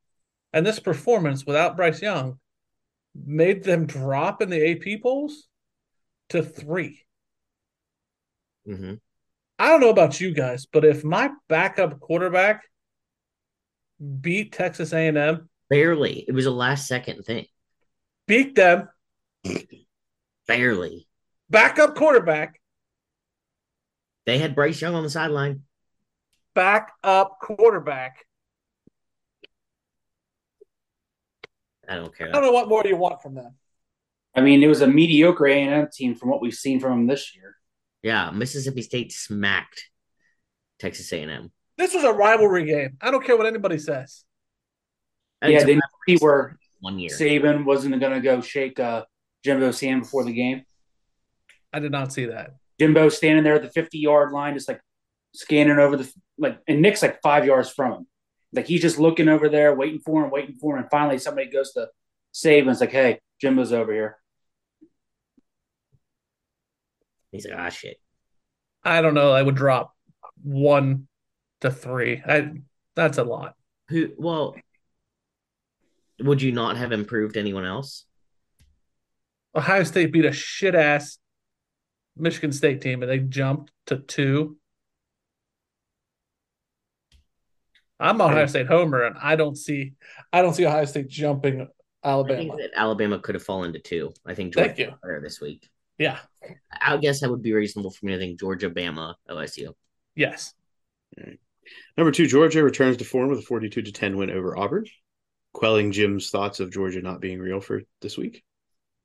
and 0.53 0.67
this 0.67 0.81
performance 0.81 1.47
without 1.47 1.77
Bryce 1.77 2.03
Young 2.03 2.39
made 3.15 3.65
them 3.65 3.87
drop 3.87 4.41
in 4.43 4.51
the 4.51 4.71
AP 4.71 5.03
polls 5.03 5.49
to 6.31 6.43
three. 6.43 7.05
hmm 8.67 8.95
I 9.59 9.69
don't 9.69 9.81
know 9.81 9.91
about 9.91 10.21
you 10.21 10.33
guys, 10.33 10.65
but 10.65 10.87
if 10.87 11.05
my 11.05 11.31
backup 11.49 12.01
quarterback 12.01 12.63
beat 14.21 14.53
Texas 14.53 14.93
A&M, 14.93 15.49
Barely. 15.69 16.25
It 16.27 16.33
was 16.33 16.47
a 16.47 16.51
last 16.51 16.89
second 16.89 17.25
thing. 17.25 17.47
beat 18.27 18.55
them, 18.55 18.89
Barely. 20.57 21.07
backup 21.49 21.95
quarterback, 21.95 22.61
They 24.27 24.39
had 24.39 24.55
Bryce 24.55 24.81
Young 24.81 24.95
on 24.95 25.03
the 25.03 25.11
sideline. 25.11 25.63
backup 26.55 27.39
quarterback. 27.41 28.27
I 31.89 31.97
don't 31.97 32.17
care. 32.17 32.29
I 32.29 32.33
don't 32.33 32.43
know 32.43 32.53
what 32.53 32.69
more 32.69 32.83
do 32.83 32.89
you 32.89 32.97
want 32.97 33.21
from 33.23 33.35
them. 33.35 33.55
I 34.35 34.43
mean, 34.43 34.63
it 34.63 34.69
was 34.69 34.81
a 34.81 34.87
mediocre 34.87 35.49
A 35.49 35.61
and 35.63 35.75
M 35.75 35.89
team 35.93 36.15
from 36.15 36.29
what 36.31 36.41
we've 36.41 36.55
seen 36.55 36.79
from 36.79 36.91
them 36.93 37.07
this 37.09 37.35
year. 37.35 37.57
Yeah, 38.03 38.31
Mississippi 38.31 38.83
State 38.83 39.13
smacked 39.13 39.91
Texas 40.79 41.13
A&M. 41.13 41.51
This 41.77 41.93
was 41.95 42.05
a 42.05 42.13
rivalry 42.13 42.65
game. 42.65 42.97
I 43.01 43.11
don't 43.11 43.25
care 43.25 43.37
what 43.37 43.47
anybody 43.47 43.79
says. 43.79 44.25
And 45.43 45.53
yeah, 45.53 45.61
they 45.65 45.75
rivalry 45.75 45.81
see 46.09 46.17
where 46.19 46.59
one 46.81 46.99
year. 46.99 47.11
Saban 47.11 47.65
wasn't 47.65 47.99
going 47.99 48.13
to 48.13 48.21
go 48.21 48.41
shake 48.41 48.79
uh, 48.79 49.05
Jimbo's 49.45 49.81
hand 49.81 50.03
before 50.03 50.25
the 50.25 50.33
game. 50.33 50.65
I 51.73 51.79
did 51.79 51.93
not 51.93 52.13
see 52.13 52.27
that. 52.27 52.55
Jimbo 52.79 53.09
standing 53.09 53.45
there 53.45 53.55
at 53.55 53.63
the 53.63 53.71
50 53.71 53.99
yard 53.99 54.33
line, 54.33 54.55
just 54.55 54.69
like 54.69 54.81
scanning 55.35 55.79
over 55.79 55.97
the 55.97 56.13
like, 56.39 56.59
and 56.67 56.83
Nick's 56.83 57.03
like 57.03 57.21
five 57.23 57.45
yards 57.45 57.71
from 57.71 57.93
him. 57.93 58.07
Like 58.53 58.67
he's 58.67 58.83
just 58.83 58.99
looking 58.99 59.29
over 59.29 59.49
there, 59.49 59.75
waiting 59.75 60.01
for 60.01 60.25
him, 60.25 60.31
waiting 60.31 60.57
for 60.57 60.77
him. 60.77 60.83
And 60.83 60.91
finally, 60.91 61.19
somebody 61.19 61.51
goes 61.51 61.73
to 61.75 61.89
save 62.33 62.65
and 62.65 62.73
it's 62.73 62.81
like, 62.81 62.91
"Hey, 62.91 63.21
Jimbo's 63.41 63.73
over 63.73 63.93
here." 63.93 64.21
He's 67.33 67.47
like, 67.47 67.59
ah, 67.59 67.69
shit. 67.69 68.01
I 68.83 69.03
don't 69.03 69.15
know. 69.15 69.33
I 69.33 69.43
would 69.43 69.55
drop 69.55 69.95
one 70.43 71.07
to 71.61 71.71
three. 71.71 72.23
I 72.27 72.53
that's 72.97 73.19
a 73.19 73.25
lot. 73.25 73.55
Who? 73.89 74.11
Well, 74.17 74.57
would 76.19 76.43
you 76.43 76.53
not 76.53 76.77
have 76.77 76.93
improved 76.93 77.37
anyone 77.37 77.65
else? 77.65 78.05
Ohio 79.55 79.83
State 79.85 80.13
beat 80.13 80.25
a 80.25 80.33
shit 80.33 80.75
ass 80.75 81.19
Michigan 82.17 82.53
State 82.53 82.81
team 82.81 83.03
and 83.03 83.11
they 83.11 83.19
jumped 83.19 83.73
to 83.87 83.99
two. 83.99 84.57
I'm 87.99 88.21
Ohio 88.21 88.47
State 88.47 88.67
homer 88.67 89.05
and 89.05 89.17
I 89.21 89.37
don't 89.37 89.57
see 89.57 89.93
I 90.33 90.43
don't 90.43 90.55
see 90.55 90.67
Ohio 90.67 90.85
State 90.85 91.09
jumping 91.09 91.55
I 91.55 91.65
think 91.65 91.71
Alabama. 92.03 92.57
that 92.57 92.71
Alabama 92.75 93.19
could 93.19 93.35
have 93.35 93.45
fallen 93.45 93.73
to 93.75 93.79
two. 93.79 94.13
I 94.25 94.35
think 94.35 94.55
Thank 94.55 94.79
you. 94.79 94.93
better 95.03 95.21
this 95.23 95.41
week. 95.41 95.69
Yeah. 95.99 96.19
I 96.81 96.97
guess 96.97 97.21
that 97.21 97.31
would 97.31 97.43
be 97.43 97.53
reasonable 97.53 97.91
for 97.91 98.07
me 98.07 98.13
to 98.13 98.19
think 98.19 98.41
Georgia, 98.41 98.71
Bama, 98.71 99.15
OSU. 99.29 99.75
Yes. 100.15 100.55
Number 101.97 102.11
two, 102.11 102.27
Georgia 102.27 102.63
returns 102.63 102.97
to 102.99 103.05
form 103.05 103.29
with 103.29 103.41
a 103.41 103.43
42 103.43 103.83
to 103.83 103.93
10 103.93 104.17
win 104.17 104.31
over 104.31 104.57
Auburn, 104.57 104.87
quelling 105.53 105.93
Jim's 105.93 106.31
thoughts 106.31 106.59
of 106.59 106.73
Georgia 106.73 107.03
not 107.03 107.21
being 107.21 107.39
real 107.39 107.61
for 107.61 107.83
this 108.01 108.17
week. 108.17 108.43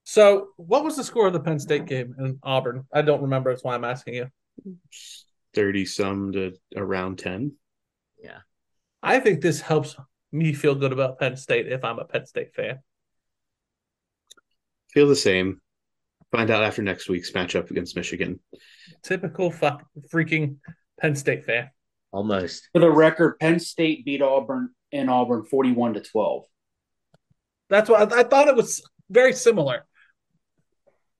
So 0.05 0.49
what 0.57 0.83
was 0.83 0.95
the 0.95 1.03
score 1.03 1.25
of 1.27 1.33
the 1.33 1.39
Penn 1.39 1.59
State 1.59 1.87
game 1.87 2.15
in 2.19 2.37
Auburn? 2.43 2.85
I 2.93 3.01
don't 3.01 3.23
remember. 3.23 3.51
That's 3.51 3.63
why 3.63 3.73
I'm 3.73 3.83
asking 3.83 4.13
you. 4.13 4.29
30 5.55 5.85
some 5.85 6.31
to 6.33 6.53
around 6.77 7.17
10. 7.17 7.53
Yeah. 8.23 8.37
I 9.01 9.19
think 9.19 9.41
this 9.41 9.59
helps 9.59 9.95
me 10.31 10.53
feel 10.53 10.75
good 10.75 10.93
about 10.93 11.19
Penn 11.19 11.35
State 11.35 11.67
if 11.67 11.83
I'm 11.83 11.97
a 11.97 12.05
Penn 12.05 12.27
State 12.27 12.53
fan. 12.53 12.79
Feel 14.89 15.07
the 15.07 15.15
same. 15.15 15.59
Find 16.31 16.51
out 16.51 16.63
after 16.63 16.83
next 16.83 17.09
week's 17.09 17.31
matchup 17.31 17.71
against 17.71 17.95
Michigan. 17.95 18.39
Typical 19.01 19.49
fuck 19.49 19.85
freaking 20.13 20.57
Penn 20.99 21.15
State 21.15 21.45
fan. 21.45 21.71
Almost. 22.11 22.69
For 22.73 22.79
the 22.79 22.91
record, 22.91 23.39
Penn 23.39 23.59
State 23.59 24.05
beat 24.05 24.21
Auburn 24.21 24.69
in 24.91 25.09
Auburn 25.09 25.45
41 25.45 25.95
to 25.95 26.01
12. 26.01 26.43
That's 27.69 27.89
why 27.89 28.03
I, 28.03 28.19
I 28.19 28.23
thought 28.23 28.47
it 28.47 28.55
was 28.55 28.87
very 29.09 29.33
similar. 29.33 29.85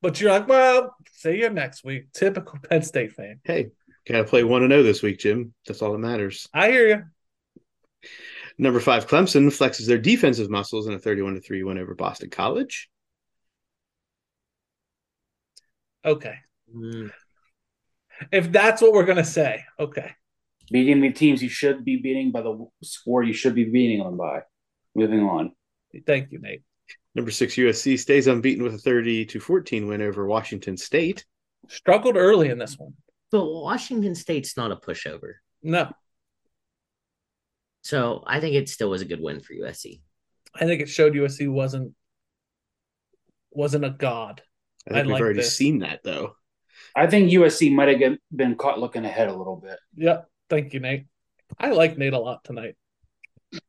But 0.06 0.22
you're 0.22 0.30
like, 0.30 0.48
well, 0.48 0.96
see 1.14 1.40
you 1.40 1.50
next 1.50 1.84
week. 1.84 2.12
Typical 2.14 2.60
Penn 2.60 2.84
State 2.84 3.14
fan. 3.14 3.40
Hey, 3.44 3.72
got 4.08 4.20
to 4.20 4.24
play 4.24 4.44
1 4.44 4.70
0 4.70 4.84
this 4.84 5.02
week, 5.02 5.18
Jim. 5.18 5.52
That's 5.66 5.82
all 5.82 5.94
that 5.94 5.98
matters. 5.98 6.48
I 6.54 6.70
hear 6.70 6.88
you. 6.88 8.10
Number 8.60 8.80
five, 8.80 9.08
Clemson 9.08 9.48
flexes 9.48 9.88
their 9.88 9.98
defensive 9.98 10.48
muscles 10.48 10.86
in 10.86 10.94
a 10.94 11.00
31 11.00 11.34
to 11.34 11.42
3 11.42 11.64
win 11.64 11.80
over 11.80 11.96
Boston 11.96 12.30
College. 12.30 12.88
Okay. 16.06 16.36
Mm, 16.72 17.10
If 18.32 18.52
that's 18.52 18.84
what 18.84 18.94
we're 18.94 19.06
gonna 19.06 19.24
say, 19.24 19.64
okay. 19.80 20.12
Beating 20.70 21.02
the 21.02 21.14
teams 21.14 21.42
you 21.42 21.50
should 21.50 21.84
be 21.84 21.98
beating 21.98 22.30
by 22.30 22.44
the 22.44 22.64
score 22.84 23.24
you 23.24 23.34
should 23.34 23.56
be 23.56 23.66
beating 23.66 24.04
them 24.04 24.18
by. 24.18 24.42
Moving 24.94 25.22
on. 25.22 25.54
Thank 26.06 26.32
you, 26.32 26.38
Nate. 26.38 26.62
Number 27.16 27.32
six, 27.32 27.56
USC 27.56 27.98
stays 27.98 28.28
unbeaten 28.28 28.64
with 28.64 28.76
a 28.76 28.78
30 28.78 29.26
to 29.28 29.40
14 29.40 29.88
win 29.88 30.02
over 30.02 30.26
Washington 30.26 30.76
State. 30.78 31.26
Struggled 31.70 32.18
early 32.18 32.50
in 32.50 32.60
this 32.60 32.78
one. 32.78 32.94
But 33.32 33.46
Washington 33.46 34.16
State's 34.16 34.56
not 34.58 34.72
a 34.72 34.76
pushover. 34.76 35.36
No, 35.64 35.92
So 37.82 38.24
I 38.28 38.40
think 38.40 38.56
it 38.56 38.70
still 38.70 38.90
was 38.90 39.02
a 39.02 39.06
good 39.06 39.22
win 39.22 39.40
for 39.40 39.54
USC. 39.54 40.02
I 40.54 40.66
think 40.66 40.82
it 40.82 40.90
showed 40.90 41.14
USC 41.14 41.52
wasn't 41.52 41.94
wasn't 43.52 43.86
a 43.86 43.90
god. 43.90 44.42
I 44.88 44.94
think 44.94 45.04
I 45.06 45.08
we've 45.08 45.14
like 45.14 45.22
already 45.22 45.40
this. 45.40 45.56
seen 45.56 45.80
that 45.80 46.02
though. 46.04 46.36
I 46.96 47.08
think 47.08 47.32
USC 47.32 47.74
might 47.74 48.00
have 48.00 48.18
been 48.34 48.56
caught 48.56 48.80
looking 48.80 49.06
ahead 49.06 49.28
a 49.28 49.36
little 49.36 49.56
bit. 49.58 49.80
Yep. 49.96 50.30
Thank 50.50 50.74
you, 50.74 50.80
Nate. 50.80 51.06
I 51.58 51.72
like 51.72 51.98
Nate 51.98 52.14
a 52.14 52.20
lot 52.20 52.44
tonight. 52.44 52.76
I 53.54 53.60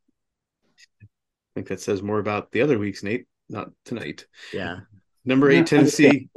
think 1.54 1.68
that 1.68 1.80
says 1.80 2.02
more 2.02 2.18
about 2.18 2.52
the 2.52 2.60
other 2.60 2.78
weeks, 2.78 3.02
Nate, 3.02 3.26
not 3.48 3.70
tonight. 3.84 4.26
Yeah. 4.52 4.80
Number 5.24 5.50
eight, 5.50 5.66
Tennessee. 5.66 6.28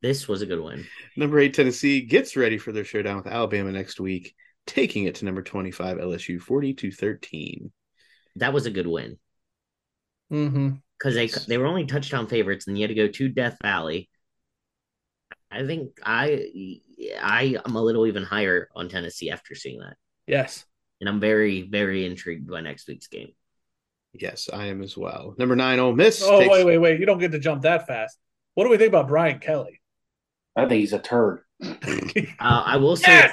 This, 0.00 0.26
was 0.26 0.42
a 0.42 0.46
good 0.46 0.60
win. 0.60 0.84
Number 1.16 1.38
eight, 1.38 1.54
Tennessee 1.54 2.00
gets 2.00 2.36
ready 2.36 2.58
for 2.58 2.72
their 2.72 2.84
showdown 2.84 3.16
with 3.18 3.26
Alabama 3.26 3.70
next 3.70 4.00
week, 4.00 4.34
taking 4.66 5.04
it 5.04 5.16
to 5.16 5.24
number 5.24 5.42
25, 5.42 5.98
LSU 5.98 6.40
40 6.40 6.74
to 6.74 6.90
13. 6.90 7.70
That 8.36 8.52
was 8.52 8.66
a 8.66 8.70
good 8.70 8.86
win. 8.86 9.18
Mm-hmm. 10.32 10.70
because 10.98 11.14
they 11.14 11.26
they 11.46 11.58
were 11.58 11.66
only 11.66 11.84
touchdown 11.84 12.26
favorites, 12.26 12.66
and 12.66 12.78
you 12.78 12.82
had 12.84 12.88
to 12.88 12.94
go 12.94 13.08
to 13.08 13.28
Death 13.28 13.58
Valley. 13.60 14.08
I 15.50 15.66
think 15.66 15.98
I 16.02 16.80
I 17.20 17.58
am 17.66 17.76
a 17.76 17.82
little 17.82 18.06
even 18.06 18.22
higher 18.22 18.70
on 18.74 18.88
Tennessee 18.88 19.28
after 19.30 19.54
seeing 19.54 19.80
that, 19.80 19.96
Yes. 20.26 20.64
and 21.02 21.08
I'm 21.10 21.20
very 21.20 21.62
very 21.62 22.06
intrigued 22.06 22.48
by 22.48 22.62
next 22.62 22.88
week's 22.88 23.08
game. 23.08 23.32
Yes, 24.14 24.48
I 24.52 24.66
am 24.66 24.82
as 24.82 24.96
well. 24.96 25.34
Number 25.38 25.56
nine, 25.56 25.78
Ole 25.78 25.94
Miss. 25.94 26.22
Oh, 26.22 26.38
takes- 26.40 26.50
wait, 26.50 26.66
wait, 26.66 26.78
wait. 26.78 27.00
You 27.00 27.06
don't 27.06 27.18
get 27.18 27.32
to 27.32 27.38
jump 27.38 27.62
that 27.62 27.86
fast. 27.86 28.18
What 28.54 28.64
do 28.64 28.70
we 28.70 28.76
think 28.76 28.88
about 28.90 29.08
Brian 29.08 29.38
Kelly? 29.38 29.80
I 30.54 30.66
think 30.66 30.80
he's 30.80 30.92
a 30.92 30.98
turd. 30.98 31.40
Uh, 32.40 32.62
I 32.66 32.76
will 32.76 32.96
say 32.96 33.30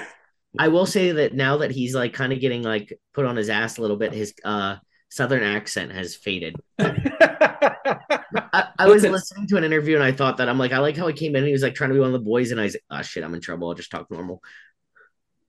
I 0.57 0.67
will 0.69 0.85
say 0.85 1.11
that 1.11 1.33
now 1.33 1.57
that 1.57 1.71
he's 1.71 1.93
like 1.93 2.13
kind 2.13 2.31
of 2.31 2.39
getting 2.39 2.63
like 2.63 2.93
put 3.13 3.25
on 3.25 3.35
his 3.35 3.49
ass 3.49 3.77
a 3.77 3.81
little 3.81 3.97
bit, 3.97 4.13
his 4.13 4.33
uh 4.43 4.77
southern 5.09 5.43
accent 5.43 5.91
has 5.91 6.15
faded. 6.15 6.55
I, 6.79 8.67
I 8.77 8.87
was 8.87 9.03
listening 9.03 9.47
to 9.47 9.57
an 9.57 9.63
interview 9.63 9.95
and 9.95 10.03
I 10.03 10.11
thought 10.11 10.37
that 10.37 10.47
I'm 10.49 10.57
like, 10.57 10.71
I 10.71 10.79
like 10.79 10.95
how 10.95 11.07
he 11.07 11.13
came 11.13 11.31
in 11.35 11.39
and 11.39 11.47
he 11.47 11.51
was 11.53 11.63
like 11.63 11.75
trying 11.75 11.89
to 11.89 11.93
be 11.95 11.99
one 11.99 12.07
of 12.09 12.13
the 12.13 12.19
boys, 12.19 12.51
and 12.51 12.59
I 12.59 12.63
was 12.63 12.73
like, 12.75 12.83
oh 12.89 13.01
shit, 13.01 13.23
I'm 13.23 13.33
in 13.33 13.41
trouble. 13.41 13.67
I'll 13.67 13.75
just 13.75 13.91
talk 13.91 14.09
normal. 14.11 14.41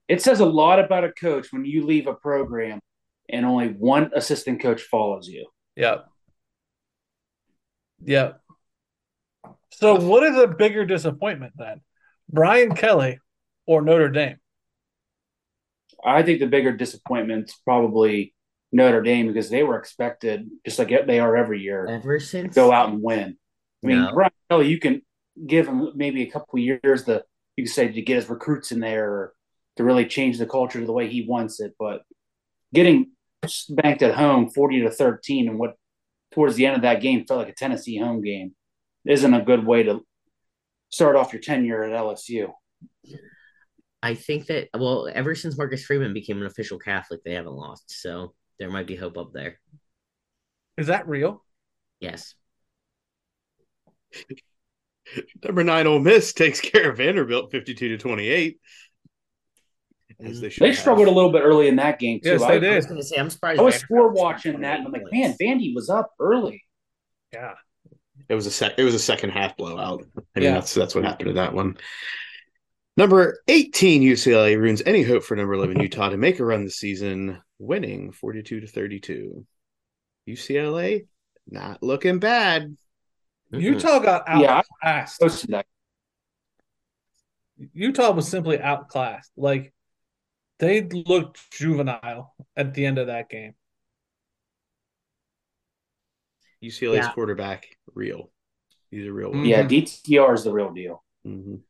It 0.08 0.22
says 0.22 0.40
a 0.40 0.46
lot 0.46 0.78
about 0.80 1.04
a 1.04 1.12
coach 1.12 1.52
when 1.52 1.64
you 1.64 1.86
leave 1.86 2.06
a 2.06 2.14
program 2.14 2.80
and 3.32 3.46
only 3.46 3.68
one 3.68 4.10
assistant 4.14 4.60
coach 4.60 4.82
follows 4.82 5.28
you. 5.28 5.46
Yep. 5.76 6.06
Yep. 8.04 8.40
So, 9.72 9.94
what 9.96 10.22
is 10.22 10.36
a 10.36 10.46
bigger 10.46 10.84
disappointment 10.84 11.54
then? 11.56 11.80
Brian 12.28 12.74
Kelly 12.74 13.18
or 13.66 13.82
Notre 13.82 14.08
Dame? 14.08 14.36
I 16.04 16.22
think 16.22 16.40
the 16.40 16.46
bigger 16.46 16.72
disappointment's 16.72 17.54
probably 17.64 18.34
Notre 18.72 19.02
Dame 19.02 19.26
because 19.26 19.50
they 19.50 19.62
were 19.62 19.78
expected, 19.78 20.48
just 20.64 20.78
like 20.78 20.88
they 21.06 21.20
are 21.20 21.36
every 21.36 21.60
year, 21.60 21.86
Ever 21.86 22.18
to 22.18 22.24
since 22.24 22.54
go 22.54 22.72
out 22.72 22.90
and 22.90 23.02
win. 23.02 23.36
I 23.82 23.86
mean, 23.86 24.02
No. 24.02 24.12
Brian 24.12 24.30
Kelly, 24.48 24.68
you 24.68 24.78
can 24.78 25.02
give 25.46 25.66
him 25.66 25.92
maybe 25.94 26.22
a 26.22 26.30
couple 26.30 26.58
of 26.58 26.64
years 26.64 27.04
to 27.04 27.24
you 27.56 27.64
can 27.64 27.72
say 27.72 27.88
to 27.88 28.02
get 28.02 28.16
his 28.16 28.28
recruits 28.28 28.72
in 28.72 28.80
there 28.80 29.10
or 29.10 29.34
to 29.76 29.84
really 29.84 30.06
change 30.06 30.38
the 30.38 30.46
culture 30.46 30.80
to 30.80 30.86
the 30.86 30.92
way 30.92 31.08
he 31.08 31.26
wants 31.26 31.60
it, 31.60 31.74
but 31.78 32.02
getting 32.72 33.10
banked 33.70 34.02
at 34.02 34.14
home 34.14 34.50
forty 34.50 34.80
to 34.80 34.90
thirteen 34.90 35.48
and 35.48 35.58
what 35.58 35.76
towards 36.32 36.56
the 36.56 36.66
end 36.66 36.76
of 36.76 36.82
that 36.82 37.00
game 37.00 37.24
felt 37.26 37.40
like 37.40 37.48
a 37.48 37.54
Tennessee 37.54 37.98
home 37.98 38.22
game 38.22 38.54
isn't 39.06 39.34
a 39.34 39.42
good 39.42 39.66
way 39.66 39.82
to 39.82 40.00
start 40.90 41.16
off 41.16 41.32
your 41.32 41.42
tenure 41.42 41.82
at 41.82 41.92
LSU. 41.92 42.52
I 44.02 44.14
think 44.14 44.46
that 44.46 44.68
well, 44.74 45.08
ever 45.12 45.34
since 45.34 45.58
Marcus 45.58 45.84
Freeman 45.84 46.14
became 46.14 46.40
an 46.40 46.46
official 46.46 46.78
Catholic, 46.78 47.22
they 47.24 47.34
haven't 47.34 47.54
lost. 47.54 47.84
So 47.88 48.34
there 48.58 48.70
might 48.70 48.86
be 48.86 48.96
hope 48.96 49.18
up 49.18 49.32
there. 49.32 49.58
Is 50.76 50.86
that 50.88 51.08
real? 51.08 51.44
Yes. 52.00 52.34
Number 55.44 55.64
nine, 55.64 55.86
Ole 55.86 55.98
Miss 55.98 56.32
takes 56.32 56.60
care 56.60 56.90
of 56.90 56.96
Vanderbilt 56.98 57.50
52 57.50 57.88
to 57.88 57.98
28. 57.98 58.60
As 60.22 60.40
they 60.40 60.48
should 60.50 60.62
They 60.62 60.68
have. 60.68 60.78
struggled 60.78 61.08
a 61.08 61.10
little 61.10 61.32
bit 61.32 61.42
early 61.42 61.68
in 61.68 61.76
that 61.76 61.98
game 61.98 62.20
too. 62.20 62.30
Yes, 62.30 62.42
I, 62.42 62.58
they 62.58 62.68
I 62.68 62.70
did. 62.70 62.76
was 62.76 62.86
gonna 62.86 63.02
say 63.02 63.16
I'm 63.16 63.30
surprised. 63.30 63.60
I 63.60 63.62
was 63.62 63.74
Vanderbilt 63.74 63.86
score 63.88 64.08
watching 64.24 64.60
that, 64.60 64.78
and 64.78 64.86
I'm 64.86 64.92
like, 64.92 65.02
man, 65.12 65.30
points. 65.30 65.42
Vandy 65.42 65.74
was 65.74 65.88
up 65.90 66.12
early. 66.20 66.62
Yeah. 67.32 67.54
It 68.28 68.34
was 68.34 68.46
a 68.46 68.50
sec. 68.50 68.74
It 68.78 68.84
was 68.84 68.94
a 68.94 68.98
second 68.98 69.30
half 69.30 69.56
blowout. 69.56 70.04
I 70.36 70.40
mean, 70.40 70.48
Yeah. 70.48 70.54
that's 70.54 70.74
that's 70.74 70.94
what 70.94 71.04
happened 71.04 71.30
in 71.30 71.36
that 71.36 71.52
one. 71.54 71.76
Number 72.96 73.38
eighteen, 73.48 74.02
UCLA 74.02 74.56
ruins 74.58 74.82
any 74.84 75.02
hope 75.02 75.22
for 75.24 75.36
number 75.36 75.54
eleven 75.54 75.80
Utah 75.80 76.10
to 76.10 76.16
make 76.16 76.38
a 76.38 76.44
run 76.44 76.64
this 76.64 76.76
season, 76.76 77.40
winning 77.58 78.12
forty-two 78.12 78.60
to 78.60 78.66
thirty-two. 78.66 79.46
UCLA 80.28 81.06
not 81.48 81.82
looking 81.82 82.18
bad. 82.18 82.76
Mhm. 83.52 83.62
Utah 83.62 83.98
got 84.00 84.24
Yeah, 84.38 84.58
outclassed. 84.58 85.20
posted 85.20 85.50
that. 85.50 85.66
Utah 87.72 88.12
was 88.12 88.28
simply 88.28 88.58
outclassed. 88.60 89.32
Like 89.36 89.72
they 90.60 90.82
looked 90.82 91.50
juvenile 91.50 92.34
at 92.56 92.74
the 92.74 92.86
end 92.86 92.98
of 92.98 93.08
that 93.08 93.28
game. 93.28 93.54
UCLA's 96.62 96.98
Yeah. 97.06 97.12
quarterback, 97.12 97.66
real. 97.94 98.30
He's 98.90 99.06
a 99.06 99.12
real 99.12 99.30
one. 99.30 99.44
Yeah, 99.44 99.62
Mhm. 99.62 99.68
DTR 99.68 100.34
is 100.34 100.44
the 100.44 100.52
real 100.52 100.72
deal. 100.72 101.02
Mhm. 101.26 101.62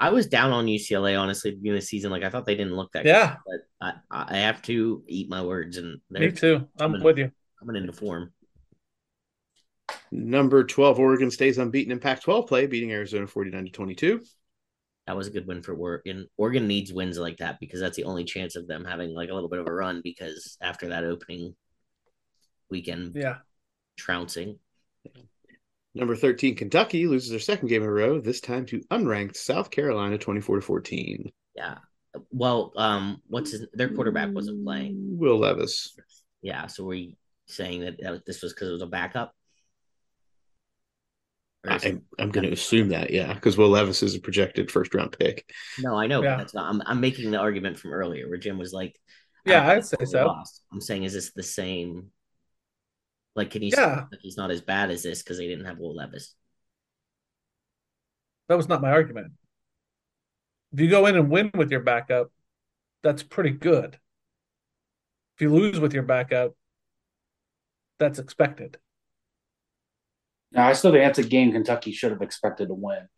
I 0.00 0.10
was 0.10 0.26
down 0.26 0.50
on 0.50 0.66
UCLA 0.66 1.14
honestly 1.18 1.50
at 1.50 1.54
the 1.54 1.60
beginning 1.60 1.78
of 1.78 1.82
the 1.82 1.86
season. 1.86 2.10
Like 2.10 2.24
I 2.24 2.30
thought 2.30 2.44
they 2.46 2.56
didn't 2.56 2.74
look 2.74 2.92
that 2.92 3.06
Yeah, 3.06 3.36
good, 3.46 3.60
but 3.80 3.96
I, 4.10 4.24
I 4.34 4.36
have 4.38 4.60
to 4.62 5.04
eat 5.06 5.28
my 5.30 5.42
words, 5.42 5.76
and 5.78 6.00
me 6.10 6.20
they're 6.20 6.32
too. 6.32 6.56
I'm 6.78 6.90
coming- 6.92 7.02
with 7.02 7.18
you. 7.18 7.32
coming 7.60 7.76
into 7.76 7.92
form. 7.92 8.32
Number 10.10 10.64
twelve, 10.64 10.98
Oregon 10.98 11.30
stays 11.30 11.58
unbeaten 11.58 11.92
in 11.92 12.00
Pac-12 12.00 12.48
play, 12.48 12.66
beating 12.66 12.90
Arizona 12.92 13.26
forty-nine 13.26 13.66
to 13.66 13.70
twenty-two. 13.70 14.24
That 15.06 15.16
was 15.16 15.26
a 15.26 15.30
good 15.30 15.46
win 15.46 15.62
for 15.62 15.74
Oregon. 15.74 16.28
Oregon 16.38 16.66
needs 16.66 16.92
wins 16.92 17.18
like 17.18 17.36
that 17.38 17.60
because 17.60 17.80
that's 17.80 17.96
the 17.96 18.04
only 18.04 18.24
chance 18.24 18.56
of 18.56 18.66
them 18.66 18.84
having 18.84 19.14
like 19.14 19.28
a 19.28 19.34
little 19.34 19.50
bit 19.50 19.58
of 19.58 19.66
a 19.66 19.72
run. 19.72 20.00
Because 20.02 20.56
after 20.62 20.88
that 20.88 21.04
opening 21.04 21.54
weekend 22.70 23.14
Yeah. 23.14 23.38
trouncing, 23.98 24.58
Number 25.96 26.16
thirteen, 26.16 26.56
Kentucky 26.56 27.06
loses 27.06 27.30
their 27.30 27.38
second 27.38 27.68
game 27.68 27.82
in 27.82 27.88
a 27.88 27.92
row. 27.92 28.20
This 28.20 28.40
time 28.40 28.66
to 28.66 28.80
unranked 28.90 29.36
South 29.36 29.70
Carolina, 29.70 30.18
twenty-four 30.18 30.56
to 30.56 30.62
fourteen. 30.62 31.30
yeah. 31.54 31.78
Well, 32.32 32.72
um, 32.76 33.20
what's 33.28 33.52
his? 33.52 33.66
Their 33.72 33.90
quarterback 33.90 34.32
wasn't 34.32 34.64
playing. 34.64 35.18
Will 35.18 35.38
Levis. 35.38 35.96
Yeah. 36.42 36.66
So 36.66 36.82
were 36.84 36.94
you 36.94 37.14
saying 37.46 37.82
that, 37.82 37.96
that 38.00 38.26
this 38.26 38.42
was 38.42 38.52
because 38.52 38.70
it 38.70 38.72
was 38.72 38.82
a 38.82 38.86
backup? 38.86 39.34
Or 41.64 41.72
is 41.76 41.84
I, 41.84 41.88
it- 41.88 42.02
I'm 42.18 42.30
going 42.30 42.46
to 42.46 42.52
assume 42.52 42.88
that, 42.90 43.10
yeah, 43.10 43.32
because 43.32 43.56
Will 43.56 43.68
Levis 43.70 44.02
is 44.02 44.14
a 44.14 44.20
projected 44.20 44.70
first 44.70 44.94
round 44.94 45.16
pick. 45.18 45.50
no, 45.78 45.96
I 45.96 46.06
know, 46.06 46.22
Yeah. 46.22 46.32
but 46.32 46.38
that's 46.38 46.54
not. 46.54 46.68
I'm, 46.72 46.82
I'm 46.86 47.00
making 47.00 47.30
the 47.30 47.38
argument 47.38 47.78
from 47.78 47.92
earlier 47.92 48.28
where 48.28 48.38
Jim 48.38 48.58
was 48.58 48.72
like, 48.72 48.98
Yeah, 49.44 49.66
I'd 49.68 49.84
think 49.84 50.00
say 50.02 50.04
so. 50.06 50.26
lost. 50.26 50.62
I'm 50.72 50.80
saying, 50.80 51.04
is 51.04 51.12
this 51.14 51.32
the 51.32 51.42
same? 51.42 52.10
Like, 53.34 53.50
can 53.50 53.62
you 53.62 53.70
Yeah. 53.76 54.02
say 54.12 54.18
he's 54.20 54.36
not 54.36 54.50
as 54.50 54.60
bad 54.60 54.90
as 54.90 55.02
this 55.02 55.22
because 55.22 55.38
they 55.38 55.48
didn't 55.48 55.64
have 55.66 55.78
Will 55.78 55.94
Levis? 55.94 56.34
That 58.48 58.56
was 58.56 58.68
not 58.68 58.82
my 58.82 58.90
argument. 58.90 59.32
If 60.72 60.80
you 60.80 60.90
go 60.90 61.06
in 61.06 61.16
and 61.16 61.30
win 61.30 61.50
with 61.54 61.70
your 61.70 61.80
backup, 61.80 62.30
that's 63.02 63.22
pretty 63.22 63.50
good. 63.50 63.98
If 65.36 65.42
you 65.42 65.50
lose 65.50 65.80
with 65.80 65.94
your 65.94 66.02
backup, 66.02 66.52
that's 67.98 68.18
expected. 68.18 68.78
Now, 70.54 70.68
I 70.68 70.72
still 70.72 70.92
think 70.92 71.04
that's 71.04 71.18
a 71.18 71.24
game 71.24 71.52
Kentucky 71.52 71.92
should 71.92 72.12
have 72.12 72.22
expected 72.22 72.68
to 72.68 72.74
win. 72.74 73.08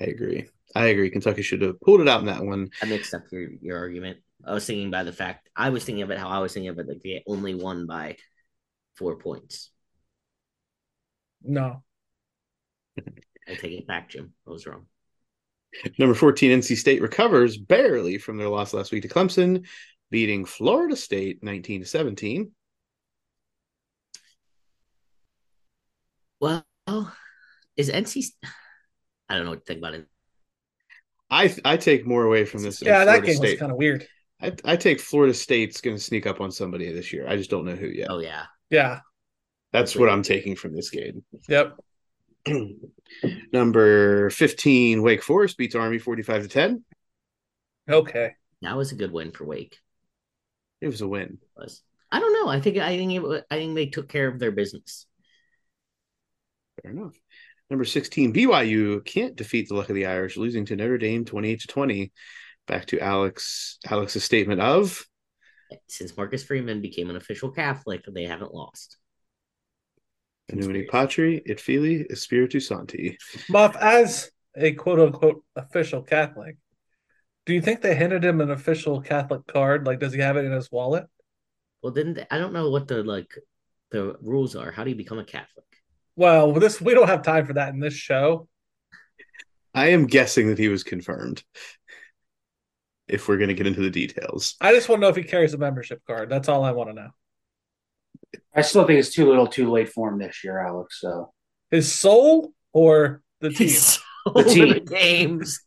I 0.00 0.04
agree. 0.04 0.48
I 0.74 0.86
agree. 0.86 1.10
Kentucky 1.10 1.42
should 1.42 1.62
have 1.62 1.80
pulled 1.80 2.00
it 2.00 2.08
out 2.08 2.20
in 2.20 2.26
that 2.26 2.44
one. 2.44 2.70
I 2.80 2.86
mixed 2.86 3.12
up 3.12 3.24
your 3.32 3.50
your 3.60 3.76
argument. 3.78 4.18
I 4.46 4.54
was 4.54 4.64
thinking 4.64 4.90
by 4.90 5.02
the 5.02 5.12
fact 5.12 5.50
I 5.54 5.70
was 5.70 5.84
thinking 5.84 6.02
of 6.02 6.10
it 6.10 6.18
how 6.18 6.28
I 6.28 6.38
was 6.38 6.54
thinking 6.54 6.70
of 6.70 6.78
it 6.78 6.88
like 6.88 7.02
they 7.02 7.22
only 7.26 7.54
won 7.54 7.86
by 7.86 8.16
four 8.96 9.16
points. 9.16 9.70
No. 11.42 11.82
I 13.48 13.54
take 13.54 13.72
it 13.72 13.86
back, 13.86 14.10
Jim. 14.10 14.32
I 14.46 14.50
was 14.50 14.66
wrong. 14.66 14.86
Number 15.98 16.14
14, 16.14 16.60
NC 16.60 16.76
State 16.76 17.02
recovers 17.02 17.56
barely 17.56 18.18
from 18.18 18.36
their 18.36 18.48
loss 18.48 18.72
last 18.72 18.92
week 18.92 19.02
to 19.02 19.08
Clemson, 19.08 19.66
beating 20.10 20.44
Florida 20.44 20.96
State 20.96 21.42
19 21.42 21.80
to 21.80 21.86
17. 21.86 22.52
Well, 26.40 26.64
is 27.76 27.90
NC? 27.90 28.26
I 29.28 29.36
don't 29.36 29.44
know 29.44 29.50
what 29.50 29.60
to 29.60 29.64
think 29.66 29.78
about 29.78 29.94
it. 29.94 30.06
I 31.30 31.54
I 31.64 31.76
take 31.76 32.06
more 32.06 32.24
away 32.24 32.44
from 32.44 32.62
this. 32.62 32.82
Yeah, 32.82 33.04
that 33.04 33.20
Florida 33.20 33.26
game 33.26 33.40
was 33.40 33.54
kind 33.54 33.72
of 33.72 33.78
weird. 33.78 34.06
I, 34.42 34.52
I 34.64 34.76
take 34.76 35.00
Florida 35.00 35.34
State's 35.34 35.80
going 35.80 35.96
to 35.96 36.02
sneak 36.02 36.26
up 36.26 36.40
on 36.40 36.50
somebody 36.50 36.90
this 36.92 37.12
year. 37.12 37.28
I 37.28 37.36
just 37.36 37.50
don't 37.50 37.66
know 37.66 37.76
who 37.76 37.86
yet. 37.88 38.08
Oh 38.10 38.18
yeah, 38.18 38.44
Yeah. 38.70 39.00
That's 39.72 39.94
what 39.94 40.08
I'm 40.08 40.22
taking 40.22 40.56
from 40.56 40.74
this 40.74 40.90
game. 40.90 41.22
Yep. 41.48 41.76
Number 43.52 44.30
15, 44.30 45.02
Wake 45.02 45.22
Forest 45.22 45.56
beats 45.56 45.74
Army 45.76 45.98
45 45.98 46.42
to 46.42 46.48
10. 46.48 46.84
Okay. 47.88 48.32
that 48.62 48.76
was 48.76 48.90
a 48.92 48.96
good 48.96 49.12
win 49.12 49.30
for 49.30 49.44
Wake. 49.44 49.78
It 50.80 50.88
was 50.88 51.02
a 51.02 51.08
win. 51.08 51.38
Was 51.56 51.82
I 52.10 52.18
don't 52.18 52.32
know. 52.32 52.48
I 52.48 52.60
think 52.60 52.78
I 52.78 52.96
think 52.96 53.12
it, 53.12 53.44
I 53.50 53.56
think 53.56 53.74
they 53.74 53.86
took 53.86 54.08
care 54.08 54.26
of 54.26 54.38
their 54.38 54.50
business. 54.50 55.06
Fair 56.82 56.92
enough. 56.92 57.14
Number 57.68 57.84
16, 57.84 58.32
BYU 58.32 59.04
can't 59.04 59.36
defeat 59.36 59.68
the 59.68 59.74
luck 59.74 59.88
of 59.88 59.94
the 59.94 60.06
Irish, 60.06 60.36
losing 60.36 60.64
to 60.66 60.76
Notre 60.76 60.98
Dame 60.98 61.24
28 61.24 61.60
to 61.60 61.66
20. 61.68 62.12
Back 62.66 62.86
to 62.86 63.00
Alex 63.00 63.78
Alex's 63.88 64.24
statement 64.24 64.60
of 64.60 65.04
Since 65.88 66.16
Marcus 66.16 66.44
Freeman 66.44 66.80
became 66.80 67.10
an 67.10 67.16
official 67.16 67.50
Catholic, 67.50 68.04
they 68.12 68.24
haven't 68.24 68.54
lost. 68.54 68.96
Anumini 70.52 70.88
Patri, 70.88 71.42
et 71.48 71.60
Fili, 71.60 72.06
Espiritu 72.10 72.60
Santi. 72.60 73.16
Muff, 73.48 73.76
as 73.76 74.30
a 74.56 74.72
quote 74.72 75.00
unquote 75.00 75.42
official 75.56 76.02
Catholic, 76.02 76.56
do 77.46 77.54
you 77.54 77.60
think 77.60 77.80
they 77.80 77.94
handed 77.94 78.24
him 78.24 78.40
an 78.40 78.50
official 78.50 79.00
Catholic 79.00 79.46
card? 79.46 79.86
Like, 79.86 80.00
does 80.00 80.12
he 80.12 80.20
have 80.20 80.36
it 80.36 80.44
in 80.44 80.52
his 80.52 80.70
wallet? 80.70 81.06
Well, 81.82 81.92
didn't 81.92 82.14
they, 82.14 82.26
I 82.30 82.38
don't 82.38 82.52
know 82.52 82.70
what 82.70 82.88
the 82.88 83.02
like 83.02 83.32
the 83.90 84.16
rules 84.22 84.54
are. 84.54 84.70
How 84.70 84.84
do 84.84 84.90
you 84.90 84.96
become 84.96 85.18
a 85.18 85.24
Catholic? 85.24 85.66
Well, 86.20 86.52
this 86.60 86.80
we 86.82 86.92
don't 86.92 87.08
have 87.08 87.22
time 87.22 87.46
for 87.46 87.54
that 87.54 87.72
in 87.72 87.80
this 87.80 87.94
show. 87.94 88.46
I 89.74 89.88
am 89.88 90.06
guessing 90.06 90.48
that 90.48 90.58
he 90.58 90.68
was 90.68 90.84
confirmed. 90.84 91.42
If 93.08 93.26
we're 93.26 93.38
going 93.38 93.48
to 93.48 93.54
get 93.54 93.66
into 93.66 93.80
the 93.80 93.90
details, 93.90 94.54
I 94.60 94.72
just 94.72 94.88
want 94.88 95.00
to 95.00 95.06
know 95.06 95.08
if 95.08 95.16
he 95.16 95.22
carries 95.24 95.54
a 95.54 95.58
membership 95.58 96.00
card. 96.06 96.28
That's 96.28 96.48
all 96.48 96.62
I 96.62 96.72
want 96.72 96.90
to 96.90 96.94
know. 96.94 97.08
I 98.54 98.60
still 98.60 98.86
think 98.86 98.98
it's 99.00 99.12
too 99.12 99.28
little, 99.28 99.46
too 99.46 99.70
late 99.70 99.88
for 99.88 100.10
him 100.10 100.18
this 100.18 100.44
year, 100.44 100.58
Alex. 100.60 101.00
So 101.00 101.32
His 101.70 101.90
soul 101.92 102.52
or 102.72 103.22
the 103.40 103.48
team? 103.48 103.58
He's 103.68 103.82
so 103.82 104.00
The 104.34 104.44
team. 104.44 104.68
many 104.68 104.80
games. 104.80 105.60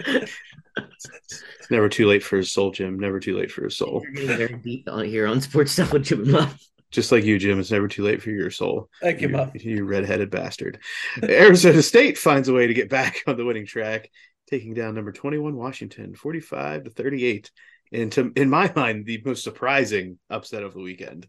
it's 0.00 1.70
never 1.70 1.88
too 1.88 2.06
late 2.06 2.22
for 2.24 2.36
his 2.36 2.52
soul, 2.52 2.70
Jim. 2.72 2.98
Never 2.98 3.20
too 3.20 3.38
late 3.38 3.50
for 3.52 3.64
his 3.64 3.76
soul. 3.76 4.02
You're 4.02 4.12
getting 4.12 4.36
very 4.36 4.60
deep 4.60 4.88
on 4.90 5.04
here 5.06 5.26
on 5.26 5.40
sports 5.40 5.72
stuff 5.72 5.92
with 5.92 6.04
Jim 6.04 6.22
and 6.22 6.32
Muff. 6.32 6.58
Just 6.94 7.10
like 7.10 7.24
you, 7.24 7.38
Jim, 7.40 7.58
it's 7.58 7.72
never 7.72 7.88
too 7.88 8.04
late 8.04 8.22
for 8.22 8.30
your 8.30 8.52
soul. 8.52 8.88
Thank 9.02 9.20
you, 9.20 9.28
Muff. 9.28 9.50
You 9.64 9.84
redheaded 9.84 10.30
bastard. 10.30 10.78
Arizona 11.22 11.82
State 11.82 12.16
finds 12.16 12.48
a 12.48 12.52
way 12.52 12.68
to 12.68 12.74
get 12.74 12.88
back 12.88 13.22
on 13.26 13.36
the 13.36 13.44
winning 13.44 13.66
track, 13.66 14.08
taking 14.48 14.74
down 14.74 14.94
number 14.94 15.10
21 15.10 15.56
Washington 15.56 16.14
45 16.14 16.84
to 16.84 16.90
38. 16.90 17.50
And 17.92 18.12
to, 18.12 18.32
in 18.36 18.48
my 18.48 18.72
mind, 18.76 19.06
the 19.06 19.20
most 19.24 19.42
surprising 19.42 20.20
upset 20.30 20.62
of 20.62 20.72
the 20.72 20.80
weekend. 20.80 21.26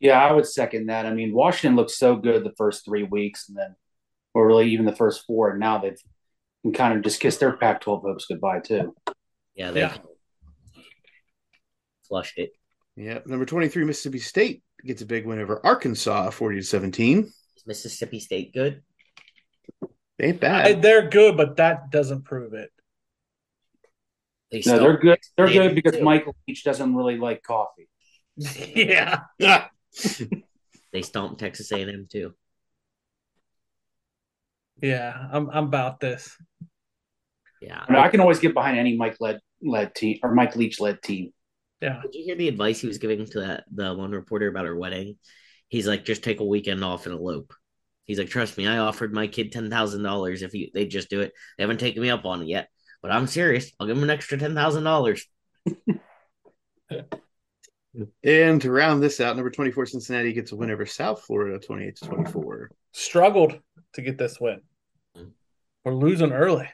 yeah, 0.00 0.18
I 0.18 0.32
would 0.32 0.46
second 0.46 0.86
that. 0.86 1.04
I 1.04 1.12
mean, 1.12 1.34
Washington 1.34 1.76
looked 1.76 1.90
so 1.90 2.16
good 2.16 2.42
the 2.42 2.54
first 2.56 2.86
three 2.86 3.02
weeks, 3.02 3.50
and 3.50 3.56
then, 3.58 3.76
or 4.32 4.46
really 4.46 4.70
even 4.70 4.86
the 4.86 4.96
first 4.96 5.26
four, 5.26 5.50
and 5.50 5.60
now 5.60 5.76
they've 5.76 6.00
can 6.62 6.72
kind 6.72 6.96
of 6.96 7.04
just 7.04 7.20
kissed 7.20 7.38
their 7.40 7.56
Pac-12 7.56 8.02
hopes 8.02 8.24
goodbye 8.26 8.60
too. 8.60 8.94
Yeah, 9.54 9.72
they 9.72 9.80
Yeah. 9.80 9.96
flushed 12.08 12.38
it. 12.38 12.52
Yep. 12.96 13.26
Number 13.26 13.46
23 13.46 13.84
Mississippi 13.84 14.18
State 14.18 14.62
gets 14.84 15.02
a 15.02 15.06
big 15.06 15.26
win 15.26 15.40
over 15.40 15.64
Arkansas 15.64 16.30
40 16.30 16.56
to 16.56 16.62
17. 16.62 17.18
Is 17.56 17.66
Mississippi 17.66 18.20
State 18.20 18.52
good? 18.52 18.82
Ain't 20.20 20.36
I- 20.44 20.72
bad. 20.72 20.82
they're 20.82 21.08
good, 21.08 21.36
but 21.36 21.56
that 21.56 21.90
doesn't 21.90 22.24
prove 22.24 22.54
it. 22.54 22.70
They 24.50 24.62
no, 24.66 24.78
they're 24.78 24.98
good. 24.98 25.18
They're 25.36 25.46
They 25.46 25.54
good 25.54 25.74
because 25.74 25.96
too. 25.96 26.04
Michael 26.04 26.36
Leach 26.46 26.62
doesn't 26.62 26.94
really 26.94 27.16
like 27.16 27.42
coffee. 27.42 27.88
yeah. 28.36 29.20
they 30.92 31.00
stomped 31.02 31.40
Texas 31.40 31.72
A&M 31.72 32.06
too. 32.10 32.34
Yeah, 34.82 35.28
I'm 35.32 35.48
I'm 35.48 35.64
about 35.64 36.00
this. 36.00 36.36
Yeah. 37.62 37.82
I, 37.88 37.92
mean, 37.92 38.02
I 38.02 38.08
can 38.08 38.20
always 38.20 38.40
get 38.40 38.52
behind 38.52 38.76
any 38.78 38.96
Mike 38.96 39.16
led 39.20 39.40
led 39.62 39.94
team 39.94 40.18
or 40.22 40.34
Mike 40.34 40.56
Leach 40.56 40.80
led 40.80 41.00
team. 41.00 41.32
Yeah. 41.82 42.00
Did 42.00 42.14
you 42.14 42.24
hear 42.24 42.36
the 42.36 42.48
advice 42.48 42.80
he 42.80 42.86
was 42.86 42.98
giving 42.98 43.26
to 43.26 43.40
that 43.40 43.64
the 43.74 43.92
one 43.92 44.12
reporter 44.12 44.46
about 44.46 44.66
her 44.66 44.76
wedding? 44.76 45.18
He's 45.68 45.86
like, 45.86 46.04
just 46.04 46.22
take 46.22 46.38
a 46.38 46.44
weekend 46.44 46.84
off 46.84 47.06
and 47.06 47.14
elope. 47.14 47.52
He's 48.04 48.18
like, 48.18 48.28
trust 48.28 48.56
me, 48.56 48.68
I 48.68 48.78
offered 48.78 49.12
my 49.12 49.26
kid 49.26 49.50
ten 49.50 49.68
thousand 49.68 50.04
dollars 50.04 50.42
if 50.42 50.54
you 50.54 50.70
they 50.72 50.86
just 50.86 51.10
do 51.10 51.20
it. 51.20 51.32
They 51.58 51.64
haven't 51.64 51.80
taken 51.80 52.00
me 52.00 52.08
up 52.08 52.24
on 52.24 52.42
it 52.42 52.48
yet, 52.48 52.68
but 53.02 53.10
I'm 53.10 53.26
serious. 53.26 53.72
I'll 53.80 53.86
give 53.88 53.96
him 53.96 54.02
an 54.04 54.10
extra 54.10 54.38
ten 54.38 54.54
thousand 54.54 54.84
dollars. 54.84 55.26
And 58.24 58.62
to 58.62 58.70
round 58.70 59.02
this 59.02 59.20
out, 59.20 59.36
number 59.36 59.50
24 59.50 59.84
Cincinnati 59.84 60.32
gets 60.32 60.52
a 60.52 60.56
win 60.56 60.70
over 60.70 60.86
South 60.86 61.22
Florida 61.22 61.58
28 61.58 61.96
to 61.96 62.06
24. 62.06 62.70
Struggled 62.92 63.58
to 63.92 64.02
get 64.02 64.16
this 64.16 64.40
win. 64.40 64.62
Mm. 65.16 65.32
We're 65.84 65.94
losing 65.94 66.32
early. 66.32 66.70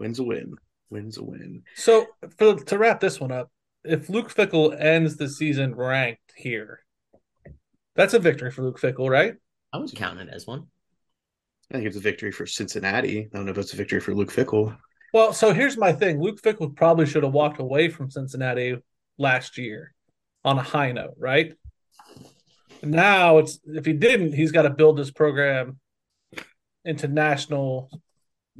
Wins 0.00 0.18
a 0.18 0.24
win. 0.24 0.56
Wins 0.90 1.18
a 1.18 1.24
win. 1.24 1.62
So 1.76 2.06
for 2.36 2.56
to 2.56 2.78
wrap 2.78 3.00
this 3.00 3.20
one 3.20 3.32
up, 3.32 3.50
if 3.84 4.08
Luke 4.08 4.32
Fickell 4.34 4.78
ends 4.78 5.16
the 5.16 5.28
season 5.28 5.74
ranked 5.74 6.32
here, 6.36 6.80
that's 7.94 8.14
a 8.14 8.18
victory 8.18 8.50
for 8.50 8.62
Luke 8.62 8.80
Fickell, 8.80 9.08
right? 9.08 9.34
I 9.72 9.78
would 9.78 9.94
count 9.94 10.20
it 10.20 10.28
as 10.30 10.46
one. 10.46 10.66
I 11.70 11.74
think 11.74 11.86
it's 11.86 11.96
a 11.96 12.00
victory 12.00 12.32
for 12.32 12.46
Cincinnati. 12.46 13.20
I 13.20 13.36
don't 13.36 13.44
know 13.44 13.52
if 13.52 13.58
it's 13.58 13.72
a 13.72 13.76
victory 13.76 14.00
for 14.00 14.14
Luke 14.14 14.32
Fickell. 14.32 14.76
Well, 15.12 15.32
so 15.32 15.52
here's 15.52 15.76
my 15.76 15.92
thing. 15.92 16.20
Luke 16.20 16.40
Fickell 16.42 16.74
probably 16.74 17.06
should 17.06 17.22
have 17.22 17.32
walked 17.32 17.60
away 17.60 17.88
from 17.88 18.10
Cincinnati 18.10 18.76
last 19.18 19.58
year 19.58 19.94
on 20.44 20.58
a 20.58 20.62
high 20.62 20.92
note, 20.92 21.14
right? 21.18 21.54
Now 22.82 23.38
it's 23.38 23.60
if 23.66 23.84
he 23.84 23.92
didn't, 23.92 24.32
he's 24.32 24.52
got 24.52 24.62
to 24.62 24.70
build 24.70 24.96
this 24.96 25.10
program 25.10 25.78
into 26.84 27.08
national 27.08 27.90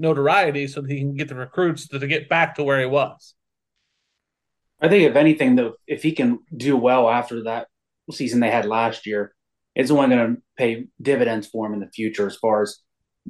notoriety 0.01 0.67
so 0.67 0.81
that 0.81 0.91
he 0.91 0.99
can 0.99 1.15
get 1.15 1.29
the 1.29 1.35
recruits 1.35 1.87
to, 1.89 1.99
to 1.99 2.07
get 2.07 2.29
back 2.29 2.57
to 2.57 2.65
where 2.65 2.81
he 2.81 2.87
was. 2.87 3.35
I 4.81 4.89
think 4.89 5.09
if 5.09 5.17
anything, 5.17 5.57
though, 5.57 5.75
if 5.87 6.03
he 6.03 6.13
can 6.13 6.41
do 6.57 6.77
well 6.77 7.09
after 7.09 7.45
that 7.45 7.69
season 8.11 8.41
they 8.41 8.51
had 8.51 8.65
last 8.65 9.07
year, 9.07 9.35
it's 9.75 9.91
only 9.91 10.09
going 10.09 10.37
to 10.37 10.43
pay 10.57 10.87
dividends 11.01 11.47
for 11.47 11.67
him 11.67 11.75
in 11.75 11.81
the 11.81 11.91
future 11.91 12.27
as 12.27 12.37
far 12.37 12.63
as 12.63 12.79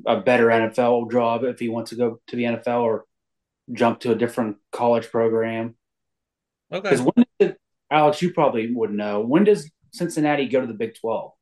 a 0.07 0.21
better 0.21 0.47
NFL 0.47 1.11
job 1.11 1.45
if 1.45 1.59
he 1.59 1.69
wants 1.69 1.91
to 1.91 1.97
go 1.97 2.21
to 2.29 2.37
the 2.37 2.45
NFL 2.45 2.83
or 2.83 3.05
jump 3.73 4.01
to 4.01 4.13
a 4.13 4.17
different 4.17 4.57
college 4.73 5.11
program. 5.11 5.75
Okay. 6.73 6.89
Because 6.89 7.03
when 7.03 7.27
did, 7.39 7.57
Alex, 7.91 8.23
you 8.23 8.33
probably 8.33 8.73
would 8.73 8.93
know 8.93 9.21
when 9.21 9.45
does 9.45 9.71
Cincinnati 9.93 10.49
go 10.49 10.61
to 10.61 10.67
the 10.67 10.75
Big 10.75 10.95
Twelve? 11.01 11.33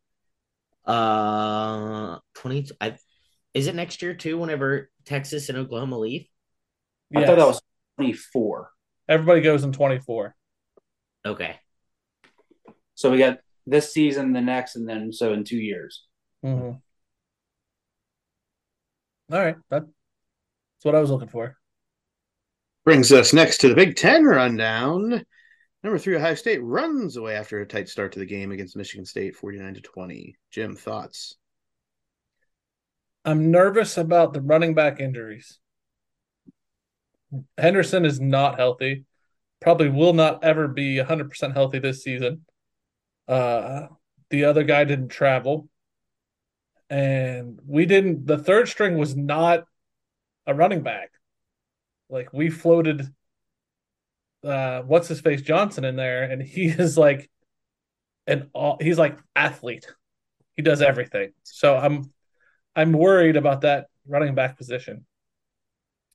Uh, 0.85 2.19
twenty. 2.35 2.67
I 2.81 2.97
is 3.59 3.67
it 3.67 3.75
next 3.75 4.03
year 4.03 4.15
too? 4.15 4.39
Whenever 4.39 4.91
Texas 5.05 5.49
and 5.49 5.59
Oklahoma 5.59 5.99
leave. 5.99 6.27
I 7.15 7.25
thought 7.25 7.37
that 7.37 7.47
was 7.47 7.61
twenty 7.97 8.13
four. 8.13 8.71
everybody 9.09 9.41
goes 9.41 9.65
in 9.65 9.73
24. 9.73 10.35
Okay. 11.27 11.57
So 12.95 13.11
we 13.11 13.19
got 13.19 13.39
this 13.67 13.93
season, 13.93 14.33
the 14.33 14.41
next, 14.41 14.77
and 14.77 14.89
then 14.89 15.13
so 15.13 15.33
in 15.33 15.45
two 15.45 15.57
years. 15.57 16.05
Mm-hmm. 16.45 16.77
All 19.35 19.45
right. 19.45 19.57
That, 19.71 19.83
that's 19.83 20.85
what 20.85 20.95
I 20.95 21.01
was 21.01 21.11
looking 21.11 21.29
for. 21.29 21.57
Brings 22.85 23.13
us 23.13 23.33
next 23.33 23.59
to 23.59 23.69
the 23.69 23.75
Big 23.75 23.97
Ten 23.97 24.25
rundown. 24.25 25.25
Number 25.83 25.99
three, 25.99 26.17
Ohio 26.17 26.35
State 26.35 26.63
runs 26.63 27.17
away 27.17 27.35
after 27.37 27.61
a 27.61 27.67
tight 27.67 27.89
start 27.89 28.13
to 28.13 28.19
the 28.19 28.27
game 28.27 28.53
against 28.53 28.77
Michigan 28.77 29.05
State, 29.05 29.37
49 29.37 29.75
to 29.75 29.81
20. 29.81 30.37
Jim, 30.51 30.75
thoughts? 30.75 31.37
I'm 33.29 33.51
nervous 33.51 33.99
about 33.99 34.33
the 34.33 34.41
running 34.41 34.73
back 34.73 35.01
injuries. 35.01 35.59
Henderson 37.59 38.07
is 38.07 38.19
not 38.19 38.57
healthy. 38.57 39.05
Probably 39.61 39.91
will 39.91 40.15
not 40.15 40.43
ever 40.43 40.67
be 40.67 40.97
100% 40.97 41.53
healthy 41.53 41.79
this 41.79 42.03
season. 42.03 42.47
Uh, 43.29 43.89
the 44.31 44.47
other 44.47 44.65
guy 44.65 44.85
didn't 44.85 45.11
travel. 45.11 45.69
And 46.89 47.61
we 47.67 47.85
didn't, 47.85 48.27
the 48.27 48.39
third 48.39 48.67
string 48.67 48.97
was 48.97 49.15
not 49.15 49.65
a 50.47 50.55
running 50.55 50.83
back. 50.83 51.11
Like 52.09 52.33
we 52.33 52.49
floated, 52.49 53.13
uh, 54.43 54.81
what's 54.87 55.09
his 55.09 55.21
face 55.21 55.43
Johnson 55.43 55.85
in 55.85 55.97
there, 55.97 56.23
and 56.23 56.43
he 56.43 56.65
is 56.69 56.97
like 56.97 57.29
an 58.27 58.49
all, 58.55 58.79
he's 58.81 58.97
like 58.97 59.19
athlete. 59.37 59.87
He 60.57 60.63
does 60.63 60.81
everything. 60.81 61.35
So 61.43 61.77
I'm 61.77 62.11
I'm 62.79 62.93
worried 62.93 63.35
about 63.35 63.63
that 63.63 63.89
running 64.07 64.37
back 64.37 64.57
position. 64.57 65.05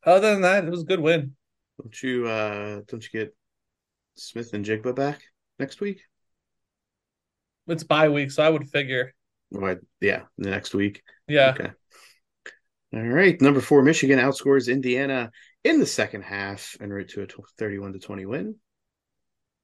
Other 0.05 0.31
than 0.31 0.43
that, 0.43 0.63
it 0.63 0.69
was 0.69 0.83
a 0.83 0.85
good 0.85 1.01
win. 1.01 1.35
Don't 1.77 2.01
you 2.01 2.25
uh 2.25 2.81
don't 2.87 3.03
you 3.03 3.19
get 3.19 3.35
Smith-Njigba 4.15 4.95
back 4.95 5.21
next 5.59 5.81
week? 5.81 6.03
It's 7.67 7.83
bye 7.83 8.07
week, 8.07 8.31
so 8.31 8.43
I 8.43 8.49
would 8.49 8.69
figure. 8.69 9.13
Or, 9.53 9.81
yeah, 9.99 10.21
the 10.37 10.51
next 10.51 10.73
week. 10.73 11.03
Yeah. 11.27 11.49
Okay. 11.49 11.71
All 12.93 13.01
right. 13.01 13.41
Number 13.41 13.59
four, 13.59 13.81
Michigan 13.81 14.19
outscores 14.19 14.71
Indiana 14.71 15.31
in 15.65 15.81
the 15.81 15.85
second 15.85 16.21
half 16.21 16.77
and 16.79 16.93
route 16.93 17.09
to 17.09 17.23
a 17.23 17.27
31 17.57 17.91
to 17.91 17.99
20 17.99 18.25
win. 18.25 18.55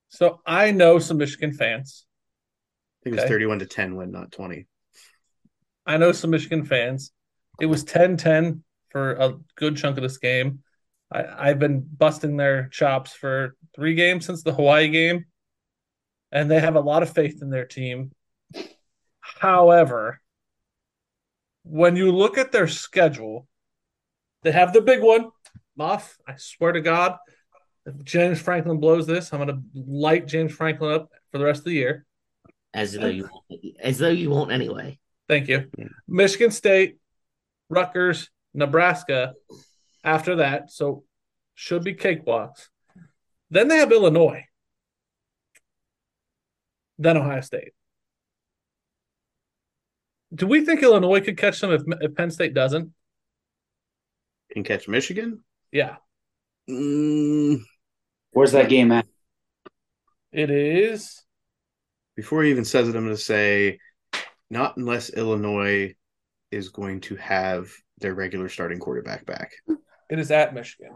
So 0.10 0.42
I 0.46 0.72
know 0.72 1.00
some 1.00 1.18
Michigan 1.18 1.54
fans. 1.54 2.06
I 3.02 3.04
think 3.06 3.16
it 3.16 3.22
was 3.22 3.30
31 3.30 3.60
to 3.60 3.68
10 3.68 3.96
win, 3.96 4.12
not 4.12 4.34
20. 4.34 4.68
I 5.90 5.98
know 5.98 6.12
some 6.12 6.30
Michigan 6.30 6.66
fans. 6.66 7.12
It 7.60 7.66
was 7.66 7.84
10-10 7.84 8.62
for 8.92 9.14
a 9.14 9.34
good 9.56 9.76
chunk 9.76 9.98
of 9.98 10.04
this 10.04 10.20
game. 10.20 10.60
I, 11.12 11.50
I've 11.50 11.58
been 11.58 11.80
busting 11.82 12.38
their 12.38 12.68
chops 12.68 13.14
for 13.14 13.56
three 13.76 13.96
games 13.96 14.28
since 14.28 14.44
the 14.44 14.54
Hawaii 14.54 14.90
game, 14.90 15.26
and 16.32 16.50
they 16.50 16.60
have 16.60 16.76
a 16.76 16.80
lot 16.80 17.02
of 17.02 17.10
faith 17.10 17.42
in 17.42 17.50
their 17.50 17.66
team. 17.66 18.12
However, 19.20 20.22
when 21.64 21.96
you 21.96 22.12
look 22.12 22.38
at 22.38 22.52
their 22.52 22.68
schedule, 22.68 23.48
they 24.44 24.52
have 24.52 24.74
the 24.74 24.82
big 24.82 25.02
one. 25.02 25.32
Muff, 25.76 26.20
I 26.28 26.36
swear 26.38 26.72
to 26.72 26.82
God, 26.82 27.18
if 27.88 28.04
James 28.04 28.40
Franklin 28.40 28.80
blows 28.80 29.08
this, 29.08 29.34
I'm 29.34 29.44
going 29.44 29.56
to 29.56 29.64
light 29.74 30.28
James 30.28 30.54
Franklin 30.54 30.94
up 30.94 31.10
for 31.32 31.40
the 31.40 31.46
rest 31.46 31.62
of 31.62 31.66
the 31.66 31.74
year. 31.74 32.06
As 32.76 32.94
though 32.94 33.08
you 33.08 33.28
as 33.80 33.98
though 33.98 34.10
you 34.10 34.30
won't 34.30 34.52
anyway. 34.52 35.00
Thank 35.30 35.48
you. 35.48 35.70
Yeah. 35.78 35.86
Michigan 36.08 36.52
State, 36.52 36.98
Rutgers, 37.70 38.30
Nebraska 38.54 39.34
after 40.04 40.38
that. 40.38 40.72
So 40.72 41.04
should 41.56 41.84
be 41.86 41.94
cakewalks. 41.94 42.68
Then 43.52 43.68
they 43.70 43.78
have 43.78 43.92
Illinois. 43.92 44.44
Then 46.98 47.16
Ohio 47.16 47.42
State. 47.42 47.72
Do 50.34 50.46
we 50.48 50.66
think 50.66 50.84
Illinois 50.84 51.22
could 51.22 51.38
catch 51.38 51.60
them 51.62 51.72
if, 51.72 51.82
if 52.02 52.16
Penn 52.16 52.30
State 52.32 52.54
doesn't? 52.54 52.92
Can 54.52 54.64
catch 54.64 54.88
Michigan. 54.88 55.44
Yeah, 55.72 55.98
Mm, 56.68 57.62
Where's 58.32 58.52
that 58.52 58.70
game 58.70 58.92
at? 58.92 59.06
it 60.32 60.50
is. 60.52 61.24
before 62.16 62.44
he 62.44 62.50
even 62.52 62.66
says 62.66 62.88
it, 62.88 62.96
I'm 62.96 63.06
going 63.06 63.16
to 63.16 63.22
say, 63.22 63.80
not 64.50 64.78
unless 64.78 65.10
Illinois 65.10 65.94
is 66.52 66.70
going 66.70 67.02
to 67.02 67.16
have 67.18 67.72
their 68.00 68.16
regular 68.16 68.50
starting 68.50 68.80
quarterback 68.80 69.26
back. 69.26 69.52
It 70.10 70.20
is 70.20 70.32
at 70.32 70.54
Michigan. 70.54 70.94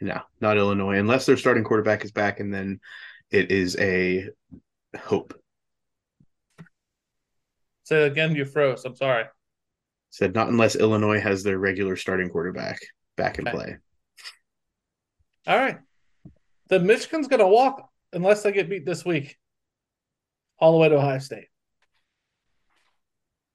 No, 0.00 0.20
not 0.40 0.56
Illinois, 0.56 0.98
unless 0.98 1.26
their 1.26 1.36
starting 1.36 1.62
quarterback 1.62 2.04
is 2.04 2.10
back, 2.10 2.40
and 2.40 2.52
then 2.52 2.80
it 3.30 3.50
is 3.52 3.76
a 3.78 4.28
hope. 4.98 5.34
Say 7.84 8.04
again, 8.06 8.34
you 8.34 8.44
froze. 8.44 8.84
I'm 8.84 8.96
sorry. 8.96 9.24
Said 10.10 10.34
not 10.34 10.48
unless 10.48 10.74
Illinois 10.74 11.20
has 11.20 11.42
their 11.42 11.58
regular 11.58 11.96
starting 11.96 12.30
quarterback 12.30 12.78
back 13.16 13.38
in 13.38 13.46
Okay. 13.46 13.56
play. 13.56 13.76
All 15.46 15.58
right. 15.58 15.78
The 16.68 16.80
Michigan's 16.80 17.28
going 17.28 17.40
to 17.40 17.46
walk 17.46 17.88
unless 18.12 18.42
they 18.42 18.52
get 18.52 18.70
beat 18.70 18.86
this 18.86 19.04
week, 19.04 19.36
all 20.60 20.72
the 20.72 20.78
way 20.78 20.88
to 20.88 20.96
Ohio 20.96 21.18
State. 21.18 21.48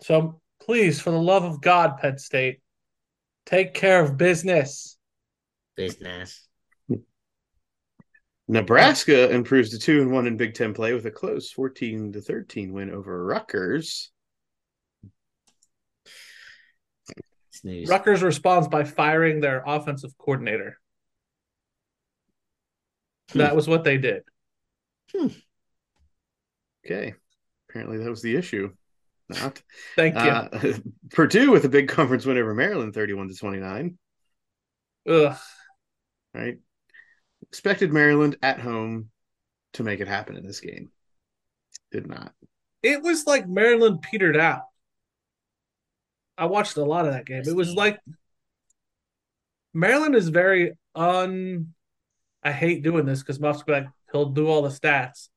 So 0.01 0.41
please, 0.61 0.99
for 0.99 1.11
the 1.11 1.21
love 1.21 1.43
of 1.43 1.61
God, 1.61 1.97
Penn 1.97 2.17
State, 2.17 2.61
take 3.45 3.73
care 3.73 4.03
of 4.03 4.17
business. 4.17 4.97
Business. 5.75 6.47
Nebraska 8.47 9.31
improves 9.31 9.71
to 9.71 9.79
two 9.79 10.01
and 10.01 10.11
one 10.11 10.27
in 10.27 10.37
Big 10.37 10.53
Ten 10.53 10.73
play 10.73 10.93
with 10.93 11.05
a 11.05 11.11
close 11.11 11.49
14 11.51 12.13
to 12.13 12.21
13 12.21 12.73
win 12.73 12.91
over 12.91 13.25
Rutgers. 13.25 14.11
Snooze. 17.51 17.89
Rutgers 17.89 18.21
responds 18.21 18.67
by 18.67 18.83
firing 18.83 19.39
their 19.39 19.63
offensive 19.65 20.15
coordinator. 20.17 20.77
Hmm. 23.31 23.39
That 23.39 23.55
was 23.55 23.67
what 23.67 23.83
they 23.83 23.97
did. 23.97 24.23
Hmm. 25.15 25.27
Okay. 26.85 27.13
Apparently 27.69 27.97
that 27.97 28.09
was 28.09 28.21
the 28.21 28.35
issue. 28.35 28.71
Not. 29.29 29.61
Thank 29.95 30.15
you. 30.15 30.21
Uh, 30.21 30.73
Purdue 31.11 31.51
with 31.51 31.65
a 31.65 31.69
big 31.69 31.87
conference 31.87 32.25
win 32.25 32.37
over 32.37 32.53
Maryland 32.53 32.93
31 32.93 33.29
to 33.29 33.35
29. 33.35 33.97
Ugh. 35.07 35.37
right? 36.33 36.57
Expected 37.43 37.93
Maryland 37.93 38.37
at 38.41 38.59
home 38.59 39.09
to 39.73 39.83
make 39.83 39.99
it 39.99 40.07
happen 40.07 40.35
in 40.35 40.45
this 40.45 40.59
game. 40.59 40.91
Did 41.91 42.07
not. 42.07 42.33
It 42.81 43.01
was 43.01 43.25
like 43.25 43.47
Maryland 43.47 44.01
petered 44.01 44.37
out. 44.37 44.63
I 46.37 46.45
watched 46.45 46.77
a 46.77 46.83
lot 46.83 47.05
of 47.05 47.13
that 47.13 47.25
game. 47.25 47.43
It 47.45 47.55
was 47.55 47.73
like 47.73 47.99
Maryland 49.73 50.15
is 50.15 50.29
very 50.29 50.73
un. 50.93 51.73
I 52.43 52.51
hate 52.51 52.83
doing 52.83 53.05
this 53.05 53.21
because 53.21 53.39
Muff's 53.39 53.63
like 53.67 53.87
he'll 54.11 54.29
do 54.29 54.47
all 54.47 54.61
the 54.61 54.69
stats. 54.69 55.29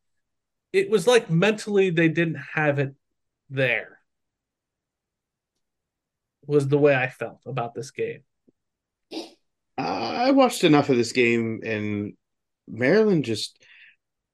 It 0.72 0.90
was 0.90 1.06
like 1.06 1.30
mentally 1.30 1.90
they 1.90 2.08
didn't 2.08 2.40
have 2.54 2.78
it 2.78 2.94
there. 3.50 3.98
Was 6.46 6.68
the 6.68 6.78
way 6.78 6.94
I 6.94 7.08
felt 7.08 7.40
about 7.46 7.74
this 7.74 7.90
game. 7.90 8.22
Uh, 9.12 9.22
I 9.76 10.30
watched 10.30 10.64
enough 10.64 10.88
of 10.88 10.96
this 10.96 11.12
game, 11.12 11.60
and 11.64 12.14
Maryland 12.66 13.24
just 13.24 13.62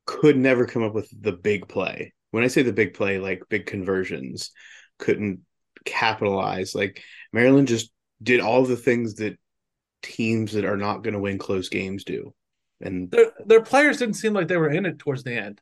could 0.06 0.36
never 0.36 0.66
come 0.66 0.82
up 0.82 0.94
with 0.94 1.08
the 1.18 1.32
big 1.32 1.68
play. 1.68 2.12
When 2.30 2.44
I 2.44 2.48
say 2.48 2.62
the 2.62 2.72
big 2.72 2.94
play, 2.94 3.18
like 3.18 3.42
big 3.48 3.66
conversions, 3.66 4.50
couldn't 4.98 5.40
capitalize. 5.84 6.74
Like 6.74 7.02
Maryland 7.32 7.68
just 7.68 7.90
did 8.22 8.40
all 8.40 8.64
the 8.64 8.76
things 8.76 9.14
that 9.16 9.38
teams 10.02 10.52
that 10.52 10.64
are 10.64 10.76
not 10.76 11.02
going 11.02 11.14
to 11.14 11.20
win 11.20 11.38
close 11.38 11.68
games 11.68 12.04
do. 12.04 12.34
And 12.80 13.10
Their 13.10 13.32
their 13.44 13.62
players 13.62 13.98
didn't 13.98 14.14
seem 14.14 14.32
like 14.32 14.48
they 14.48 14.56
were 14.56 14.70
in 14.70 14.86
it 14.86 14.98
towards 14.98 15.24
the 15.24 15.34
end. 15.34 15.60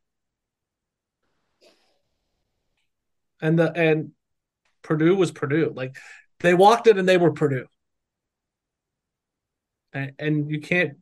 And 3.42 3.58
the 3.58 3.70
and 3.70 4.12
Purdue 4.82 5.16
was 5.16 5.30
Purdue. 5.30 5.72
Like 5.74 5.96
they 6.40 6.54
walked 6.54 6.86
in 6.86 6.98
and 6.98 7.08
they 7.08 7.18
were 7.18 7.32
Purdue. 7.32 7.66
And, 9.92 10.12
and 10.18 10.50
you 10.50 10.60
can't 10.60 10.96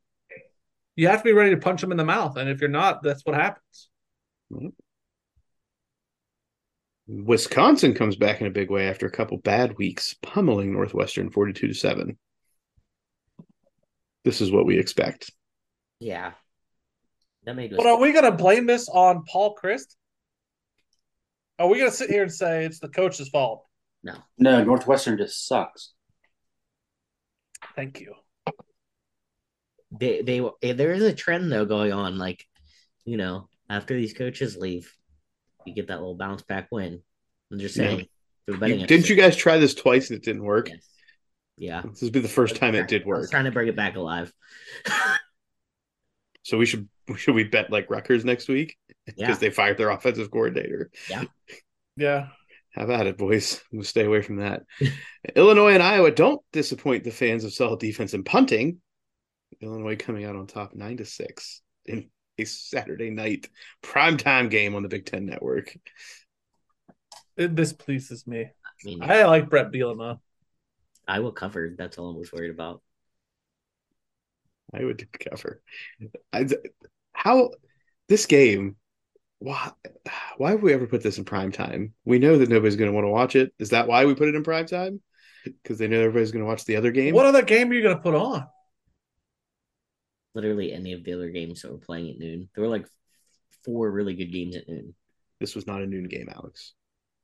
you 0.97 1.09
have 1.09 1.21
to 1.21 1.25
be 1.25 1.33
ready 1.33 1.51
to 1.51 1.61
punch 1.61 1.81
them 1.81 1.93
in 1.93 1.97
the 1.97 2.05
mouth. 2.05 2.37
And 2.37 2.49
if 2.49 2.61
you're 2.61 2.69
not, 2.69 3.03
that's 3.03 3.25
what 3.25 3.35
happens. 3.35 3.89
Wisconsin 7.07 7.95
comes 7.95 8.17
back 8.17 8.41
in 8.41 8.47
a 8.47 8.51
big 8.51 8.71
way 8.71 8.89
after 8.89 9.07
a 9.07 9.11
couple 9.11 9.39
bad 9.39 9.79
weeks, 9.79 10.15
pummeling 10.23 10.73
Northwestern 10.73 11.31
42 11.31 11.69
to 11.69 11.75
7. 11.75 12.19
This 14.25 14.41
is 14.41 14.53
what 14.53 14.67
we 14.67 14.79
expect. 14.79 15.31
Yeah. 15.99 16.33
That 17.45 17.57
made 17.57 17.73
But 17.75 17.87
are 17.87 17.99
we 17.99 18.13
gonna 18.13 18.33
blame 18.33 18.67
this 18.67 18.89
on 18.89 19.25
Paul 19.25 19.57
Chryst? 19.57 19.97
Are 21.61 21.69
we 21.69 21.79
gonna 21.79 21.91
sit 21.91 22.11
here 22.11 22.23
and 22.23 22.33
say 22.33 22.65
it's 22.65 22.81
the 22.81 22.89
coach's 22.89 23.29
fault? 23.29 23.67
no. 24.03 24.15
No, 24.39 24.65
Northwestern 24.65 25.19
just 25.19 25.47
sucks. 25.47 25.93
Thank 27.77 28.01
you. 28.01 28.15
They 29.93 30.23
they 30.23 30.41
eh, 30.63 30.73
there 30.73 30.93
is 30.95 31.03
a 31.03 31.13
trend 31.13 31.53
though 31.53 31.67
going 31.67 31.93
on. 31.93 32.17
Like, 32.17 32.47
you 33.05 33.17
know, 33.19 33.49
after 33.69 33.95
these 33.95 34.15
coaches 34.15 34.57
leave, 34.57 34.91
you 35.67 35.75
get 35.75 35.89
that 35.89 35.99
little 35.99 36.15
bounce 36.15 36.43
back 36.43 36.69
win. 36.73 37.03
I'm 37.53 37.59
just 37.59 37.75
saying. 37.75 38.07
for 38.47 38.57
the 38.57 38.67
You- 38.69 38.75
didn't 38.77 38.93
episode. 38.93 39.09
you 39.11 39.17
guys 39.17 39.37
try 39.37 39.59
this 39.59 39.75
twice 39.75 40.09
and 40.11 40.17
it 40.17 40.25
didn't 40.25 40.45
work? 40.45 40.69
Yes. 40.71 40.89
Yeah. 41.59 41.83
This 41.85 42.01
would 42.01 42.13
be 42.13 42.21
the 42.21 42.29
first 42.29 42.57
time 42.57 42.75
it 42.75 42.89
did 42.89 43.03
I 43.03 43.05
was 43.05 43.21
work. 43.23 43.31
trying 43.31 43.45
to 43.45 43.51
bring 43.51 43.69
it 43.69 43.77
back 43.77 43.97
alive. 43.97 44.33
So 46.51 46.59
we 46.59 46.67
should 46.67 46.89
should 47.17 47.37
we 47.37 47.45
bet 47.45 47.71
like 47.71 47.89
Rutgers 47.89 48.25
next 48.25 48.49
week 48.49 48.77
because 49.07 49.21
Yeah. 49.21 49.35
they 49.35 49.51
fired 49.51 49.79
their 49.79 49.91
offensive 49.91 50.31
coordinator? 50.31 50.91
Yeah. 51.09 51.25
Yeah. 51.97 52.29
How 52.71 52.85
about 52.85 53.09
it, 53.09 53.19
boys? 53.19 53.61
We'll 53.71 53.83
stay 53.83 54.05
away 54.07 54.23
from 54.23 54.37
that. 54.37 54.63
Illinois 55.37 55.75
and 55.75 55.83
Iowa 55.83 56.11
don't 56.11 56.41
disappoint 56.51 57.05
the 57.05 57.11
fans 57.11 57.45
of 57.45 57.53
solid 57.53 57.79
defense 57.79 58.15
and 58.15 58.25
punting. 58.25 58.79
Illinois 59.61 59.97
coming 59.97 60.25
out 60.25 60.37
on 60.37 60.47
top 60.47 60.73
nine 60.75 60.97
to 60.97 61.05
six 61.05 61.61
in 61.85 62.09
a 62.39 62.45
Saturday 62.45 63.11
night 63.11 63.51
primetime 63.83 64.49
game 64.49 64.75
on 64.75 64.83
the 64.83 64.89
Big 64.89 65.05
Ten 65.05 65.27
Network. 65.27 65.77
It, 67.37 67.55
this 67.55 67.75
pleases 67.75 68.27
me. 68.27 68.43
I 68.45 68.51
mean, 68.85 69.03
I 69.03 69.25
like 69.25 69.51
Bret 69.51 69.71
Bielema. 69.73 70.21
I 71.07 71.19
will 71.21 71.33
cover. 71.33 71.75
That's 71.77 71.99
all 71.99 72.15
I 72.15 72.19
was 72.19 72.33
worried 72.33 72.53
about. 72.53 72.81
I 74.75 74.85
would 74.85 75.07
cover. 75.19 75.63
I, 76.33 76.47
how 77.13 77.51
this 78.09 78.27
game? 78.27 78.77
Why? 79.39 79.71
Why 80.37 80.53
would 80.53 80.63
we 80.63 80.73
ever 80.75 80.87
put 80.87 81.03
this 81.03 81.19
in 81.19 81.25
prime 81.25 81.53
time? 81.53 81.95
We 82.05 82.19
know 82.19 82.39
that 82.39 82.49
nobody's 82.49 82.77
going 82.77 82.91
to 82.91 82.95
want 82.95 83.07
to 83.07 83.11
watch 83.11 83.37
it. 83.37 83.53
Is 83.59 83.71
that 83.71 83.89
why 83.89 84.05
we 84.05 84.15
put 84.15 84.29
it 84.29 84.35
in 84.35 84.43
prime 84.43 84.67
time? 84.67 85.01
Because 85.45 85.79
they 85.79 85.89
know 85.89 86.01
everybody's 86.01 86.33
going 86.33 86.45
to 86.45 86.49
watch 86.49 86.65
the 86.67 86.77
other 86.77 86.93
game. 86.93 87.15
What 87.15 87.27
other 87.27 87.43
game 87.43 87.71
are 87.71 87.75
you 87.75 87.83
gonna 87.83 87.99
put 87.99 88.15
on? 88.15 88.47
Literally 90.35 90.73
any 90.73 90.93
of 90.93 91.03
the 91.05 91.15
other 91.15 91.31
games 91.31 91.63
that 91.63 91.73
were 91.73 91.79
playing 91.79 92.11
at 92.11 92.19
noon. 92.19 92.49
There 92.55 92.63
were 92.63 92.71
like 92.71 92.87
four 93.65 93.91
really 93.91 94.15
good 94.15 94.33
games 94.33 94.57
at 94.57 94.69
noon. 94.69 94.95
This 95.41 95.55
was 95.55 95.67
not 95.67 95.81
a 95.81 95.87
noon 95.87 96.09
game, 96.09 96.29
Alex. 96.33 96.75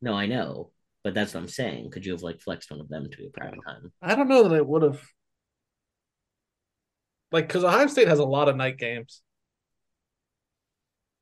No, 0.01 0.15
I 0.15 0.27
know, 0.27 0.71
but 1.05 1.15
that's 1.15 1.35
what 1.35 1.41
I'm 1.41 1.49
saying. 1.49 1.91
Could 1.91 2.07
you 2.07 2.13
have 2.13 2.23
like 2.23 2.41
flexed 2.41 2.71
one 2.71 2.81
of 2.81 2.89
them 2.89 3.09
to 3.11 3.27
a 3.27 3.31
prime 3.31 3.61
time? 3.67 3.93
I 4.03 4.15
don't 4.15 4.29
know 4.29 4.49
that 4.49 4.57
I 4.57 4.61
would 4.61 4.83
have. 4.83 5.01
Like, 7.33 7.49
because 7.49 7.65
Ohio 7.65 7.87
State 7.89 8.09
has 8.09 8.19
a 8.19 8.25
lot 8.25 8.49
of 8.49 8.57
night 8.57 8.79
games. 8.79 9.23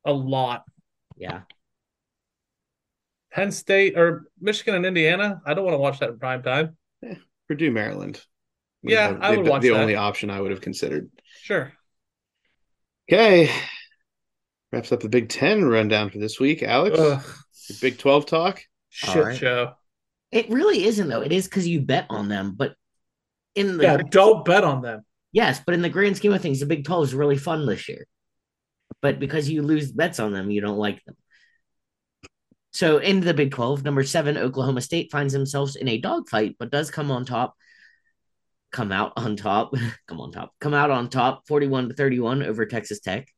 A 0.04 0.12
lot. 0.12 0.64
Yeah. 1.16 1.42
Penn 3.32 3.50
State 3.50 3.96
or 3.98 4.24
Michigan 4.40 4.74
and 4.74 4.86
Indiana. 4.86 5.40
I 5.46 5.54
don't 5.54 5.64
want 5.64 5.74
to 5.74 5.78
watch 5.78 5.98
that 6.00 6.10
in 6.10 6.18
prime 6.18 6.42
time. 6.42 6.76
Eh, 7.04 7.14
Purdue, 7.48 7.70
Maryland. 7.70 8.22
Yeah, 8.82 9.12
They've 9.12 9.22
I 9.22 9.30
would 9.36 9.46
watch 9.48 9.62
that. 9.62 9.68
the 9.68 9.74
that. 9.74 9.80
only 9.80 9.94
option 9.96 10.30
I 10.30 10.40
would 10.40 10.50
have 10.50 10.60
considered. 10.60 11.10
Sure. 11.42 11.72
Okay. 13.10 13.50
Wraps 14.72 14.92
up 14.92 15.00
the 15.00 15.08
Big 15.08 15.28
Ten 15.30 15.64
rundown 15.64 16.10
for 16.10 16.18
this 16.18 16.38
week. 16.38 16.62
Alex, 16.62 16.98
your 16.98 17.20
Big 17.80 17.98
Twelve 17.98 18.26
talk. 18.26 18.62
shit 18.90 19.16
Alright. 19.16 19.38
show. 19.38 19.72
It 20.30 20.50
really 20.50 20.84
isn't 20.84 21.08
though. 21.08 21.22
It 21.22 21.32
is 21.32 21.46
because 21.48 21.66
you 21.66 21.80
bet 21.80 22.06
on 22.10 22.28
them, 22.28 22.54
but 22.56 22.74
in 23.54 23.78
the 23.78 23.84
Yeah, 23.84 23.96
don't 24.10 24.44
bet 24.44 24.64
on 24.64 24.82
them. 24.82 25.04
Yes, 25.34 25.60
but 25.64 25.74
in 25.74 25.82
the 25.82 25.90
grand 25.90 26.16
scheme 26.16 26.32
of 26.32 26.40
things, 26.40 26.60
the 26.60 26.66
Big 26.66 26.86
Twelve 26.86 27.04
is 27.04 27.14
really 27.14 27.36
fun 27.36 27.66
this 27.66 27.88
year. 27.88 28.06
But 29.02 29.18
because 29.18 29.50
you 29.50 29.62
lose 29.62 29.92
bets 29.92 30.20
on 30.20 30.32
them, 30.32 30.50
you 30.50 30.62
don't 30.62 30.78
like 30.78 31.04
them. 31.04 31.16
So 32.72 32.98
into 32.98 33.26
the 33.26 33.34
Big 33.34 33.50
Twelve, 33.50 33.84
number 33.84 34.04
seven, 34.04 34.38
Oklahoma 34.38 34.80
State 34.80 35.12
finds 35.12 35.34
themselves 35.34 35.76
in 35.76 35.88
a 35.88 35.98
dogfight, 35.98 36.56
but 36.58 36.70
does 36.70 36.90
come 36.90 37.10
on 37.10 37.26
top. 37.26 37.54
Come 38.72 38.92
out 38.92 39.12
on 39.16 39.36
top. 39.36 39.74
come 40.08 40.20
on 40.20 40.32
top. 40.32 40.54
Come 40.60 40.72
out 40.72 40.90
on 40.90 41.10
top, 41.10 41.46
forty-one 41.46 41.88
to 41.88 41.94
thirty-one 41.94 42.42
over 42.42 42.64
Texas 42.64 43.00
Tech. 43.00 43.28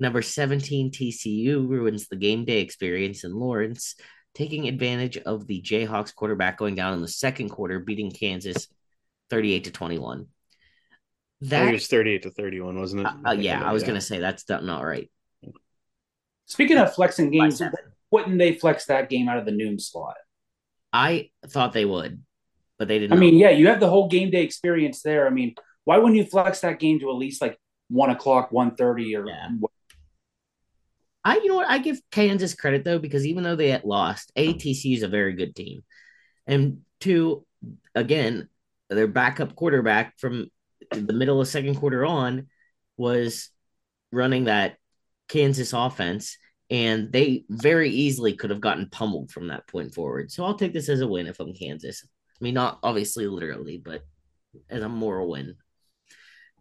Number 0.00 0.22
17, 0.22 0.92
TCU 0.92 1.68
ruins 1.68 2.06
the 2.06 2.14
game 2.14 2.44
day 2.44 2.60
experience 2.60 3.24
in 3.24 3.34
Lawrence, 3.34 3.96
taking 4.32 4.68
advantage 4.68 5.16
of 5.16 5.48
the 5.48 5.60
Jayhawks 5.60 6.14
quarterback 6.14 6.56
going 6.56 6.76
down 6.76 6.94
in 6.94 7.02
the 7.02 7.08
second 7.08 7.48
quarter, 7.48 7.80
beating 7.80 8.12
Kansas 8.12 8.68
38 9.28 9.64
to 9.64 9.72
21. 9.72 10.28
I 11.40 11.46
think 11.46 11.50
That 11.50 11.68
it 11.68 11.72
was 11.72 11.86
thirty-eight 11.86 12.22
to 12.22 12.30
thirty-one, 12.30 12.78
wasn't 12.78 13.02
it? 13.02 13.06
uh, 13.06 13.28
uh, 13.30 13.32
yeah, 13.32 13.62
I 13.64 13.72
was 13.72 13.84
gonna 13.84 14.00
say 14.00 14.18
that's 14.18 14.48
not 14.48 14.64
not 14.64 14.82
right. 14.84 15.10
Speaking 16.46 16.78
of 16.78 16.94
flexing 16.94 17.30
games, 17.30 17.58
seven. 17.58 17.74
wouldn't 18.10 18.38
they 18.38 18.54
flex 18.54 18.86
that 18.86 19.08
game 19.10 19.28
out 19.28 19.38
of 19.38 19.44
the 19.44 19.52
noon 19.52 19.78
slot? 19.78 20.16
I 20.92 21.30
thought 21.46 21.72
they 21.74 21.84
would, 21.84 22.22
but 22.78 22.88
they 22.88 22.98
didn't. 22.98 23.12
I 23.12 23.16
not. 23.16 23.20
mean, 23.20 23.36
yeah, 23.36 23.50
you 23.50 23.68
have 23.68 23.80
the 23.80 23.88
whole 23.90 24.08
game 24.08 24.30
day 24.30 24.42
experience 24.42 25.02
there. 25.02 25.26
I 25.26 25.30
mean, 25.30 25.54
why 25.84 25.98
wouldn't 25.98 26.16
you 26.16 26.24
flex 26.24 26.60
that 26.60 26.80
game 26.80 26.98
to 27.00 27.10
at 27.10 27.16
least 27.16 27.40
like 27.42 27.58
one 27.88 28.10
o'clock, 28.10 28.50
one 28.50 28.74
thirty, 28.74 29.14
or 29.14 29.26
Yeah. 29.28 29.48
I 31.24 31.36
you 31.36 31.48
know 31.48 31.56
what 31.56 31.68
I 31.68 31.78
give 31.78 32.00
Kansas 32.10 32.54
credit 32.54 32.84
though 32.84 32.98
because 32.98 33.26
even 33.26 33.44
though 33.44 33.56
they 33.56 33.70
had 33.70 33.84
lost, 33.84 34.32
ATC 34.36 34.94
is 34.96 35.02
a 35.02 35.08
very 35.08 35.34
good 35.34 35.54
team, 35.54 35.84
and 36.46 36.80
two, 37.00 37.44
again, 37.94 38.48
their 38.88 39.06
backup 39.06 39.54
quarterback 39.54 40.18
from 40.18 40.50
the 40.90 41.12
middle 41.12 41.40
of 41.40 41.48
second 41.48 41.76
quarter 41.76 42.04
on 42.04 42.46
was 42.96 43.50
running 44.12 44.44
that 44.44 44.76
Kansas 45.28 45.72
offense, 45.72 46.38
and 46.70 47.12
they 47.12 47.44
very 47.48 47.90
easily 47.90 48.34
could 48.34 48.50
have 48.50 48.60
gotten 48.60 48.88
pummeled 48.90 49.30
from 49.30 49.48
that 49.48 49.66
point 49.66 49.94
forward. 49.94 50.30
So 50.30 50.44
I'll 50.44 50.58
take 50.58 50.72
this 50.72 50.88
as 50.88 51.00
a 51.00 51.08
win 51.08 51.26
if 51.26 51.40
I'm 51.40 51.54
Kansas. 51.54 52.04
I 52.04 52.44
mean, 52.44 52.54
not 52.54 52.78
obviously 52.82 53.26
literally, 53.26 53.78
but 53.78 54.02
as 54.70 54.82
a 54.82 54.88
moral 54.88 55.28
win. 55.28 55.56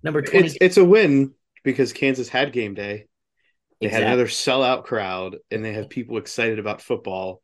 Number 0.03 0.21
twenty, 0.21 0.47
It's 0.47 0.57
it's 0.61 0.77
a 0.77 0.85
win 0.85 1.33
because 1.63 1.93
Kansas 1.93 2.29
had 2.29 2.53
game 2.53 2.73
day. 2.73 3.07
They 3.81 3.89
had 3.89 4.03
another 4.03 4.25
sellout 4.25 4.85
crowd, 4.85 5.37
and 5.51 5.63
they 5.63 5.73
have 5.73 5.89
people 5.89 6.17
excited 6.17 6.59
about 6.59 6.81
football. 6.81 7.41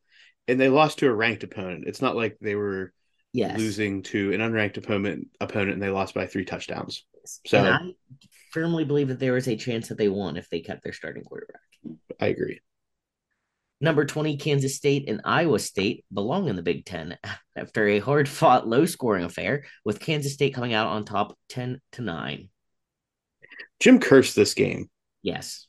And 0.48 0.60
they 0.60 0.68
lost 0.68 1.00
to 1.00 1.08
a 1.08 1.14
ranked 1.14 1.44
opponent. 1.44 1.86
It's 1.88 2.02
not 2.02 2.18
like 2.18 2.38
they 2.42 2.56
were 2.56 2.92
yes. 3.34 3.58
losing 3.58 4.04
to 4.04 4.32
an 4.34 4.40
unranked 4.40 4.78
opponent 4.78 5.28
opponent 5.42 5.74
and 5.74 5.82
they 5.82 5.90
lost 5.90 6.14
by 6.14 6.26
three 6.28 6.46
touchdowns. 6.46 7.06
So- 7.46 7.58
and 7.58 7.68
I 7.68 7.94
firmly 8.52 8.86
believe 8.86 9.08
that 9.10 9.20
there 9.20 9.36
is 9.38 9.48
a 9.48 9.56
chance 9.56 9.88
that 9.90 9.98
they 9.98 10.10
won 10.10 10.38
if 10.38 10.50
they 10.50 10.62
kept 10.62 10.84
their 10.84 10.94
starting 10.94 11.24
quarterback. 11.24 11.62
I 12.20 12.28
agree. 12.28 12.62
Number 13.82 14.06
20, 14.06 14.38
Kansas 14.38 14.76
State 14.76 15.10
and 15.10 15.20
Iowa 15.26 15.60
State 15.60 16.06
belong 16.14 16.48
in 16.48 16.56
the 16.56 16.62
Big 16.62 16.86
Ten 16.86 17.18
after 17.56 17.86
a 17.88 18.00
hard 18.00 18.30
fought, 18.30 18.66
low 18.68 18.86
scoring 18.86 19.26
affair, 19.26 19.66
with 19.84 20.00
Kansas 20.00 20.34
State 20.34 20.54
coming 20.54 20.74
out 20.74 20.88
on 20.88 21.04
top 21.04 21.38
10 21.50 21.82
to 21.94 22.02
9. 22.02 22.50
Jim 23.82 24.00
cursed 24.00 24.36
this 24.38 24.54
game 24.54 24.90
Yes. 25.22 25.68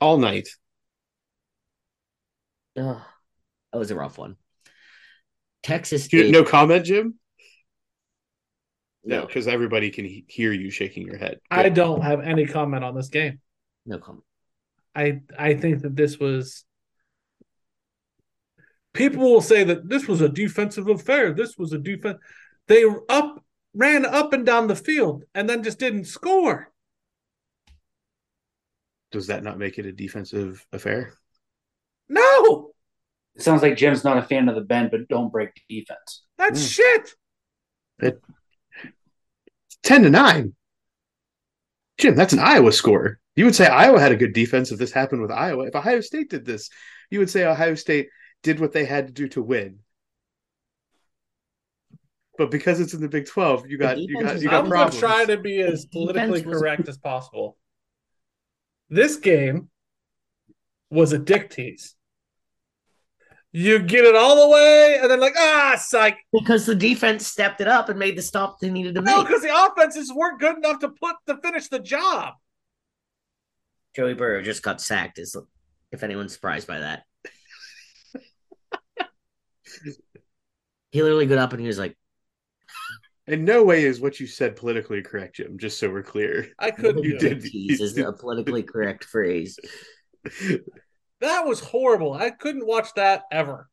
all 0.00 0.18
night. 0.18 0.48
Ugh, 2.76 3.00
that 3.72 3.78
was 3.78 3.90
a 3.90 3.96
rough 3.96 4.18
one. 4.18 4.36
Texas 5.66 6.10
You- 6.12 6.20
State. 6.20 6.30
no 6.32 6.44
comment, 6.44 6.84
Jim? 6.86 7.14
No, 9.04 9.20
no, 9.20 9.26
because 9.26 9.48
everybody 9.48 9.90
can 9.90 10.04
he- 10.04 10.24
hear 10.28 10.52
you 10.52 10.70
shaking 10.70 11.06
your 11.06 11.16
head. 11.16 11.40
I 11.50 11.68
don't 11.68 12.02
have 12.02 12.20
any 12.20 12.46
comment 12.46 12.84
on 12.84 12.94
this 12.94 13.08
game. 13.08 13.40
no 13.84 13.98
comment. 13.98 14.24
I 14.94 15.20
I 15.38 15.54
think 15.54 15.82
that 15.82 15.94
this 15.96 16.18
was. 16.18 16.64
People 18.94 19.30
will 19.30 19.42
say 19.42 19.62
that 19.64 19.88
this 19.88 20.08
was 20.08 20.20
a 20.22 20.28
defensive 20.28 20.88
affair. 20.88 21.34
This 21.34 21.58
was 21.58 21.72
a 21.72 21.78
defense. 21.78 22.18
They 22.68 22.84
up 23.08 23.44
ran 23.74 24.06
up 24.06 24.32
and 24.32 24.46
down 24.46 24.68
the 24.68 24.76
field 24.76 25.24
and 25.34 25.48
then 25.50 25.62
just 25.62 25.78
didn't 25.78 26.06
score. 26.06 26.72
Does 29.12 29.26
that 29.26 29.42
not 29.42 29.58
make 29.58 29.78
it 29.78 29.86
a 29.86 29.92
defensive 29.92 30.64
affair? 30.72 31.12
No, 32.08 32.72
It 33.36 33.42
sounds 33.42 33.62
like 33.62 33.76
Jim's 33.76 34.02
not 34.02 34.16
a 34.18 34.22
fan 34.22 34.48
of 34.48 34.54
the 34.54 34.62
bend, 34.62 34.90
but 34.90 35.08
don't 35.08 35.30
break 35.30 35.50
defense. 35.68 36.24
that's 36.38 36.60
Mm. 36.60 36.72
shit. 36.72 38.14
Ten 39.82 40.02
to 40.02 40.10
nine. 40.10 40.54
Jim, 41.98 42.14
that's 42.14 42.32
an 42.32 42.40
Iowa 42.40 42.72
score. 42.72 43.20
You 43.36 43.44
would 43.44 43.54
say 43.54 43.66
Iowa 43.66 44.00
had 44.00 44.12
a 44.12 44.16
good 44.16 44.32
defense 44.32 44.72
if 44.72 44.78
this 44.78 44.92
happened 44.92 45.22
with 45.22 45.30
Iowa. 45.30 45.66
If 45.66 45.74
Ohio 45.76 46.00
State 46.00 46.30
did 46.30 46.44
this, 46.44 46.68
you 47.10 47.18
would 47.20 47.30
say 47.30 47.44
Ohio 47.44 47.74
State 47.74 48.08
did 48.42 48.58
what 48.60 48.72
they 48.72 48.84
had 48.84 49.06
to 49.06 49.12
do 49.12 49.28
to 49.28 49.42
win. 49.42 49.78
But 52.38 52.50
because 52.50 52.80
it's 52.80 52.92
in 52.94 53.00
the 53.00 53.08
Big 53.08 53.26
Twelve, 53.26 53.66
you 53.68 53.78
got 53.78 53.98
you 53.98 54.22
got 54.22 54.40
you 54.40 54.48
got 54.50 54.64
I'm 54.64 54.70
going 54.70 54.70
problems. 54.72 54.94
to 54.96 55.00
try 55.00 55.24
to 55.24 55.36
be 55.38 55.60
as 55.60 55.86
politically 55.86 56.42
correct 56.42 56.88
as 56.88 56.98
possible. 56.98 57.56
This 58.88 59.16
game 59.16 59.68
was 60.90 61.12
a 61.12 61.18
dick 61.18 61.50
tease. 61.50 61.96
You 63.58 63.78
get 63.78 64.04
it 64.04 64.14
all 64.14 64.36
the 64.36 64.54
way, 64.54 64.98
and 65.00 65.10
then 65.10 65.18
like 65.18 65.32
ah, 65.34 65.76
psych. 65.78 66.18
Because 66.30 66.66
the 66.66 66.74
defense 66.74 67.26
stepped 67.26 67.62
it 67.62 67.68
up 67.68 67.88
and 67.88 67.98
made 67.98 68.14
the 68.14 68.20
stop 68.20 68.60
they 68.60 68.68
needed 68.68 68.94
to 68.96 69.00
No, 69.00 69.16
make. 69.16 69.28
because 69.28 69.40
the 69.40 69.66
offenses 69.66 70.12
weren't 70.12 70.38
good 70.38 70.58
enough 70.58 70.80
to 70.80 70.90
put 70.90 71.16
to 71.26 71.38
finish 71.38 71.68
the 71.68 71.78
job. 71.78 72.34
Joey 73.94 74.12
Burrow 74.12 74.42
just 74.42 74.62
got 74.62 74.82
sacked, 74.82 75.18
is 75.18 75.34
if 75.90 76.02
anyone's 76.02 76.34
surprised 76.34 76.66
by 76.66 76.80
that. 76.80 77.04
he 80.90 81.02
literally 81.02 81.24
got 81.24 81.38
up 81.38 81.54
and 81.54 81.60
he 81.62 81.66
was 81.66 81.78
like, 81.78 81.96
In 83.26 83.46
no 83.46 83.64
way 83.64 83.84
is 83.84 84.00
what 84.00 84.20
you 84.20 84.26
said 84.26 84.56
politically 84.56 85.00
correct, 85.00 85.36
Jim. 85.36 85.56
Just 85.56 85.78
so 85.80 85.88
we're 85.88 86.02
clear. 86.02 86.48
I 86.58 86.72
couldn't. 86.72 87.04
You 87.04 87.18
did. 87.18 87.42
it. 87.42 87.50
tease 87.50 87.80
is 87.80 87.96
a 87.96 88.12
politically 88.12 88.64
correct 88.64 89.04
phrase. 89.04 89.58
That 91.20 91.46
was 91.46 91.60
horrible. 91.60 92.12
I 92.12 92.30
couldn't 92.30 92.66
watch 92.66 92.88
that 92.96 93.22
ever. 93.32 93.68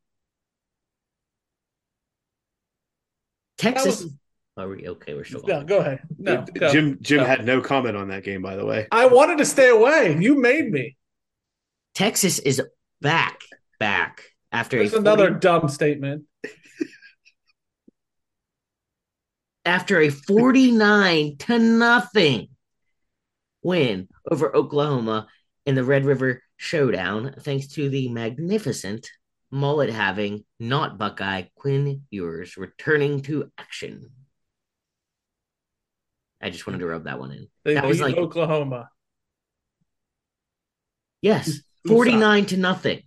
Texas. 3.57 4.03
was- 4.03 4.13
Are 4.57 4.67
we 4.67 4.87
okay? 4.87 5.13
We're 5.13 5.23
still 5.23 5.41
No, 5.41 5.47
going. 5.47 5.65
go 5.65 5.77
ahead. 5.79 5.99
No, 6.17 6.45
go. 6.53 6.71
Jim 6.71 6.97
Jim 7.01 7.19
No. 7.21 7.25
had 7.25 7.45
no 7.45 7.59
comment 7.61 7.97
on 7.97 8.09
that 8.09 8.23
game, 8.23 8.41
by 8.41 8.55
the 8.55 8.65
way. 8.65 8.87
I 8.91 9.07
wanted 9.07 9.39
to 9.39 9.45
stay 9.45 9.69
away. 9.69 10.15
You 10.19 10.39
made 10.39 10.71
me. 10.71 10.95
Texas 11.95 12.39
is 12.39 12.61
back, 13.01 13.39
back 13.79 14.23
after 14.51 14.77
There's 14.77 14.93
a 14.93 14.97
another 14.97 15.29
dumb 15.31 15.69
statement. 15.69 16.25
after 19.65 19.99
a 20.01 20.09
49 20.09 21.37
to 21.37 21.59
nothing 21.59 22.49
win 23.63 24.07
over 24.29 24.55
Oklahoma 24.55 25.27
in 25.65 25.75
the 25.75 25.83
Red 25.83 26.05
River 26.05 26.41
Showdown, 26.63 27.35
thanks 27.41 27.67
to 27.73 27.89
the 27.89 28.07
magnificent 28.07 29.09
mullet 29.51 29.89
having, 29.89 30.45
not 30.61 30.97
Buckeye, 30.97 31.43
Quinn 31.55 32.03
Ewers 32.09 32.55
returning 32.55 33.21
to 33.23 33.51
action. 33.57 34.09
I 36.41 36.49
just 36.51 36.65
wanted 36.65 36.79
to 36.79 36.87
rub 36.87 37.03
that 37.03 37.19
one 37.19 37.31
in. 37.33 37.47
They 37.65 37.73
That 37.73 37.85
was 37.85 37.99
like- 37.99 38.15
Oklahoma. 38.15 38.89
Yes, 41.21 41.59
49 41.85 42.45
to 42.47 42.57
nothing. 42.57 43.03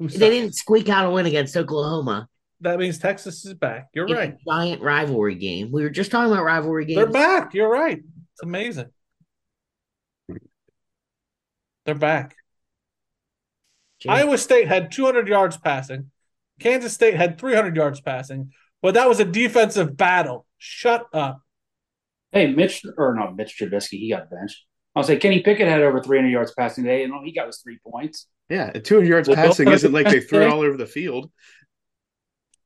They 0.00 0.30
didn't 0.30 0.54
squeak 0.56 0.88
out 0.88 1.06
a 1.06 1.10
win 1.10 1.26
against 1.26 1.56
Oklahoma. 1.56 2.28
That 2.62 2.80
means 2.80 2.98
Texas 2.98 3.44
is 3.44 3.54
back. 3.54 3.90
You're 3.94 4.06
a 4.06 4.12
right. 4.12 4.36
giant 4.46 4.82
rivalry 4.82 5.36
game. 5.36 5.70
We 5.70 5.84
were 5.84 5.90
just 5.90 6.10
talking 6.10 6.32
about 6.32 6.44
rivalry 6.44 6.84
games. 6.84 6.96
They're 6.96 7.06
back. 7.06 7.54
You're 7.54 7.70
right. 7.70 7.98
It's 7.98 8.42
amazing. 8.42 8.90
They're 11.86 11.94
back. 11.94 12.34
Jim, 14.00 14.10
Iowa 14.12 14.38
State 14.38 14.68
had 14.68 14.92
200 14.92 15.28
yards 15.28 15.56
passing. 15.56 16.10
Kansas 16.60 16.92
State 16.92 17.14
had 17.14 17.38
300 17.38 17.76
yards 17.76 18.00
passing, 18.00 18.52
but 18.82 18.94
that 18.94 19.08
was 19.08 19.20
a 19.20 19.24
defensive 19.24 19.96
battle. 19.96 20.46
Shut 20.58 21.06
up. 21.12 21.40
Hey, 22.32 22.52
Mitch 22.52 22.82
or 22.96 23.14
not 23.14 23.36
Mitch 23.36 23.58
Trubisky, 23.58 23.98
he 24.00 24.10
got 24.10 24.30
benched. 24.30 24.64
I'll 24.94 25.04
say 25.04 25.16
Kenny 25.16 25.40
Pickett 25.40 25.68
had 25.68 25.80
over 25.82 26.02
300 26.02 26.28
yards 26.30 26.52
passing 26.58 26.84
today, 26.84 27.04
and 27.04 27.12
all 27.12 27.22
he 27.24 27.32
got 27.32 27.46
was 27.46 27.58
three 27.58 27.78
points. 27.86 28.26
Yeah, 28.48 28.70
and 28.74 28.84
200 28.84 29.08
yards 29.08 29.28
Well, 29.28 29.36
passing 29.36 29.68
isn't 29.68 29.92
like 29.92 30.08
they 30.08 30.20
threw 30.20 30.42
it 30.42 30.48
all 30.52 30.60
over 30.62 30.76
the 30.76 30.86
field. 30.86 31.30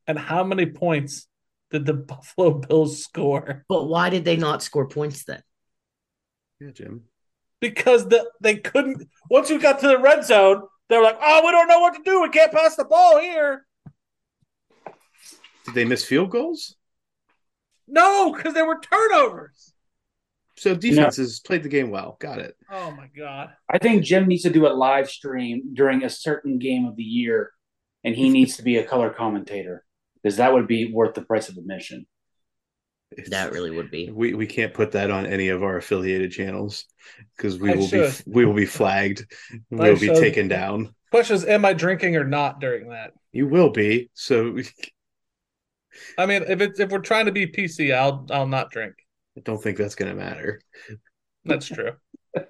And 0.07 0.19
how 0.19 0.43
many 0.45 0.67
points 0.67 1.27
did 1.71 1.85
the 1.87 1.95
Buffalo 1.95 2.53
Bills 2.55 3.03
score? 3.05 3.65
but 3.69 3.85
why 3.85 4.09
did 4.11 4.25
they 4.25 4.37
not 4.37 4.63
score 4.63 4.89
points 4.89 5.25
then? 5.25 5.43
Yeah, 6.61 6.71
Jim. 6.71 7.03
because 7.61 8.09
the, 8.09 8.31
they 8.41 8.57
couldn't. 8.57 9.09
Once 9.29 9.51
you 9.51 9.61
got 9.61 9.81
to 9.81 9.89
the 9.89 9.99
red 9.99 10.25
zone, 10.25 10.63
they 10.89 10.97
were 10.97 11.05
like, 11.05 11.19
"Oh, 11.21 11.43
we 11.45 11.53
don't 11.53 11.69
know 11.69 11.81
what 11.81 11.95
to 11.95 12.03
do. 12.03 12.23
We 12.23 12.29
can't 12.29 12.53
pass 12.53 12.77
the 12.77 12.85
ball 12.85 13.21
here." 13.21 13.67
Did 15.65 15.75
they 15.75 15.85
miss 15.85 16.05
field 16.05 16.31
goals? 16.31 16.77
No, 17.87 18.33
because 18.33 18.55
there 18.55 18.67
were 18.67 18.81
turnovers. 18.81 19.75
So 20.57 20.75
defenses 20.75 21.41
played 21.41 21.63
the 21.63 21.69
game 21.69 21.91
well. 21.91 22.17
Got 22.21 22.39
it. 22.39 22.57
Oh 22.71 22.91
my 22.91 23.09
god! 23.17 23.51
I 23.69 23.79
think 23.79 24.05
Jim 24.05 24.29
needs 24.29 24.43
to 24.43 24.51
do 24.51 24.67
a 24.67 24.69
live 24.69 25.11
stream 25.11 25.75
during 25.75 26.05
a 26.05 26.11
certain 26.11 26.59
game 26.59 26.87
of 26.87 26.97
the 26.97 27.03
year, 27.03 27.53
and 28.05 28.15
he 28.15 28.29
needs 28.29 28.57
to 28.57 28.63
be 28.63 28.77
a 28.77 28.85
color 28.85 29.11
commentator 29.11 29.85
because 30.23 30.37
that 30.37 30.53
would 30.53 30.69
be 30.69 30.93
worth 30.93 31.15
the 31.15 31.25
price 31.25 31.49
of 31.49 31.57
admission. 31.57 32.07
It's- 33.13 33.31
That 33.31 33.53
really 33.53 33.71
would 33.71 33.91
be. 33.91 34.11
we 34.11 34.35
we 34.35 34.47
can't 34.47 34.75
put 34.75 34.93
that 34.93 35.11
on 35.11 35.27
any 35.27 35.49
of 35.49 35.63
our 35.63 35.77
affiliated 35.77 36.33
channels 36.33 36.85
because 37.37 37.59
we 37.59 37.73
I 37.73 37.77
will 37.77 37.91
be 37.91 38.11
we 38.27 38.45
will 38.45 38.55
be 38.55 38.67
flagged. 38.67 39.25
we 39.71 39.79
will 39.91 39.99
be 39.99 40.07
should. 40.07 40.17
taken 40.17 40.49
down. 40.49 40.95
Question 41.11 41.37
is, 41.37 41.45
am 41.45 41.65
I 41.65 41.75
drinking 41.75 42.17
or 42.17 42.25
not 42.25 42.61
during 42.61 42.89
that? 42.89 43.13
You 43.33 43.47
will 43.47 43.71
be. 43.71 44.11
So 44.15 44.59
I 46.19 46.27
mean, 46.27 46.45
if 46.49 46.61
it's 46.61 46.81
if 46.81 46.91
we're 46.91 46.99
trying 47.01 47.27
to 47.27 47.33
be 47.33 47.47
PC, 47.47 47.95
I'll 47.95 48.27
I'll 48.31 48.47
not 48.47 48.71
drink. 48.71 48.95
I 49.37 49.41
don't 49.41 49.63
think 49.63 49.79
that's 49.79 49.95
going 49.95 50.11
to 50.11 50.17
matter. 50.17 50.61
That's 51.45 51.67
true. 51.67 51.93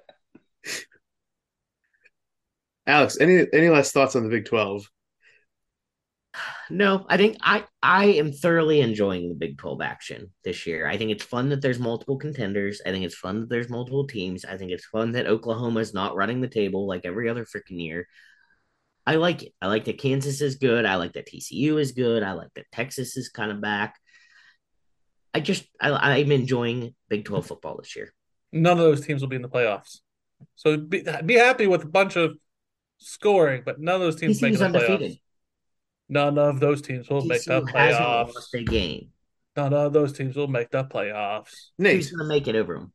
Alex, 2.87 3.17
any 3.19 3.45
any 3.53 3.69
last 3.69 3.93
thoughts 3.93 4.15
on 4.15 4.23
the 4.23 4.29
Big 4.29 4.45
Twelve? 4.45 4.89
No, 6.69 7.05
I 7.07 7.17
think 7.17 7.37
I 7.41 7.65
I 7.81 8.05
am 8.05 8.31
thoroughly 8.31 8.81
enjoying 8.81 9.29
the 9.29 9.35
Big 9.35 9.57
12 9.57 9.81
action 9.81 10.31
this 10.43 10.65
year. 10.65 10.87
I 10.87 10.97
think 10.97 11.11
it's 11.11 11.23
fun 11.23 11.49
that 11.49 11.61
there's 11.61 11.79
multiple 11.79 12.17
contenders. 12.17 12.81
I 12.85 12.89
think 12.91 13.05
it's 13.05 13.15
fun 13.15 13.41
that 13.41 13.49
there's 13.49 13.69
multiple 13.69 14.07
teams. 14.07 14.45
I 14.45 14.57
think 14.57 14.71
it's 14.71 14.85
fun 14.85 15.11
that 15.11 15.27
Oklahoma 15.27 15.79
is 15.81 15.93
not 15.93 16.15
running 16.15 16.41
the 16.41 16.47
table 16.47 16.87
like 16.87 17.05
every 17.05 17.29
other 17.29 17.45
freaking 17.45 17.81
year. 17.81 18.07
I 19.05 19.15
like 19.15 19.43
it. 19.43 19.53
I 19.61 19.67
like 19.67 19.85
that 19.85 19.99
Kansas 19.99 20.41
is 20.41 20.55
good. 20.55 20.85
I 20.85 20.95
like 20.95 21.13
that 21.13 21.27
TCU 21.27 21.79
is 21.79 21.91
good. 21.91 22.23
I 22.23 22.31
like 22.33 22.53
that 22.55 22.71
Texas 22.71 23.17
is 23.17 23.29
kind 23.29 23.51
of 23.51 23.61
back. 23.61 23.95
I 25.33 25.39
just 25.39 25.65
I, 25.81 25.91
I'm 26.19 26.31
enjoying 26.31 26.95
Big 27.09 27.25
12 27.25 27.45
football 27.45 27.77
this 27.77 27.95
year. 27.95 28.13
None 28.51 28.77
of 28.77 28.83
those 28.83 29.05
teams 29.05 29.21
will 29.21 29.29
be 29.29 29.35
in 29.35 29.41
the 29.41 29.49
playoffs. 29.49 29.99
So 30.55 30.77
be, 30.77 31.03
be 31.25 31.35
happy 31.35 31.67
with 31.67 31.83
a 31.83 31.87
bunch 31.87 32.15
of 32.15 32.37
scoring, 32.97 33.63
but 33.65 33.79
none 33.79 33.95
of 33.95 34.01
those 34.01 34.15
teams 34.15 34.41
make 34.41 34.53
TCU's 34.53 34.59
the 34.59 34.67
playoffs. 34.67 35.19
Undefeated. 36.09 36.35
None 36.35 36.37
of 36.37 36.59
those 36.59 36.81
teams 36.81 37.09
will 37.09 37.25
make 37.25 37.43
the 37.43 37.61
TCU 37.61 37.75
hasn't 37.75 38.05
playoffs. 38.05 38.33
lost 38.35 38.53
a 38.55 38.63
game. 38.63 39.09
None 39.55 39.73
of 39.73 39.93
those 39.93 40.13
teams 40.13 40.35
will 40.35 40.47
make 40.47 40.71
the 40.71 40.83
playoffs. 40.83 41.69
Who's 41.77 42.11
going 42.11 42.19
to 42.19 42.25
make 42.27 42.47
it 42.47 42.55
over 42.55 42.73
them? 42.75 42.93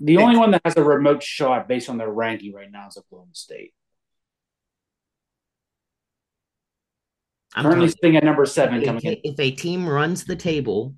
The 0.00 0.18
only 0.18 0.36
one 0.36 0.50
that 0.50 0.62
has 0.64 0.76
a 0.76 0.82
remote 0.82 1.22
shot 1.22 1.68
based 1.68 1.88
on 1.88 1.98
their 1.98 2.10
ranking 2.10 2.52
right 2.52 2.70
now 2.70 2.88
is 2.88 2.96
Oklahoma 2.96 3.30
State. 3.32 3.72
I'm 7.54 7.62
Currently 7.62 7.86
telling 7.86 7.96
sitting 8.02 8.16
at 8.16 8.24
number 8.24 8.46
seven 8.46 8.80
you, 8.80 8.86
coming 8.86 9.02
if, 9.04 9.18
in. 9.22 9.32
if 9.32 9.38
a 9.38 9.50
team 9.52 9.88
runs 9.88 10.24
the 10.24 10.34
table 10.34 10.96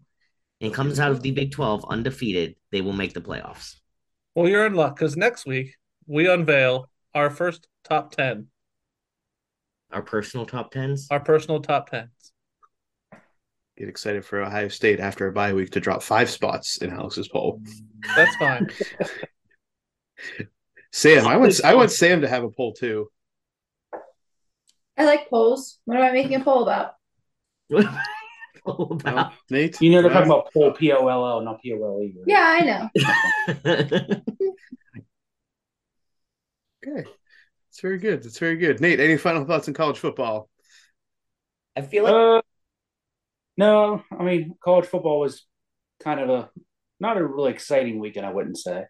and 0.62 0.72
comes 0.72 0.98
out 0.98 1.10
of 1.10 1.20
the 1.20 1.30
Big 1.30 1.52
12 1.52 1.84
undefeated, 1.90 2.56
they 2.72 2.80
will 2.80 2.94
make 2.94 3.12
the 3.12 3.20
playoffs. 3.20 3.76
Well, 4.34 4.48
you're 4.48 4.64
in 4.64 4.74
luck 4.74 4.96
because 4.96 5.16
next 5.16 5.44
week 5.44 5.76
we 6.06 6.28
unveil 6.28 6.88
our 7.14 7.28
first 7.28 7.68
top 7.84 8.12
10, 8.12 8.46
Our 9.92 10.02
personal 10.02 10.46
top 10.46 10.70
tens. 10.72 11.06
our 11.10 11.20
personal 11.20 11.60
top 11.60 11.90
10s. 11.90 12.08
get 13.78 13.88
excited 13.88 14.24
for 14.24 14.42
Ohio 14.42 14.68
State 14.68 15.00
after 15.00 15.26
a 15.28 15.32
bye 15.32 15.52
week 15.52 15.70
to 15.72 15.80
drop 15.80 16.02
five 16.02 16.28
spots 16.28 16.78
in 16.78 16.90
Alex's 16.90 17.28
poll. 17.28 17.62
That's 18.16 18.34
fine. 18.36 18.68
Sam, 20.92 21.26
I 21.26 21.36
want 21.36 21.62
I 21.64 21.74
want 21.74 21.90
Sam 21.92 22.22
to 22.22 22.28
have 22.28 22.42
a 22.44 22.50
poll 22.50 22.72
too. 22.72 23.10
I 24.98 25.04
like 25.04 25.28
polls. 25.28 25.78
What 25.84 25.98
am 25.98 26.02
I 26.04 26.10
making 26.10 26.40
a 26.40 26.44
poll 26.44 26.62
about? 26.62 26.94
All 28.64 28.88
No, 29.04 29.10
about- 29.12 29.32
Nate, 29.50 29.80
You 29.80 29.90
know 29.92 30.02
they're 30.02 30.10
talking 30.10 30.30
about 30.30 30.52
poll 30.52 30.72
P 30.72 30.90
O 30.92 31.06
L 31.06 31.26
L, 31.26 31.40
not 31.42 31.60
P 31.62 31.72
O 31.74 31.84
L 31.84 32.00
E. 32.02 32.14
Yeah, 32.26 32.42
I 32.42 32.60
know. 32.60 34.20
Okay, 36.86 37.08
it's 37.76 37.82
very 37.82 37.98
good. 37.98 38.24
It's 38.24 38.38
very 38.38 38.56
good. 38.56 38.80
Nate, 38.80 39.00
any 39.00 39.18
final 39.18 39.44
thoughts 39.44 39.68
on 39.68 39.74
college 39.74 39.98
football? 39.98 40.48
I 41.76 41.82
feel 41.82 42.04
like 42.04 42.14
Uh, 42.14 42.40
no, 43.56 44.02
I 44.10 44.22
mean 44.22 44.54
college 44.62 44.86
football 44.86 45.20
was 45.20 45.44
kind 46.02 46.20
of 46.20 46.30
a 46.30 46.50
not 47.00 47.18
a 47.18 47.26
really 47.26 47.52
exciting 47.52 47.98
weekend. 47.98 48.24
I 48.26 48.32
wouldn't 48.32 48.58
say. 48.58 48.84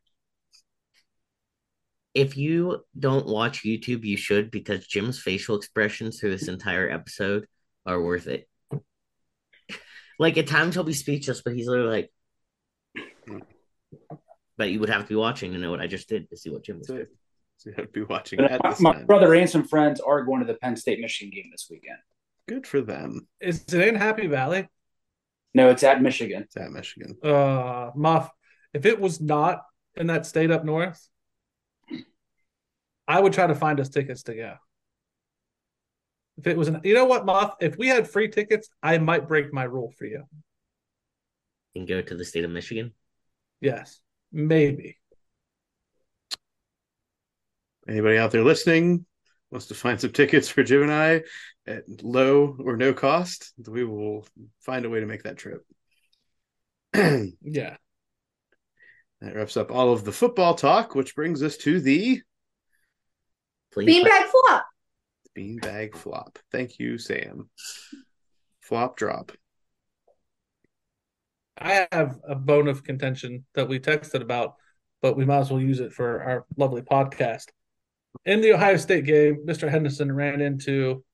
if 2.14 2.36
you 2.36 2.82
don't 2.98 3.26
watch 3.26 3.62
YouTube, 3.62 4.04
you 4.04 4.16
should 4.16 4.50
because 4.50 4.86
Jim's 4.86 5.20
facial 5.20 5.56
expressions 5.56 6.18
through 6.18 6.30
this 6.30 6.48
entire 6.48 6.88
episode 6.90 7.46
are 7.84 8.00
worth 8.00 8.26
it. 8.26 8.48
Like 10.18 10.36
at 10.38 10.46
times 10.46 10.74
he'll 10.74 10.84
be 10.84 10.92
speechless, 10.94 11.42
but 11.42 11.54
he's 11.54 11.68
literally 11.68 11.90
like, 11.90 12.12
but 14.56 14.70
you 14.70 14.80
would 14.80 14.88
have 14.88 15.02
to 15.02 15.08
be 15.08 15.14
watching 15.14 15.52
to 15.52 15.58
know 15.58 15.70
what 15.70 15.80
I 15.80 15.86
just 15.86 16.08
did 16.08 16.28
to 16.30 16.36
see 16.36 16.50
what 16.50 16.64
Jim 16.64 16.78
was 16.78 16.88
So, 16.88 16.94
doing. 16.94 17.06
So 17.58 17.70
you 17.70 17.76
have 17.76 17.86
to 17.86 17.92
be 17.92 18.02
watching 18.02 18.38
But 18.38 18.50
at 18.50 18.62
my, 18.62 18.70
this 18.70 18.80
my 18.80 18.92
time. 18.92 19.06
brother 19.06 19.34
and 19.34 19.48
some 19.48 19.64
friends 19.64 20.00
are 20.00 20.22
going 20.22 20.40
to 20.40 20.46
the 20.46 20.58
Penn 20.58 20.76
State 20.76 21.00
Michigan 21.00 21.32
game 21.34 21.50
this 21.50 21.68
weekend. 21.70 21.98
Good 22.48 22.66
for 22.66 22.80
them. 22.80 23.26
Is 23.40 23.64
it 23.72 23.88
in 23.88 23.94
Happy 23.94 24.26
Valley? 24.26 24.68
No, 25.54 25.70
it's 25.70 25.82
at 25.82 26.02
Michigan. 26.02 26.42
It's 26.42 26.56
at 26.56 26.70
Michigan. 26.70 27.16
Uh, 27.22 27.90
Muff, 27.94 28.30
if 28.74 28.84
it 28.84 29.00
was 29.00 29.20
not 29.20 29.62
in 29.94 30.08
that 30.08 30.26
state 30.26 30.50
up 30.50 30.64
north, 30.64 31.08
I 33.08 33.18
would 33.20 33.32
try 33.32 33.46
to 33.46 33.54
find 33.54 33.80
us 33.80 33.88
tickets 33.88 34.24
to 34.24 34.34
go. 34.34 34.54
If 36.38 36.46
it 36.46 36.58
was, 36.58 36.68
an, 36.68 36.82
you 36.84 36.92
know 36.92 37.06
what, 37.06 37.24
Muff? 37.24 37.54
If 37.60 37.78
we 37.78 37.88
had 37.88 38.08
free 38.08 38.28
tickets, 38.28 38.68
I 38.82 38.98
might 38.98 39.26
break 39.26 39.52
my 39.52 39.64
rule 39.64 39.94
for 39.98 40.04
you. 40.04 40.24
And 41.74 41.88
go 41.88 42.02
to 42.02 42.14
the 42.14 42.24
state 42.24 42.44
of 42.44 42.50
Michigan. 42.50 42.92
Yes, 43.60 44.00
maybe. 44.30 44.98
Anybody 47.88 48.18
out 48.18 48.30
there 48.30 48.44
listening 48.44 49.06
wants 49.50 49.66
to 49.68 49.74
find 49.74 50.00
some 50.00 50.12
tickets 50.12 50.48
for 50.48 50.62
Jim 50.62 50.82
and 50.82 50.92
I 50.92 51.22
at 51.66 51.84
low 52.02 52.56
or 52.58 52.76
no 52.76 52.92
cost? 52.92 53.52
We 53.66 53.84
will 53.84 54.26
find 54.60 54.84
a 54.84 54.90
way 54.90 55.00
to 55.00 55.06
make 55.06 55.22
that 55.24 55.36
trip. 55.38 55.64
Yeah. 57.42 57.76
That 59.20 59.34
wraps 59.34 59.56
up 59.56 59.70
all 59.70 59.92
of 59.92 60.04
the 60.04 60.12
football 60.12 60.54
talk, 60.54 60.94
which 60.94 61.14
brings 61.14 61.42
us 61.42 61.56
to 61.58 61.80
the 61.80 62.20
Please 63.72 63.88
Beanbag 64.04 64.24
flop. 64.26 64.66
beanbag 65.36 65.94
flop. 65.94 66.38
Thank 66.52 66.78
you, 66.78 66.98
Sam. 66.98 67.48
Flop 68.60 68.96
drop. 68.96 69.32
I 71.58 71.86
have 71.92 72.18
a 72.28 72.34
bone 72.34 72.68
of 72.68 72.84
contention 72.84 73.46
that 73.54 73.68
we 73.68 73.80
texted 73.80 74.20
about, 74.20 74.54
but 75.00 75.16
we 75.16 75.24
might 75.24 75.38
as 75.38 75.50
well 75.50 75.60
use 75.60 75.80
it 75.80 75.92
for 75.92 76.22
our 76.22 76.46
lovely 76.56 76.82
podcast. 76.82 77.46
In 78.24 78.40
the 78.40 78.52
Ohio 78.52 78.76
State 78.76 79.04
game, 79.04 79.44
Mr. 79.46 79.68
Henderson 79.70 80.12
ran 80.12 80.40
into 80.40 81.04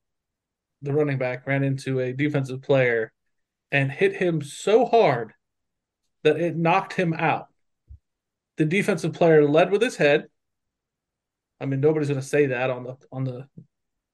the 0.80 0.92
running 0.92 1.18
back, 1.18 1.46
ran 1.46 1.62
into 1.62 2.00
a 2.00 2.12
defensive 2.12 2.62
player 2.62 3.12
and 3.70 3.90
hit 3.90 4.16
him 4.16 4.42
so 4.42 4.84
hard 4.84 5.32
that 6.24 6.40
it 6.40 6.56
knocked 6.56 6.94
him 6.94 7.12
out. 7.12 7.48
The 8.56 8.64
defensive 8.64 9.12
player 9.12 9.46
led 9.48 9.70
with 9.70 9.82
his 9.82 9.96
head. 9.96 10.26
I 11.60 11.66
mean, 11.66 11.80
nobody's 11.80 12.08
going 12.08 12.20
to 12.20 12.26
say 12.26 12.46
that 12.46 12.70
on 12.70 12.84
the 12.84 12.96
on 13.10 13.24
the 13.24 13.48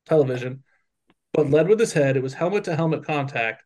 television, 0.07 0.63
but 1.33 1.51
led 1.51 1.69
with 1.69 1.81
his 1.81 1.93
head. 1.93 2.17
It 2.17 2.23
was 2.23 2.35
helmet 2.35 2.65
to 2.65 2.77
helmet 2.77 3.05
contact 3.05 3.63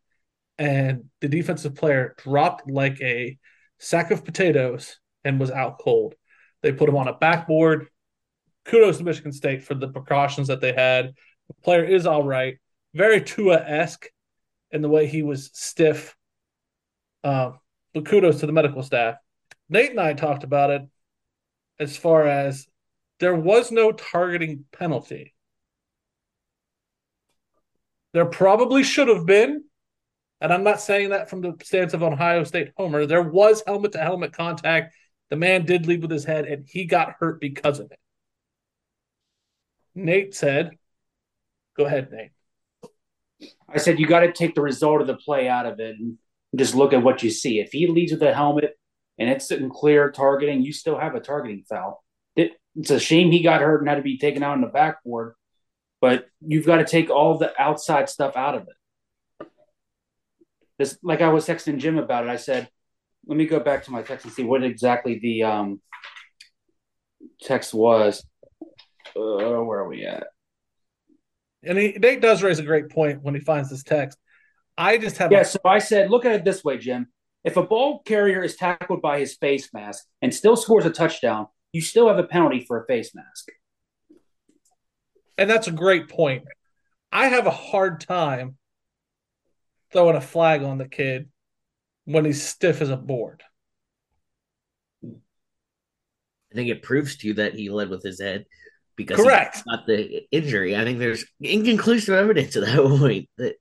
and 0.59 1.05
the 1.21 1.29
defensive 1.29 1.75
player 1.75 2.15
dropped 2.19 2.71
like 2.71 3.01
a 3.01 3.39
sack 3.79 4.11
of 4.11 4.25
potatoes 4.25 4.99
and 5.25 5.41
was 5.41 5.51
out 5.51 5.79
cold. 5.79 6.15
They 6.63 6.73
put 6.73 6.89
him 6.89 6.97
on 6.97 7.09
a 7.09 7.17
backboard. 7.17 7.89
Kudos 8.65 8.99
to 8.99 9.05
Michigan 9.05 9.33
State 9.33 9.65
for 9.65 9.75
the 9.75 9.89
precautions 9.89 10.49
that 10.49 10.61
they 10.61 10.73
had. 10.73 11.15
The 11.49 11.55
player 11.63 11.85
is 11.85 12.07
all 12.07 12.23
right, 12.23 12.59
very 12.95 13.21
Tua 13.21 13.57
esque 13.57 14.07
in 14.71 14.83
the 14.83 14.89
way 14.89 15.07
he 15.07 15.23
was 15.23 15.51
stiff. 15.53 16.17
Um, 17.25 17.59
but 17.95 18.07
kudos 18.07 18.41
to 18.41 18.47
the 18.47 18.53
medical 18.53 18.83
staff. 18.83 19.17
Nate 19.69 19.91
and 19.91 20.01
I 20.01 20.15
talked 20.15 20.45
about 20.45 20.71
it 20.71 20.83
as 21.79 21.97
far 21.97 22.27
as 22.27 22.67
there 23.21 23.35
was 23.35 23.71
no 23.71 23.93
targeting 23.93 24.65
penalty. 24.73 25.35
There 28.13 28.27
probably 28.27 28.83
should 28.83 29.09
have 29.09 29.25
been, 29.25 29.65
and 30.41 30.53
I'm 30.53 30.65
not 30.65 30.81
saying 30.81 31.11
that 31.11 31.31
from 31.31 31.41
the 31.41 31.55
stance 31.63 31.95
of 31.95 32.03
Ohio 32.03 32.45
State 32.45 32.73
Homer. 32.77 33.07
There 33.07 33.23
was 33.23 33.63
helmet 33.67 33.93
to 33.93 33.99
helmet 33.99 34.33
contact. 34.33 34.95
The 35.31 35.37
man 35.37 35.65
did 35.65 35.87
lead 35.87 36.03
with 36.03 36.11
his 36.11 36.25
head, 36.25 36.47
and 36.47 36.67
he 36.69 36.85
got 36.85 37.15
hurt 37.19 37.41
because 37.41 37.79
of 37.79 37.91
it. 37.91 37.99
Nate 39.95 40.35
said, 40.35 40.73
Go 41.77 41.85
ahead, 41.85 42.11
Nate. 42.13 42.31
I 43.69 43.79
said 43.79 43.99
you 43.99 44.07
got 44.07 44.21
to 44.21 44.33
take 44.33 44.55
the 44.55 44.61
result 44.61 45.01
of 45.01 45.07
the 45.07 45.17
play 45.17 45.49
out 45.49 45.67
of 45.67 45.81
it 45.81 45.97
and 45.99 46.19
just 46.55 46.75
look 46.75 46.93
at 46.93 47.03
what 47.03 47.23
you 47.23 47.31
see. 47.31 47.61
If 47.61 47.73
he 47.73 47.87
leads 47.87 48.13
with 48.13 48.23
a 48.23 48.35
helmet 48.35 48.79
and 49.19 49.31
it's 49.31 49.51
in 49.51 49.71
clear 49.71 50.11
targeting, 50.11 50.63
you 50.63 50.73
still 50.73 50.99
have 50.99 51.15
a 51.15 51.21
targeting 51.21 51.65
foul. 51.69 52.05
it, 52.37 52.53
it's 52.77 52.91
a 52.91 53.01
shame 53.01 53.31
he 53.31 53.43
got 53.43 53.61
hurt 53.61 53.81
and 53.81 53.89
had 53.89 53.97
to 53.97 54.03
be 54.03 54.19
taken 54.19 54.43
out 54.43 54.55
in 54.55 54.61
the 54.61 54.67
backboard, 54.67 55.35
but 56.01 56.27
you've 56.41 56.67
got 56.67 56.77
to 56.77 56.85
take 56.85 57.11
all 57.11 57.39
the 57.39 57.53
outside 57.61 58.09
stuff 58.09 58.37
out 58.37 58.55
of 58.55 58.63
it. 58.63 59.49
This, 60.79 60.99
like 61.03 61.21
I 61.21 61.29
was 61.29 61.47
texting 61.47 61.79
Jim 61.79 61.99
about 61.99 62.25
it, 62.25 62.31
I 62.31 62.37
said, 62.37 62.69
let 63.27 63.37
me 63.37 63.47
go 63.47 63.61
back 63.61 63.85
to 63.85 63.91
my 63.91 64.03
text 64.03 64.25
and 64.25 64.35
see 64.35 64.43
what 64.43 64.65
exactly 64.65 65.19
the 65.19 65.45
um, 65.45 65.81
text 67.41 67.73
was. 67.73 68.25
Uh, 69.17 69.63
where 69.63 69.81
are 69.81 69.89
we 69.89 70.05
at? 70.07 70.27
And 71.63 71.79
he, 71.79 71.93
Nate 71.93 72.21
does 72.21 72.43
raise 72.43 72.59
a 72.59 72.65
great 72.65 72.89
point 72.91 73.23
when 73.23 73.35
he 73.35 73.41
finds 73.41 73.71
this 73.71 73.83
text. 73.83 74.19
I 74.77 74.99
just 74.99 75.19
have 75.19 75.31
Yeah, 75.31 75.41
a, 75.41 75.45
so 75.45 75.59
I 75.65 75.79
said, 75.79 76.11
look 76.11 76.25
at 76.25 76.33
it 76.33 76.45
this 76.45 76.65
way, 76.65 76.79
Jim. 76.79 77.09
If 77.45 77.57
a 77.57 77.63
ball 77.63 78.03
carrier 78.05 78.43
is 78.43 78.57
tackled 78.57 79.03
by 79.03 79.19
his 79.19 79.35
face 79.37 79.73
mask 79.75 80.05
and 80.23 80.33
still 80.35 80.57
scores 80.57 80.87
a 80.87 80.91
touchdown, 80.91 81.47
you 81.73 81.81
still 81.81 82.09
have 82.09 82.19
a 82.19 82.25
penalty 82.25 82.65
for 82.67 82.83
a 82.83 82.87
face 82.87 83.15
mask. 83.15 83.49
and 85.39 85.49
that's 85.51 85.67
a 85.67 85.73
great 85.73 86.09
point. 86.09 86.45
I 87.11 87.29
have 87.29 87.47
a 87.47 87.51
hard 87.51 88.01
time 88.01 88.57
throwing 89.93 90.17
a 90.17 90.21
flag 90.21 90.63
on 90.63 90.79
the 90.79 90.89
kid 90.89 91.29
when 92.05 92.25
he's 92.25 92.43
stiff 92.43 92.81
as 92.81 92.91
a 92.91 92.97
board. 92.97 93.43
I 95.05 96.55
think 96.55 96.69
it 96.71 96.83
proves 96.83 97.17
to 97.17 97.29
you 97.29 97.35
that 97.35 97.55
he 97.55 97.71
led 97.71 97.89
with 97.89 98.03
his 98.03 98.21
head 98.21 98.47
because 98.97 99.19
he 99.19 99.25
Correct. 99.25 99.63
got 99.65 99.87
the 99.87 100.23
injury. 100.31 100.77
I 100.77 100.85
think 100.85 100.99
there's 100.99 101.25
inconclusive 101.41 102.15
evidence 102.15 102.57
at 102.57 102.65
that 102.65 102.77
point 102.99 103.29
that 103.39 103.57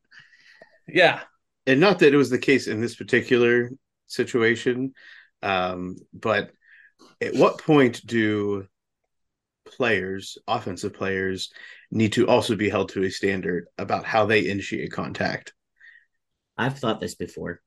Yeah. 0.88 1.22
and 1.66 1.80
not 1.80 2.00
that 2.00 2.14
it 2.14 2.18
was 2.18 2.30
the 2.30 2.40
case 2.40 2.68
in 2.68 2.82
this 2.82 2.96
particular 2.96 3.72
situation, 4.08 4.94
um, 5.42 5.98
but 6.14 6.52
at 7.22 7.36
what 7.36 7.60
point 7.60 8.06
do 8.06 8.68
players, 9.66 10.38
offensive 10.48 10.94
players, 10.94 11.52
need 11.92 12.14
to 12.14 12.28
also 12.28 12.56
be 12.56 12.70
held 12.70 12.90
to 12.90 13.04
a 13.04 13.10
standard 13.10 13.68
about 13.78 14.06
how 14.06 14.26
they 14.26 14.50
initiate 14.50 14.92
contact? 14.92 15.54
I've 16.58 16.78
thought 16.78 17.00
this 17.00 17.16
before. 17.16 17.62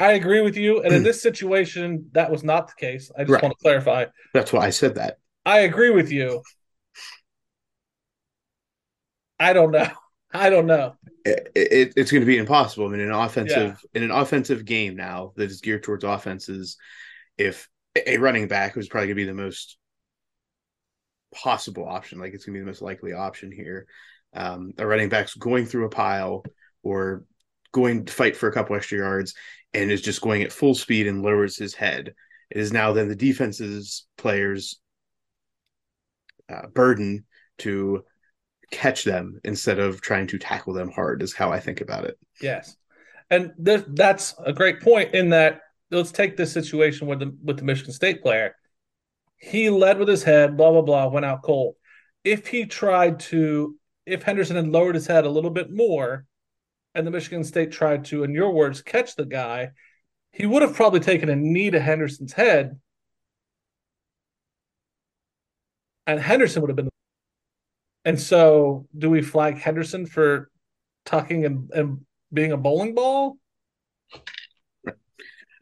I 0.00 0.12
agree 0.12 0.40
with 0.40 0.56
you. 0.56 0.82
And 0.82 0.92
in 0.92 1.02
this 1.02 1.22
situation, 1.22 2.10
that 2.12 2.30
was 2.30 2.42
not 2.42 2.66
the 2.68 2.74
case. 2.78 3.10
I 3.16 3.22
just 3.22 3.30
Right. 3.30 3.42
want 3.42 3.54
to 3.56 3.62
clarify. 3.62 4.06
That's 4.32 4.52
why 4.52 4.66
I 4.66 4.70
said 4.70 4.96
that. 4.96 5.18
I 5.46 5.60
agree 5.60 5.90
with 5.90 6.10
you. 6.10 6.42
I 9.44 9.52
don't 9.52 9.70
know. 9.70 9.88
I 10.34 10.50
don't 10.50 10.66
know. 10.66 10.96
It, 11.24 11.52
it, 11.54 11.92
it's 11.96 12.10
going 12.10 12.22
to 12.22 12.26
be 12.26 12.38
impossible. 12.38 12.86
I 12.86 12.90
mean, 12.90 13.00
in 13.00 13.08
an 13.08 13.14
offensive 13.14 13.80
in 13.94 14.02
an 14.02 14.10
offensive 14.10 14.64
game 14.64 14.96
now 14.96 15.32
that 15.36 15.50
is 15.50 15.60
geared 15.60 15.84
towards 15.84 16.02
offenses, 16.02 16.76
if 17.38 17.68
a 17.94 18.18
running 18.18 18.48
back 18.48 18.74
was 18.74 18.88
probably 18.88 19.08
going 19.08 19.16
to 19.16 19.22
be 19.22 19.26
the 19.26 19.42
most 19.42 19.76
possible 21.32 21.88
option, 21.88 22.18
like 22.18 22.34
it's 22.34 22.44
going 22.44 22.54
to 22.54 22.58
be 22.58 22.64
the 22.64 22.66
most 22.70 22.82
likely 22.82 23.12
option 23.12 23.52
here. 23.52 23.86
Um, 24.32 24.72
a 24.78 24.86
running 24.86 25.08
back's 25.08 25.34
going 25.34 25.66
through 25.66 25.86
a 25.86 25.90
pile 25.90 26.42
or 26.82 27.24
going 27.72 28.04
to 28.06 28.12
fight 28.12 28.36
for 28.36 28.48
a 28.48 28.52
couple 28.52 28.74
extra 28.74 28.98
yards 28.98 29.34
and 29.72 29.90
is 29.90 30.02
just 30.02 30.20
going 30.20 30.42
at 30.42 30.52
full 30.52 30.74
speed 30.74 31.06
and 31.06 31.22
lowers 31.22 31.56
his 31.56 31.74
head. 31.74 32.14
It 32.50 32.58
is 32.58 32.72
now 32.72 32.92
then 32.92 33.08
the 33.08 33.16
defense's 33.16 34.06
players' 34.18 34.80
uh, 36.48 36.66
burden 36.68 37.24
to 37.58 38.04
catch 38.70 39.04
them 39.04 39.40
instead 39.44 39.78
of 39.78 40.00
trying 40.00 40.26
to 40.28 40.38
tackle 40.38 40.72
them 40.72 40.90
hard 40.90 41.22
is 41.22 41.34
how 41.34 41.50
I 41.50 41.60
think 41.60 41.80
about 41.80 42.04
it. 42.04 42.18
Yes. 42.40 42.76
And 43.30 43.52
th- 43.64 43.84
that's 43.88 44.34
a 44.44 44.52
great 44.52 44.80
point 44.80 45.14
in 45.14 45.30
that 45.30 45.60
let's 45.90 46.12
take 46.12 46.36
this 46.36 46.52
situation 46.52 47.06
with 47.06 47.20
the 47.20 47.36
with 47.42 47.58
the 47.58 47.64
Michigan 47.64 47.92
State 47.92 48.22
player. 48.22 48.54
He 49.36 49.70
led 49.70 49.98
with 49.98 50.08
his 50.08 50.22
head, 50.22 50.56
blah 50.56 50.70
blah 50.70 50.82
blah, 50.82 51.08
went 51.08 51.26
out 51.26 51.42
cold. 51.42 51.74
If 52.22 52.46
he 52.46 52.66
tried 52.66 53.20
to 53.20 53.76
if 54.06 54.22
Henderson 54.22 54.56
had 54.56 54.68
lowered 54.68 54.94
his 54.94 55.06
head 55.06 55.24
a 55.24 55.30
little 55.30 55.50
bit 55.50 55.70
more 55.70 56.26
and 56.94 57.06
the 57.06 57.10
Michigan 57.10 57.42
State 57.44 57.72
tried 57.72 58.04
to, 58.06 58.22
in 58.22 58.32
your 58.32 58.52
words, 58.52 58.82
catch 58.82 59.16
the 59.16 59.24
guy, 59.24 59.70
he 60.30 60.46
would 60.46 60.62
have 60.62 60.74
probably 60.74 61.00
taken 61.00 61.28
a 61.28 61.36
knee 61.36 61.70
to 61.70 61.80
Henderson's 61.80 62.32
head. 62.32 62.78
And 66.06 66.20
Henderson 66.20 66.60
would 66.60 66.68
have 66.68 66.76
been 66.76 66.90
and 68.04 68.20
so 68.20 68.86
do 68.96 69.10
we 69.10 69.22
flag 69.22 69.58
Henderson 69.58 70.06
for 70.06 70.50
tucking 71.04 71.44
and, 71.44 71.70
and 71.72 72.00
being 72.32 72.52
a 72.52 72.56
bowling 72.56 72.94
ball? 72.94 73.38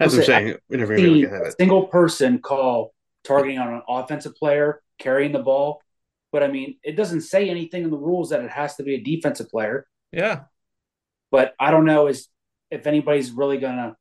As 0.00 0.14
I'm 0.14 0.18
Listen, 0.18 0.24
saying, 0.24 0.56
we're 0.68 0.78
never 0.78 0.96
going 0.96 1.08
to 1.08 1.10
look 1.10 1.32
at 1.32 1.42
a 1.42 1.44
it. 1.46 1.56
single 1.58 1.86
person 1.86 2.38
call 2.40 2.94
targeting 3.24 3.58
on 3.58 3.72
an 3.72 3.82
offensive 3.88 4.34
player 4.34 4.82
carrying 4.98 5.32
the 5.32 5.38
ball, 5.38 5.82
but 6.32 6.42
I 6.42 6.48
mean, 6.48 6.78
it 6.82 6.96
doesn't 6.96 7.22
say 7.22 7.48
anything 7.48 7.84
in 7.84 7.90
the 7.90 7.96
rules 7.96 8.30
that 8.30 8.42
it 8.42 8.50
has 8.50 8.76
to 8.76 8.82
be 8.82 8.94
a 8.94 9.00
defensive 9.00 9.48
player. 9.48 9.86
Yeah. 10.12 10.44
But 11.30 11.54
I 11.60 11.70
don't 11.70 11.84
know 11.84 12.06
is 12.08 12.28
if 12.70 12.86
anybody's 12.86 13.30
really 13.30 13.58
gonna 13.58 13.96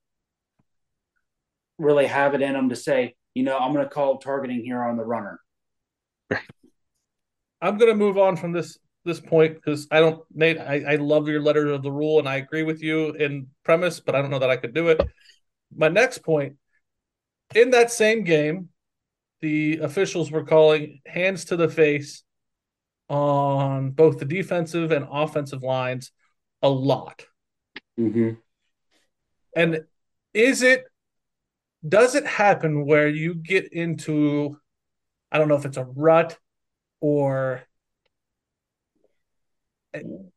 really 1.78 2.08
have 2.08 2.34
it 2.34 2.42
in 2.42 2.54
them 2.54 2.70
to 2.70 2.76
say, 2.76 3.16
you 3.34 3.44
know, 3.44 3.58
I'm 3.58 3.74
gonna 3.74 3.89
call 3.89 4.18
targeting 4.18 4.64
here 4.64 4.82
on 4.82 4.98
the 4.98 5.06
runner. 5.06 5.39
I'm 7.62 7.78
gonna 7.78 7.95
move 7.95 8.18
on 8.18 8.36
from 8.36 8.51
this 8.51 8.78
this 9.03 9.20
point 9.20 9.55
because 9.55 9.88
I 9.91 9.99
don't 9.99 10.24
Nate, 10.34 10.59
I, 10.59 10.93
I 10.93 10.95
love 10.95 11.28
your 11.28 11.41
letter 11.41 11.68
of 11.72 11.84
the 11.84 11.91
rule 11.91 12.20
and 12.20 12.30
I 12.30 12.36
agree 12.36 12.64
with 12.64 12.82
you 12.84 13.12
in 13.14 13.47
premise, 13.64 13.99
but 13.99 14.16
I 14.16 14.22
don't 14.22 14.30
know 14.30 14.39
that 14.39 14.49
I 14.49 14.57
could 14.57 14.74
do 14.74 14.89
it. 14.89 15.01
My 15.76 15.88
next 15.88 16.20
point, 16.20 16.57
in 17.55 17.72
that 17.72 17.91
same 17.91 18.24
game, 18.24 18.70
the 19.41 19.80
officials 19.80 20.32
were 20.32 20.43
calling 20.43 21.01
hands 21.05 21.45
to 21.45 21.55
the 21.55 21.68
face 21.68 22.24
on 23.09 23.91
both 23.91 24.20
the 24.20 24.26
defensive 24.26 24.91
and 24.91 25.07
offensive 25.12 25.64
lines 25.64 26.12
a 26.62 26.70
lot. 26.70 27.26
Mm-hmm. 27.99 28.32
And 29.55 29.84
is 30.34 30.62
it 30.62 30.86
does 31.88 32.16
it 32.16 32.26
happen 32.26 32.86
where 32.86 33.09
you 33.09 33.34
get 33.34 33.74
into 33.74 34.57
I 35.32 35.38
don't 35.38 35.47
know 35.47 35.55
if 35.55 35.66
it's 35.66 35.78
a 35.78 35.86
rut 35.86 36.38
or 37.02 37.64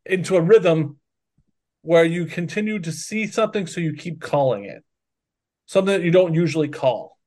into 0.04 0.36
a 0.36 0.40
rhythm 0.40 0.98
where 1.82 2.04
you 2.04 2.24
continue 2.26 2.78
to 2.80 2.90
see 2.90 3.26
something 3.26 3.66
so 3.66 3.80
you 3.80 3.92
keep 3.92 4.20
calling 4.20 4.64
it. 4.64 4.82
Something 5.66 6.00
that 6.00 6.04
you 6.04 6.10
don't 6.10 6.34
usually 6.34 6.68
call. 6.68 7.18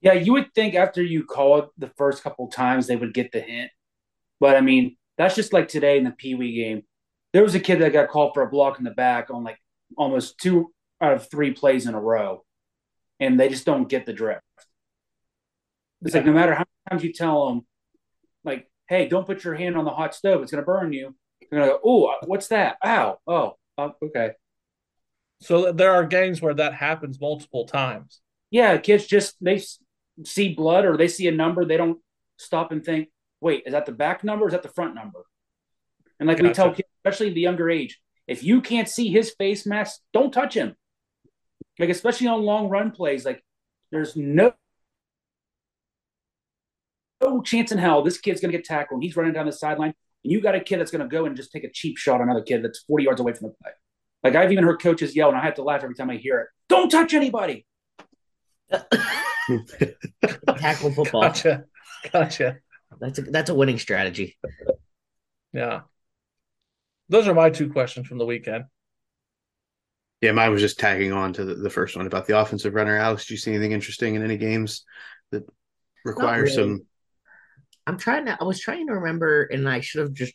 Yeah, 0.00 0.12
you 0.12 0.32
would 0.32 0.52
think 0.54 0.74
after 0.74 1.02
you 1.02 1.24
call 1.24 1.58
it 1.58 1.68
the 1.78 1.90
first 1.96 2.22
couple 2.22 2.48
times 2.48 2.86
they 2.86 2.96
would 2.96 3.14
get 3.14 3.32
the 3.32 3.40
hint. 3.40 3.70
But 4.40 4.56
I 4.56 4.60
mean, 4.60 4.96
that's 5.16 5.34
just 5.34 5.52
like 5.52 5.68
today 5.68 5.98
in 5.98 6.04
the 6.04 6.12
Pee 6.12 6.34
Wee 6.34 6.54
game. 6.54 6.82
There 7.32 7.42
was 7.42 7.54
a 7.54 7.60
kid 7.60 7.80
that 7.80 7.92
got 7.92 8.08
called 8.08 8.34
for 8.34 8.42
a 8.42 8.50
block 8.50 8.78
in 8.78 8.84
the 8.84 8.90
back 8.90 9.30
on 9.30 9.44
like 9.44 9.58
almost 9.96 10.38
two 10.38 10.72
out 11.00 11.12
of 11.12 11.30
three 11.30 11.52
plays 11.52 11.86
in 11.86 11.94
a 11.94 12.00
row. 12.00 12.44
And 13.20 13.38
they 13.38 13.48
just 13.48 13.66
don't 13.66 13.88
get 13.88 14.06
the 14.06 14.12
drift. 14.12 14.42
It's 16.02 16.14
like 16.14 16.24
no 16.24 16.32
matter 16.32 16.54
how 16.54 16.64
many 16.90 16.90
times 16.90 17.04
you 17.04 17.12
tell 17.12 17.48
them, 17.48 17.66
like, 18.44 18.70
hey, 18.88 19.08
don't 19.08 19.26
put 19.26 19.44
your 19.44 19.54
hand 19.54 19.76
on 19.76 19.84
the 19.84 19.90
hot 19.90 20.14
stove, 20.14 20.42
it's 20.42 20.50
gonna 20.50 20.64
burn 20.64 20.92
you. 20.92 21.14
They're 21.50 21.60
gonna 21.60 21.72
go, 21.72 21.80
oh, 21.84 22.14
what's 22.26 22.48
that? 22.48 22.78
Ow. 22.84 23.18
Oh, 23.26 23.54
oh, 23.76 23.92
okay. 24.02 24.32
So 25.40 25.72
there 25.72 25.92
are 25.92 26.04
games 26.04 26.42
where 26.42 26.54
that 26.54 26.74
happens 26.74 27.20
multiple 27.20 27.66
times. 27.66 28.20
Yeah, 28.50 28.76
kids 28.78 29.06
just 29.06 29.36
they 29.40 29.62
see 30.24 30.54
blood 30.54 30.84
or 30.84 30.96
they 30.96 31.08
see 31.08 31.28
a 31.28 31.32
number, 31.32 31.64
they 31.64 31.76
don't 31.76 31.98
stop 32.36 32.72
and 32.72 32.84
think, 32.84 33.08
wait, 33.40 33.64
is 33.66 33.72
that 33.72 33.86
the 33.86 33.92
back 33.92 34.24
number? 34.24 34.44
Or 34.44 34.48
is 34.48 34.52
that 34.52 34.62
the 34.62 34.68
front 34.68 34.94
number? 34.94 35.24
And 36.18 36.26
like 36.26 36.40
we 36.40 36.52
tell 36.52 36.72
kids, 36.72 36.88
especially 37.04 37.32
the 37.32 37.40
younger 37.40 37.70
age, 37.70 38.00
if 38.26 38.42
you 38.42 38.60
can't 38.60 38.88
see 38.88 39.08
his 39.08 39.30
face 39.38 39.66
mask, 39.66 40.00
don't 40.12 40.32
touch 40.32 40.54
him. 40.54 40.74
Like 41.78 41.90
especially 41.90 42.26
on 42.26 42.42
long 42.42 42.68
run 42.68 42.90
plays, 42.90 43.24
like 43.24 43.44
there's 43.92 44.16
no 44.16 44.52
no 47.20 47.42
chance 47.42 47.72
in 47.72 47.78
hell 47.78 48.02
this 48.02 48.18
kid's 48.18 48.40
gonna 48.40 48.52
get 48.52 48.64
tackled 48.64 48.98
and 48.98 49.02
he's 49.04 49.16
running 49.16 49.32
down 49.32 49.46
the 49.46 49.52
sideline, 49.52 49.94
and 50.24 50.32
you 50.32 50.40
got 50.40 50.54
a 50.54 50.60
kid 50.60 50.78
that's 50.78 50.90
gonna 50.90 51.08
go 51.08 51.24
and 51.26 51.36
just 51.36 51.52
take 51.52 51.64
a 51.64 51.70
cheap 51.70 51.96
shot 51.96 52.20
on 52.20 52.22
another 52.22 52.42
kid 52.42 52.62
that's 52.64 52.80
40 52.80 53.04
yards 53.04 53.20
away 53.20 53.32
from 53.32 53.48
the 53.48 53.54
play. 53.62 53.72
Like 54.22 54.34
I've 54.34 54.52
even 54.52 54.64
heard 54.64 54.80
coaches 54.80 55.14
yell, 55.14 55.28
and 55.28 55.38
I 55.38 55.44
have 55.44 55.54
to 55.54 55.62
laugh 55.62 55.82
every 55.82 55.94
time 55.94 56.10
I 56.10 56.16
hear 56.16 56.40
it. 56.40 56.48
Don't 56.68 56.90
touch 56.90 57.14
anybody. 57.14 57.66
Tackle 60.58 60.92
football. 60.92 61.22
Gotcha. 61.22 61.64
Gotcha. 62.12 62.58
That's 63.00 63.18
a 63.18 63.22
that's 63.22 63.50
a 63.50 63.54
winning 63.54 63.78
strategy. 63.78 64.36
Yeah. 65.52 65.82
Those 67.08 67.26
are 67.26 67.34
my 67.34 67.50
two 67.50 67.70
questions 67.70 68.06
from 68.06 68.18
the 68.18 68.26
weekend. 68.26 68.64
Yeah, 70.20 70.32
mine 70.32 70.50
was 70.50 70.60
just 70.60 70.80
tagging 70.80 71.12
on 71.12 71.32
to 71.34 71.44
the, 71.44 71.54
the 71.54 71.70
first 71.70 71.96
one 71.96 72.06
about 72.06 72.26
the 72.26 72.38
offensive 72.38 72.74
runner. 72.74 72.96
Alex, 72.96 73.26
do 73.26 73.34
you 73.34 73.38
see 73.38 73.52
anything 73.52 73.72
interesting 73.72 74.16
in 74.16 74.22
any 74.22 74.36
games 74.36 74.84
that 75.30 75.48
require 76.04 76.42
really. 76.42 76.54
some? 76.54 76.86
I'm 77.88 77.96
trying 77.96 78.26
to 78.26 78.36
I 78.38 78.44
was 78.44 78.60
trying 78.60 78.86
to 78.88 78.94
remember 78.94 79.44
and 79.44 79.68
I 79.68 79.80
should 79.80 80.02
have 80.02 80.12
just 80.12 80.34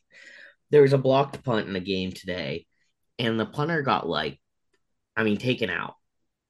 there 0.72 0.82
was 0.82 0.94
a 0.94 0.98
blocked 0.98 1.44
punt 1.44 1.68
in 1.68 1.74
the 1.74 1.80
game 1.80 2.12
today 2.12 2.66
and 3.20 3.40
the 3.40 3.46
punter 3.46 3.84
got 3.84 4.10
like 4.10 4.40
I 5.16 5.24
mean 5.24 5.38
taken 5.38 5.70
out. 5.70 5.94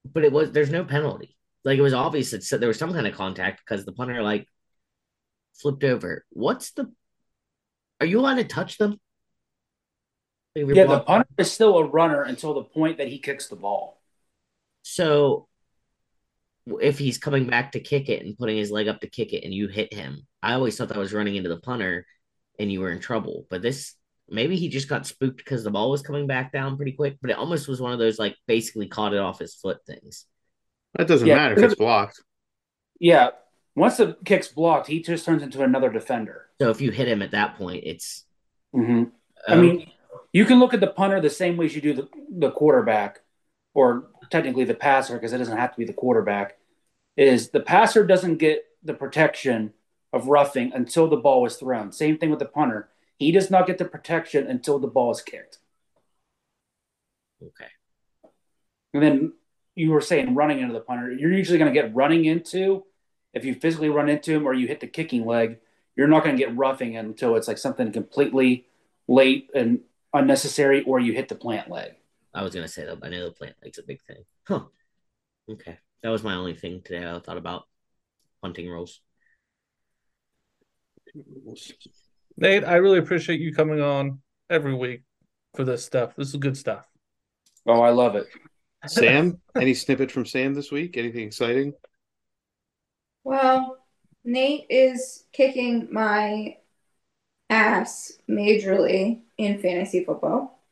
But 0.06 0.24
it 0.24 0.32
was 0.32 0.52
there's 0.52 0.70
no 0.70 0.86
penalty. 0.86 1.36
Like 1.66 1.78
it 1.78 1.82
was 1.82 1.94
obvious 1.94 2.32
that 2.32 2.60
there 2.60 2.70
was 2.70 2.80
some 2.80 2.94
kind 2.94 3.06
of 3.06 3.16
contact 3.16 3.62
because 3.66 3.86
the 3.86 3.92
punter 3.92 4.24
like 4.24 4.48
flipped 5.62 5.84
over. 5.84 6.26
What's 6.30 6.72
the? 6.72 6.92
Are 8.00 8.06
you 8.06 8.20
allowed 8.20 8.36
to 8.36 8.44
touch 8.46 8.78
them? 8.78 9.00
Like, 10.56 10.76
Yeah, 10.76 10.86
the 10.86 11.00
punter 11.02 11.28
is 11.38 11.52
still 11.52 11.78
a 11.78 11.86
runner 11.86 12.22
until 12.24 12.54
the 12.54 12.64
point 12.64 12.98
that 12.98 13.08
he 13.08 13.20
kicks 13.20 13.48
the 13.48 13.56
ball. 13.56 14.02
So 14.84 15.48
if 16.68 16.98
he's 16.98 17.18
coming 17.18 17.48
back 17.48 17.74
to 17.74 17.80
kick 17.80 18.10
it 18.10 18.26
and 18.26 18.38
putting 18.38 18.58
his 18.58 18.72
leg 18.72 18.88
up 18.88 19.02
to 19.02 19.10
kick 19.10 19.34
it 19.34 19.44
and 19.44 19.54
you 19.54 19.68
hit 19.68 19.94
him, 19.94 20.26
I 20.42 20.54
always 20.54 20.78
thought 20.78 20.90
that 20.90 20.98
was 20.98 21.14
running 21.14 21.36
into 21.36 21.50
the 21.50 21.60
punter 21.60 22.06
and 22.60 22.72
you 22.72 22.82
were 22.82 22.92
in 22.92 23.00
trouble. 23.00 23.46
But 23.50 23.62
this 23.62 23.96
maybe 24.30 24.56
he 24.56 24.70
just 24.70 24.88
got 24.90 25.06
spooked 25.06 25.38
because 25.38 25.64
the 25.64 25.72
ball 25.72 25.92
was 25.92 26.02
coming 26.02 26.28
back 26.28 26.52
down 26.54 26.78
pretty 26.78 26.94
quick, 26.94 27.18
but 27.22 27.30
it 27.32 27.38
almost 27.38 27.68
was 27.68 27.82
one 27.82 27.92
of 27.94 28.00
those 28.00 28.20
like 28.20 28.36
basically 28.48 28.88
caught 28.88 29.14
it 29.14 29.20
off 29.20 29.40
his 29.40 29.56
foot 29.56 29.80
things. 29.86 30.26
That 30.96 31.08
doesn't 31.08 31.28
Yeah. 31.28 31.36
matter 31.36 31.54
if 31.56 31.64
it's 31.64 31.76
blocked. 31.76 32.22
Yeah, 33.00 33.32
once 33.76 33.98
the 33.98 34.18
kick's 34.26 34.48
blocked, 34.48 34.88
he 34.88 35.02
just 35.02 35.26
turns 35.26 35.44
into 35.44 35.62
another 35.62 35.92
defender. 35.92 36.50
So 36.62 36.70
if 36.70 36.82
you 36.82 36.92
hit 36.92 37.08
him 37.08 37.22
at 37.22 37.32
that 37.32 37.58
point, 37.58 37.84
it's 37.86 38.26
hmm 38.74 39.04
I 39.50 39.56
um, 39.56 39.68
mean, 39.68 39.92
you 40.32 40.46
can 40.46 40.60
look 40.60 40.74
at 40.74 40.80
the 40.80 40.88
punter 40.88 41.20
the 41.20 41.30
same 41.30 41.58
way 41.58 41.66
as 41.66 41.76
you 41.76 41.82
do 41.82 41.94
the, 41.94 42.08
the 42.30 42.52
quarterback, 42.52 43.20
or 43.74 44.10
technically 44.34 44.64
the 44.64 44.74
passer, 44.74 45.14
because 45.14 45.32
it 45.32 45.38
doesn't 45.38 45.58
have 45.58 45.72
to 45.72 45.78
be 45.78 45.86
the 45.86 45.94
quarterback. 45.94 46.58
Is 47.16 47.52
the 47.52 47.60
passer 47.60 48.04
doesn't 48.04 48.38
get 48.38 48.66
the 48.84 48.96
protection 48.96 49.74
of 50.12 50.28
roughing 50.28 50.72
until 50.74 51.08
the 51.08 51.18
ball 51.18 51.46
is 51.46 51.56
thrown. 51.56 51.92
Same 51.92 52.18
thing 52.18 52.32
with 52.32 52.40
the 52.40 52.46
punter. 52.46 52.90
He 53.18 53.32
does 53.32 53.52
not 53.52 53.68
get 53.68 53.78
the 53.78 53.86
protection 53.86 54.48
until 54.48 54.80
the 54.80 54.88
ball 54.88 55.12
is 55.12 55.22
kicked. 55.22 55.60
okay. 57.44 57.70
And 58.96 59.04
then 59.04 59.34
you 59.76 59.92
were 59.92 60.02
saying 60.02 60.34
running 60.34 60.60
into 60.60 60.74
the 60.74 60.80
punter. 60.80 61.12
You're 61.12 61.32
usually 61.32 61.60
going 61.60 61.72
to 61.72 61.80
get 61.80 61.94
running 61.94 62.26
into 62.26 62.86
if 63.36 63.46
you 63.46 63.54
physically 63.54 63.90
run 63.90 64.10
into 64.10 64.34
him 64.34 64.48
or 64.48 64.54
you 64.56 64.68
hit 64.68 64.80
the 64.80 64.88
kicking 64.88 65.26
leg. 65.26 65.60
You're 65.96 66.08
not 66.08 66.24
going 66.24 66.36
to 66.36 66.44
get 66.44 66.58
roughing 66.58 66.98
until 66.98 67.36
it's 67.36 67.48
like 67.48 67.60
something 67.60 67.92
completely 67.92 68.66
late 69.08 69.52
and 69.54 69.82
unnecessary, 70.12 70.84
or 70.84 71.00
you 71.00 71.14
hit 71.14 71.30
the 71.30 71.36
plant 71.36 71.70
leg. 71.70 71.94
I 72.34 72.44
was 72.44 72.54
gonna 72.54 72.68
say 72.68 72.86
that, 72.86 73.00
but 73.00 73.08
I 73.08 73.10
know 73.12 73.26
the 73.26 73.32
plant 73.32 73.56
leg's 73.64 73.78
a 73.78 73.84
big 73.84 74.02
thing. 74.04 74.24
Huh. 74.48 74.66
Okay. 75.50 75.78
That 76.02 76.10
was 76.10 76.24
my 76.24 76.36
only 76.36 76.54
thing 76.54 76.82
today 76.84 77.08
I 77.08 77.20
thought 77.20 77.38
about 77.38 77.64
punting 78.42 78.70
rules. 78.70 79.00
Nate, 82.38 82.64
I 82.64 82.76
really 82.76 82.98
appreciate 82.98 83.40
you 83.40 83.54
coming 83.54 83.82
on 83.82 84.20
every 84.50 84.74
week 84.74 85.04
for 85.56 85.64
this 85.64 85.86
stuff. 85.86 86.16
This 86.16 86.30
is 86.30 86.36
good 86.36 86.58
stuff. 86.58 86.86
Oh, 87.66 87.82
I 87.82 87.92
love 87.92 88.16
it. 88.16 88.28
Sam, 88.88 89.40
any 89.56 89.74
snippet 89.74 90.12
from 90.12 90.26
Sam 90.26 90.54
this 90.54 90.72
week? 90.72 90.98
Anything 90.98 91.28
exciting? 91.28 91.74
Well, 93.24 93.78
Nate 94.26 94.66
is 94.70 95.26
kicking 95.32 95.88
my 95.92 96.58
ass 97.50 98.12
majorly 98.30 99.22
in 99.38 99.60
fantasy 99.60 100.04
football. 100.04 100.63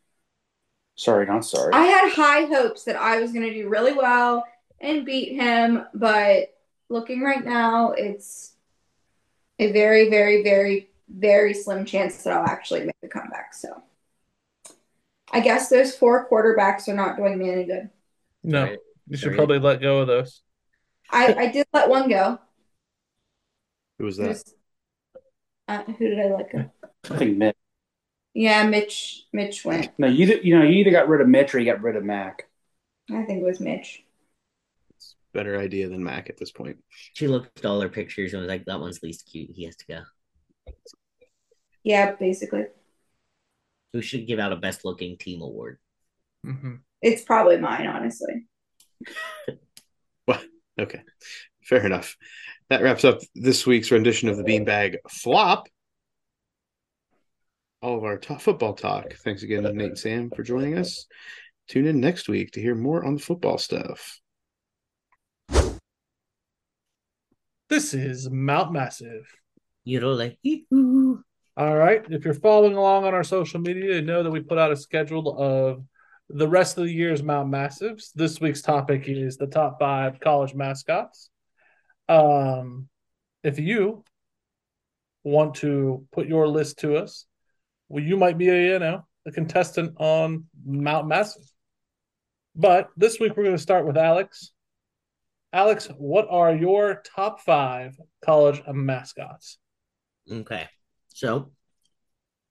Sorry, 1.02 1.26
not 1.26 1.44
sorry. 1.44 1.74
I 1.74 1.82
had 1.86 2.14
high 2.14 2.46
hopes 2.46 2.84
that 2.84 2.96
I 2.96 3.20
was 3.20 3.32
going 3.32 3.48
to 3.48 3.52
do 3.56 3.68
really 3.68 3.94
well 3.94 4.46
and 4.80 5.04
beat 5.04 5.34
him, 5.34 5.84
but 5.96 6.56
looking 6.90 7.24
right 7.24 7.44
now, 7.44 7.94
it's 7.94 8.52
a 9.58 9.72
very, 9.72 10.12
very, 10.12 10.44
very, 10.44 10.92
very 11.10 11.56
slim 11.56 11.86
chance 11.86 12.22
that 12.22 12.34
I'll 12.34 12.46
actually 12.46 12.82
make 12.86 12.96
a 13.02 13.08
comeback. 13.08 13.56
So 13.56 13.82
I 15.32 15.40
guess 15.40 15.70
those 15.70 15.96
four 15.96 16.30
quarterbacks 16.30 16.88
are 16.88 16.94
not 16.94 17.18
doing 17.18 17.40
me 17.40 17.50
any 17.50 17.64
good. 17.64 17.90
No, 18.44 18.66
Right. 18.66 18.80
you 19.08 19.18
should 19.18 19.30
Right. 19.30 19.38
probably 19.38 19.58
let 19.58 19.82
go 19.82 20.02
of 20.02 20.08
those. 20.08 20.44
I, 21.10 21.34
I 21.34 21.48
did 21.52 21.66
let 21.74 21.90
one 21.90 22.10
go. 22.10 22.38
Who 23.98 24.06
was 24.06 24.18
that? 24.18 24.28
Who's- 24.28 24.54
Uh, 25.68 25.82
who 25.84 26.10
did 26.10 26.20
I 26.20 26.26
let 26.36 26.52
go? 26.52 26.70
I 27.10 27.18
think 27.18 27.38
Mitch. 27.40 27.56
Yeah, 28.34 28.66
Mitch. 28.68 29.26
Mitch 29.34 29.66
went. 29.66 29.92
No, 29.98 30.08
you 30.08 30.40
you 30.42 30.58
know 30.58 30.64
you 30.64 30.80
either 30.80 30.92
got 30.92 31.10
rid 31.10 31.22
of 31.22 31.28
Mitch 31.28 31.54
or 31.54 31.60
you 31.60 31.72
got 31.72 31.82
rid 31.82 31.96
of 31.96 32.04
Mac. 32.04 32.48
I 33.10 33.24
think 33.24 33.42
it 33.42 33.46
was 33.46 33.60
Mitch. 33.60 34.04
Better 35.34 35.60
idea 35.60 35.90
than 35.90 36.04
Mac 36.04 36.30
at 36.30 36.38
this 36.38 36.52
point. 36.52 36.78
She 37.14 37.28
looked 37.28 37.60
at 37.60 37.66
all 37.66 37.82
her 37.82 37.90
pictures 37.90 38.34
and 38.34 38.42
was 38.42 38.50
like, 38.50 38.66
that 38.66 38.80
one's 38.80 39.02
least 39.02 39.30
cute. 39.32 39.50
He 39.54 39.66
has 39.66 39.76
to 39.78 39.86
go. 39.88 40.02
Yeah, 41.84 42.14
basically. 42.16 42.66
We 43.94 44.02
should 44.02 44.28
give 44.28 44.40
out 44.40 44.54
a 44.54 44.58
best 44.58 44.86
looking 44.86 45.18
team 45.18 45.42
award. 45.42 45.78
Mm-hmm. 46.46 46.76
It's 47.02 47.24
probably 47.24 47.58
mine, 47.58 47.88
honestly. 47.88 48.48
what? 50.26 50.44
Okay, 50.80 51.02
fair 51.64 51.86
enough. 51.86 52.16
That 52.70 52.84
wraps 52.84 53.04
up 53.04 53.20
this 53.36 53.66
week's 53.66 53.92
rendition 53.92 54.30
of 54.30 54.38
the 54.38 54.44
Beanbag 54.44 54.98
Flop. 55.10 55.68
All 57.82 57.98
of 57.98 58.04
our 58.04 58.18
top 58.18 58.42
football 58.42 58.74
talk. 58.74 59.14
Thanks 59.24 59.42
again, 59.42 59.64
Nate 59.64 59.88
and 59.88 59.98
Sam, 59.98 60.30
for 60.30 60.44
joining 60.44 60.78
us. 60.78 61.08
Tune 61.68 61.88
in 61.88 62.00
next 62.00 62.30
week 62.30 62.52
to 62.52 62.62
hear 62.62 62.76
more 62.76 63.04
on 63.04 63.16
the 63.16 63.22
football 63.22 63.58
stuff. 63.58 64.20
This 67.70 67.94
is 67.94 68.30
Mount 68.30 68.72
Massive. 68.72 69.26
You 69.84 70.00
know, 70.00 70.12
like, 70.12 70.38
"Hee-hoo." 70.44 71.24
All 71.58 71.76
right. 71.76 72.06
If 72.10 72.24
you're 72.24 72.36
following 72.36 72.76
along 72.76 73.06
on 73.06 73.16
our 73.16 73.24
social 73.24 73.60
media, 73.60 73.96
you 73.96 74.02
know 74.02 74.22
that 74.22 74.30
we 74.30 74.42
put 74.42 74.60
out 74.60 74.72
a 74.72 74.76
schedule 74.76 75.38
of 75.40 75.84
the 76.30 76.48
rest 76.48 76.78
of 76.78 76.84
the 76.84 76.94
year's 76.94 77.24
Mount 77.24 77.52
Massives. 77.52 78.12
This 78.14 78.40
week's 78.40 78.62
topic 78.62 79.08
is 79.08 79.38
the 79.38 79.48
top 79.48 79.80
five 79.80 80.20
college 80.20 80.54
mascots. 80.54 81.30
Um, 82.08 82.90
if 83.44 83.58
you 83.58 84.04
want 85.24 85.56
to 85.56 86.06
put 86.12 86.28
your 86.28 86.48
list 86.48 86.80
to 86.80 86.96
us, 86.98 87.26
well, 87.92 88.04
you 88.04 88.18
might 88.18 88.38
be 88.38 88.50
a 88.50 88.74
you 88.74 88.80
know 88.80 89.06
a 89.26 89.32
contestant 89.32 89.94
on 89.98 90.46
Mount 90.66 91.08
Massive. 91.08 91.44
But 92.56 92.90
this 92.98 93.20
week 93.20 93.36
we're 93.38 93.44
going 93.44 93.56
to 93.56 93.62
start 93.62 93.86
with 93.86 93.98
Alex. 93.98 94.52
Alex, 95.54 95.90
what 95.98 96.28
are 96.30 96.56
your 96.56 97.02
top 97.16 97.42
five 97.42 97.96
college 98.24 98.62
mascots? 98.72 99.58
Okay. 100.30 100.68
So 101.10 101.52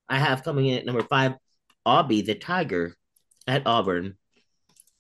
I 0.09 0.19
have 0.19 0.45
coming 0.45 0.67
in 0.67 0.79
at 0.79 0.87
number 0.87 1.03
five, 1.03 1.35
Aubie 1.87 2.25
the 2.25 2.35
Tiger 2.35 2.95
at 3.47 3.67
Auburn. 3.67 4.17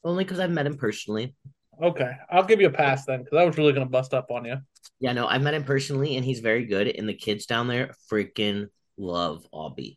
Only 0.02 0.24
because 0.24 0.40
I've 0.40 0.50
met 0.50 0.66
him 0.66 0.76
personally. 0.76 1.34
Okay, 1.82 2.10
I'll 2.30 2.44
give 2.44 2.60
you 2.60 2.66
a 2.66 2.72
pass 2.72 3.06
then, 3.06 3.22
because 3.22 3.38
I 3.38 3.44
was 3.44 3.56
really 3.56 3.72
going 3.72 3.86
to 3.86 3.90
bust 3.90 4.12
up 4.12 4.30
on 4.30 4.44
you. 4.44 4.56
Yeah, 4.98 5.12
no, 5.12 5.26
I've 5.26 5.42
met 5.42 5.54
him 5.54 5.64
personally 5.64 6.16
and 6.16 6.24
he's 6.24 6.40
very 6.40 6.66
good. 6.66 6.88
And 6.88 7.08
the 7.08 7.14
kids 7.14 7.46
down 7.46 7.68
there 7.68 7.94
freaking 8.10 8.68
love 8.98 9.46
Aubie. 9.52 9.96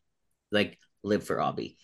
Like, 0.53 0.77
live 1.03 1.23
for 1.23 1.37
Aubie. 1.37 1.75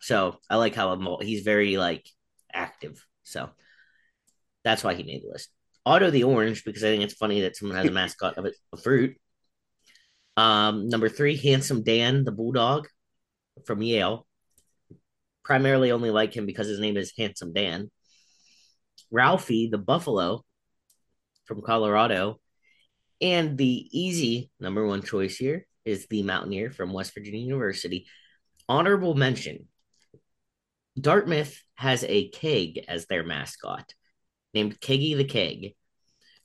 So 0.00 0.38
I 0.50 0.56
like 0.56 0.74
how 0.74 0.90
I'm, 0.90 1.06
he's 1.20 1.42
very 1.42 1.76
like 1.76 2.06
active. 2.52 3.04
So 3.24 3.50
that's 4.64 4.84
why 4.84 4.94
he 4.94 5.02
made 5.02 5.22
the 5.22 5.32
list. 5.32 5.50
Otto 5.84 6.10
the 6.10 6.24
Orange, 6.24 6.64
because 6.64 6.82
I 6.82 6.88
think 6.88 7.04
it's 7.04 7.14
funny 7.14 7.42
that 7.42 7.56
someone 7.56 7.76
has 7.76 7.86
a 7.86 7.92
mascot 7.92 8.38
of 8.38 8.46
a, 8.46 8.76
fruit. 8.76 9.16
Um, 10.36 10.88
number 10.88 11.08
three, 11.08 11.36
Handsome 11.36 11.84
Dan, 11.84 12.24
the 12.24 12.32
Bulldog 12.32 12.88
from 13.64 13.82
Yale. 13.82 14.26
Primarily 15.44 15.92
only 15.92 16.10
like 16.10 16.34
him 16.34 16.44
because 16.44 16.66
his 16.66 16.80
name 16.80 16.96
is 16.96 17.12
Handsome 17.16 17.52
Dan. 17.52 17.90
Ralphie, 19.12 19.68
the 19.70 19.78
Buffalo 19.78 20.44
from 21.44 21.62
Colorado. 21.62 22.40
And 23.20 23.56
the 23.56 23.88
easy 23.92 24.50
number 24.60 24.86
one 24.86 25.02
choice 25.02 25.36
here 25.36 25.66
is 25.86 26.06
the 26.08 26.22
Mountaineer 26.22 26.70
from 26.70 26.92
West 26.92 27.14
Virginia 27.14 27.40
University. 27.40 28.06
Honorable 28.68 29.14
mention 29.14 29.68
Dartmouth 31.00 31.62
has 31.74 32.04
a 32.04 32.28
keg 32.28 32.84
as 32.88 33.06
their 33.06 33.22
mascot 33.22 33.94
named 34.54 34.80
Keggy 34.80 35.16
the 35.16 35.24
Keg. 35.24 35.74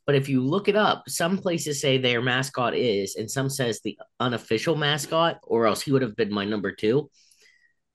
But 0.05 0.15
if 0.15 0.30
you 0.30 0.41
look 0.41 0.68
it 0.68 0.76
up, 0.76 1.03
some 1.07 1.38
places 1.38 1.80
say 1.80 1.97
their 1.97 2.22
mascot 2.22 2.76
is, 2.76 3.15
and 3.15 3.30
some 3.30 3.49
says 3.49 3.80
the 3.80 3.97
unofficial 4.19 4.76
mascot, 4.76 5.39
or 5.43 5.68
else 5.68 5.81
he 5.81 5.91
would 5.91 6.01
have 6.01 6.15
been 6.15 6.34
my 6.34 6.43
number 6.43 6.72
two. 6.73 7.09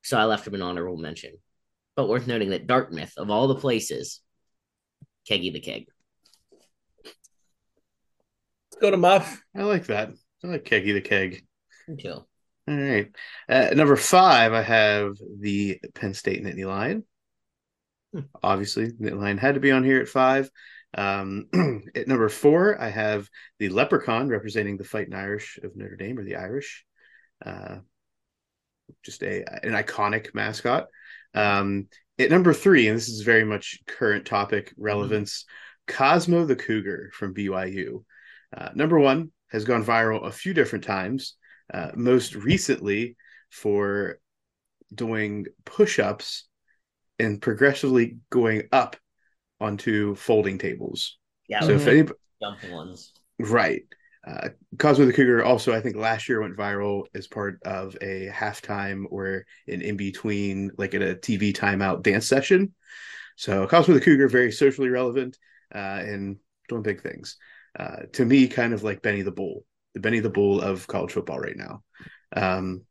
So 0.02 0.16
I 0.16 0.24
left 0.24 0.47
him 0.47 0.55
an 0.55 0.62
honorable 0.62 0.97
mention. 0.97 1.32
But 1.94 2.09
worth 2.09 2.27
noting 2.27 2.51
that 2.51 2.66
Dartmouth, 2.66 3.12
of 3.16 3.31
all 3.31 3.48
the 3.48 3.56
places, 3.56 4.20
Keggy 5.28 5.52
the 5.52 5.60
Keg. 5.60 5.86
Let's 7.05 8.81
go 8.81 8.90
to 8.90 8.97
Muff. 8.97 9.43
I 9.55 9.64
like 9.64 9.86
that. 9.86 10.10
I 10.47 10.52
like 10.52 10.64
Keggy 10.64 10.93
the 10.93 11.01
Keg. 11.01 11.44
Me 11.89 11.97
too. 11.97 12.12
All 12.12 12.27
right. 12.68 13.10
Uh, 13.48 13.70
number 13.74 13.97
five, 13.97 14.52
I 14.52 14.62
have 14.62 15.16
the 15.40 15.81
Penn 15.94 16.14
State 16.14 16.43
Nittany 16.44 16.66
Lion. 16.66 17.05
Hmm. 18.12 18.20
Obviously, 18.43 18.89
Nittany 18.93 19.20
Lion 19.20 19.39
had 19.39 19.55
to 19.55 19.60
be 19.60 19.73
on 19.73 19.82
here 19.82 20.01
at 20.01 20.09
five. 20.09 20.48
Um, 20.94 21.48
at 21.97 22.06
number 22.06 22.28
four, 22.28 22.81
I 22.81 22.90
have 22.90 23.28
the 23.59 23.70
Leprechaun 23.70 24.28
representing 24.28 24.77
the 24.77 24.85
Fighting 24.85 25.14
Irish 25.14 25.59
of 25.62 25.77
Notre 25.77 25.97
Dame 25.97 26.18
or 26.18 26.24
the 26.24 26.36
Irish. 26.36 26.85
Uh, 27.44 27.78
just 29.02 29.23
a 29.24 29.44
an 29.64 29.73
iconic 29.73 30.32
mascot. 30.32 30.86
Um, 31.35 31.89
at 32.20 32.31
number 32.31 32.55
three, 32.55 32.86
and 32.86 32.97
this 32.97 33.09
is 33.09 33.23
very 33.23 33.44
much 33.44 33.81
current 33.86 34.27
topic 34.27 34.73
relevance, 34.77 35.44
Cosmo 35.89 36.47
the 36.47 36.56
Cougar 36.56 37.10
from 37.12 37.35
BYU. 37.35 38.05
Uh, 38.56 38.70
number 38.74 38.98
one, 38.98 39.32
has 39.51 39.64
gone 39.64 39.85
viral 39.85 40.27
a 40.27 40.32
few 40.32 40.55
different 40.55 40.85
times. 40.85 41.35
Uh, 41.73 41.90
most 41.94 42.35
recently 42.36 43.16
for 43.51 44.18
doing 44.94 45.47
push-ups 45.64 46.47
and 47.18 47.40
progressively 47.43 48.18
going 48.31 48.62
up 48.73 48.97
onto 49.60 50.14
folding 50.14 50.59
tables. 50.59 51.18
Yeah, 51.48 51.60
So 51.60 51.73
if 51.73 51.86
any, 51.86 52.09
jumping 52.40 52.73
ones. 52.73 53.12
right, 53.39 53.82
uh, 54.27 54.48
Cosmo 54.78 55.06
the 55.06 55.12
Cougar 55.12 55.44
also 55.44 55.73
I 55.73 55.81
think 55.81 55.97
last 55.97 56.28
year 56.28 56.40
went 56.40 56.56
viral 56.56 57.05
as 57.14 57.27
part 57.27 57.60
of 57.64 57.97
a 58.01 58.28
halftime 58.32 59.05
or 59.10 59.44
an 59.68 59.82
in 59.82 59.97
between 59.97 60.73
like 60.77 60.94
at 60.94 61.02
a 61.02 61.14
TV 61.14 61.52
timeout 61.52 62.02
dance 62.02 62.27
session. 62.27 62.74
So 63.36 63.66
Cosmo 63.66 63.94
the 63.94 64.01
Cougar 64.01 64.28
very 64.28 64.51
socially 64.52 64.89
relevant 64.89 65.39
uh, 65.74 65.78
and 65.78 66.36
doing 66.68 66.82
big 66.82 67.02
things. 67.02 67.36
Uh, 67.78 68.03
to 68.12 68.24
me, 68.24 68.48
kind 68.48 68.73
of 68.73 68.82
like 68.82 69.03
Benny 69.03 69.23
the 69.23 69.32
Bull, 69.32 69.65
the 69.94 70.01
Benny 70.01 70.20
the 70.20 70.31
Bull 70.31 70.61
of 70.61 70.86
college 70.86 71.12
football 71.12 71.39
right 71.39 71.57
now. 71.57 71.82
Um, 72.35 72.82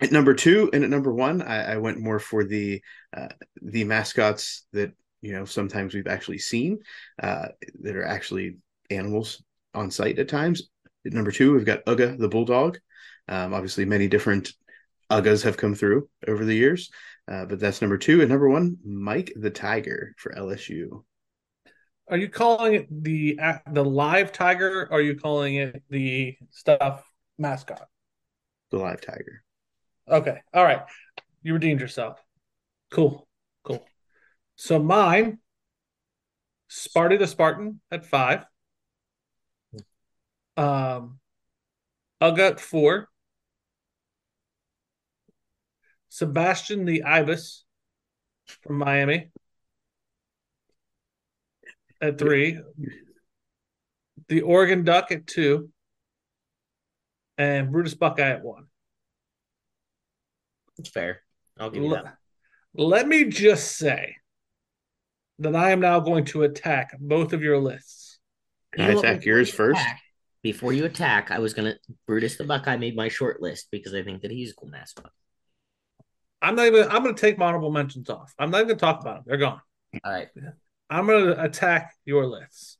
at 0.00 0.10
number 0.12 0.34
two 0.34 0.68
and 0.72 0.82
at 0.82 0.90
number 0.90 1.12
one, 1.12 1.42
I, 1.42 1.74
I 1.74 1.76
went 1.76 2.00
more 2.00 2.18
for 2.18 2.44
the 2.44 2.82
uh, 3.16 3.28
the 3.60 3.84
mascots 3.84 4.66
that 4.72 4.92
you 5.20 5.32
know 5.32 5.44
sometimes 5.44 5.94
we've 5.94 6.08
actually 6.08 6.38
seen 6.38 6.80
uh, 7.22 7.48
that 7.82 7.96
are 7.96 8.04
actually 8.04 8.56
animals 8.90 9.42
on 9.74 9.90
site 9.90 10.18
at 10.18 10.28
times. 10.28 10.68
At 11.06 11.12
number 11.12 11.30
two, 11.30 11.52
we've 11.52 11.64
got 11.64 11.84
Uga 11.86 12.18
the 12.18 12.28
bulldog. 12.28 12.78
Um, 13.28 13.54
obviously, 13.54 13.84
many 13.84 14.08
different 14.08 14.52
Ugas 15.10 15.44
have 15.44 15.56
come 15.56 15.74
through 15.74 16.08
over 16.26 16.44
the 16.44 16.54
years, 16.54 16.90
uh, 17.30 17.44
but 17.44 17.60
that's 17.60 17.80
number 17.80 17.98
two. 17.98 18.20
And 18.20 18.30
number 18.30 18.48
one, 18.48 18.78
Mike 18.84 19.32
the 19.36 19.50
tiger 19.50 20.14
for 20.16 20.32
LSU. 20.32 21.04
Are 22.08 22.16
you 22.16 22.28
calling 22.28 22.74
it 22.74 23.02
the 23.02 23.38
the 23.70 23.84
live 23.84 24.32
tiger? 24.32 24.88
Or 24.90 24.98
are 24.98 25.00
you 25.00 25.14
calling 25.14 25.54
it 25.54 25.82
the 25.88 26.36
stuff 26.50 27.04
mascot? 27.38 27.88
The 28.70 28.78
live 28.78 29.00
tiger. 29.00 29.42
Okay. 30.08 30.40
All 30.52 30.64
right. 30.64 30.82
You 31.42 31.54
redeemed 31.54 31.80
yourself. 31.80 32.22
Cool. 32.90 33.26
Cool. 33.64 33.86
So 34.56 34.78
mine, 34.78 35.38
Sparty 36.70 37.18
the 37.18 37.26
Spartan 37.26 37.80
at 37.90 38.04
five. 38.04 38.44
Um, 40.56 41.18
Uga 42.20 42.52
at 42.52 42.60
four. 42.60 43.08
Sebastian 46.08 46.84
the 46.84 47.04
Ibis 47.04 47.64
from 48.62 48.76
Miami 48.76 49.31
at 52.02 52.18
three. 52.18 52.58
The 54.28 54.42
Oregon 54.42 54.84
Duck 54.84 55.10
at 55.12 55.26
two. 55.26 55.70
And 57.38 57.72
Brutus 57.72 57.94
Buckeye 57.94 58.30
at 58.30 58.44
one. 58.44 58.66
That's 60.76 60.90
fair. 60.90 61.22
I'll 61.58 61.70
give 61.70 61.82
you 61.82 61.88
Let, 61.88 62.04
that. 62.04 62.16
let 62.74 63.08
me 63.08 63.24
just 63.24 63.76
say 63.78 64.16
that 65.38 65.56
I 65.56 65.70
am 65.70 65.80
now 65.80 66.00
going 66.00 66.24
to 66.26 66.42
attack 66.42 66.94
both 67.00 67.32
of 67.32 67.42
your 67.42 67.58
lists. 67.58 68.18
Can 68.72 68.84
I 68.84 68.92
attack 68.92 69.24
yours 69.24 69.48
you 69.48 69.54
first? 69.54 69.80
attack- 69.80 70.00
Before 70.42 70.72
you 70.72 70.84
attack, 70.84 71.30
I 71.30 71.38
was 71.38 71.54
gonna 71.54 71.74
Brutus 72.06 72.36
the 72.36 72.44
Buckeye 72.44 72.76
made 72.76 72.96
my 72.96 73.08
short 73.08 73.40
list 73.40 73.68
because 73.70 73.94
I 73.94 74.02
think 74.02 74.22
that 74.22 74.30
he's 74.30 74.50
a 74.52 74.54
cool 74.54 74.68
mascot. 74.68 75.10
I'm 76.40 76.54
not 76.56 76.66
even. 76.66 76.88
I'm 76.88 77.02
going 77.04 77.14
to 77.14 77.20
take 77.20 77.38
my 77.38 77.46
honorable 77.46 77.70
mentions 77.70 78.10
off. 78.10 78.34
I'm 78.38 78.50
not 78.50 78.58
even 78.58 78.68
going 78.68 78.78
to 78.78 78.84
talk 78.84 79.00
about 79.00 79.14
them. 79.16 79.24
They're 79.26 79.36
gone. 79.36 79.60
All 80.04 80.12
right. 80.12 80.28
I'm 80.92 81.06
going 81.06 81.24
to 81.26 81.42
attack 81.42 81.94
your 82.04 82.26
lists. 82.26 82.76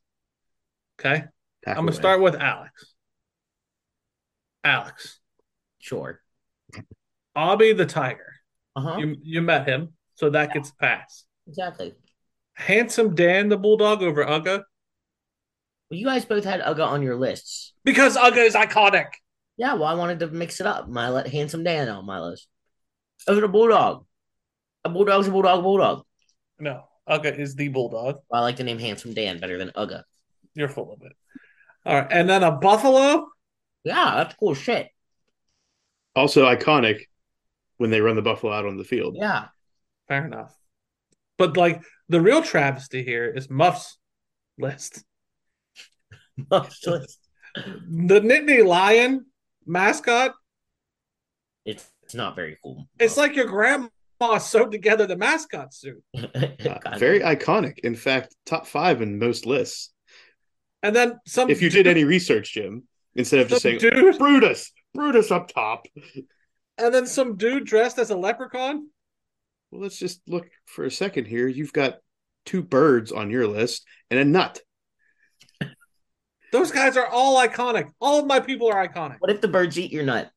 Okay. 0.99 1.15
Attack 1.15 1.29
I'm 1.65 1.75
going 1.77 1.87
to 1.87 1.93
start 1.93 2.21
with 2.21 2.35
Alex. 2.35 2.93
Alex, 4.63 5.19
Sure. 5.79 6.21
Abby 7.35 7.73
the 7.73 7.85
Tiger. 7.85 8.33
Uh-huh. 8.75 8.97
You 8.97 9.17
you 9.21 9.41
met 9.41 9.67
him, 9.67 9.93
so 10.15 10.29
that 10.29 10.53
gets 10.53 10.71
passed. 10.71 11.25
Exactly. 11.47 11.93
Handsome 12.53 13.15
Dan 13.15 13.49
the 13.49 13.57
Bulldog 13.57 14.01
over 14.03 14.23
Uga 14.23 14.63
Well, 15.89 15.99
you 15.99 16.05
guys 16.05 16.25
both 16.25 16.43
had 16.45 16.61
Uga 16.61 16.85
on 16.87 17.01
your 17.01 17.15
lists. 17.15 17.73
because 17.83 18.15
Uga 18.15 18.45
is 18.45 18.53
iconic. 18.55 19.07
Yeah, 19.57 19.73
well, 19.73 19.85
I 19.85 19.93
wanted 19.95 20.19
to 20.19 20.27
mix 20.27 20.59
it 20.61 20.67
up. 20.67 20.87
My 20.87 21.09
let 21.09 21.27
handsome 21.27 21.63
Dan 21.63 21.89
on 21.89 22.05
my 22.05 22.19
list. 22.21 22.47
Over 23.27 23.41
the 23.41 23.47
bulldog. 23.47 24.05
A 24.85 24.89
bulldog's 24.89 25.27
a 25.27 25.31
bulldog, 25.31 25.63
bulldog. 25.63 26.03
No, 26.59 26.83
Uga 27.09 27.37
is 27.37 27.55
the 27.55 27.67
Bulldog. 27.67 28.19
Well, 28.29 28.41
I 28.41 28.43
like 28.43 28.57
the 28.57 28.63
name 28.63 28.79
Handsome 28.79 29.13
Dan 29.13 29.39
better 29.39 29.57
than 29.57 29.69
Uga. 29.69 30.03
You're 30.53 30.69
full 30.69 30.93
of 30.93 31.01
it. 31.01 31.13
All 31.85 31.95
right, 31.95 32.07
and 32.11 32.29
then 32.29 32.43
a 32.43 32.51
Buffalo. 32.51 33.27
Yeah, 33.83 34.15
that's 34.15 34.35
cool 34.35 34.53
shit. 34.53 34.89
Also 36.15 36.45
iconic 36.45 37.01
when 37.77 37.89
they 37.89 38.01
run 38.01 38.15
the 38.15 38.21
buffalo 38.21 38.53
out 38.53 38.65
on 38.65 38.77
the 38.77 38.83
field. 38.83 39.15
Yeah. 39.17 39.47
Fair 40.07 40.25
enough. 40.25 40.55
But 41.37 41.57
like 41.57 41.81
the 42.07 42.21
real 42.21 42.41
travesty 42.41 43.03
here 43.03 43.29
is 43.29 43.49
Muff's 43.49 43.97
list. 44.57 45.03
Muff's 46.51 46.85
list. 46.85 47.19
The 47.55 48.21
Nittany 48.21 48.65
Lion 48.65 49.25
mascot. 49.65 50.33
it's 51.65 51.89
not 52.13 52.35
very 52.35 52.57
cool. 52.63 52.87
It's 52.99 53.17
like 53.17 53.35
your 53.35 53.47
grandma 53.47 53.87
sewed 54.39 54.71
together 54.71 55.05
the 55.07 55.17
mascot 55.17 55.73
suit. 55.73 56.03
Uh, 56.63 56.97
very 56.97 57.19
iconic. 57.19 57.79
In 57.79 57.95
fact, 57.95 58.35
top 58.45 58.65
five 58.65 59.01
in 59.01 59.19
most 59.19 59.45
lists. 59.45 59.91
And 60.81 60.95
then 60.95 61.19
some 61.27 61.49
If 61.49 61.61
you 61.61 61.69
did 61.69 61.87
any 61.87 62.03
research, 62.03 62.53
Jim, 62.53 62.83
instead 63.15 63.39
of 63.39 63.49
just 63.49 63.61
saying 63.61 63.79
dude 63.79 64.17
Brutus, 64.17 64.71
Brutus 64.93 65.31
up 65.31 65.47
top. 65.49 65.85
and 66.77 66.93
then 66.93 67.05
some 67.05 67.35
dude 67.35 67.65
dressed 67.65 67.99
as 67.99 68.09
a 68.09 68.17
leprechaun. 68.17 68.89
Well, 69.71 69.81
let's 69.81 69.97
just 69.97 70.21
look 70.27 70.47
for 70.65 70.85
a 70.85 70.91
second 70.91 71.25
here. 71.25 71.47
You've 71.47 71.73
got 71.73 71.97
two 72.45 72.61
birds 72.61 73.11
on 73.11 73.29
your 73.29 73.47
list 73.47 73.85
and 74.09 74.19
a 74.19 74.25
nut. 74.25 74.61
Those 76.51 76.71
guys 76.71 76.97
are 76.97 77.07
all 77.07 77.45
iconic. 77.45 77.89
All 77.99 78.19
of 78.19 78.27
my 78.27 78.39
people 78.39 78.67
are 78.67 78.87
iconic. 78.87 79.17
What 79.19 79.31
if 79.31 79.41
the 79.41 79.47
birds 79.47 79.79
eat 79.79 79.91
your 79.91 80.03
nut? 80.03 80.29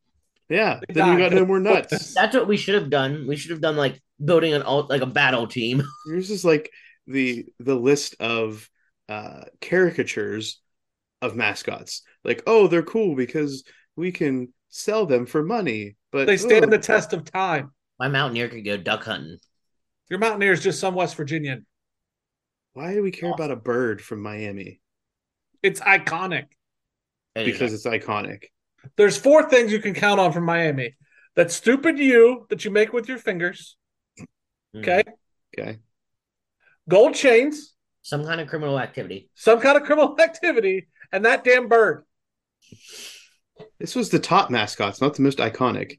Yeah, 0.49 0.81
They 0.87 0.95
then 0.95 1.13
you 1.13 1.19
got 1.19 1.31
died. 1.31 1.39
no 1.39 1.47
more 1.47 1.61
nuts. 1.61 2.15
That's 2.15 2.35
what 2.35 2.49
we 2.49 2.57
should 2.57 2.75
have 2.75 2.91
done. 2.91 3.27
We 3.27 3.37
should 3.37 3.51
have 3.51 3.61
done 3.61 3.77
like 3.77 4.01
building 4.25 4.55
an 4.55 4.63
alt 4.63 4.89
like 4.91 5.03
a 5.03 5.07
battle 5.07 5.47
team. 5.47 5.83
Yours 6.07 6.31
is 6.31 6.45
like 6.45 6.71
the 7.07 7.47
the 7.59 7.75
list 7.75 8.17
of 8.21 8.69
uh 9.09 9.45
caricatures 9.61 10.61
of 11.23 11.37
mascots. 11.37 12.03
Like, 12.25 12.43
oh, 12.47 12.67
they're 12.67 12.83
cool 12.83 13.15
because 13.17 13.65
we 13.97 14.13
can 14.13 14.53
sell 14.69 15.07
them 15.07 15.27
for 15.27 15.43
money. 15.43 15.97
But 16.13 16.27
They 16.27 16.37
stand 16.37 16.67
oh, 16.67 16.69
the 16.69 16.79
test 16.79 17.13
of 17.13 17.25
time. 17.25 17.73
My 17.99 18.09
mountaineer 18.09 18.49
could 18.49 18.65
go 18.65 18.77
duck 18.77 19.05
hunting. 19.05 19.39
Your 20.09 20.19
Mountaineer 20.21 20.53
is 20.53 20.63
just 20.63 20.79
some 20.79 20.95
West 20.95 21.17
Virginian. 21.17 21.67
Why 22.75 22.95
do 22.95 23.03
we 23.03 23.11
care 23.11 23.33
about 23.33 23.51
a 23.51 23.57
bird 23.57 24.01
from 24.01 24.23
Miami? 24.23 24.81
It's 25.63 25.81
iconic. 25.81 26.45
Because 27.35 27.73
it's 27.73 27.87
iconic. 27.87 28.45
There's 28.97 29.17
four 29.17 29.49
things 29.49 29.73
you 29.73 29.81
can 29.81 29.95
count 29.95 30.21
on 30.21 30.33
from 30.33 30.45
Miami. 30.45 30.97
That 31.35 31.51
stupid 31.51 31.99
U 31.99 32.47
that 32.51 32.65
you 32.65 32.71
make 32.71 32.93
with 32.93 33.09
your 33.09 33.19
fingers. 33.19 33.77
Mm. 34.75 34.81
Okay. 34.81 35.05
Okay. 35.59 35.79
Gold 36.89 37.15
chains, 37.15 37.75
some 38.03 38.25
kind 38.25 38.41
of 38.41 38.49
criminal 38.49 38.79
activity. 38.79 39.29
some 39.35 39.61
kind 39.61 39.77
of 39.77 39.83
criminal 39.83 40.17
activity, 40.21 40.89
and 41.13 41.25
that 41.25 41.45
damn 41.45 41.69
bird. 41.69 42.05
This 43.79 43.95
was 43.95 44.11
the 44.11 44.19
top 44.19 44.51
mascots, 44.51 45.01
not 45.01 45.15
the 45.15 45.23
most 45.23 45.39
iconic. 45.39 45.99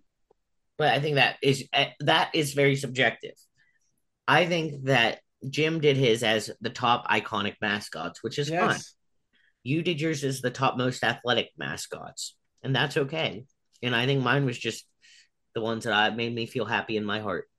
But 0.77 0.93
I 0.93 0.99
think 0.99 1.15
that 1.15 1.38
is 1.41 1.68
eh, 1.73 1.89
that 2.01 2.31
is 2.34 2.53
very 2.53 2.76
subjective. 2.76 3.34
I 4.27 4.45
think 4.45 4.85
that 4.85 5.19
Jim 5.49 5.80
did 5.80 5.97
his 5.97 6.23
as 6.23 6.51
the 6.61 6.69
top 6.69 7.07
iconic 7.09 7.55
mascots, 7.61 8.23
which 8.23 8.39
is 8.39 8.49
fine. 8.49 8.80
You 9.64 9.81
did 9.81 9.99
yours 9.99 10.23
as 10.23 10.41
the 10.41 10.51
top 10.51 10.77
most 10.77 11.03
athletic 11.03 11.49
mascots, 11.57 12.35
and 12.68 12.76
that's 12.76 12.98
okay. 12.98 13.45
And 13.81 13.95
I 13.95 14.06
think 14.06 14.22
mine 14.22 14.45
was 14.45 14.57
just 14.57 14.85
the 15.56 15.61
ones 15.61 15.85
that 15.85 15.94
I 15.94 16.10
made 16.11 16.34
me 16.35 16.45
feel 16.45 16.65
happy 16.65 16.98
in 16.98 17.06
my 17.06 17.19
heart. 17.22 17.49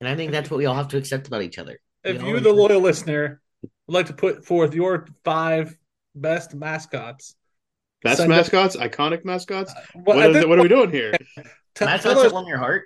And 0.00 0.08
I 0.08 0.16
think 0.16 0.32
that's 0.32 0.50
what 0.50 0.58
we 0.58 0.66
all 0.66 0.74
have 0.74 0.88
to 0.88 0.96
accept 0.98 1.26
about 1.28 1.42
each 1.42 1.58
other. 1.58 1.78
If 2.02 2.20
you, 2.20 2.26
all 2.26 2.32
the 2.32 2.36
enjoy- 2.50 2.52
loyal 2.52 2.80
listener, 2.80 3.40
would 3.86 3.94
like 3.94 4.06
to 4.06 4.12
put 4.12 4.44
forth 4.44 4.74
your 4.74 5.06
five 5.24 5.76
best 6.14 6.54
mascots, 6.54 7.36
Best 8.02 8.18
Send 8.18 8.30
it- 8.30 8.36
mascots, 8.36 8.76
iconic 8.76 9.24
mascots. 9.24 9.72
Uh, 9.72 9.80
well, 9.94 10.16
What 10.16 10.18
at 10.24 10.30
is 10.30 10.34
this 10.34 10.42
it, 10.44 10.48
what 10.48 10.58
are 10.58 10.62
we 10.62 10.68
doing 10.68 10.90
here? 10.90 11.12
t- 11.74 11.84
mascots 11.86 12.02
tell, 12.02 12.14
that 12.16 12.26
us, 12.26 12.32
warm 12.32 12.46
your 12.46 12.58
heart. 12.58 12.82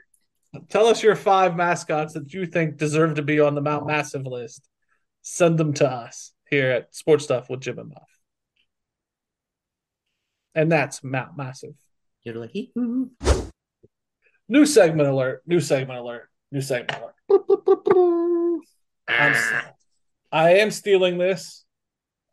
tell 0.69 0.87
us 0.87 1.03
your 1.03 1.17
five 1.17 1.57
mascots 1.57 2.13
that 2.15 2.33
you 2.33 2.47
think 2.47 2.77
deserve 2.77 3.17
to 3.17 3.23
be 3.23 3.41
on 3.41 3.57
the 3.57 3.61
Mount 3.61 3.87
Massive 3.87 4.27
list. 4.27 4.69
Send 5.23 5.59
them 5.59 5.73
to 5.75 5.91
us 5.91 6.33
here 6.49 6.71
at 6.71 6.95
Sports 6.95 7.25
Stuff 7.25 7.51
with 7.51 7.61
Jim 7.61 7.79
and 7.81 7.89
Muff. 7.89 8.18
And 10.55 10.71
that's 10.73 11.05
Mount 11.05 11.37
Massive. 11.37 11.75
You're 12.23 12.35
like, 12.35 12.53
New 14.49 14.67
segment 14.67 15.09
alert. 15.09 15.43
New 15.47 15.61
segment 15.61 15.99
alert. 15.99 16.29
New 16.51 16.61
segment 16.61 16.99
alert. 17.01 18.65
I'm, 19.09 19.35
I 20.33 20.51
am 20.55 20.71
stealing 20.71 21.19
this 21.19 21.65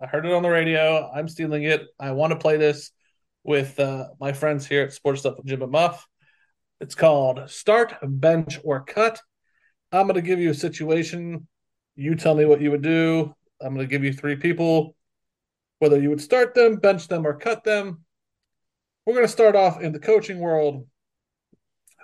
I 0.02 0.08
heard 0.08 0.26
it 0.26 0.34
on 0.34 0.44
the 0.44 0.50
radio. 0.50 1.10
I'm 1.14 1.30
stealing 1.30 1.64
it. 1.64 1.88
I 2.00 2.12
want 2.12 2.32
to 2.32 2.40
play 2.40 2.58
this 2.58 2.92
with 3.44 3.80
uh, 3.80 4.08
my 4.20 4.34
friends 4.34 4.68
here 4.68 4.84
at 4.84 4.94
Sports 4.94 5.22
Stuff 5.22 5.38
with 5.38 5.46
Jim 5.46 5.62
and 5.62 5.72
Muff. 5.72 6.06
It's 6.82 6.96
called 6.96 7.50
Start, 7.50 7.96
Bench, 8.04 8.60
or 8.64 8.84
Cut. 8.84 9.22
I'm 9.94 10.08
going 10.08 10.16
to 10.16 10.22
give 10.22 10.40
you 10.40 10.50
a 10.50 10.56
situation. 10.56 11.48
You 11.96 12.16
tell 12.16 12.36
me 12.36 12.44
what 12.44 12.60
you 12.60 12.72
would 12.72 12.82
do. 12.82 13.34
I'm 13.62 13.74
going 13.74 13.88
to 13.88 13.90
give 13.90 14.04
you 14.04 14.12
three 14.12 14.36
people, 14.36 14.96
whether 15.80 16.00
you 16.00 16.10
would 16.10 16.22
start 16.22 16.54
them, 16.54 16.76
bench 16.76 17.08
them, 17.08 17.26
or 17.26 17.38
cut 17.38 17.64
them. 17.64 18.04
We're 19.06 19.14
going 19.14 19.26
to 19.26 19.32
start 19.32 19.56
off 19.56 19.82
in 19.82 19.92
the 19.92 20.00
coaching 20.00 20.40
world. 20.40 20.88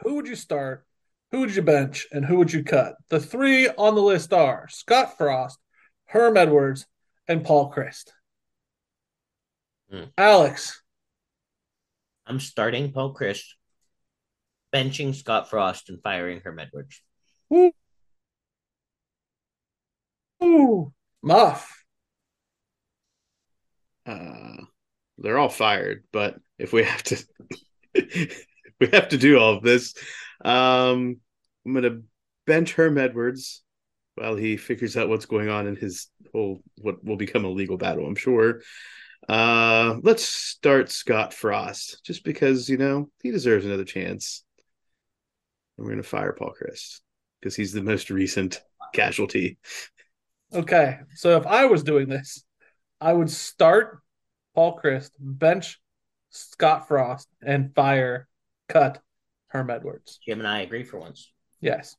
Who 0.03 0.15
would 0.15 0.27
you 0.27 0.35
start? 0.35 0.85
Who 1.31 1.39
would 1.39 1.55
you 1.55 1.61
bench? 1.61 2.07
And 2.11 2.25
who 2.25 2.37
would 2.37 2.53
you 2.53 2.63
cut? 2.63 2.95
The 3.09 3.19
three 3.19 3.67
on 3.69 3.95
the 3.95 4.01
list 4.01 4.33
are 4.33 4.67
Scott 4.69 5.17
Frost, 5.17 5.57
Herm 6.05 6.37
Edwards, 6.37 6.85
and 7.27 7.43
Paul 7.43 7.71
Chryst. 7.71 8.11
Hmm. 9.89 10.05
Alex, 10.17 10.81
I'm 12.27 12.39
starting 12.39 12.91
Paul 12.91 13.13
Chryst, 13.13 13.45
benching 14.73 15.15
Scott 15.15 15.49
Frost, 15.49 15.89
and 15.89 16.01
firing 16.01 16.41
Herm 16.43 16.59
Edwards. 16.59 17.01
Ooh. 17.53 17.71
Ooh. 20.43 20.93
Muff. 21.21 21.83
Uh, 24.05 24.57
they're 25.17 25.37
all 25.37 25.49
fired, 25.49 26.03
but 26.11 26.35
if 26.57 26.73
we 26.73 26.83
have 26.83 27.03
to, 27.03 27.23
we 27.95 28.87
have 28.93 29.09
to 29.09 29.17
do 29.17 29.39
all 29.39 29.55
of 29.55 29.63
this. 29.63 29.93
Um, 30.43 31.17
I'm 31.65 31.73
gonna 31.73 32.01
bench 32.47 32.73
Herm 32.73 32.97
Edwards 32.97 33.63
while 34.15 34.35
he 34.35 34.57
figures 34.57 34.97
out 34.97 35.09
what's 35.09 35.25
going 35.25 35.49
on 35.49 35.67
in 35.67 35.75
his 35.75 36.07
whole 36.31 36.61
what 36.77 37.03
will 37.03 37.17
become 37.17 37.45
a 37.45 37.49
legal 37.49 37.77
battle. 37.77 38.05
I'm 38.05 38.15
sure. 38.15 38.61
Uh, 39.29 39.97
let's 40.01 40.23
start 40.23 40.89
Scott 40.89 41.33
Frost 41.33 42.03
just 42.03 42.23
because 42.23 42.67
you 42.67 42.77
know 42.77 43.09
he 43.21 43.31
deserves 43.31 43.65
another 43.65 43.85
chance. 43.85 44.43
And 45.77 45.85
we're 45.85 45.93
gonna 45.93 46.03
fire 46.03 46.33
Paul 46.33 46.53
Chryst 46.59 47.01
because 47.39 47.55
he's 47.55 47.73
the 47.73 47.83
most 47.83 48.09
recent 48.09 48.61
casualty. 48.93 49.57
Okay, 50.53 50.99
so 51.15 51.37
if 51.37 51.45
I 51.47 51.65
was 51.65 51.83
doing 51.83 52.09
this, 52.09 52.43
I 52.99 53.13
would 53.13 53.29
start 53.29 54.00
Paul 54.55 54.79
Chryst, 54.79 55.11
bench 55.19 55.79
Scott 56.29 56.87
Frost, 56.87 57.27
and 57.41 57.73
fire, 57.73 58.27
cut 58.67 59.01
Herm 59.47 59.69
Edwards. 59.69 60.19
Jim 60.25 60.39
and 60.39 60.47
I 60.47 60.61
agree 60.61 60.83
for 60.83 60.99
once. 60.99 61.31
Yes. 61.59 61.95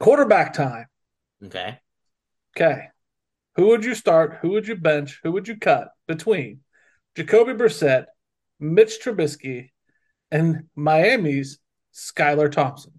Quarterback 0.00 0.52
time. 0.52 0.86
Okay. 1.44 1.78
Okay. 2.56 2.88
Who 3.56 3.66
would 3.68 3.84
you 3.84 3.94
start? 3.94 4.38
Who 4.40 4.50
would 4.50 4.68
you 4.68 4.76
bench? 4.76 5.20
Who 5.22 5.32
would 5.32 5.48
you 5.48 5.56
cut 5.56 5.88
between 6.06 6.60
Jacoby 7.16 7.52
Brissett, 7.54 8.06
Mitch 8.60 9.00
Trubisky, 9.02 9.70
and 10.30 10.68
Miami's 10.76 11.58
Skylar 11.92 12.50
Thompson? 12.50 12.92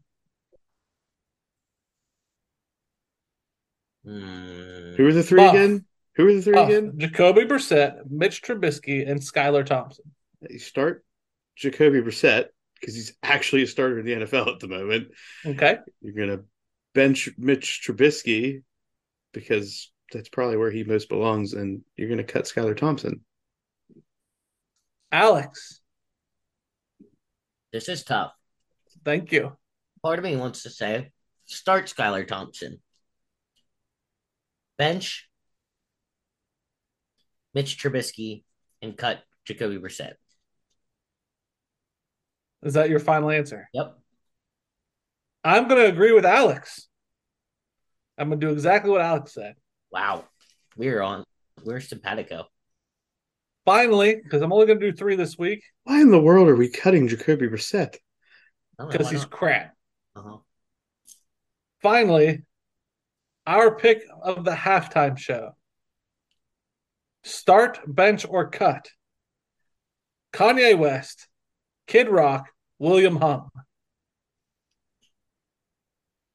Hmm. 4.06 4.96
Who 4.96 5.08
are 5.08 5.14
the 5.14 5.24
three 5.24 5.38
Buff. 5.38 5.54
again? 5.54 5.86
Who 6.20 6.28
are 6.28 6.34
the 6.34 6.42
three 6.42 6.54
Oh, 6.58 6.66
again? 6.66 6.96
Jacoby 6.98 7.46
Brissett, 7.46 8.02
Mitch 8.12 8.42
Trubisky, 8.42 9.10
and 9.10 9.22
Skylar 9.22 9.66
Thompson. 9.66 10.04
You 10.50 10.60
start 10.60 11.06
Jacoby 11.56 12.02
Brissett 12.02 12.48
because 12.78 12.94
he's 12.94 13.14
actually 13.24 13.64
a 13.64 13.68
starter 13.68 14.00
in 14.00 14.06
the 14.06 14.26
NFL 14.26 14.54
at 14.54 14.60
the 14.60 14.68
moment. 14.68 15.12
Okay. 15.46 15.78
You're 16.02 16.28
gonna 16.28 16.44
bench 16.94 17.30
Mitch 17.38 17.82
Trubisky 17.88 18.64
because 19.32 19.94
that's 20.12 20.28
probably 20.28 20.58
where 20.58 20.72
he 20.72 20.84
most 20.84 21.08
belongs, 21.08 21.54
and 21.54 21.84
you're 21.96 22.10
gonna 22.10 22.26
cut 22.26 22.44
Skylar 22.44 22.76
Thompson. 22.76 23.24
Alex, 25.10 25.80
This 27.72 27.88
is 27.88 28.04
tough. 28.04 28.34
thank 29.06 29.32
you. 29.32 29.56
Part 30.04 30.20
of 30.20 30.26
me 30.26 30.36
wants 30.36 30.64
to 30.64 30.70
say 30.70 31.12
start 31.46 31.86
Skylar 31.86 32.28
Thompson. 32.28 32.82
Bench 34.78 35.29
Mitch 37.54 37.82
Trubisky 37.82 38.44
and 38.82 38.98
cut 38.98 39.22
Jacoby 39.46 39.78
Brissett. 39.78 40.14
Is 42.64 42.74
that 42.74 42.90
your 42.90 43.00
final 43.00 43.30
answer? 43.30 43.70
Yep. 43.74 43.98
I'm 45.44 45.68
going 45.68 45.82
to 45.82 45.90
agree 45.90 46.12
with 46.12 46.26
Alex. 46.26 46.88
I'm 48.18 48.28
going 48.28 48.40
to 48.40 48.48
do 48.48 48.54
exactly 48.54 48.92
what 48.92 49.02
Alex 49.02 49.34
said. 49.34 49.56
Wow. 49.92 50.26
We're 50.76 51.02
on. 51.02 51.24
We're 51.64 51.80
simpatico. 51.80 52.46
Finally, 53.66 54.20
because 54.24 54.42
I'm 54.42 54.52
only 54.52 54.66
going 54.66 54.80
to 54.80 54.92
do 54.92 54.98
three 54.98 55.16
this 55.16 55.38
week 55.38 55.64
Why 55.84 56.02
in 56.02 56.12
the 56.12 56.20
world 56.20 56.48
are 56.48 56.56
we 56.56 56.70
cutting 56.70 57.08
Jacoby 57.08 57.48
Brissett? 57.48 57.96
I 58.78 58.84
don't 58.84 58.88
know, 58.88 58.92
because 58.92 59.10
he's 59.10 59.26
crap. 59.26 59.76
Uh-huh. 60.16 60.38
Finally, 61.82 62.44
our 63.46 63.76
pick 63.76 64.04
of 64.22 64.44
the 64.44 64.52
halftime 64.52 65.18
show 65.18 65.52
start, 67.24 67.80
bench, 67.86 68.26
or 68.28 68.50
cut 68.50 68.90
Kanye 70.34 70.78
West, 70.78 71.28
Kid 71.88 72.10
Rock, 72.10 72.50
William 72.78 73.18
Hung. 73.18 73.50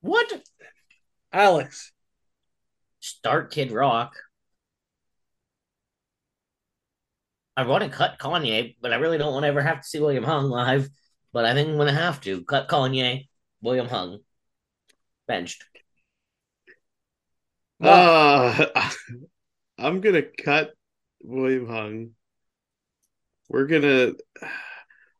What? 0.00 0.42
Alex, 1.32 1.92
Start 3.00 3.50
Kid 3.50 3.70
Rock. 3.70 4.14
I 7.56 7.64
want 7.64 7.84
to 7.84 7.90
cut 7.90 8.18
Kanye, 8.18 8.76
but 8.80 8.92
I 8.92 8.96
really 8.96 9.18
don't 9.18 9.32
want 9.32 9.44
to 9.44 9.48
ever 9.48 9.62
have 9.62 9.82
to 9.82 9.86
see 9.86 10.00
William 10.00 10.24
Hung 10.24 10.46
live. 10.48 10.88
But 11.32 11.44
I 11.44 11.54
think 11.54 11.68
I'm 11.68 11.76
going 11.76 11.88
to 11.88 12.00
have 12.00 12.20
to 12.22 12.42
cut 12.44 12.68
Kanye, 12.68 13.28
William 13.60 13.88
Hung, 13.88 14.20
benched. 15.26 15.64
Uh, 17.80 18.66
I'm 19.84 20.00
gonna 20.00 20.22
cut 20.22 20.70
William 21.22 21.68
Hung. 21.68 22.12
We're 23.50 23.66
gonna 23.66 24.12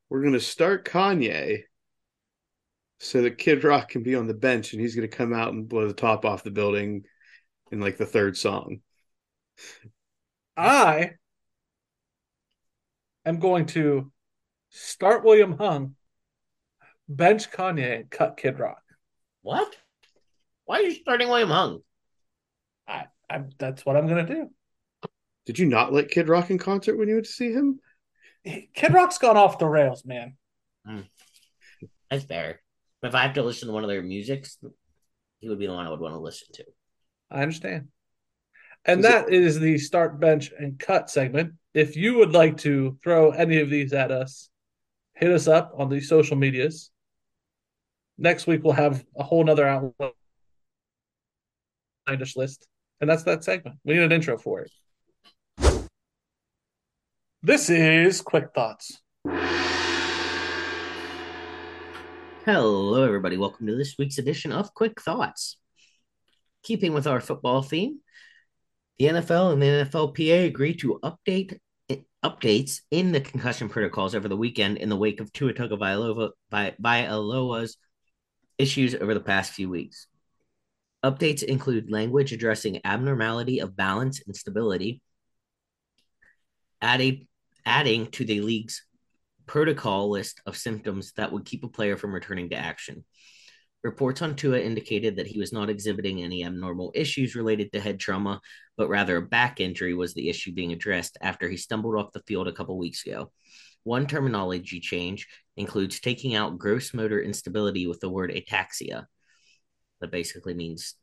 we're 0.09 0.23
gonna 0.23 0.41
start 0.41 0.86
Kanye 0.86 1.65
so 2.99 3.20
that 3.20 3.36
Kid 3.36 3.62
Rock 3.62 3.91
can 3.91 4.03
be 4.03 4.15
on 4.15 4.27
the 4.27 4.32
bench 4.32 4.73
and 4.73 4.81
he's 4.81 4.95
gonna 4.95 5.07
come 5.07 5.35
out 5.35 5.53
and 5.53 5.69
blow 5.69 5.86
the 5.86 5.93
top 5.93 6.24
off 6.24 6.45
the 6.45 6.51
building 6.51 7.05
in 7.73 7.81
like 7.81 7.99
the 7.99 8.07
third 8.07 8.39
song. 8.39 8.81
I 10.57 11.11
am 13.27 13.41
going 13.41 13.66
to 13.66 14.11
start 14.70 15.24
William 15.24 15.59
Hung, 15.59 15.95
bench 17.07 17.51
Kanye, 17.51 17.97
and 17.97 18.11
cut 18.11 18.39
Kid 18.39 18.59
Rock. 18.59 18.82
What? 19.43 19.77
Why 20.65 20.78
are 20.78 20.82
you 20.85 20.93
starting 20.93 21.28
William 21.28 21.51
Hung? 21.51 21.81
I, 22.89 23.09
I 23.35 23.44
that's 23.59 23.85
what 23.85 23.97
I'm 23.97 24.06
going 24.06 24.27
to 24.27 24.35
do. 24.35 24.51
Did 25.47 25.59
you 25.59 25.66
not 25.66 25.93
like 25.93 26.09
Kid 26.09 26.28
Rock 26.28 26.51
in 26.51 26.59
concert 26.59 26.97
when 26.97 27.09
you 27.09 27.15
went 27.15 27.27
to 27.27 27.32
see 27.32 27.52
him? 27.52 27.81
Kid 28.44 28.93
Rock's 28.93 29.19
gone 29.19 29.36
off 29.36 29.59
the 29.59 29.66
rails, 29.66 30.05
man. 30.05 30.36
Hmm. 30.86 31.01
That's 32.11 32.24
fair. 32.24 32.61
But 33.02 33.09
if 33.09 33.15
I 33.15 33.23
have 33.23 33.35
to 33.35 33.43
listen 33.43 33.69
to 33.69 33.74
one 33.74 33.85
of 33.85 33.90
their 33.90 34.02
musics, 34.02 34.59
he 35.40 35.48
would 35.48 35.59
be 35.59 35.66
the 35.66 35.73
one 35.74 35.86
I 35.86 35.90
would 35.90 36.01
want 36.01 36.15
to 36.15 36.20
listen 36.20 36.48
to. 36.55 36.65
I 37.31 37.43
understand. 37.43 37.89
And 38.85 39.01
Is 39.01 39.06
it- 39.06 39.09
that 39.09 39.32
is 39.32 39.61
the 39.61 39.78
start, 39.78 40.20
bench, 40.20 40.52
and 40.59 40.78
cut 40.78 41.11
segment. 41.11 41.55
If 41.74 41.97
you 41.97 42.15
would 42.19 42.32
like 42.32 42.59
to 42.59 42.98
throw 43.02 43.31
any 43.32 43.61
of 43.61 43.69
these 43.69 43.93
at 43.93 44.12
us, 44.12 44.48
hit 45.15 45.32
us 45.32 45.48
up 45.48 45.73
on 45.77 45.89
the 45.89 46.01
social 46.01 46.36
medias. 46.36 46.90
Next 48.16 48.47
week 48.47 48.62
we'll 48.62 48.74
have 48.74 49.05
a 49.16 49.24
whole 49.24 49.43
nother 49.43 49.66
outline 49.66 50.12
list. 52.36 52.69
And 53.05 53.10
that's 53.10 53.24
that 53.24 53.44
segment. 53.44 53.76
We 53.85 53.93
need 53.93 54.02
an 54.02 54.12
intro 54.12 54.39
for 54.39 54.62
it. 54.62 54.70
This 57.43 57.68
is 57.68 58.22
Quick 58.22 58.55
Thoughts. 58.55 58.98
Hello, 62.47 63.02
everybody. 63.02 63.36
Welcome 63.36 63.66
to 63.66 63.76
this 63.76 63.97
week's 63.98 64.16
edition 64.16 64.52
of 64.52 64.72
Quick 64.72 65.02
Thoughts. 65.02 65.59
Keeping 66.62 66.94
with 66.94 67.06
our 67.06 67.20
football 67.20 67.60
theme, 67.60 67.98
the 68.98 69.09
NFL 69.09 69.52
and 69.52 69.60
the 69.60 69.85
NFLPA 69.85 70.47
agreed 70.47 70.78
to 70.78 70.98
update 71.05 71.59
updates 72.24 72.81
in 72.90 73.12
the 73.12 73.20
concussion 73.20 73.68
protocols 73.68 74.14
over 74.14 74.28
the 74.28 74.36
weekend 74.39 74.78
in 74.78 74.89
the 74.89 74.97
wake 74.97 75.20
of 75.20 75.31
Tua 75.31 75.52
Tagovailoa 75.52 76.31
Vailoa's 76.51 77.76
issues 78.56 78.94
over 78.94 79.12
the 79.12 79.20
past 79.20 79.52
few 79.52 79.68
weeks. 79.68 80.06
Updates 81.05 81.43
include 81.43 81.90
language 81.90 82.32
addressing 82.32 82.81
abnormality 82.82 83.59
of 83.59 83.76
balance 83.76 84.22
and 84.26 84.35
stability, 84.35 85.02
adding 86.81 87.26
adding 87.66 88.06
to 88.12 88.24
the 88.24 88.40
league's 88.40 88.82
protocol 89.44 90.09
list 90.09 90.40
of 90.47 90.56
symptoms 90.56 91.12
that 91.18 91.31
would 91.31 91.44
keep 91.44 91.62
a 91.62 91.68
player 91.68 91.98
from 91.98 92.14
returning 92.14 92.48
to 92.51 92.56
action. 92.56 93.05
Reports 93.82 94.22
on 94.22 94.35
Tua 94.35 94.60
indicated 94.60 95.16
that 95.16 95.26
he 95.26 95.39
was 95.39 95.52
not 95.52 95.68
exhibiting 95.68 96.22
any 96.22 96.43
abnormal 96.43 96.90
issues 96.94 97.36
related 97.36 97.70
to 97.72 97.81
head 97.81 98.01
trauma, 98.01 98.40
but 98.78 98.89
rather 98.89 99.18
a 99.18 99.22
back 99.22 99.60
injury 99.60 99.93
was 99.93 100.14
the 100.14 100.31
issue 100.31 100.55
being 100.55 100.72
addressed 100.72 101.18
after 101.20 101.51
he 101.51 101.59
stumbled 101.59 101.97
off 101.97 102.12
the 102.12 102.22
field 102.26 102.48
a 102.48 102.52
couple 102.52 102.78
weeks 102.78 103.06
ago. 103.06 103.31
One 103.82 104.06
terminology 104.06 104.81
change 104.81 105.28
includes 105.59 106.01
taking 106.01 106.35
out 106.35 106.56
gross 106.56 106.94
motor 106.94 107.20
instability 107.20 107.86
with 107.86 108.01
the 108.01 108.09
word 108.09 108.31
ataxia. 108.31 109.06
That 110.01 110.11
basically 110.11 110.55
means 110.55 110.95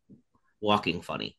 walking 0.60 1.02
funny. 1.02 1.38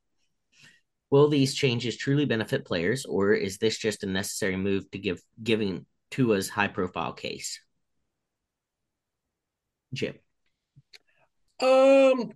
Will 1.11 1.29
these 1.29 1.55
changes 1.55 1.97
truly 1.97 2.24
benefit 2.24 2.65
players, 2.65 3.05
or 3.05 3.35
is 3.35 3.59
this 3.59 3.77
just 3.77 4.03
a 4.03 4.07
necessary 4.07 4.57
move 4.57 4.91
to 4.93 4.99
give 4.99 5.23
giving 5.43 5.85
Tua's 6.11 6.49
high 6.49 6.69
profile 6.69 7.12
case? 7.12 7.61
Jim. 9.93 10.15
Um, 11.61 12.33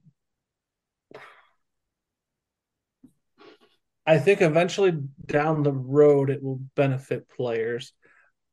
I 4.06 4.18
think 4.18 4.40
eventually 4.40 4.92
down 5.24 5.62
the 5.62 5.72
road 5.72 6.30
it 6.30 6.42
will 6.42 6.60
benefit 6.76 7.28
players. 7.28 7.92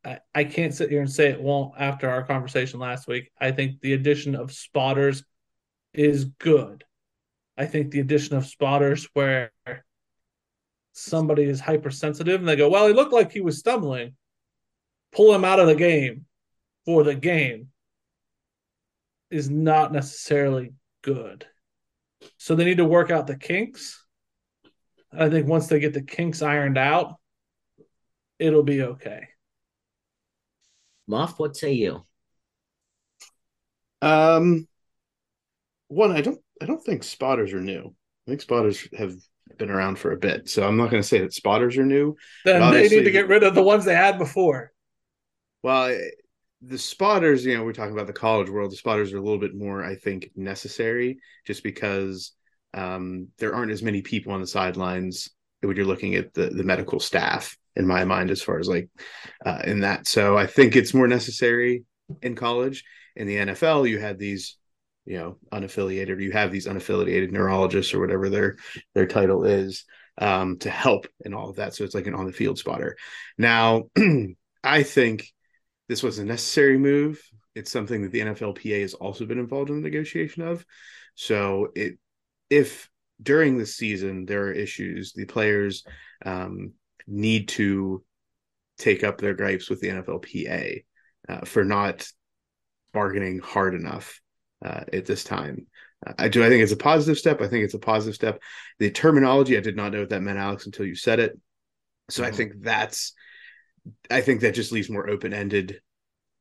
I, 0.03 0.19
I 0.33 0.43
can't 0.45 0.73
sit 0.73 0.89
here 0.89 1.01
and 1.01 1.11
say 1.11 1.29
it 1.29 1.41
won't 1.41 1.73
after 1.77 2.09
our 2.09 2.23
conversation 2.23 2.79
last 2.79 3.07
week. 3.07 3.29
I 3.39 3.51
think 3.51 3.81
the 3.81 3.93
addition 3.93 4.35
of 4.35 4.51
spotters 4.51 5.23
is 5.93 6.25
good. 6.25 6.83
I 7.57 7.65
think 7.65 7.91
the 7.91 7.99
addition 7.99 8.35
of 8.35 8.45
spotters 8.45 9.07
where 9.13 9.51
somebody 10.93 11.43
is 11.43 11.59
hypersensitive 11.59 12.39
and 12.39 12.47
they 12.47 12.55
go, 12.55 12.69
Well, 12.69 12.87
he 12.87 12.93
looked 12.93 13.13
like 13.13 13.31
he 13.31 13.41
was 13.41 13.59
stumbling, 13.59 14.15
pull 15.11 15.33
him 15.33 15.45
out 15.45 15.59
of 15.59 15.67
the 15.67 15.75
game 15.75 16.25
for 16.85 17.03
the 17.03 17.15
game 17.15 17.69
is 19.29 19.49
not 19.49 19.91
necessarily 19.91 20.73
good. 21.01 21.45
So 22.37 22.55
they 22.55 22.65
need 22.65 22.77
to 22.77 22.85
work 22.85 23.09
out 23.09 23.27
the 23.27 23.37
kinks. 23.37 24.05
I 25.11 25.29
think 25.29 25.47
once 25.47 25.67
they 25.67 25.79
get 25.79 25.93
the 25.93 26.03
kinks 26.03 26.41
ironed 26.41 26.77
out, 26.77 27.15
it'll 28.39 28.63
be 28.63 28.81
okay. 28.81 29.27
Muff, 31.07 31.39
what 31.39 31.55
say 31.55 31.73
you? 31.73 32.05
Um, 34.01 34.67
one, 35.93 36.11
I 36.11 36.21
don't, 36.21 36.39
I 36.61 36.65
don't 36.65 36.83
think 36.83 37.03
spotters 37.03 37.53
are 37.53 37.61
new. 37.61 37.93
I 38.27 38.31
think 38.31 38.41
spotters 38.41 38.87
have 38.97 39.15
been 39.57 39.69
around 39.69 39.99
for 39.99 40.11
a 40.11 40.17
bit, 40.17 40.49
so 40.49 40.67
I'm 40.67 40.77
not 40.77 40.89
going 40.89 41.01
to 41.01 41.07
say 41.07 41.19
that 41.19 41.33
spotters 41.33 41.77
are 41.77 41.85
new. 41.85 42.15
Then 42.45 42.71
they 42.71 42.87
need 42.87 43.03
to 43.03 43.11
get 43.11 43.27
rid 43.27 43.43
of 43.43 43.55
the 43.55 43.63
ones 43.63 43.85
they 43.85 43.95
had 43.95 44.17
before. 44.17 44.71
Well, 45.61 45.97
the 46.61 46.77
spotters, 46.77 47.45
you 47.45 47.57
know, 47.57 47.63
we're 47.63 47.73
talking 47.73 47.93
about 47.93 48.07
the 48.07 48.13
college 48.13 48.49
world. 48.49 48.71
The 48.71 48.77
spotters 48.77 49.11
are 49.13 49.17
a 49.17 49.21
little 49.21 49.39
bit 49.39 49.55
more, 49.55 49.83
I 49.83 49.95
think, 49.95 50.31
necessary 50.35 51.19
just 51.45 51.63
because 51.63 52.31
um, 52.73 53.27
there 53.37 53.53
aren't 53.53 53.71
as 53.71 53.83
many 53.83 54.01
people 54.01 54.33
on 54.33 54.41
the 54.41 54.47
sidelines 54.47 55.29
when 55.61 55.75
you're 55.75 55.85
looking 55.85 56.15
at 56.15 56.33
the 56.33 56.47
the 56.47 56.63
medical 56.63 56.99
staff. 56.99 57.57
In 57.75 57.87
my 57.87 58.05
mind, 58.05 58.29
as 58.29 58.41
far 58.41 58.59
as 58.59 58.67
like 58.67 58.89
uh, 59.43 59.61
in 59.65 59.79
that, 59.79 60.07
so 60.07 60.37
I 60.37 60.45
think 60.45 60.75
it's 60.75 60.93
more 60.93 61.07
necessary 61.07 61.83
in 62.21 62.35
college. 62.35 62.83
In 63.15 63.27
the 63.27 63.37
NFL, 63.37 63.89
you 63.89 63.99
had 63.99 64.19
these, 64.19 64.57
you 65.05 65.17
know, 65.17 65.37
unaffiliated. 65.51 66.09
or 66.09 66.19
You 66.19 66.31
have 66.31 66.51
these 66.51 66.67
unaffiliated 66.67 67.31
neurologists 67.31 67.93
or 67.93 67.99
whatever 67.99 68.29
their 68.29 68.55
their 68.93 69.07
title 69.07 69.43
is 69.43 69.85
um, 70.17 70.57
to 70.59 70.69
help 70.69 71.07
in 71.25 71.33
all 71.33 71.49
of 71.49 71.57
that. 71.57 71.73
So 71.73 71.83
it's 71.83 71.95
like 71.95 72.07
an 72.07 72.15
on 72.15 72.25
the 72.25 72.31
field 72.31 72.57
spotter. 72.57 72.97
Now, 73.37 73.83
I 74.63 74.83
think 74.83 75.27
this 75.89 76.03
was 76.03 76.19
a 76.19 76.25
necessary 76.25 76.77
move. 76.77 77.21
It's 77.55 77.71
something 77.71 78.01
that 78.03 78.11
the 78.11 78.21
NFLPA 78.21 78.81
has 78.81 78.93
also 78.93 79.25
been 79.25 79.39
involved 79.39 79.69
in 79.69 79.77
the 79.77 79.89
negotiation 79.89 80.43
of. 80.43 80.65
So 81.15 81.69
it 81.75 81.97
if 82.49 82.89
during 83.21 83.57
the 83.57 83.65
season 83.65 84.25
there 84.25 84.43
are 84.43 84.51
issues, 84.51 85.13
the 85.13 85.25
players 85.25 85.83
um, 86.25 86.73
need 87.07 87.49
to 87.49 88.03
take 88.77 89.03
up 89.03 89.19
their 89.19 89.33
gripes 89.33 89.69
with 89.69 89.81
the 89.81 89.89
NFLPA 89.89 90.83
uh, 91.29 91.41
for 91.45 91.63
not 91.63 92.07
bargaining 92.93 93.39
hard 93.39 93.75
enough 93.75 94.19
uh, 94.63 94.83
at 94.91 95.05
this 95.05 95.23
time. 95.23 95.67
Uh, 96.05 96.13
I 96.17 96.27
do. 96.27 96.43
I 96.43 96.49
think 96.49 96.63
it's 96.63 96.71
a 96.71 96.77
positive 96.77 97.17
step. 97.17 97.41
I 97.41 97.47
think 97.47 97.63
it's 97.65 97.73
a 97.73 97.79
positive 97.79 98.15
step. 98.15 98.41
The 98.79 98.91
terminology, 98.91 99.57
I 99.57 99.61
did 99.61 99.75
not 99.75 99.91
know 99.91 99.99
what 100.01 100.09
that 100.09 100.21
meant, 100.21 100.39
Alex, 100.39 100.65
until 100.65 100.85
you 100.85 100.95
said 100.95 101.19
it. 101.19 101.39
So 102.09 102.23
I 102.23 102.31
Mhm. 102.31 102.35
think 102.35 102.53
that's 102.61 103.13
I 104.09 104.21
think 104.21 104.41
that 104.41 104.55
just 104.55 104.71
leaves 104.71 104.89
more 104.89 105.09
open 105.09 105.33
ended 105.33 105.81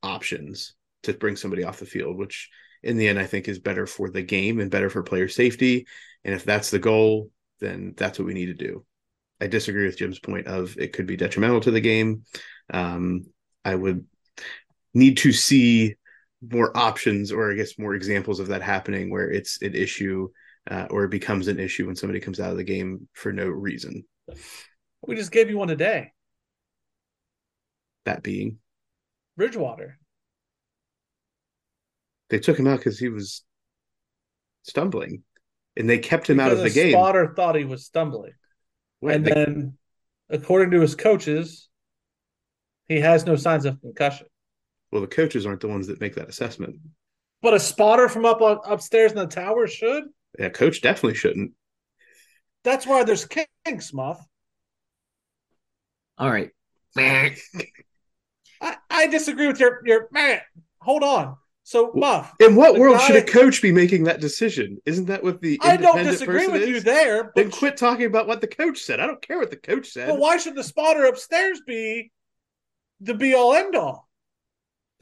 options 0.03 0.75
to 1.03 1.13
bring 1.13 1.37
somebody 1.37 1.65
off 1.65 1.81
the 1.81 1.87
field, 1.87 2.17
which 2.17 2.49
in 2.83 2.97
the 2.97 3.09
end 3.09 3.19
I 3.19 3.27
think 3.27 3.49
is 3.49 3.59
better 3.59 3.87
for 3.87 4.11
the 4.11 4.23
game 4.23 4.61
and 4.61 4.71
better 4.71 4.91
for 4.91 5.03
player 5.03 5.29
safety. 5.29 5.87
And 6.25 6.35
if 6.35 6.45
that's 6.45 6.71
the 6.71 6.79
goal, 6.79 7.31
then 7.61 7.95
that's 7.97 8.19
what 8.19 8.27
we 8.27 8.35
need 8.35 8.47
to 8.47 8.55
do. 8.55 8.85
I 9.41 9.49
disagree 9.49 9.87
with 9.87 9.99
Jim's 9.99 10.21
point 10.21 10.47
of 10.47 10.79
it 10.79 10.93
could 10.93 11.07
be 11.07 11.17
detrimental 11.17 11.61
to 11.63 11.73
the 11.73 11.81
game. 11.81 12.25
Um, 12.73 13.27
I 13.65 13.75
would 13.75 14.07
need 14.95 15.17
to 15.19 15.33
see 15.33 15.97
more 16.51 16.77
options 16.77 17.31
or 17.31 17.53
I 17.53 17.55
guess 17.55 17.79
more 17.79 17.95
examples 17.95 18.41
of 18.41 18.49
that 18.49 18.63
happening 18.63 19.11
where 19.11 19.31
it's 19.31 19.61
an 19.63 19.75
issue 19.75 20.29
uh, 20.71 20.87
or 20.91 21.05
it 21.05 21.11
becomes 21.11 21.49
an 21.49 21.59
issue 21.59 21.87
when 21.87 21.97
somebody 21.97 22.21
comes 22.21 22.41
out 22.41 22.51
of 22.51 22.57
the 22.57 22.65
game 22.65 23.09
for 23.13 23.33
no 23.33 23.47
reason. 23.47 24.05
We 25.07 25.17
just 25.17 25.33
gave 25.33 25.51
you 25.51 25.59
one 25.59 25.69
today. 25.69 26.13
That 28.05 28.23
being 28.23 28.59
Bridgewater. 29.37 29.99
they 32.31 32.39
took 32.39 32.59
him 32.59 32.67
out 32.67 32.79
because 32.79 32.99
he 32.99 33.09
was 33.09 33.45
stumbling, 34.63 35.23
and 35.77 35.89
they 35.89 35.99
kept 35.99 36.29
him 36.29 36.41
out 36.41 36.53
of 36.53 36.59
the 36.59 36.71
game. 36.71 36.93
Spotter 36.93 37.33
thought 37.35 37.57
he 37.57 37.65
was 37.65 37.85
stumbling. 37.85 38.33
And 39.03 39.25
they- 39.25 39.33
then, 39.33 39.79
according 40.29 40.71
to 40.73 40.81
his 40.81 40.95
coaches, 40.95 41.69
he 42.89 43.01
has 43.01 43.27
no 43.27 43.37
signs 43.37 43.65
of 43.65 43.81
concussion. 43.81 44.27
Well, 44.93 45.01
the 45.01 45.09
coaches 45.09 45.47
aren't 45.47 45.61
the 45.61 45.69
ones 45.69 45.87
that 45.87 46.01
make 46.01 46.15
that 46.15 46.29
assessment. 46.29 46.77
But 47.41 47.55
a 47.55 47.61
spotter 47.61 48.09
from 48.09 48.25
up 48.25 48.41
on, 48.41 48.59
upstairs 48.65 49.11
in 49.13 49.19
the 49.19 49.27
tower 49.27 49.67
should. 49.67 50.05
Yeah, 50.39 50.51
coach 50.51 50.81
definitely 50.81 51.17
shouldn't. 51.17 51.53
That's 52.63 52.87
why 52.87 53.03
there's 53.03 53.27
kinks, 53.65 53.93
Muff. 53.93 54.25
All 56.19 56.31
right. 56.31 56.51
I, 56.97 57.35
I 58.91 59.07
disagree 59.09 59.49
with 59.49 59.59
your 59.59 59.81
your 59.85 60.09
man. 60.13 60.41
Hold 60.83 61.03
on. 61.03 61.37
So 61.65 61.93
Muff, 61.95 62.35
In 62.41 62.55
what 62.57 62.77
world 62.77 62.99
guy- 62.99 63.07
should 63.07 63.17
a 63.17 63.25
coach 63.25 63.63
be 63.63 63.73
making 63.73 64.05
that 64.05 64.21
decision? 64.21 64.79
Isn't 64.85 65.07
that 65.07 65.23
what 65.23 65.41
the 65.41 65.59
I 65.63 65.77
don't 65.77 66.05
disagree 66.05 66.41
person 66.47 66.53
with 66.53 66.69
you 66.69 66.81
there. 66.81 67.25
But, 67.25 67.35
Then 67.37 67.51
quit 67.51 67.77
talking 67.77 68.07
about 68.07 68.27
what 68.27 68.41
the 68.41 68.49
coach 68.49 68.83
said. 68.83 69.01
I 69.01 69.07
don't 69.07 69.23
care 69.23 69.39
what 69.39 69.51
the 69.51 69.57
coach 69.57 69.89
said. 69.89 70.09
but 70.09 70.19
why 70.19 70.37
should 70.37 70.55
the 70.57 70.65
spotter 70.65 71.05
upstairs 71.07 71.61
be 71.67 72.11
the 73.01 73.15
be 73.15 73.35
all 73.35 73.55
end 73.55 73.75
all? 73.75 74.09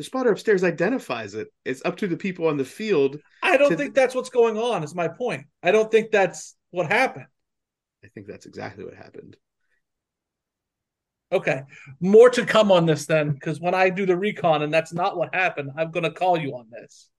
The 0.00 0.04
spotter 0.04 0.30
upstairs 0.30 0.64
identifies 0.64 1.34
it. 1.34 1.48
It's 1.66 1.82
up 1.84 1.98
to 1.98 2.06
the 2.06 2.16
people 2.16 2.46
on 2.46 2.56
the 2.56 2.64
field. 2.64 3.18
I 3.42 3.58
don't 3.58 3.68
To 3.68 3.76
think 3.76 3.92
the- 3.94 4.00
that's 4.00 4.14
what's 4.14 4.30
going 4.30 4.56
on. 4.56 4.82
Is 4.82 4.94
my 4.94 5.08
point. 5.08 5.44
I 5.62 5.72
don't 5.72 5.90
think 5.90 6.10
that's 6.10 6.56
what 6.70 6.86
happened. 6.90 7.26
I 8.02 8.08
think 8.08 8.26
that's 8.26 8.46
exactly 8.46 8.82
what 8.82 8.94
happened. 8.94 9.36
Okay, 11.30 11.64
more 12.00 12.30
to 12.30 12.46
come 12.46 12.72
on 12.72 12.86
this 12.86 13.04
then, 13.04 13.32
because 13.32 13.60
when 13.60 13.74
I 13.74 13.90
do 13.90 14.06
the 14.06 14.16
recon 14.16 14.62
and 14.62 14.72
that's 14.72 14.94
not 14.94 15.18
what 15.18 15.34
happened, 15.34 15.72
I'm 15.76 15.90
going 15.90 16.04
to 16.04 16.10
call 16.10 16.38
you 16.38 16.54
on 16.56 16.68
this. 16.70 17.10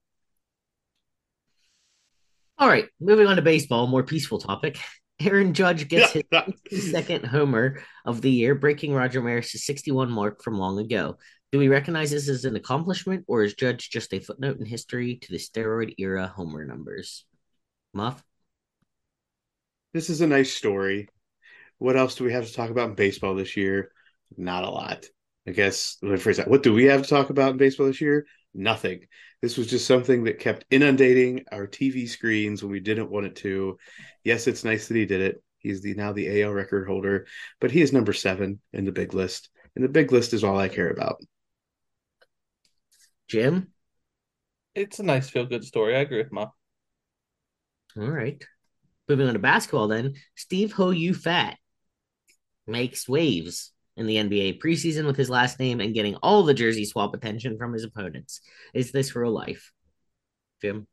All 2.57 2.67
right. 2.67 2.87
Moving 2.99 3.27
on 3.27 3.35
to 3.35 3.43
baseball, 3.43 3.85
more 3.85 4.01
peaceful 4.03 4.39
topic. 4.39 4.79
Aaron 5.19 5.53
Judge 5.53 5.87
gets 5.87 6.17
his 6.67 6.89
second 6.89 7.25
homer 7.27 7.83
of 8.05 8.21
the 8.21 8.31
year, 8.31 8.55
breaking 8.55 8.91
Roger 8.95 9.21
Maris' 9.21 9.63
61 9.67 10.09
mark 10.09 10.41
from 10.43 10.57
long 10.57 10.79
ago. 10.79 11.19
Do 11.51 11.59
we 11.59 11.67
recognize 11.67 12.11
this 12.11 12.29
as 12.29 12.45
an 12.45 12.55
accomplishment, 12.55 13.25
or 13.27 13.43
is 13.43 13.53
Judge 13.55 13.89
just 13.89 14.13
a 14.13 14.19
footnote 14.19 14.59
in 14.59 14.65
history 14.65 15.17
to 15.17 15.31
the 15.31 15.37
steroid 15.37 15.95
era 15.97 16.27
homer 16.27 16.63
numbers? 16.63 17.25
Muff? 17.93 18.23
this 19.93 20.09
is 20.09 20.21
a 20.21 20.27
nice 20.27 20.53
story. 20.53 21.09
What 21.77 21.97
else 21.97 22.15
do 22.15 22.23
we 22.23 22.33
have 22.33 22.47
to 22.47 22.53
talk 22.53 22.69
about 22.69 22.89
in 22.89 22.95
baseball 22.95 23.35
this 23.35 23.57
year? 23.57 23.91
Not 24.37 24.63
a 24.63 24.69
lot. 24.69 25.05
I 25.47 25.51
guess 25.51 25.97
let 26.01 26.11
me 26.11 26.17
phrase 26.17 26.37
that. 26.37 26.47
What 26.47 26.63
do 26.63 26.73
we 26.73 26.85
have 26.85 27.01
to 27.01 27.09
talk 27.09 27.29
about 27.29 27.51
in 27.51 27.57
baseball 27.57 27.87
this 27.87 28.01
year? 28.01 28.25
Nothing. 28.53 29.01
This 29.41 29.57
was 29.57 29.67
just 29.67 29.87
something 29.87 30.25
that 30.25 30.39
kept 30.39 30.65
inundating 30.69 31.45
our 31.51 31.67
TV 31.67 32.07
screens 32.07 32.61
when 32.61 32.71
we 32.71 32.79
didn't 32.79 33.09
want 33.09 33.25
it 33.25 33.35
to. 33.37 33.77
Yes, 34.23 34.47
it's 34.47 34.63
nice 34.63 34.87
that 34.87 34.95
he 34.95 35.05
did 35.05 35.21
it. 35.21 35.43
He's 35.57 35.81
the 35.81 35.95
now 35.95 36.13
the 36.13 36.43
AL 36.43 36.51
record 36.51 36.87
holder, 36.87 37.27
but 37.59 37.71
he 37.71 37.81
is 37.81 37.91
number 37.91 38.13
seven 38.13 38.59
in 38.73 38.85
the 38.85 38.91
big 38.91 39.13
list. 39.13 39.49
And 39.75 39.83
the 39.83 39.89
big 39.89 40.11
list 40.11 40.33
is 40.33 40.43
all 40.43 40.57
I 40.57 40.67
care 40.67 40.89
about. 40.89 41.21
Jim? 43.31 43.71
It's 44.75 44.99
a 44.99 45.03
nice 45.03 45.29
feel 45.29 45.45
good 45.45 45.63
story. 45.63 45.95
I 45.95 45.99
agree 46.01 46.17
with 46.17 46.33
Ma. 46.33 46.49
All 47.95 48.09
right. 48.09 48.43
Moving 49.07 49.25
on 49.25 49.33
to 49.35 49.39
basketball, 49.39 49.87
then. 49.87 50.15
Steve 50.35 50.73
Ho 50.73 50.89
You 50.89 51.13
Fat 51.13 51.57
makes 52.67 53.07
waves 53.07 53.71
in 53.95 54.05
the 54.05 54.17
NBA 54.17 54.59
preseason 54.59 55.05
with 55.05 55.15
his 55.15 55.29
last 55.29 55.61
name 55.61 55.79
and 55.79 55.93
getting 55.93 56.15
all 56.15 56.43
the 56.43 56.53
jersey 56.53 56.83
swap 56.83 57.13
attention 57.13 57.57
from 57.57 57.71
his 57.71 57.85
opponents. 57.85 58.41
Is 58.73 58.91
this 58.91 59.15
real 59.15 59.31
life? 59.31 59.71
Jim? 60.61 60.85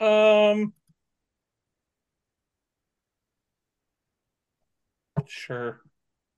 Um, 0.00 0.72
sure. 5.26 5.82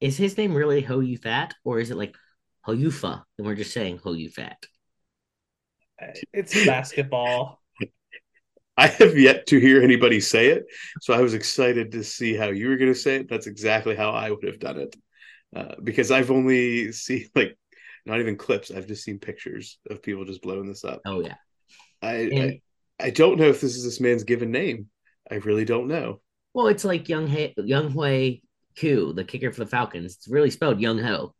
Is 0.02 0.18
his 0.18 0.36
name 0.36 0.54
really 0.54 0.82
Ho 0.82 1.00
You 1.00 1.16
Fat, 1.16 1.54
or 1.64 1.80
is 1.80 1.90
it 1.90 1.96
like 1.96 2.14
Ho 2.66 2.72
You 2.72 2.90
Fa, 2.90 3.24
and 3.38 3.46
we're 3.46 3.54
just 3.54 3.72
saying 3.72 4.00
Ho 4.02 4.12
You 4.12 4.28
Fat? 4.28 4.66
It's 6.32 6.66
basketball. 6.66 7.62
I 8.76 8.88
have 8.88 9.16
yet 9.16 9.46
to 9.46 9.60
hear 9.60 9.80
anybody 9.80 10.20
say 10.20 10.48
it, 10.48 10.64
so 11.00 11.14
I 11.14 11.20
was 11.20 11.32
excited 11.32 11.92
to 11.92 12.02
see 12.02 12.34
how 12.34 12.48
you 12.48 12.68
were 12.68 12.76
going 12.76 12.92
to 12.92 12.98
say 12.98 13.16
it. 13.16 13.28
That's 13.30 13.46
exactly 13.46 13.94
how 13.94 14.10
I 14.10 14.32
would 14.32 14.42
have 14.44 14.58
done 14.58 14.78
it, 14.80 14.96
uh, 15.54 15.76
because 15.82 16.10
I've 16.10 16.32
only 16.32 16.90
seen 16.90 17.28
like 17.36 17.56
not 18.04 18.18
even 18.18 18.36
clips. 18.36 18.72
I've 18.72 18.88
just 18.88 19.04
seen 19.04 19.20
pictures 19.20 19.78
of 19.88 20.02
people 20.02 20.24
just 20.24 20.42
blowing 20.42 20.66
this 20.66 20.84
up. 20.84 21.00
Oh 21.06 21.20
yeah, 21.20 21.36
I, 22.02 22.14
and 22.14 22.42
I 22.42 23.06
I 23.06 23.10
don't 23.10 23.38
know 23.38 23.48
if 23.48 23.60
this 23.60 23.76
is 23.76 23.84
this 23.84 24.00
man's 24.00 24.24
given 24.24 24.50
name. 24.50 24.88
I 25.30 25.36
really 25.36 25.64
don't 25.64 25.86
know. 25.86 26.20
well, 26.52 26.66
it's 26.66 26.84
like 26.84 27.08
Young 27.08 27.28
He- 27.28 27.54
Younghoe 27.56 28.42
Koo, 28.78 29.12
the 29.12 29.24
kicker 29.24 29.52
for 29.52 29.60
the 29.60 29.70
Falcons. 29.70 30.16
It's 30.16 30.28
really 30.28 30.50
spelled 30.50 30.80
Young 30.80 30.98
Ho. 30.98 31.32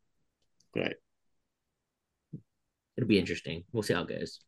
Right. 0.75 0.95
It'll 2.97 3.09
be 3.09 3.19
interesting. 3.19 3.65
We'll 3.73 3.83
see 3.83 3.95
how 3.95 4.03
it 4.03 4.09
goes. 4.09 4.41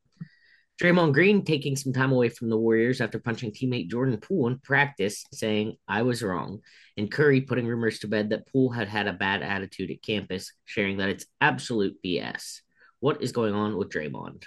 Draymond 0.81 1.13
Green 1.13 1.45
taking 1.45 1.75
some 1.75 1.93
time 1.93 2.13
away 2.13 2.29
from 2.29 2.51
the 2.51 2.57
Warriors 2.57 3.01
after 3.01 3.19
punching 3.19 3.51
teammate 3.51 3.89
Jordan 3.89 4.17
Poole 4.19 4.47
in 4.47 4.61
practice, 4.61 5.25
saying, 5.33 5.77
I 5.89 6.03
was 6.03 6.23
wrong. 6.23 6.61
And 6.97 7.11
Curry 7.11 7.41
putting 7.41 7.67
rumors 7.67 7.99
to 8.01 8.09
bed 8.09 8.31
that 8.31 8.47
Poole 8.47 8.71
had 8.71 8.87
had 8.87 9.09
a 9.09 9.13
bad 9.13 9.43
attitude 9.43 9.91
at 9.91 10.03
campus, 10.03 10.53
sharing 10.67 10.99
that 10.99 11.09
it's 11.09 11.27
absolute 11.41 11.97
BS. 12.05 12.61
What 13.01 13.23
is 13.23 13.33
going 13.33 13.55
on 13.55 13.77
with 13.77 13.91
Draymond? 13.91 14.45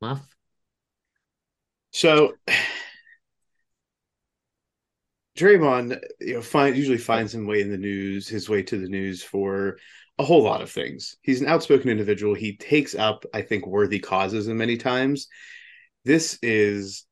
Muff? 0.00 0.24
So 1.90 2.34
Draymond, 5.36 6.00
you 6.20 6.34
know, 6.34 6.42
find 6.42 6.76
usually 6.76 6.98
finds 6.98 7.32
his 7.32 7.44
way 7.44 7.60
in 7.60 7.70
the 7.70 7.76
news, 7.76 8.28
his 8.28 8.48
way 8.48 8.62
to 8.62 8.78
the 8.78 8.88
news 8.88 9.22
for 9.22 9.78
a 10.18 10.24
whole 10.24 10.42
lot 10.42 10.62
of 10.62 10.70
things. 10.70 11.16
He's 11.22 11.40
an 11.40 11.48
outspoken 11.48 11.90
individual. 11.90 12.34
He 12.34 12.56
takes 12.56 12.94
up, 12.94 13.24
I 13.34 13.42
think, 13.42 13.66
worthy 13.66 13.98
causes 13.98 14.46
and 14.46 14.56
many 14.56 14.76
times. 14.76 15.26
This 16.04 16.38
is 16.42 17.04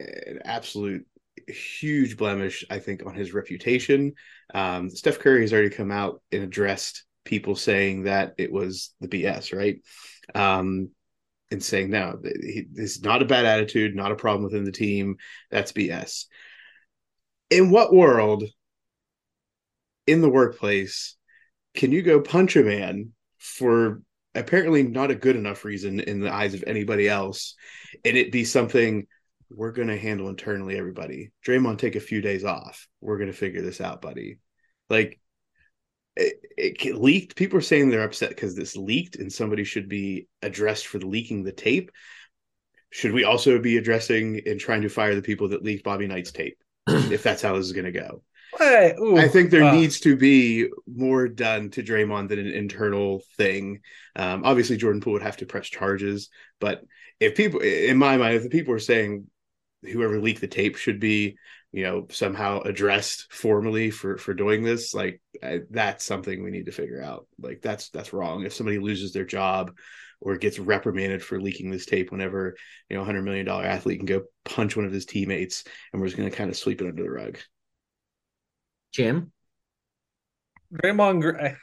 an 0.00 0.40
absolute 0.44 1.06
huge 1.48 2.16
blemish, 2.16 2.64
I 2.70 2.78
think, 2.78 3.04
on 3.04 3.14
his 3.14 3.34
reputation. 3.34 4.14
Um, 4.54 4.90
Steph 4.90 5.18
Curry 5.18 5.42
has 5.42 5.52
already 5.52 5.70
come 5.70 5.90
out 5.90 6.22
and 6.32 6.42
addressed 6.42 7.04
people 7.24 7.56
saying 7.56 8.04
that 8.04 8.34
it 8.38 8.52
was 8.52 8.94
the 9.00 9.08
BS, 9.08 9.56
right? 9.56 9.80
Um, 10.34 10.90
and 11.50 11.62
saying 11.62 11.90
no, 11.90 12.18
is 12.24 13.02
not 13.02 13.22
a 13.22 13.26
bad 13.26 13.44
attitude, 13.44 13.94
not 13.94 14.12
a 14.12 14.16
problem 14.16 14.44
within 14.44 14.64
the 14.64 14.72
team. 14.72 15.16
That's 15.50 15.72
BS. 15.72 16.24
In 17.50 17.70
what 17.70 17.94
world, 17.94 18.44
in 20.06 20.22
the 20.22 20.28
workplace, 20.28 21.16
can 21.76 21.92
you 21.92 22.02
go 22.02 22.20
punch 22.20 22.56
a 22.56 22.62
man 22.62 23.12
for 23.38 24.02
apparently 24.34 24.82
not 24.82 25.10
a 25.10 25.14
good 25.14 25.36
enough 25.36 25.64
reason 25.64 26.00
in 26.00 26.20
the 26.20 26.32
eyes 26.32 26.54
of 26.54 26.64
anybody 26.66 27.08
else, 27.08 27.54
and 28.04 28.16
it 28.16 28.32
be 28.32 28.44
something 28.44 29.06
we're 29.50 29.72
going 29.72 29.88
to 29.88 29.98
handle 29.98 30.28
internally? 30.28 30.76
Everybody, 30.76 31.30
Draymond, 31.46 31.78
take 31.78 31.96
a 31.96 32.00
few 32.00 32.20
days 32.20 32.44
off. 32.44 32.88
We're 33.00 33.18
going 33.18 33.30
to 33.30 33.36
figure 33.36 33.62
this 33.62 33.80
out, 33.80 34.02
buddy. 34.02 34.38
Like 34.90 35.20
it, 36.16 36.40
it 36.56 36.96
leaked. 36.96 37.36
People 37.36 37.58
are 37.58 37.62
saying 37.62 37.90
they're 37.90 38.04
upset 38.04 38.30
because 38.30 38.54
this 38.54 38.76
leaked, 38.76 39.16
and 39.16 39.32
somebody 39.32 39.64
should 39.64 39.88
be 39.88 40.28
addressed 40.42 40.86
for 40.86 40.98
leaking 40.98 41.44
the 41.44 41.52
tape. 41.52 41.90
Should 42.90 43.12
we 43.12 43.24
also 43.24 43.58
be 43.58 43.76
addressing 43.76 44.40
and 44.46 44.58
trying 44.58 44.82
to 44.82 44.88
fire 44.88 45.14
the 45.14 45.22
people 45.22 45.48
that 45.48 45.62
leaked 45.62 45.84
Bobby 45.84 46.06
Knight's 46.06 46.32
tape? 46.32 46.58
if 46.88 47.22
that's 47.22 47.42
how 47.42 47.56
this 47.56 47.66
is 47.66 47.72
going 47.72 47.84
to 47.84 47.92
go. 47.92 48.22
Hey, 48.58 48.94
ooh, 48.98 49.16
I 49.16 49.28
think 49.28 49.50
there 49.50 49.64
uh, 49.64 49.72
needs 49.72 50.00
to 50.00 50.16
be 50.16 50.68
more 50.86 51.28
done 51.28 51.70
to 51.70 51.82
Draymond 51.82 52.28
than 52.28 52.38
an 52.38 52.50
internal 52.50 53.22
thing. 53.36 53.80
Um, 54.14 54.44
obviously, 54.44 54.76
Jordan 54.76 55.00
Poole 55.00 55.14
would 55.14 55.22
have 55.22 55.38
to 55.38 55.46
press 55.46 55.68
charges, 55.68 56.30
but 56.60 56.82
if 57.20 57.34
people, 57.34 57.60
in 57.60 57.96
my 57.96 58.16
mind, 58.16 58.34
if 58.34 58.42
the 58.42 58.48
people 58.48 58.74
are 58.74 58.78
saying 58.78 59.26
whoever 59.82 60.20
leaked 60.20 60.40
the 60.40 60.48
tape 60.48 60.76
should 60.76 61.00
be, 61.00 61.36
you 61.72 61.82
know, 61.82 62.06
somehow 62.10 62.60
addressed 62.62 63.32
formally 63.32 63.90
for 63.90 64.16
for 64.16 64.34
doing 64.34 64.62
this, 64.62 64.94
like 64.94 65.20
I, 65.42 65.60
that's 65.70 66.04
something 66.04 66.42
we 66.42 66.50
need 66.50 66.66
to 66.66 66.72
figure 66.72 67.02
out. 67.02 67.26
Like 67.38 67.60
that's 67.62 67.90
that's 67.90 68.12
wrong. 68.12 68.44
If 68.44 68.54
somebody 68.54 68.78
loses 68.78 69.12
their 69.12 69.24
job 69.24 69.76
or 70.20 70.36
gets 70.36 70.58
reprimanded 70.58 71.22
for 71.22 71.40
leaking 71.40 71.70
this 71.70 71.86
tape 71.86 72.10
whenever 72.10 72.56
you 72.88 72.96
know 72.96 73.02
a 73.02 73.04
hundred 73.04 73.22
million 73.22 73.46
dollar 73.46 73.64
athlete 73.64 73.98
can 73.98 74.06
go 74.06 74.22
punch 74.44 74.76
one 74.76 74.86
of 74.86 74.92
his 74.92 75.04
teammates 75.04 75.64
and 75.92 76.00
we're 76.00 76.08
just 76.08 76.16
going 76.16 76.30
to 76.30 76.34
kind 76.36 76.50
of 76.50 76.56
sweep 76.56 76.80
it 76.80 76.88
under 76.88 77.02
the 77.02 77.10
rug 77.10 77.38
Jim? 78.96 79.30
Draymond 80.72 81.20
Green. 81.20 81.56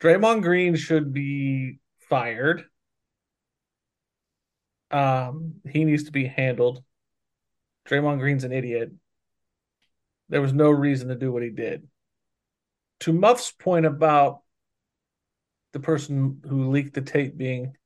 Draymond 0.00 0.42
Green 0.42 0.74
should 0.74 1.12
be 1.12 1.78
fired. 2.08 2.64
Um, 4.90 5.54
he 5.68 5.84
needs 5.84 6.04
to 6.04 6.10
be 6.10 6.26
handled. 6.26 6.82
Draymond 7.88 8.18
Green's 8.18 8.42
an 8.42 8.50
idiot. 8.52 8.90
There 10.28 10.42
was 10.42 10.52
no 10.52 10.68
reason 10.68 11.08
to 11.08 11.14
do 11.14 11.30
what 11.30 11.44
he 11.44 11.50
did. 11.50 11.86
To 13.00 13.12
Muff's 13.12 13.52
point 13.52 13.86
about 13.86 14.40
the 15.72 15.80
person 15.80 16.42
who 16.48 16.70
leaked 16.70 16.94
the 16.94 17.02
tape 17.02 17.36
being, 17.36 17.76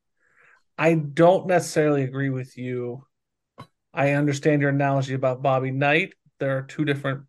I 0.79 0.95
don't 0.95 1.47
necessarily 1.47 2.05
agree 2.05 2.31
with 2.31 2.57
you. 2.57 3.05
I 3.93 4.13
understand 4.13 4.63
your 4.63 4.71
analogy 4.71 5.13
about 5.13 5.43
Bobby 5.43 5.73
Knight. 5.73 6.15
There 6.41 6.57
are 6.57 6.63
two 6.63 6.87
different 6.87 7.25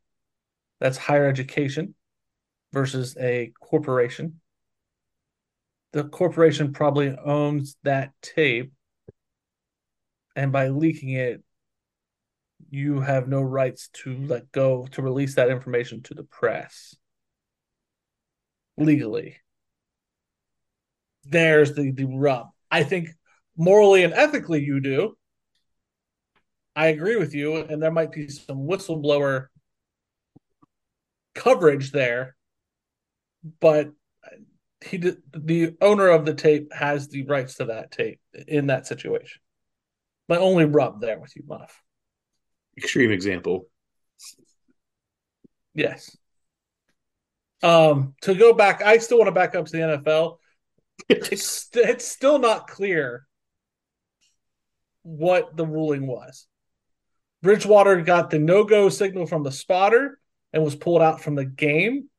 that's 0.80 0.98
higher 0.98 1.28
education 1.28 1.96
versus 2.74 3.16
a 3.20 3.52
corporation. 3.60 4.40
The 5.94 6.04
corporation 6.04 6.74
probably 6.74 7.16
owns 7.18 7.76
that 7.84 8.12
tape, 8.22 8.72
and 10.36 10.52
by 10.52 10.68
leaking 10.68 11.10
it, 11.10 11.44
you 12.70 13.00
have 13.00 13.28
no 13.28 13.42
rights 13.42 13.90
to 13.94 14.16
let 14.18 14.52
go 14.52 14.88
to 14.92 15.02
release 15.02 15.36
that 15.36 15.50
information 15.50 16.04
to 16.04 16.14
the 16.14 16.24
press 16.24 16.96
legally. 18.78 19.38
There's 21.24 21.74
the, 21.74 21.92
the 21.92 22.06
rub. 22.06 22.50
I 22.70 22.84
think 22.84 23.10
morally 23.56 24.04
and 24.04 24.14
ethically 24.14 24.64
you 24.64 24.80
do. 24.80 25.18
I 26.76 26.88
agree 26.88 27.16
with 27.16 27.34
you, 27.34 27.56
and 27.56 27.82
there 27.82 27.92
might 27.92 28.12
be 28.12 28.30
some 28.30 28.68
whistleblower 28.68 29.48
coverage 31.38 31.92
there, 31.92 32.36
but 33.60 33.92
he 34.86 34.98
did, 34.98 35.18
the 35.34 35.76
owner 35.82 36.10
of 36.10 36.26
the 36.26 36.34
tape 36.34 36.74
has 36.74 37.08
the 37.08 37.24
rights 37.24 37.56
to 37.56 37.66
that 37.66 37.92
tape 37.92 38.20
in 38.48 38.68
that 38.68 38.88
situation. 38.88 39.42
My 40.28 40.38
only 40.38 40.66
rub 40.66 41.00
there 41.02 41.20
with 41.20 41.36
you, 41.36 41.44
Muff. 41.48 41.82
extreme 42.78 43.12
example 43.12 43.68
Yes. 45.78 46.18
Um, 47.62 48.16
to 48.24 48.34
go 48.34 48.52
back, 48.52 48.82
I 48.82 48.98
still 48.98 49.20
want 49.20 49.28
to 49.28 49.32
back 49.32 49.56
up 49.56 49.66
to 49.68 49.72
the 49.72 49.78
NFL. 49.78 50.38
It's 51.10 51.70
it's 51.76 52.08
still 52.08 52.40
not 52.40 52.68
clear 52.68 53.28
what 55.04 55.56
the 55.56 55.66
ruling 55.66 56.08
was. 56.08 56.48
Bridgewater 57.44 58.02
got 58.02 58.32
the 58.32 58.40
no 58.40 58.64
go 58.64 58.90
signal 58.90 59.28
from 59.28 59.44
the 59.44 59.52
spotter 59.52 60.20
and 60.54 60.64
was 60.64 60.76
pulled 60.76 61.02
out 61.02 61.22
from 61.22 61.36
the 61.36 61.46
game. 61.46 62.10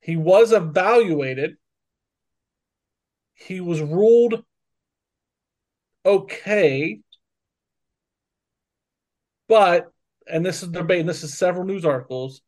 He 0.00 0.16
was 0.16 0.52
evaluated. 0.52 1.56
He 3.34 3.60
was 3.60 3.80
ruled 3.80 4.44
okay. 6.04 7.00
But, 9.48 9.90
and 10.26 10.44
this 10.44 10.62
is 10.62 10.68
debate, 10.68 11.00
and 11.00 11.08
this 11.08 11.22
is 11.22 11.36
several 11.36 11.64
news 11.64 11.84
articles. 11.84 12.40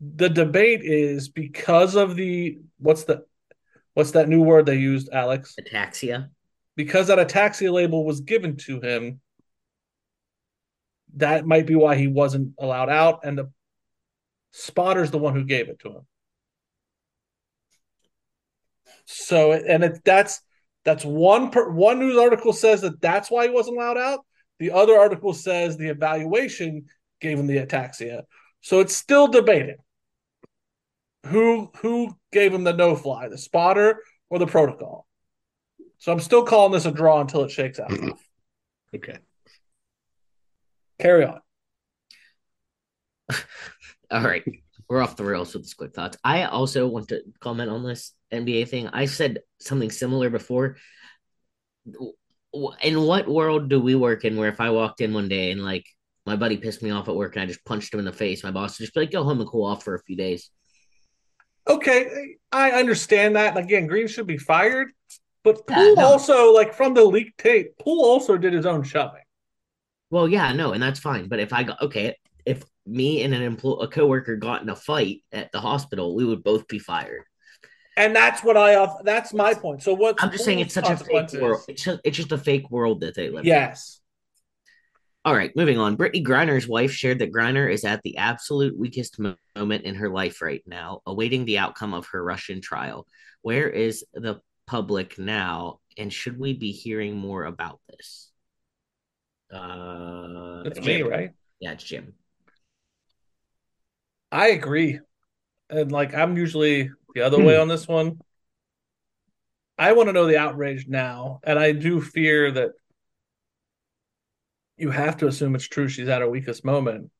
The 0.00 0.28
debate 0.28 0.82
is 0.82 1.28
because 1.28 1.94
of 1.94 2.16
the 2.16 2.58
what's 2.78 3.04
the 3.04 3.24
what's 3.94 4.12
that 4.12 4.28
new 4.28 4.42
word 4.42 4.66
they 4.66 4.76
used, 4.76 5.08
Alex? 5.12 5.54
Ataxia? 5.58 6.28
Because 6.76 7.06
that 7.06 7.18
ataxia 7.18 7.72
label 7.72 8.04
was 8.04 8.20
given 8.20 8.56
to 8.58 8.80
him, 8.80 9.20
that 11.16 11.46
might 11.46 11.66
be 11.66 11.76
why 11.76 11.94
he 11.94 12.08
wasn't 12.08 12.54
allowed 12.58 12.90
out, 12.90 13.20
and 13.24 13.38
the 13.38 13.50
spotter's 14.54 15.10
the 15.10 15.18
one 15.18 15.34
who 15.34 15.44
gave 15.44 15.68
it 15.68 15.80
to 15.80 15.88
him. 15.88 16.06
So, 19.04 19.52
and 19.52 19.82
it, 19.82 20.00
that's 20.04 20.40
that's 20.84 21.04
one 21.04 21.50
per, 21.50 21.70
one 21.70 21.98
news 21.98 22.16
article 22.16 22.52
says 22.52 22.82
that 22.82 23.00
that's 23.00 23.30
why 23.30 23.48
he 23.48 23.52
wasn't 23.52 23.76
allowed 23.76 23.98
out. 23.98 24.20
The 24.60 24.70
other 24.70 24.96
article 24.96 25.34
says 25.34 25.76
the 25.76 25.88
evaluation 25.88 26.86
gave 27.20 27.38
him 27.38 27.48
the 27.48 27.58
ataxia. 27.58 28.22
So 28.60 28.78
it's 28.78 28.94
still 28.94 29.26
debated. 29.26 29.76
Who 31.26 31.70
who 31.78 32.16
gave 32.32 32.54
him 32.54 32.64
the 32.64 32.72
no 32.72 32.94
fly, 32.94 33.28
the 33.28 33.38
spotter 33.38 34.00
or 34.30 34.38
the 34.38 34.46
protocol? 34.46 35.06
So 35.98 36.12
I'm 36.12 36.20
still 36.20 36.44
calling 36.44 36.72
this 36.72 36.86
a 36.86 36.92
draw 36.92 37.20
until 37.20 37.42
it 37.42 37.50
shakes 37.50 37.80
out. 37.80 37.92
okay 38.94 39.18
Carry 41.00 41.24
on. 41.24 41.40
All 44.14 44.22
right. 44.22 44.44
We're 44.88 45.02
off 45.02 45.16
the 45.16 45.24
rails 45.24 45.52
with 45.54 45.64
this 45.64 45.74
quick 45.74 45.92
thoughts. 45.92 46.16
I 46.22 46.44
also 46.44 46.86
want 46.86 47.08
to 47.08 47.22
comment 47.40 47.68
on 47.68 47.82
this 47.84 48.12
NBA 48.32 48.68
thing. 48.68 48.86
I 48.88 49.06
said 49.06 49.40
something 49.58 49.90
similar 49.90 50.30
before. 50.30 50.76
In 52.82 53.00
what 53.02 53.26
world 53.26 53.68
do 53.68 53.80
we 53.80 53.96
work 53.96 54.24
in 54.24 54.36
where 54.36 54.48
if 54.48 54.60
I 54.60 54.70
walked 54.70 55.00
in 55.00 55.12
one 55.12 55.28
day 55.28 55.50
and 55.50 55.64
like 55.64 55.84
my 56.26 56.36
buddy 56.36 56.56
pissed 56.56 56.80
me 56.82 56.90
off 56.90 57.08
at 57.08 57.16
work 57.16 57.34
and 57.34 57.42
I 57.42 57.46
just 57.46 57.64
punched 57.64 57.92
him 57.92 57.98
in 57.98 58.04
the 58.06 58.12
face, 58.12 58.44
my 58.44 58.52
boss 58.52 58.78
would 58.78 58.84
just 58.84 58.94
be 58.94 59.00
like, 59.00 59.10
go 59.10 59.24
home 59.24 59.40
and 59.40 59.48
cool 59.50 59.66
off 59.66 59.82
for 59.82 59.96
a 59.96 60.02
few 60.02 60.16
days. 60.16 60.48
Okay, 61.66 62.36
I 62.52 62.72
understand 62.72 63.36
that. 63.36 63.56
Again, 63.56 63.86
Green 63.88 64.06
should 64.06 64.26
be 64.26 64.38
fired, 64.38 64.92
but 65.42 65.62
Yeah, 65.68 65.94
no. 65.96 66.04
also, 66.04 66.52
like 66.52 66.74
from 66.74 66.94
the 66.94 67.02
leaked 67.02 67.38
tape, 67.38 67.76
Poole 67.78 68.04
also 68.04 68.36
did 68.36 68.52
his 68.52 68.66
own 68.66 68.84
shoving. 68.84 69.22
Well, 70.10 70.28
yeah, 70.28 70.52
no, 70.52 70.72
and 70.72 70.82
that's 70.82 71.00
fine. 71.00 71.28
But 71.28 71.40
if 71.40 71.52
I 71.52 71.64
got 71.64 71.80
okay, 71.82 72.16
me 72.86 73.22
and 73.22 73.34
an 73.34 73.42
employee, 73.42 73.84
a 73.84 73.88
coworker 73.88 74.36
got 74.36 74.62
in 74.62 74.68
a 74.68 74.76
fight 74.76 75.22
at 75.32 75.52
the 75.52 75.60
hospital, 75.60 76.14
we 76.14 76.24
would 76.24 76.42
both 76.42 76.68
be 76.68 76.78
fired. 76.78 77.24
And 77.96 78.14
that's 78.14 78.42
what 78.42 78.56
I. 78.56 78.88
That's 79.04 79.32
my 79.32 79.54
point. 79.54 79.82
So 79.82 79.94
what 79.94 80.22
I'm 80.22 80.30
just 80.30 80.44
saying 80.44 80.58
it's 80.58 80.74
such 80.74 80.90
a 80.90 80.96
fake 80.96 81.32
world. 81.40 81.62
It's 81.68 81.84
just, 81.84 82.00
it's 82.04 82.16
just 82.16 82.32
a 82.32 82.38
fake 82.38 82.70
world 82.70 83.00
that 83.02 83.14
they 83.14 83.30
live 83.30 83.40
in. 83.40 83.46
Yes. 83.46 84.00
All 85.24 85.34
right, 85.34 85.54
moving 85.56 85.78
on. 85.78 85.96
Brittney 85.96 86.22
Griner's 86.22 86.68
wife 86.68 86.92
shared 86.92 87.20
that 87.20 87.32
Griner 87.32 87.72
is 87.72 87.84
at 87.84 88.02
the 88.02 88.18
absolute 88.18 88.76
weakest 88.78 89.18
mo- 89.18 89.36
moment 89.56 89.84
in 89.84 89.94
her 89.94 90.10
life 90.10 90.42
right 90.42 90.62
now, 90.66 91.00
awaiting 91.06 91.46
the 91.46 91.58
outcome 91.58 91.94
of 91.94 92.06
her 92.08 92.22
Russian 92.22 92.60
trial. 92.60 93.06
Where 93.40 93.70
is 93.70 94.04
the 94.12 94.40
public 94.66 95.18
now, 95.18 95.78
and 95.96 96.12
should 96.12 96.38
we 96.38 96.52
be 96.52 96.72
hearing 96.72 97.16
more 97.16 97.44
about 97.44 97.80
this? 97.88 98.30
Uh, 99.50 100.64
It's 100.66 100.78
Jim. 100.80 100.84
me, 100.84 101.02
right? 101.02 101.30
Yeah, 101.60 101.72
it's 101.72 101.84
Jim. 101.84 102.12
I 104.34 104.48
agree. 104.48 104.98
And 105.70 105.92
like 105.92 106.12
I'm 106.12 106.36
usually 106.36 106.90
the 107.14 107.22
other 107.22 107.42
way 107.42 107.54
hmm. 107.54 107.62
on 107.62 107.68
this 107.68 107.86
one. 107.86 108.20
I 109.78 109.92
want 109.92 110.08
to 110.08 110.12
know 110.12 110.26
the 110.26 110.38
outrage 110.38 110.86
now, 110.88 111.40
and 111.44 111.58
I 111.58 111.72
do 111.72 112.00
fear 112.00 112.50
that 112.50 112.70
you 114.76 114.90
have 114.90 115.18
to 115.18 115.28
assume 115.28 115.54
it's 115.54 115.68
true 115.68 115.88
she's 115.88 116.08
at 116.08 116.20
her 116.20 116.28
weakest 116.28 116.64
moment. 116.64 117.10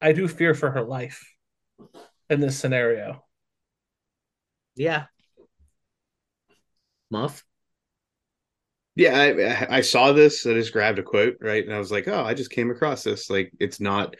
I 0.00 0.12
do 0.12 0.28
fear 0.28 0.54
for 0.54 0.70
her 0.70 0.82
life 0.82 1.30
in 2.30 2.40
this 2.40 2.58
scenario. 2.58 3.24
Yeah. 4.76 5.04
Muff. 7.10 7.44
Yeah, 8.96 9.66
I, 9.70 9.76
I 9.78 9.80
saw 9.80 10.12
this. 10.12 10.46
I 10.46 10.54
just 10.54 10.72
grabbed 10.72 10.98
a 10.98 11.02
quote, 11.02 11.36
right? 11.40 11.64
And 11.64 11.74
I 11.74 11.78
was 11.78 11.90
like, 11.90 12.08
oh, 12.08 12.24
I 12.24 12.32
just 12.34 12.50
came 12.50 12.70
across 12.70 13.02
this. 13.02 13.28
Like, 13.28 13.52
it's 13.58 13.80
not 13.80 14.16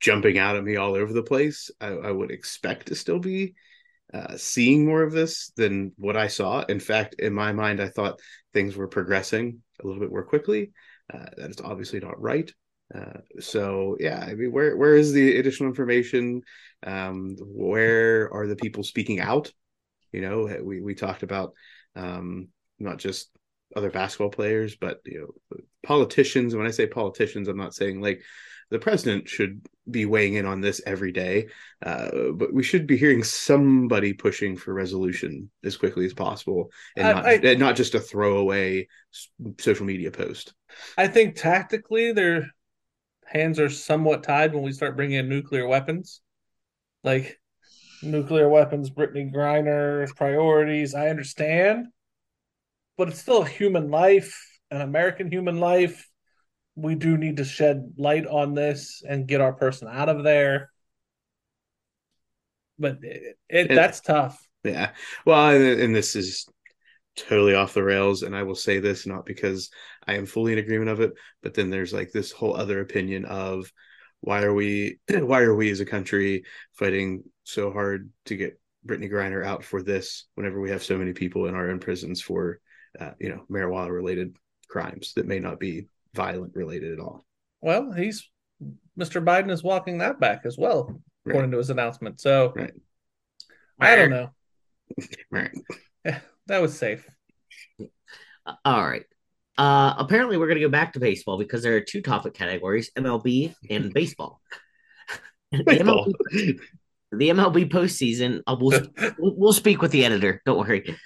jumping 0.00 0.38
out 0.38 0.56
at 0.56 0.64
me 0.64 0.76
all 0.76 0.94
over 0.94 1.12
the 1.12 1.22
place. 1.22 1.70
I, 1.80 1.88
I 1.88 2.10
would 2.10 2.30
expect 2.30 2.88
to 2.88 2.94
still 2.94 3.18
be 3.18 3.54
uh, 4.12 4.36
seeing 4.36 4.86
more 4.86 5.02
of 5.02 5.12
this 5.12 5.52
than 5.56 5.92
what 5.96 6.16
I 6.16 6.28
saw. 6.28 6.60
In 6.62 6.80
fact, 6.80 7.16
in 7.18 7.32
my 7.32 7.52
mind, 7.52 7.80
I 7.80 7.88
thought 7.88 8.20
things 8.54 8.76
were 8.76 8.88
progressing 8.88 9.62
a 9.82 9.86
little 9.86 10.00
bit 10.00 10.10
more 10.10 10.24
quickly. 10.24 10.72
Uh, 11.12 11.26
that 11.36 11.50
is 11.50 11.60
obviously 11.60 12.00
not 12.00 12.20
right. 12.20 12.52
Uh, 12.94 13.18
so 13.40 13.96
yeah, 13.98 14.20
I 14.20 14.34
mean, 14.34 14.52
where 14.52 14.76
where 14.76 14.94
is 14.94 15.12
the 15.12 15.38
additional 15.38 15.68
information? 15.68 16.42
Um, 16.86 17.36
where 17.40 18.32
are 18.32 18.46
the 18.46 18.56
people 18.56 18.84
speaking 18.84 19.20
out? 19.20 19.52
You 20.12 20.20
know, 20.20 20.56
we 20.62 20.80
we 20.80 20.94
talked 20.94 21.24
about 21.24 21.52
um, 21.96 22.48
not 22.78 22.98
just 22.98 23.30
other 23.74 23.90
basketball 23.90 24.30
players, 24.30 24.76
but 24.76 25.00
you 25.04 25.34
know, 25.50 25.58
politicians. 25.82 26.54
When 26.54 26.66
I 26.66 26.70
say 26.70 26.86
politicians, 26.86 27.48
I'm 27.48 27.56
not 27.56 27.74
saying 27.74 28.00
like 28.00 28.22
the 28.70 28.78
president 28.78 29.28
should 29.28 29.66
be 29.88 30.04
weighing 30.04 30.34
in 30.34 30.46
on 30.46 30.60
this 30.60 30.80
every 30.84 31.12
day, 31.12 31.48
uh, 31.84 32.30
but 32.32 32.52
we 32.52 32.62
should 32.62 32.86
be 32.86 32.96
hearing 32.96 33.22
somebody 33.22 34.12
pushing 34.12 34.56
for 34.56 34.74
resolution 34.74 35.50
as 35.64 35.76
quickly 35.76 36.04
as 36.04 36.12
possible, 36.14 36.70
and 36.96 37.06
I- 37.06 37.12
not 37.12 37.26
I- 37.26 37.34
and 37.34 37.60
not 37.60 37.76
just 37.76 37.94
a 37.94 38.00
throwaway 38.00 38.88
social 39.58 39.86
media 39.86 40.10
post. 40.10 40.54
I 40.98 41.06
think 41.06 41.36
tactically 41.36 42.12
their 42.12 42.50
hands 43.24 43.60
are 43.60 43.68
somewhat 43.70 44.22
tied 44.22 44.54
when 44.54 44.64
we 44.64 44.72
start 44.72 44.96
bringing 44.96 45.18
in 45.18 45.28
nuclear 45.28 45.66
weapons. 45.66 46.20
Like 47.04 47.38
nuclear 48.02 48.48
weapons, 48.48 48.90
Brittney 48.90 49.32
Griner 49.32 50.12
priorities. 50.16 50.94
I 50.94 51.08
understand, 51.08 51.86
but 52.96 53.08
it's 53.08 53.20
still 53.20 53.42
a 53.42 53.48
human 53.48 53.90
life, 53.90 54.36
an 54.72 54.80
American 54.80 55.30
human 55.30 55.60
life. 55.60 56.08
We 56.76 56.94
do 56.94 57.16
need 57.16 57.38
to 57.38 57.44
shed 57.44 57.94
light 57.96 58.26
on 58.26 58.54
this 58.54 59.02
and 59.06 59.26
get 59.26 59.40
our 59.40 59.52
person 59.52 59.88
out 59.90 60.08
of 60.08 60.22
there. 60.22 60.70
But 62.78 62.98
it, 63.02 63.36
it 63.48 63.70
And- 63.70 63.78
that's 63.78 64.00
tough. 64.00 64.42
Yeah. 64.62 64.90
Well, 65.24 65.50
and, 65.50 65.80
and 65.80 65.94
this 65.94 66.16
is 66.16 66.46
totally 67.16 67.54
off 67.54 67.74
the 67.74 67.84
rails. 67.84 68.22
And 68.22 68.36
I 68.36 68.42
will 68.42 68.54
say 68.54 68.78
this 68.80 69.06
not 69.06 69.24
because 69.24 69.70
I 70.06 70.14
am 70.14 70.26
fully 70.26 70.52
in 70.52 70.58
agreement 70.58 70.90
of 70.90 71.00
it, 71.00 71.12
but 71.42 71.54
then 71.54 71.70
there's 71.70 71.92
like 71.92 72.12
this 72.12 72.32
whole 72.32 72.54
other 72.54 72.80
opinion 72.80 73.24
of 73.24 73.72
why 74.20 74.42
are 74.42 74.52
we 74.54 74.98
why 75.08 75.42
are 75.42 75.54
we 75.54 75.70
as 75.70 75.80
a 75.80 75.86
country 75.86 76.44
fighting 76.72 77.22
so 77.44 77.70
hard 77.70 78.10
to 78.26 78.36
get 78.36 78.60
Brittney 78.86 79.10
Griner 79.10 79.44
out 79.44 79.64
for 79.64 79.82
this 79.82 80.26
whenever 80.34 80.60
we 80.60 80.70
have 80.70 80.82
so 80.82 80.98
many 80.98 81.12
people 81.12 81.46
in 81.46 81.54
our 81.54 81.70
own 81.70 81.78
prisons 81.80 82.20
for 82.20 82.60
uh, 82.98 83.12
you 83.20 83.28
know 83.28 83.44
marijuana 83.50 83.90
related 83.90 84.36
crimes 84.68 85.12
that 85.14 85.26
may 85.26 85.38
not 85.38 85.60
be 85.60 85.86
violent 86.16 86.54
related 86.54 86.92
at 86.92 87.00
all. 87.00 87.24
Well, 87.60 87.92
he's 87.92 88.28
Mr. 88.98 89.22
Biden 89.22 89.50
is 89.50 89.62
walking 89.62 89.98
that 89.98 90.18
back 90.18 90.42
as 90.44 90.56
well, 90.56 91.00
according 91.26 91.50
to 91.50 91.58
his 91.58 91.70
announcement. 91.70 92.20
So 92.20 92.52
Right. 92.56 92.72
I 93.78 93.96
don't 93.96 94.10
know. 94.10 94.30
Right. 95.30 95.50
That 96.46 96.62
was 96.62 96.78
safe. 96.78 97.04
All 98.64 98.86
right. 98.86 99.04
Uh, 99.58 99.94
apparently, 99.98 100.36
we're 100.36 100.46
going 100.46 100.60
to 100.60 100.64
go 100.64 100.68
back 100.68 100.92
to 100.92 101.00
baseball 101.00 101.38
because 101.38 101.62
there 101.62 101.74
are 101.76 101.80
two 101.80 102.02
topic 102.02 102.34
categories 102.34 102.90
MLB 102.96 103.54
and 103.70 103.92
baseball. 103.94 104.40
the, 105.52 105.64
Baseball. 105.64 106.06
MLB, 106.32 106.58
the 107.12 107.28
MLB 107.30 107.70
postseason, 107.70 108.42
uh, 108.46 108.56
we'll, 108.58 108.80
we'll 109.18 109.36
we'll 109.36 109.52
speak 109.52 109.82
with 109.82 109.90
the 109.90 110.04
editor. 110.04 110.42
Don't 110.44 110.58
worry. 110.58 110.96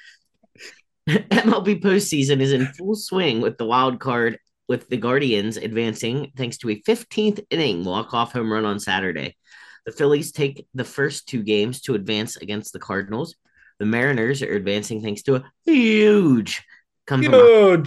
MLB 1.09 1.83
postseason 1.83 2.41
is 2.41 2.53
in 2.53 2.67
full 2.67 2.95
swing 2.95 3.41
with 3.41 3.57
the 3.59 3.65
wild 3.65 4.01
card, 4.01 4.39
with 4.71 4.89
the 4.89 4.97
Guardians 4.97 5.57
advancing 5.57 6.31
thanks 6.37 6.59
to 6.59 6.71
a 6.71 6.81
15th 6.83 7.45
inning 7.51 7.83
walk-off 7.83 8.33
home 8.33 8.53
run 8.53 8.65
on 8.65 8.79
Saturday. 8.79 9.37
The 9.85 9.91
Phillies 9.91 10.31
take 10.31 10.65
the 10.75 10.85
first 10.85 11.27
two 11.27 11.43
games 11.43 11.81
to 11.83 11.97
advance 11.97 12.37
against 12.37 12.73
the 12.73 12.79
Cardinals. 12.79 13.35
The 13.81 13.87
Mariners 13.87 14.43
are 14.43 14.55
advancing 14.55 15.03
thanks 15.03 15.23
to 15.23 15.35
a 15.35 15.45
huge 15.65 16.63
come 17.09 17.23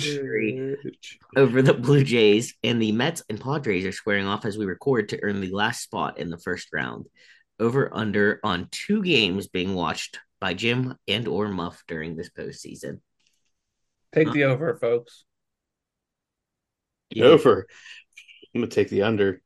Huge. 0.03 1.19
over 1.37 1.61
the 1.61 1.73
Blue 1.73 2.03
Jays, 2.03 2.53
and 2.65 2.81
the 2.81 2.91
Mets 2.91 3.23
and 3.29 3.39
Padres 3.39 3.85
are 3.85 3.93
squaring 3.93 4.27
off 4.27 4.43
as 4.43 4.57
we 4.57 4.65
record 4.65 5.07
to 5.09 5.23
earn 5.23 5.39
the 5.39 5.51
last 5.51 5.83
spot 5.83 6.17
in 6.17 6.29
the 6.29 6.37
first 6.37 6.67
round. 6.73 7.05
Over 7.61 7.95
under 7.95 8.41
on 8.43 8.67
two 8.71 9.01
games 9.03 9.47
being 9.47 9.73
watched 9.73 10.19
by 10.41 10.53
Jim 10.53 10.97
and 11.07 11.29
or 11.29 11.47
Muff 11.47 11.81
during 11.87 12.17
this 12.17 12.29
postseason. 12.29 12.99
Take 14.13 14.33
the 14.33 14.43
over, 14.43 14.75
folks. 14.75 15.23
Over. 17.21 17.67
I'm 18.53 18.61
gonna 18.61 18.67
take 18.71 18.89
the 18.89 19.03
under. 19.03 19.41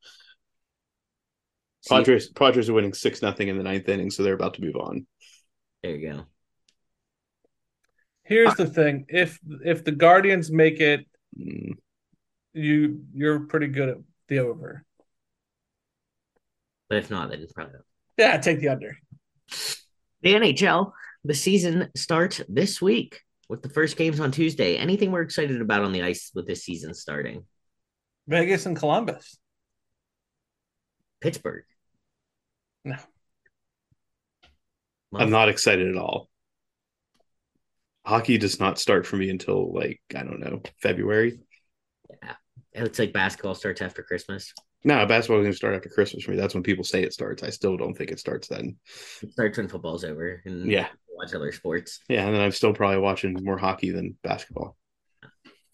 See, 1.81 1.95
Padres 1.95 2.29
Padres 2.29 2.69
are 2.69 2.73
winning 2.73 2.93
six 2.93 3.21
nothing 3.21 3.47
in 3.47 3.57
the 3.57 3.63
ninth 3.63 3.87
inning, 3.89 4.11
so 4.11 4.23
they're 4.23 4.33
about 4.33 4.55
to 4.55 4.61
move 4.61 4.75
on. 4.75 5.05
there 5.83 5.95
you 5.95 6.09
go. 6.09 6.25
Here's 8.23 8.55
the 8.55 8.65
thing: 8.65 9.05
if 9.09 9.39
if 9.63 9.83
the 9.83 9.91
Guardians 9.91 10.51
make 10.51 10.79
it, 10.79 11.05
Mm, 11.37 11.73
you 12.53 13.03
you're 13.13 13.41
pretty 13.41 13.67
good 13.67 13.89
at 13.89 13.97
the 14.27 14.39
over. 14.39 14.83
But 16.89 16.99
if 16.99 17.11
not, 17.11 17.29
then 17.29 17.41
it's 17.41 17.53
probably 17.53 17.73
not. 17.73 17.83
Yeah, 18.17 18.37
take 18.37 18.59
the 18.59 18.69
under. 18.69 18.97
The 20.21 20.33
NHL, 20.33 20.93
the 21.23 21.33
season 21.33 21.89
starts 21.95 22.41
this 22.47 22.81
week 22.81 23.21
with 23.49 23.61
the 23.61 23.69
first 23.69 23.97
games 23.97 24.19
on 24.19 24.31
Tuesday. 24.31 24.77
Anything 24.77 25.11
we're 25.11 25.21
excited 25.21 25.61
about 25.61 25.83
on 25.83 25.91
the 25.91 26.03
ice 26.03 26.31
with 26.33 26.47
this 26.47 26.63
season 26.63 26.93
starting? 26.93 27.45
Vegas 28.27 28.65
and 28.65 28.75
Columbus. 28.75 29.37
Pittsburgh. 31.21 31.63
No. 32.83 32.95
Muff? 35.11 35.21
I'm 35.21 35.29
not 35.29 35.49
excited 35.49 35.87
at 35.87 35.97
all. 35.97 36.29
Hockey 38.05 38.37
does 38.37 38.59
not 38.59 38.79
start 38.79 39.05
for 39.05 39.17
me 39.17 39.29
until 39.29 39.73
like 39.73 40.01
I 40.15 40.23
don't 40.23 40.39
know 40.39 40.61
February. 40.81 41.39
Yeah. 42.23 42.33
It's 42.73 42.99
like 42.99 43.11
basketball 43.11 43.55
starts 43.55 43.81
after 43.81 44.03
Christmas. 44.03 44.53
No, 44.83 45.05
basketball 45.05 45.39
is 45.39 45.43
going 45.43 45.51
to 45.51 45.57
start 45.57 45.75
after 45.75 45.89
Christmas 45.89 46.23
for 46.23 46.31
me. 46.31 46.37
That's 46.37 46.53
when 46.53 46.63
people 46.63 46.83
say 46.83 47.01
it 47.03 47.11
starts. 47.11 47.43
I 47.43 47.49
still 47.49 47.75
don't 47.75 47.95
think 47.95 48.11
it 48.11 48.19
starts 48.19 48.47
then. 48.47 48.77
It 49.21 49.31
starts 49.33 49.57
when 49.57 49.67
football's 49.67 50.03
over 50.03 50.41
and 50.45 50.71
Yeah, 50.71 50.87
watch 51.17 51.33
other 51.33 51.51
sports. 51.51 51.99
yeah, 52.09 52.25
and 52.25 52.33
then 52.35 52.41
I'm 52.41 52.51
still 52.51 52.73
probably 52.73 52.99
watching 52.99 53.33
more 53.43 53.57
hockey 53.57 53.89
than 53.91 54.17
basketball. 54.23 54.77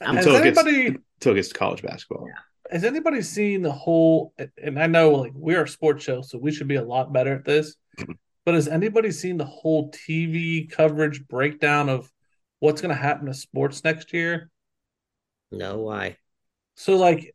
I'm 0.01 0.15
has 0.15 0.25
Until 0.25 0.41
it 0.41 0.43
gets- 0.45 0.57
anybody 0.59 0.97
until 1.17 1.31
it 1.33 1.35
gets 1.35 1.49
to 1.49 1.53
college 1.55 1.81
basketball. 1.81 2.27
has 2.71 2.83
anybody 2.83 3.21
seen 3.21 3.61
the 3.61 3.71
whole 3.71 4.33
and 4.61 4.79
I 4.79 4.87
know 4.87 5.11
like 5.11 5.31
we're 5.35 5.63
a 5.63 5.67
sports 5.67 6.03
show, 6.03 6.21
so 6.21 6.37
we 6.37 6.51
should 6.51 6.67
be 6.67 6.75
a 6.75 6.83
lot 6.83 7.13
better 7.13 7.33
at 7.35 7.45
this. 7.45 7.75
Mhm. 7.99 8.17
But 8.45 8.55
has 8.55 8.67
anybody 8.67 9.11
seen 9.11 9.37
the 9.37 9.45
whole 9.45 9.89
TV 9.91 10.67
coverage 10.69 11.25
breakdown 11.27 11.87
of 11.89 12.11
what's 12.59 12.81
gonna 12.81 12.95
happen 12.95 13.27
to 13.27 13.33
sports 13.33 13.83
next 13.83 14.11
year? 14.13 14.49
No, 15.51 15.79
why? 15.79 16.17
So 16.75 16.95
like 16.97 17.33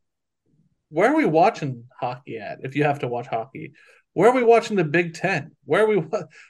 where 0.91 1.11
are 1.13 1.17
we 1.17 1.25
watching 1.27 1.85
hockey 2.01 2.39
at 2.39 2.61
if 2.65 2.75
you 2.77 2.85
have 2.85 2.99
to 3.01 3.09
watch 3.09 3.27
hockey? 3.27 3.73
Where 4.19 4.31
are 4.31 4.35
we 4.35 4.43
watching 4.43 4.77
the 4.77 4.83
Big 4.83 5.15
Ten? 5.15 5.53
Where 5.65 5.85
are 5.85 5.87
we 5.87 5.99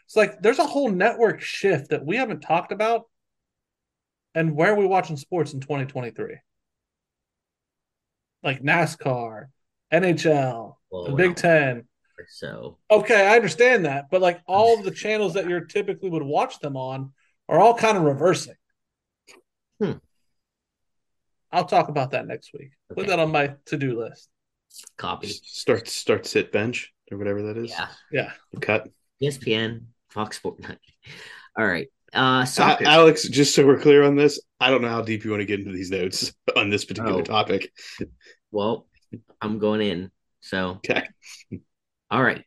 it's 0.07 0.17
like 0.17 0.41
there's 0.41 0.59
a 0.59 0.65
whole 0.65 0.91
network 0.91 1.43
shift 1.43 1.91
that 1.91 2.03
we 2.03 2.17
haven't 2.17 2.41
talked 2.41 2.73
about. 2.73 3.11
And 4.35 4.57
where 4.57 4.73
are 4.73 4.75
we 4.75 4.87
watching 4.87 5.19
sports 5.19 5.53
in 5.53 5.61
2023? 5.61 6.39
Like 8.43 8.63
NASCAR, 8.63 9.49
NHL, 9.93 10.77
Well, 10.91 11.05
the 11.05 11.13
Big 11.13 11.37
Ten. 11.37 11.85
So 12.29 12.79
Okay, 12.91 13.27
I 13.27 13.37
understand 13.37 13.85
that, 13.85 14.07
but 14.11 14.23
like 14.23 14.41
all 14.47 14.79
of 14.79 14.83
the 14.83 14.91
channels 15.05 15.35
that 15.35 15.47
you're 15.47 15.67
typically 15.67 16.09
would 16.09 16.23
watch 16.23 16.61
them 16.61 16.75
on 16.75 17.13
are 17.51 17.61
all 17.61 17.75
kind 17.75 17.99
of 17.99 18.05
reversing. 18.05 18.57
Hmm. 19.79 19.99
I'll 21.53 21.67
talk 21.67 21.91
about 21.91 22.13
that 22.13 22.27
next 22.27 22.51
week. 22.55 22.71
Put 22.95 23.09
that 23.09 23.19
on 23.19 23.31
my 23.31 23.57
to-do 23.67 24.01
list. 24.01 24.31
copy. 24.97 25.29
Start 25.29 25.87
start 25.87 26.25
sit 26.25 26.51
bench 26.51 26.95
or 27.11 27.19
whatever 27.19 27.43
that 27.43 27.57
is. 27.57 27.71
Yeah. 27.71 27.89
Yeah. 28.13 28.33
Cut. 28.61 28.89
ESPN, 29.23 29.85
Fox 30.11 30.37
Sport. 30.37 30.61
All 31.59 31.67
right. 31.67 31.89
Uh 32.15 32.41
A- 32.45 32.47
soccer. 32.47 32.85
Alex, 32.87 33.29
just 33.29 33.55
so 33.55 33.67
we're 33.67 33.81
clear 33.81 34.03
on 34.03 34.17
this, 34.17 34.41
I 34.61 34.71
don't 34.71 34.83
know 34.83 34.89
how 34.89 35.03
deep 35.03 35.25
you 35.25 35.31
want 35.31 35.41
to 35.41 35.47
get 35.47 35.61
into 35.61 35.73
these 35.73 35.91
notes 35.91 36.33
on 36.57 36.71
this 36.71 36.85
particular 36.85 37.21
Oh. 37.21 37.25
topic. 37.25 37.71
well, 38.51 38.87
I'm 39.41 39.59
going 39.59 39.81
in. 39.83 40.11
So 40.41 40.81
Okay. 40.89 41.07
All 42.11 42.23
right. 42.23 42.45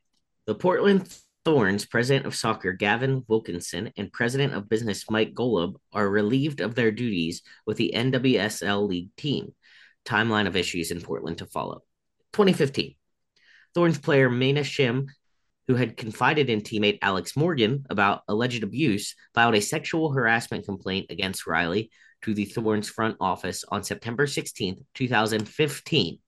The 0.48 0.56
Portland 0.56 1.08
Thorns 1.46 1.86
president 1.86 2.26
of 2.26 2.36
soccer, 2.36 2.72
Gavin 2.74 3.24
Wilkinson, 3.28 3.92
and 3.98 4.12
president 4.14 4.54
of 4.54 4.70
business, 4.70 5.06
Mike 5.10 5.34
Golub, 5.34 5.76
are 5.94 6.08
relieved 6.10 6.62
of 6.62 6.76
their 6.76 6.92
duties 6.92 7.42
with 7.66 7.78
the 7.78 7.94
NWSL 7.96 8.88
League 8.88 9.10
team. 9.18 9.54
Timeline 10.06 10.48
of 10.48 10.56
issues 10.56 10.90
in 10.92 11.02
Portland 11.02 11.40
to 11.40 11.46
follow. 11.46 11.82
2015. 12.34 12.96
Thorns 13.74 13.98
player 13.98 14.30
Mana 14.30 14.62
Shim, 14.62 15.08
who 15.68 15.76
had 15.76 15.98
confided 15.98 16.50
in 16.50 16.62
teammate 16.62 17.00
Alex 17.02 17.38
Morgan 17.38 17.86
about 17.90 18.24
alleged 18.28 18.64
abuse, 18.64 19.16
filed 19.34 19.56
a 19.56 19.62
sexual 19.62 20.12
harassment 20.12 20.66
complaint 20.66 21.08
against 21.10 21.48
Riley 21.48 21.90
to 22.24 22.34
the 22.34 22.46
Thorns 22.46 22.90
front 22.90 23.18
office 23.20 23.64
on 23.70 23.84
September 23.84 24.26
16th, 24.26 24.84
2015. 24.96 26.20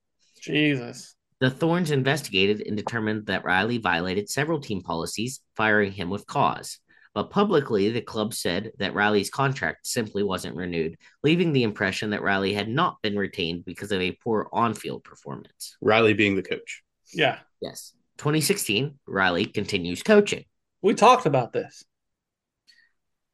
Jesus. 0.41 1.15
The 1.39 1.49
Thorns 1.49 1.91
investigated 1.91 2.65
and 2.65 2.77
determined 2.77 3.25
that 3.25 3.43
Riley 3.43 3.77
violated 3.77 4.29
several 4.29 4.59
team 4.59 4.81
policies, 4.81 5.41
firing 5.55 5.91
him 5.91 6.09
with 6.09 6.25
cause. 6.25 6.79
But 7.13 7.29
publicly, 7.29 7.89
the 7.89 8.01
club 8.01 8.33
said 8.33 8.71
that 8.79 8.95
Riley's 8.95 9.29
contract 9.29 9.85
simply 9.85 10.23
wasn't 10.23 10.55
renewed, 10.55 10.97
leaving 11.21 11.53
the 11.53 11.63
impression 11.63 12.09
that 12.09 12.23
Riley 12.23 12.53
had 12.53 12.69
not 12.69 13.01
been 13.03 13.17
retained 13.17 13.65
because 13.65 13.91
of 13.91 14.01
a 14.01 14.17
poor 14.23 14.47
on 14.51 14.73
field 14.73 15.03
performance. 15.03 15.77
Riley 15.81 16.13
being 16.13 16.35
the 16.35 16.41
coach. 16.41 16.81
Yeah. 17.15 17.40
Yes. 17.61 17.94
2016, 18.18 18.99
Riley 19.07 19.45
continues 19.45 20.03
coaching. 20.03 20.45
We 20.81 20.94
talked 20.94 21.26
about 21.26 21.53
this. 21.53 21.84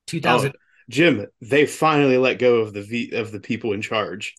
2000, 0.07 0.53
Jim, 0.89 1.27
they 1.41 1.65
finally 1.65 2.17
let 2.17 2.39
go 2.39 2.57
of 2.57 2.73
the 2.73 2.81
v- 2.81 3.11
of 3.11 3.31
the 3.31 3.39
people 3.39 3.73
in 3.73 3.81
charge. 3.81 4.35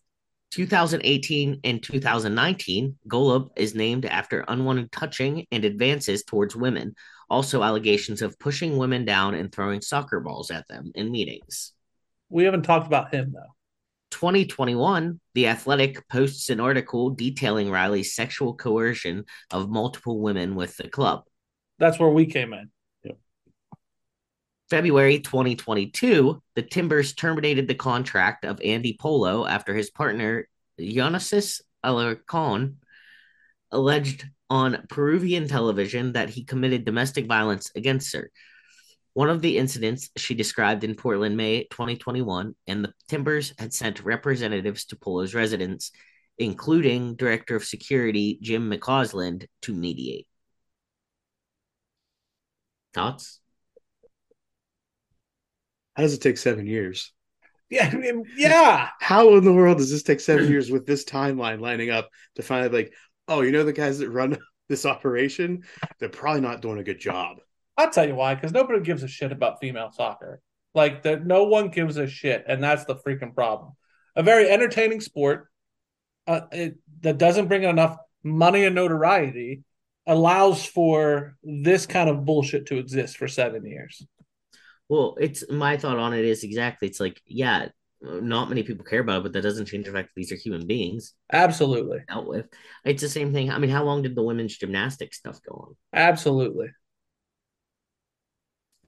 2018 0.51 1.61
and 1.63 1.81
2019, 1.83 2.99
Golub 3.09 3.51
is 3.55 3.75
named 3.75 4.05
after 4.05 4.45
unwanted 4.49 4.91
touching 4.91 5.47
and 5.53 5.65
advances 5.65 6.25
towards 6.25 6.57
women, 6.57 6.95
also 7.29 7.63
allegations 7.63 8.21
of 8.21 8.39
pushing 8.39 8.77
women 8.77 9.05
down 9.05 9.35
and 9.35 9.53
throwing 9.53 9.81
soccer 9.81 10.19
balls 10.19 10.51
at 10.51 10.67
them 10.67 10.91
in 10.97 11.13
meetings. 11.13 11.73
We 12.29 12.45
haven't 12.45 12.63
talked 12.63 12.89
about 12.89 13.15
him 13.15 13.33
though. 13.33 13.55
2021, 14.11 15.21
The 15.35 15.47
Athletic 15.47 16.09
posts 16.09 16.51
an 16.51 16.61
article 16.61 17.11
detailing 17.11 17.71
Riley's 17.71 18.15
sexual 18.15 18.55
coercion 18.55 19.25
of 19.51 19.71
multiple 19.71 20.21
women 20.21 20.55
with 20.55 20.77
the 20.77 20.89
club. 20.89 21.25
That's 21.79 21.99
where 21.99 22.11
we 22.11 22.27
came 22.27 22.53
in. 22.53 22.71
February 24.71 25.19
2022, 25.19 26.41
the 26.55 26.63
Timbers 26.63 27.13
terminated 27.13 27.67
the 27.67 27.75
contract 27.75 28.45
of 28.45 28.61
Andy 28.63 28.97
Polo 29.01 29.45
after 29.45 29.75
his 29.75 29.91
partner, 29.91 30.49
Genesis 30.79 31.61
Alarcon, 31.85 32.77
alleged 33.73 34.27
on 34.49 34.87
Peruvian 34.89 35.49
television 35.49 36.13
that 36.13 36.31
he 36.31 36.45
committed 36.45 36.85
domestic 36.85 37.27
violence 37.27 37.73
against 37.75 38.15
her. 38.15 38.31
One 39.21 39.29
of 39.29 39.43
the 39.43 39.59
incidents 39.59 40.09
she 40.17 40.35
described 40.35 40.83
in 40.83 40.95
Portland, 40.95 41.37
May 41.37 41.65
2021, 41.65 42.55
and 42.67 42.83
the 42.83 42.95
Timbers 43.07 43.53
had 43.59 43.75
sent 43.75 44.03
representatives 44.03 44.87
to 44.87 44.97
Polo's 44.97 45.35
residence, 45.35 45.93
including 46.39 47.17
Director 47.17 47.55
of 47.55 47.63
Security 47.63 48.39
Jim 48.41 48.71
McCausland, 48.71 49.45
to 49.61 49.75
mediate. 49.75 50.27
Thoughts? 52.95 53.41
How 55.97 56.05
does 56.05 56.15
it 56.15 56.23
take 56.23 56.39
seven 56.39 56.67
years? 56.67 57.13
Yeah, 57.69 57.91
I 57.93 57.97
mean, 57.97 58.25
yeah. 58.37 58.89
How 59.01 59.37
in 59.37 59.45
the 59.45 59.53
world 59.53 59.79
does 59.79 59.91
this 59.91 60.03
take 60.03 60.21
seven 60.21 60.49
years 60.49 60.71
with 60.71 60.87
this 60.87 61.05
timeline 61.05 61.61
lining 61.61 61.91
up 61.91 62.09
to 62.37 62.43
finally 62.43 62.71
like, 62.71 62.95
oh, 63.29 63.43
you 63.43 63.53
know 63.53 63.65
the 63.65 63.73
guys 63.73 63.99
that 63.99 64.09
run 64.09 64.39
this 64.71 64.87
operation? 64.87 65.65
They're 65.99 66.09
probably 66.09 66.41
not 66.41 66.63
doing 66.63 66.79
a 66.79 66.83
good 66.83 66.99
job. 66.99 67.37
I'll 67.81 67.91
tell 67.91 68.07
you 68.07 68.15
why, 68.15 68.35
because 68.35 68.53
nobody 68.53 68.81
gives 68.81 69.03
a 69.03 69.09
shit 69.09 69.33
about 69.33 69.61
female 69.61 69.91
soccer. 69.93 70.41
Like 70.75 71.03
that, 71.03 71.27
no 71.27 71.45
one 71.45 71.69
gives 71.71 71.97
a 71.97 72.07
shit, 72.07 72.45
and 72.47 72.63
that's 72.63 72.85
the 72.85 72.97
freaking 72.97 73.35
problem. 73.35 73.73
A 74.17 74.23
very 74.23 74.49
entertaining 74.49 75.01
sport 75.01 75.49
uh, 76.27 76.43
it, 76.53 76.77
that 77.01 77.19
doesn't 77.19 77.49
bring 77.49 77.65
enough 77.65 77.97
money 78.23 78.65
and 78.65 78.75
notoriety 78.75 79.63
allows 80.07 80.65
for 80.65 81.37
this 81.43 81.87
kind 81.87 82.09
of 82.09 82.25
bullshit 82.25 82.67
to 82.67 82.79
exist 82.79 83.17
for 83.17 83.29
seven 83.29 83.65
years. 83.65 84.05
Well, 84.89 85.17
it's 85.21 85.45
my 85.51 85.77
thought 85.77 85.99
on 85.99 86.13
it 86.15 86.25
is 86.25 86.43
exactly. 86.45 86.89
It's 86.89 87.01
like, 87.01 87.21
yeah, 87.27 87.69
not 88.03 88.49
many 88.49 88.63
people 88.63 88.85
care 88.85 89.01
about 89.01 89.19
it, 89.21 89.23
but 89.25 89.33
that 89.35 89.43
doesn't 89.43 89.67
change 89.67 89.87
the 89.87 89.93
fact 89.93 90.09
that 90.09 90.15
these 90.17 90.33
are 90.33 90.37
human 90.37 90.67
beings 90.67 91.15
Absolutely, 91.33 92.01
dealt 92.09 92.27
with. 92.27 92.47
It's 92.85 93.03
the 93.03 93.09
same 93.09 93.33
thing. 93.33 93.51
I 93.51 93.59
mean, 93.59 93.71
how 93.71 93.85
long 93.85 94.03
did 94.03 94.15
the 94.15 94.23
women's 94.23 94.57
gymnastics 94.57 95.19
stuff 95.19 95.41
go 95.49 95.55
on? 95.69 95.77
absolutely, 95.93 96.69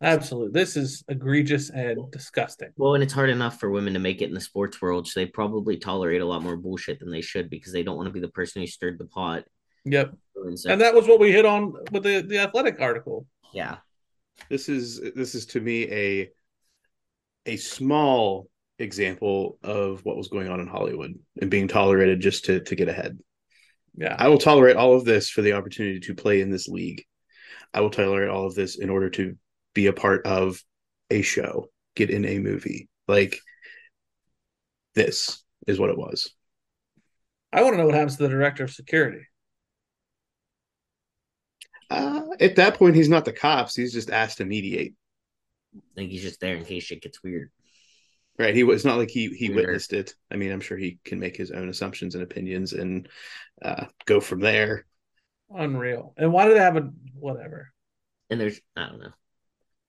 absolutely. 0.02 0.52
This 0.52 0.76
is 0.76 1.04
egregious 1.08 1.70
and 1.70 2.10
disgusting. 2.10 2.70
Well, 2.76 2.94
and 2.94 3.02
it's 3.02 3.12
hard 3.12 3.30
enough 3.30 3.60
for 3.60 3.70
women 3.70 3.94
to 3.94 4.00
make 4.00 4.20
it 4.22 4.28
in 4.28 4.34
the 4.34 4.40
sports 4.40 4.80
world, 4.82 5.06
so 5.08 5.20
they 5.20 5.26
probably 5.26 5.76
tolerate 5.78 6.20
a 6.20 6.26
lot 6.26 6.42
more 6.42 6.56
bullshit 6.56 7.00
than 7.00 7.10
they 7.10 7.22
should 7.22 7.48
because 7.50 7.72
they 7.72 7.82
don't 7.82 7.96
want 7.96 8.06
to 8.08 8.12
be 8.12 8.20
the 8.20 8.28
person 8.28 8.62
who 8.62 8.66
stirred 8.66 8.98
the 8.98 9.06
pot. 9.06 9.44
Yep, 9.84 10.14
And 10.66 10.80
that 10.80 10.94
was 10.94 11.08
what 11.08 11.18
we 11.20 11.32
hit 11.32 11.44
on 11.44 11.72
with 11.90 12.04
the 12.04 12.20
the 12.22 12.38
athletic 12.38 12.80
article. 12.80 13.26
yeah, 13.52 13.78
This 14.48 14.68
is 14.68 15.00
this 15.14 15.34
is 15.34 15.46
to 15.46 15.60
me 15.60 15.90
a 15.90 16.30
a 17.46 17.56
small 17.56 18.48
example 18.78 19.58
of 19.62 20.04
what 20.04 20.16
was 20.16 20.28
going 20.28 20.48
on 20.48 20.60
in 20.60 20.68
Hollywood 20.68 21.14
and 21.40 21.50
being 21.50 21.68
tolerated 21.68 22.20
just 22.20 22.44
to 22.44 22.60
to 22.60 22.76
get 22.76 22.88
ahead. 22.88 23.18
Yeah, 23.96 24.14
I 24.18 24.28
will 24.28 24.38
tolerate 24.38 24.76
all 24.76 24.94
of 24.94 25.04
this 25.04 25.28
for 25.28 25.42
the 25.42 25.52
opportunity 25.52 26.00
to 26.00 26.14
play 26.14 26.40
in 26.40 26.50
this 26.50 26.68
league. 26.68 27.04
I 27.74 27.80
will 27.80 27.90
tolerate 27.90 28.30
all 28.30 28.46
of 28.46 28.54
this 28.54 28.78
in 28.78 28.88
order 28.88 29.10
to 29.10 29.36
be 29.74 29.86
a 29.86 29.92
part 29.92 30.26
of 30.26 30.62
a 31.10 31.22
show, 31.22 31.68
get 31.94 32.10
in 32.10 32.24
a 32.24 32.38
movie. 32.38 32.88
Like 33.08 33.38
this 34.94 35.42
is 35.66 35.78
what 35.78 35.90
it 35.90 35.98
was. 35.98 36.30
I 37.52 37.62
want 37.62 37.74
to 37.74 37.78
know 37.78 37.86
what 37.86 37.94
happens 37.94 38.16
to 38.16 38.22
the 38.22 38.28
director 38.28 38.64
of 38.64 38.70
security. 38.70 39.26
Uh, 41.90 42.22
at 42.40 42.56
that 42.56 42.74
point, 42.76 42.96
he's 42.96 43.08
not 43.10 43.24
the 43.26 43.32
cops. 43.32 43.74
He's 43.74 43.92
just 43.92 44.10
asked 44.10 44.38
to 44.38 44.44
mediate. 44.46 44.94
I 45.76 45.80
think 45.94 46.10
he's 46.10 46.22
just 46.22 46.40
there 46.40 46.56
in 46.56 46.64
case 46.64 46.84
shit 46.84 47.02
gets 47.02 47.22
weird. 47.22 47.50
Right. 48.38 48.54
He 48.54 48.64
was 48.64 48.84
not 48.84 48.96
like 48.96 49.10
he 49.10 49.28
he 49.28 49.50
Weird. 49.50 49.66
witnessed 49.66 49.92
it. 49.92 50.14
I 50.30 50.36
mean, 50.36 50.52
I'm 50.52 50.60
sure 50.62 50.78
he 50.78 50.98
can 51.04 51.20
make 51.20 51.36
his 51.36 51.50
own 51.50 51.68
assumptions 51.68 52.14
and 52.14 52.24
opinions 52.24 52.72
and 52.72 53.08
uh, 53.60 53.84
go 54.06 54.20
from 54.20 54.40
there. 54.40 54.86
Unreal. 55.50 56.14
And 56.16 56.32
why 56.32 56.46
do 56.46 56.54
they 56.54 56.60
have 56.60 56.76
a 56.78 56.90
whatever? 57.14 57.72
And 58.30 58.40
there's, 58.40 58.58
I 58.74 58.86
don't 58.86 59.00
know. 59.00 59.12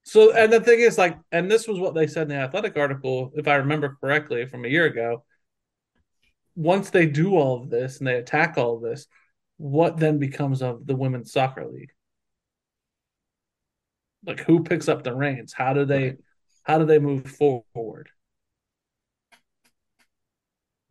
So, 0.05 0.34
and 0.34 0.51
the 0.51 0.59
thing 0.59 0.80
is, 0.80 0.97
like, 0.97 1.17
and 1.31 1.49
this 1.49 1.67
was 1.67 1.80
what 1.80 1.95
they 1.95 2.07
said 2.07 2.23
in 2.23 2.30
the 2.30 2.35
athletic 2.35 2.77
article, 2.77 3.31
if 3.35 3.47
I 3.47 3.55
remember 3.55 3.97
correctly 4.01 4.45
from 4.45 4.65
a 4.65 4.67
year 4.67 4.85
ago. 4.85 5.23
Once 6.55 6.89
they 6.89 7.05
do 7.05 7.35
all 7.35 7.61
of 7.61 7.69
this 7.69 7.97
and 7.97 8.07
they 8.07 8.15
attack 8.15 8.57
all 8.57 8.75
of 8.75 8.84
this, 8.84 9.07
what 9.57 9.97
then 9.97 10.19
becomes 10.19 10.61
of 10.61 10.85
the 10.85 10.95
women's 10.95 11.31
soccer 11.31 11.65
league? 11.65 11.91
Like, 14.25 14.41
who 14.41 14.63
picks 14.63 14.88
up 14.88 15.03
the 15.03 15.15
reins? 15.15 15.53
How 15.53 15.73
do 15.73 15.85
they, 15.85 16.17
how 16.63 16.77
do 16.77 16.85
they 16.85 16.99
move 16.99 17.25
forward? 17.25 18.09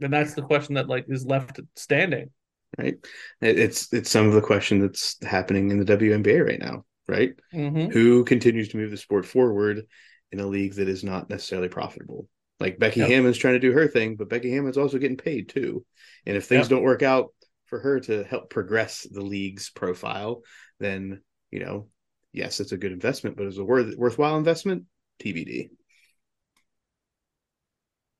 And 0.01 0.13
that's 0.13 0.35
the 0.35 0.43
question 0.43 0.75
that 0.75 0.89
like 0.89 1.07
is 1.09 1.25
left 1.25 1.61
standing. 1.77 2.31
right? 2.79 2.97
It's 3.41 3.93
it's 3.93 4.11
some 4.11 4.27
of 4.27 4.33
the 4.33 4.41
question 4.41 4.81
that's 4.81 5.17
happening 5.25 5.71
in 5.71 5.79
the 5.79 5.97
WNBA 5.97 6.45
right 6.45 6.59
now, 6.61 6.85
right? 7.09 7.33
Mm-hmm. 7.55 7.91
Who 7.91 8.25
continues 8.25 8.69
to 8.71 8.77
move 8.77 8.91
the 8.91 8.97
sport 8.97 9.27
forward 9.27 9.83
in 10.31 10.41
a 10.41 10.47
league 10.47 10.75
that 10.75 10.89
is 10.89 11.05
not 11.05 11.31
necessarily 11.31 11.69
profitable? 11.69 12.29
Like 12.61 12.79
Becky 12.79 13.01
Yep. 13.01 13.09
Hammond's 13.09 13.39
trying 13.39 13.55
to 13.55 13.61
do 13.61 13.73
her 13.73 13.89
thing, 13.89 14.17
but 14.17 14.29
Becky 14.29 14.51
Hammon's 14.53 14.79
also 14.79 14.99
getting 14.99 15.17
paid 15.17 15.49
too. 15.49 15.85
And 16.27 16.37
if 16.37 16.47
things 16.47 16.65
Yep. 16.65 16.71
don't 16.71 16.85
work 16.85 17.03
out 17.03 17.35
for 17.67 17.81
her 17.81 18.01
to 18.01 18.25
help 18.25 18.51
progress 18.51 19.07
the 19.11 19.23
league's 19.23 19.71
profile, 19.71 20.43
then 20.79 21.23
you 21.51 21.61
know, 21.61 21.89
yes, 22.33 22.61
it's 22.61 22.73
a 22.73 22.79
good 22.79 22.93
investment, 22.93 23.37
but 23.37 23.47
is 23.47 23.59
a 23.59 23.65
worth 23.65 23.97
worthwhile 23.97 24.37
investment? 24.37 24.85
TBD. 25.19 25.71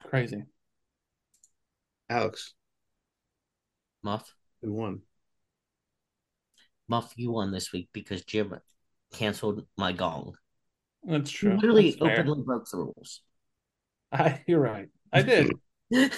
Crazy. 0.05 0.45
Alex, 2.11 2.53
Muff, 4.03 4.35
who 4.61 4.73
won? 4.73 5.03
Muff, 6.93 7.15
you 7.17 7.33
won 7.33 7.51
this 7.51 7.73
week 7.73 7.89
because 7.95 8.23
Jim 8.23 8.55
canceled 9.15 9.65
my 9.79 9.93
gong. 9.93 10.35
That's 11.03 11.31
true. 11.31 11.55
literally 11.55 11.97
That's 11.99 12.19
openly 12.19 12.43
broke 12.43 12.71
the 12.71 12.77
rules. 12.77 13.23
I, 14.13 14.43
you're 14.47 14.61
right. 14.61 14.89
I 15.11 15.23
did. 15.23 15.53
All 15.91 16.13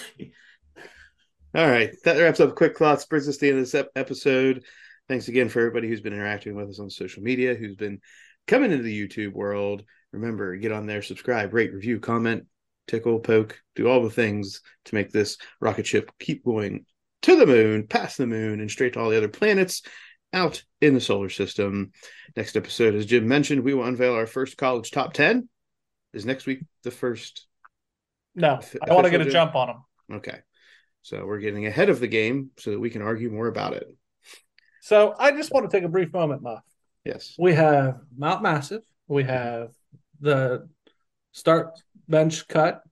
right, 1.55 1.95
that 2.03 2.19
wraps 2.19 2.41
up 2.41 2.57
quick 2.57 2.77
thoughts. 2.77 3.05
Brings 3.05 3.29
us 3.29 3.37
to 3.37 3.41
the 3.43 3.49
end 3.51 3.59
of 3.59 3.63
this 3.63 3.77
ep- 3.77 3.91
episode. 3.95 4.65
Thanks 5.09 5.29
again 5.29 5.49
for 5.49 5.61
everybody 5.61 5.87
who's 5.87 6.01
been 6.01 6.13
interacting 6.13 6.57
with 6.57 6.69
us 6.69 6.81
on 6.81 6.91
social 6.91 7.23
media, 7.23 7.55
who's 7.55 7.77
been 7.77 8.01
coming 8.49 8.73
into 8.73 8.83
the 8.83 9.09
YouTube 9.09 9.33
world. 9.33 9.85
Remember, 10.11 10.57
get 10.57 10.73
on 10.73 10.87
there, 10.87 11.03
subscribe, 11.03 11.55
rate, 11.55 11.73
review, 11.73 12.01
comment, 12.01 12.47
tickle, 12.89 13.21
poke, 13.21 13.61
do 13.77 13.89
all 13.89 14.03
the 14.03 14.11
things 14.11 14.61
to 14.87 14.97
make 14.97 15.13
this 15.13 15.37
rocket 15.61 15.87
ship 15.87 16.11
keep 16.19 16.45
going 16.45 16.85
to 17.23 17.37
the 17.37 17.47
moon, 17.47 17.87
past 17.87 18.19
the 18.19 18.27
moon, 18.27 18.59
and 18.59 18.69
straight 18.69 18.95
to 18.95 19.01
all 19.01 19.11
the 19.11 19.17
other 19.17 19.29
planets 19.29 19.83
out 20.35 20.63
in 20.81 20.93
the 20.95 21.01
solar 21.01 21.31
system. 21.31 21.93
Next 22.37 22.57
episode, 22.57 22.95
as 22.95 23.07
Jim 23.07 23.27
mentioned, 23.27 23.63
we 23.63 23.73
will 23.73 23.85
unveil 23.85 24.15
our 24.15 24.27
first 24.27 24.59
college 24.59 24.91
top 24.91 25.15
10. 25.15 25.49
Is 26.13 26.27
next 26.27 26.47
week 26.47 26.63
the 26.83 26.91
first? 26.91 27.47
No, 28.35 28.61
I 28.87 28.93
want 28.93 29.05
to 29.05 29.11
get 29.11 29.21
a 29.21 29.25
Jim? 29.25 29.33
jump 29.33 29.55
on 29.55 29.69
them. 29.69 30.17
Okay. 30.19 30.39
So 31.03 31.25
we're 31.27 31.39
getting 31.39 31.67
ahead 31.67 31.89
of 31.89 32.01
the 32.01 32.09
game 32.09 32.51
so 32.59 32.71
that 32.73 32.81
we 32.81 32.91
can 32.91 33.03
argue 33.03 33.31
more 33.31 33.47
about 33.47 33.75
it. 33.75 33.87
So 34.81 35.15
I 35.19 35.33
just 35.33 35.53
want 35.53 35.71
to 35.71 35.77
take 35.77 35.85
a 35.85 35.89
brief 35.89 36.13
moment, 36.13 36.43
Muff. 36.43 36.63
Yes. 37.05 37.35
We 37.39 37.55
have 37.55 38.01
Mount 38.17 38.43
Massive. 38.43 38.83
We 39.07 39.25
have 39.25 39.71
the 40.21 40.69
start 41.33 41.79
bench 42.09 42.49
cut. 42.49 42.83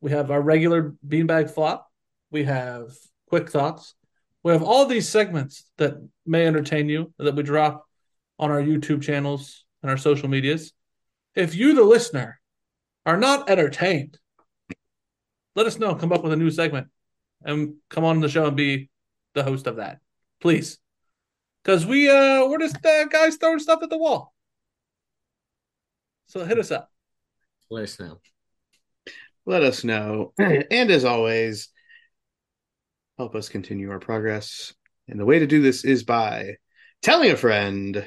We 0.00 0.10
have 0.10 0.30
our 0.30 0.40
regular 0.40 0.94
beanbag 1.06 1.50
flop. 1.50 1.88
We 2.30 2.44
have 2.44 2.92
quick 3.28 3.50
thoughts. 3.50 3.94
We 4.42 4.52
have 4.52 4.62
all 4.62 4.86
these 4.86 5.08
segments 5.08 5.64
that 5.78 5.94
may 6.26 6.46
entertain 6.46 6.88
you 6.88 7.12
that 7.18 7.36
we 7.36 7.42
drop 7.42 7.86
on 8.38 8.50
our 8.50 8.60
YouTube 8.60 9.02
channels 9.02 9.64
and 9.82 9.90
our 9.90 9.96
social 9.96 10.28
medias. 10.28 10.72
If 11.34 11.54
you, 11.54 11.74
the 11.74 11.84
listener, 11.84 12.40
are 13.06 13.16
not 13.16 13.48
entertained, 13.48 14.18
let 15.54 15.66
us 15.66 15.78
know. 15.78 15.94
Come 15.94 16.12
up 16.12 16.22
with 16.22 16.32
a 16.32 16.36
new 16.36 16.50
segment 16.50 16.88
and 17.44 17.74
come 17.88 18.04
on 18.04 18.20
the 18.20 18.28
show 18.28 18.46
and 18.46 18.56
be 18.56 18.88
the 19.34 19.42
host 19.42 19.66
of 19.66 19.76
that, 19.76 20.00
please. 20.40 20.78
Because 21.62 21.86
we 21.86 22.08
uh 22.08 22.46
we're 22.46 22.58
just 22.58 22.84
uh, 22.84 23.04
guys 23.06 23.36
throwing 23.36 23.58
stuff 23.58 23.82
at 23.82 23.90
the 23.90 23.98
wall. 23.98 24.34
So 26.26 26.44
hit 26.44 26.58
us 26.58 26.70
up. 26.70 26.90
Let 27.70 27.84
us 27.84 28.00
know. 28.00 28.18
Let 29.46 29.62
us 29.62 29.84
know. 29.84 30.32
And 30.38 30.90
as 30.90 31.04
always, 31.04 31.68
help 33.18 33.34
us 33.34 33.48
continue 33.48 33.90
our 33.90 33.98
progress. 33.98 34.74
And 35.08 35.18
the 35.18 35.26
way 35.26 35.38
to 35.38 35.46
do 35.46 35.60
this 35.62 35.84
is 35.84 36.04
by 36.04 36.56
telling 37.02 37.30
a 37.30 37.36
friend, 37.36 38.04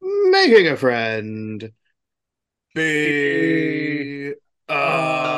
making 0.00 0.68
a 0.68 0.76
friend, 0.76 1.72
be 2.74 4.34
a 4.68 5.29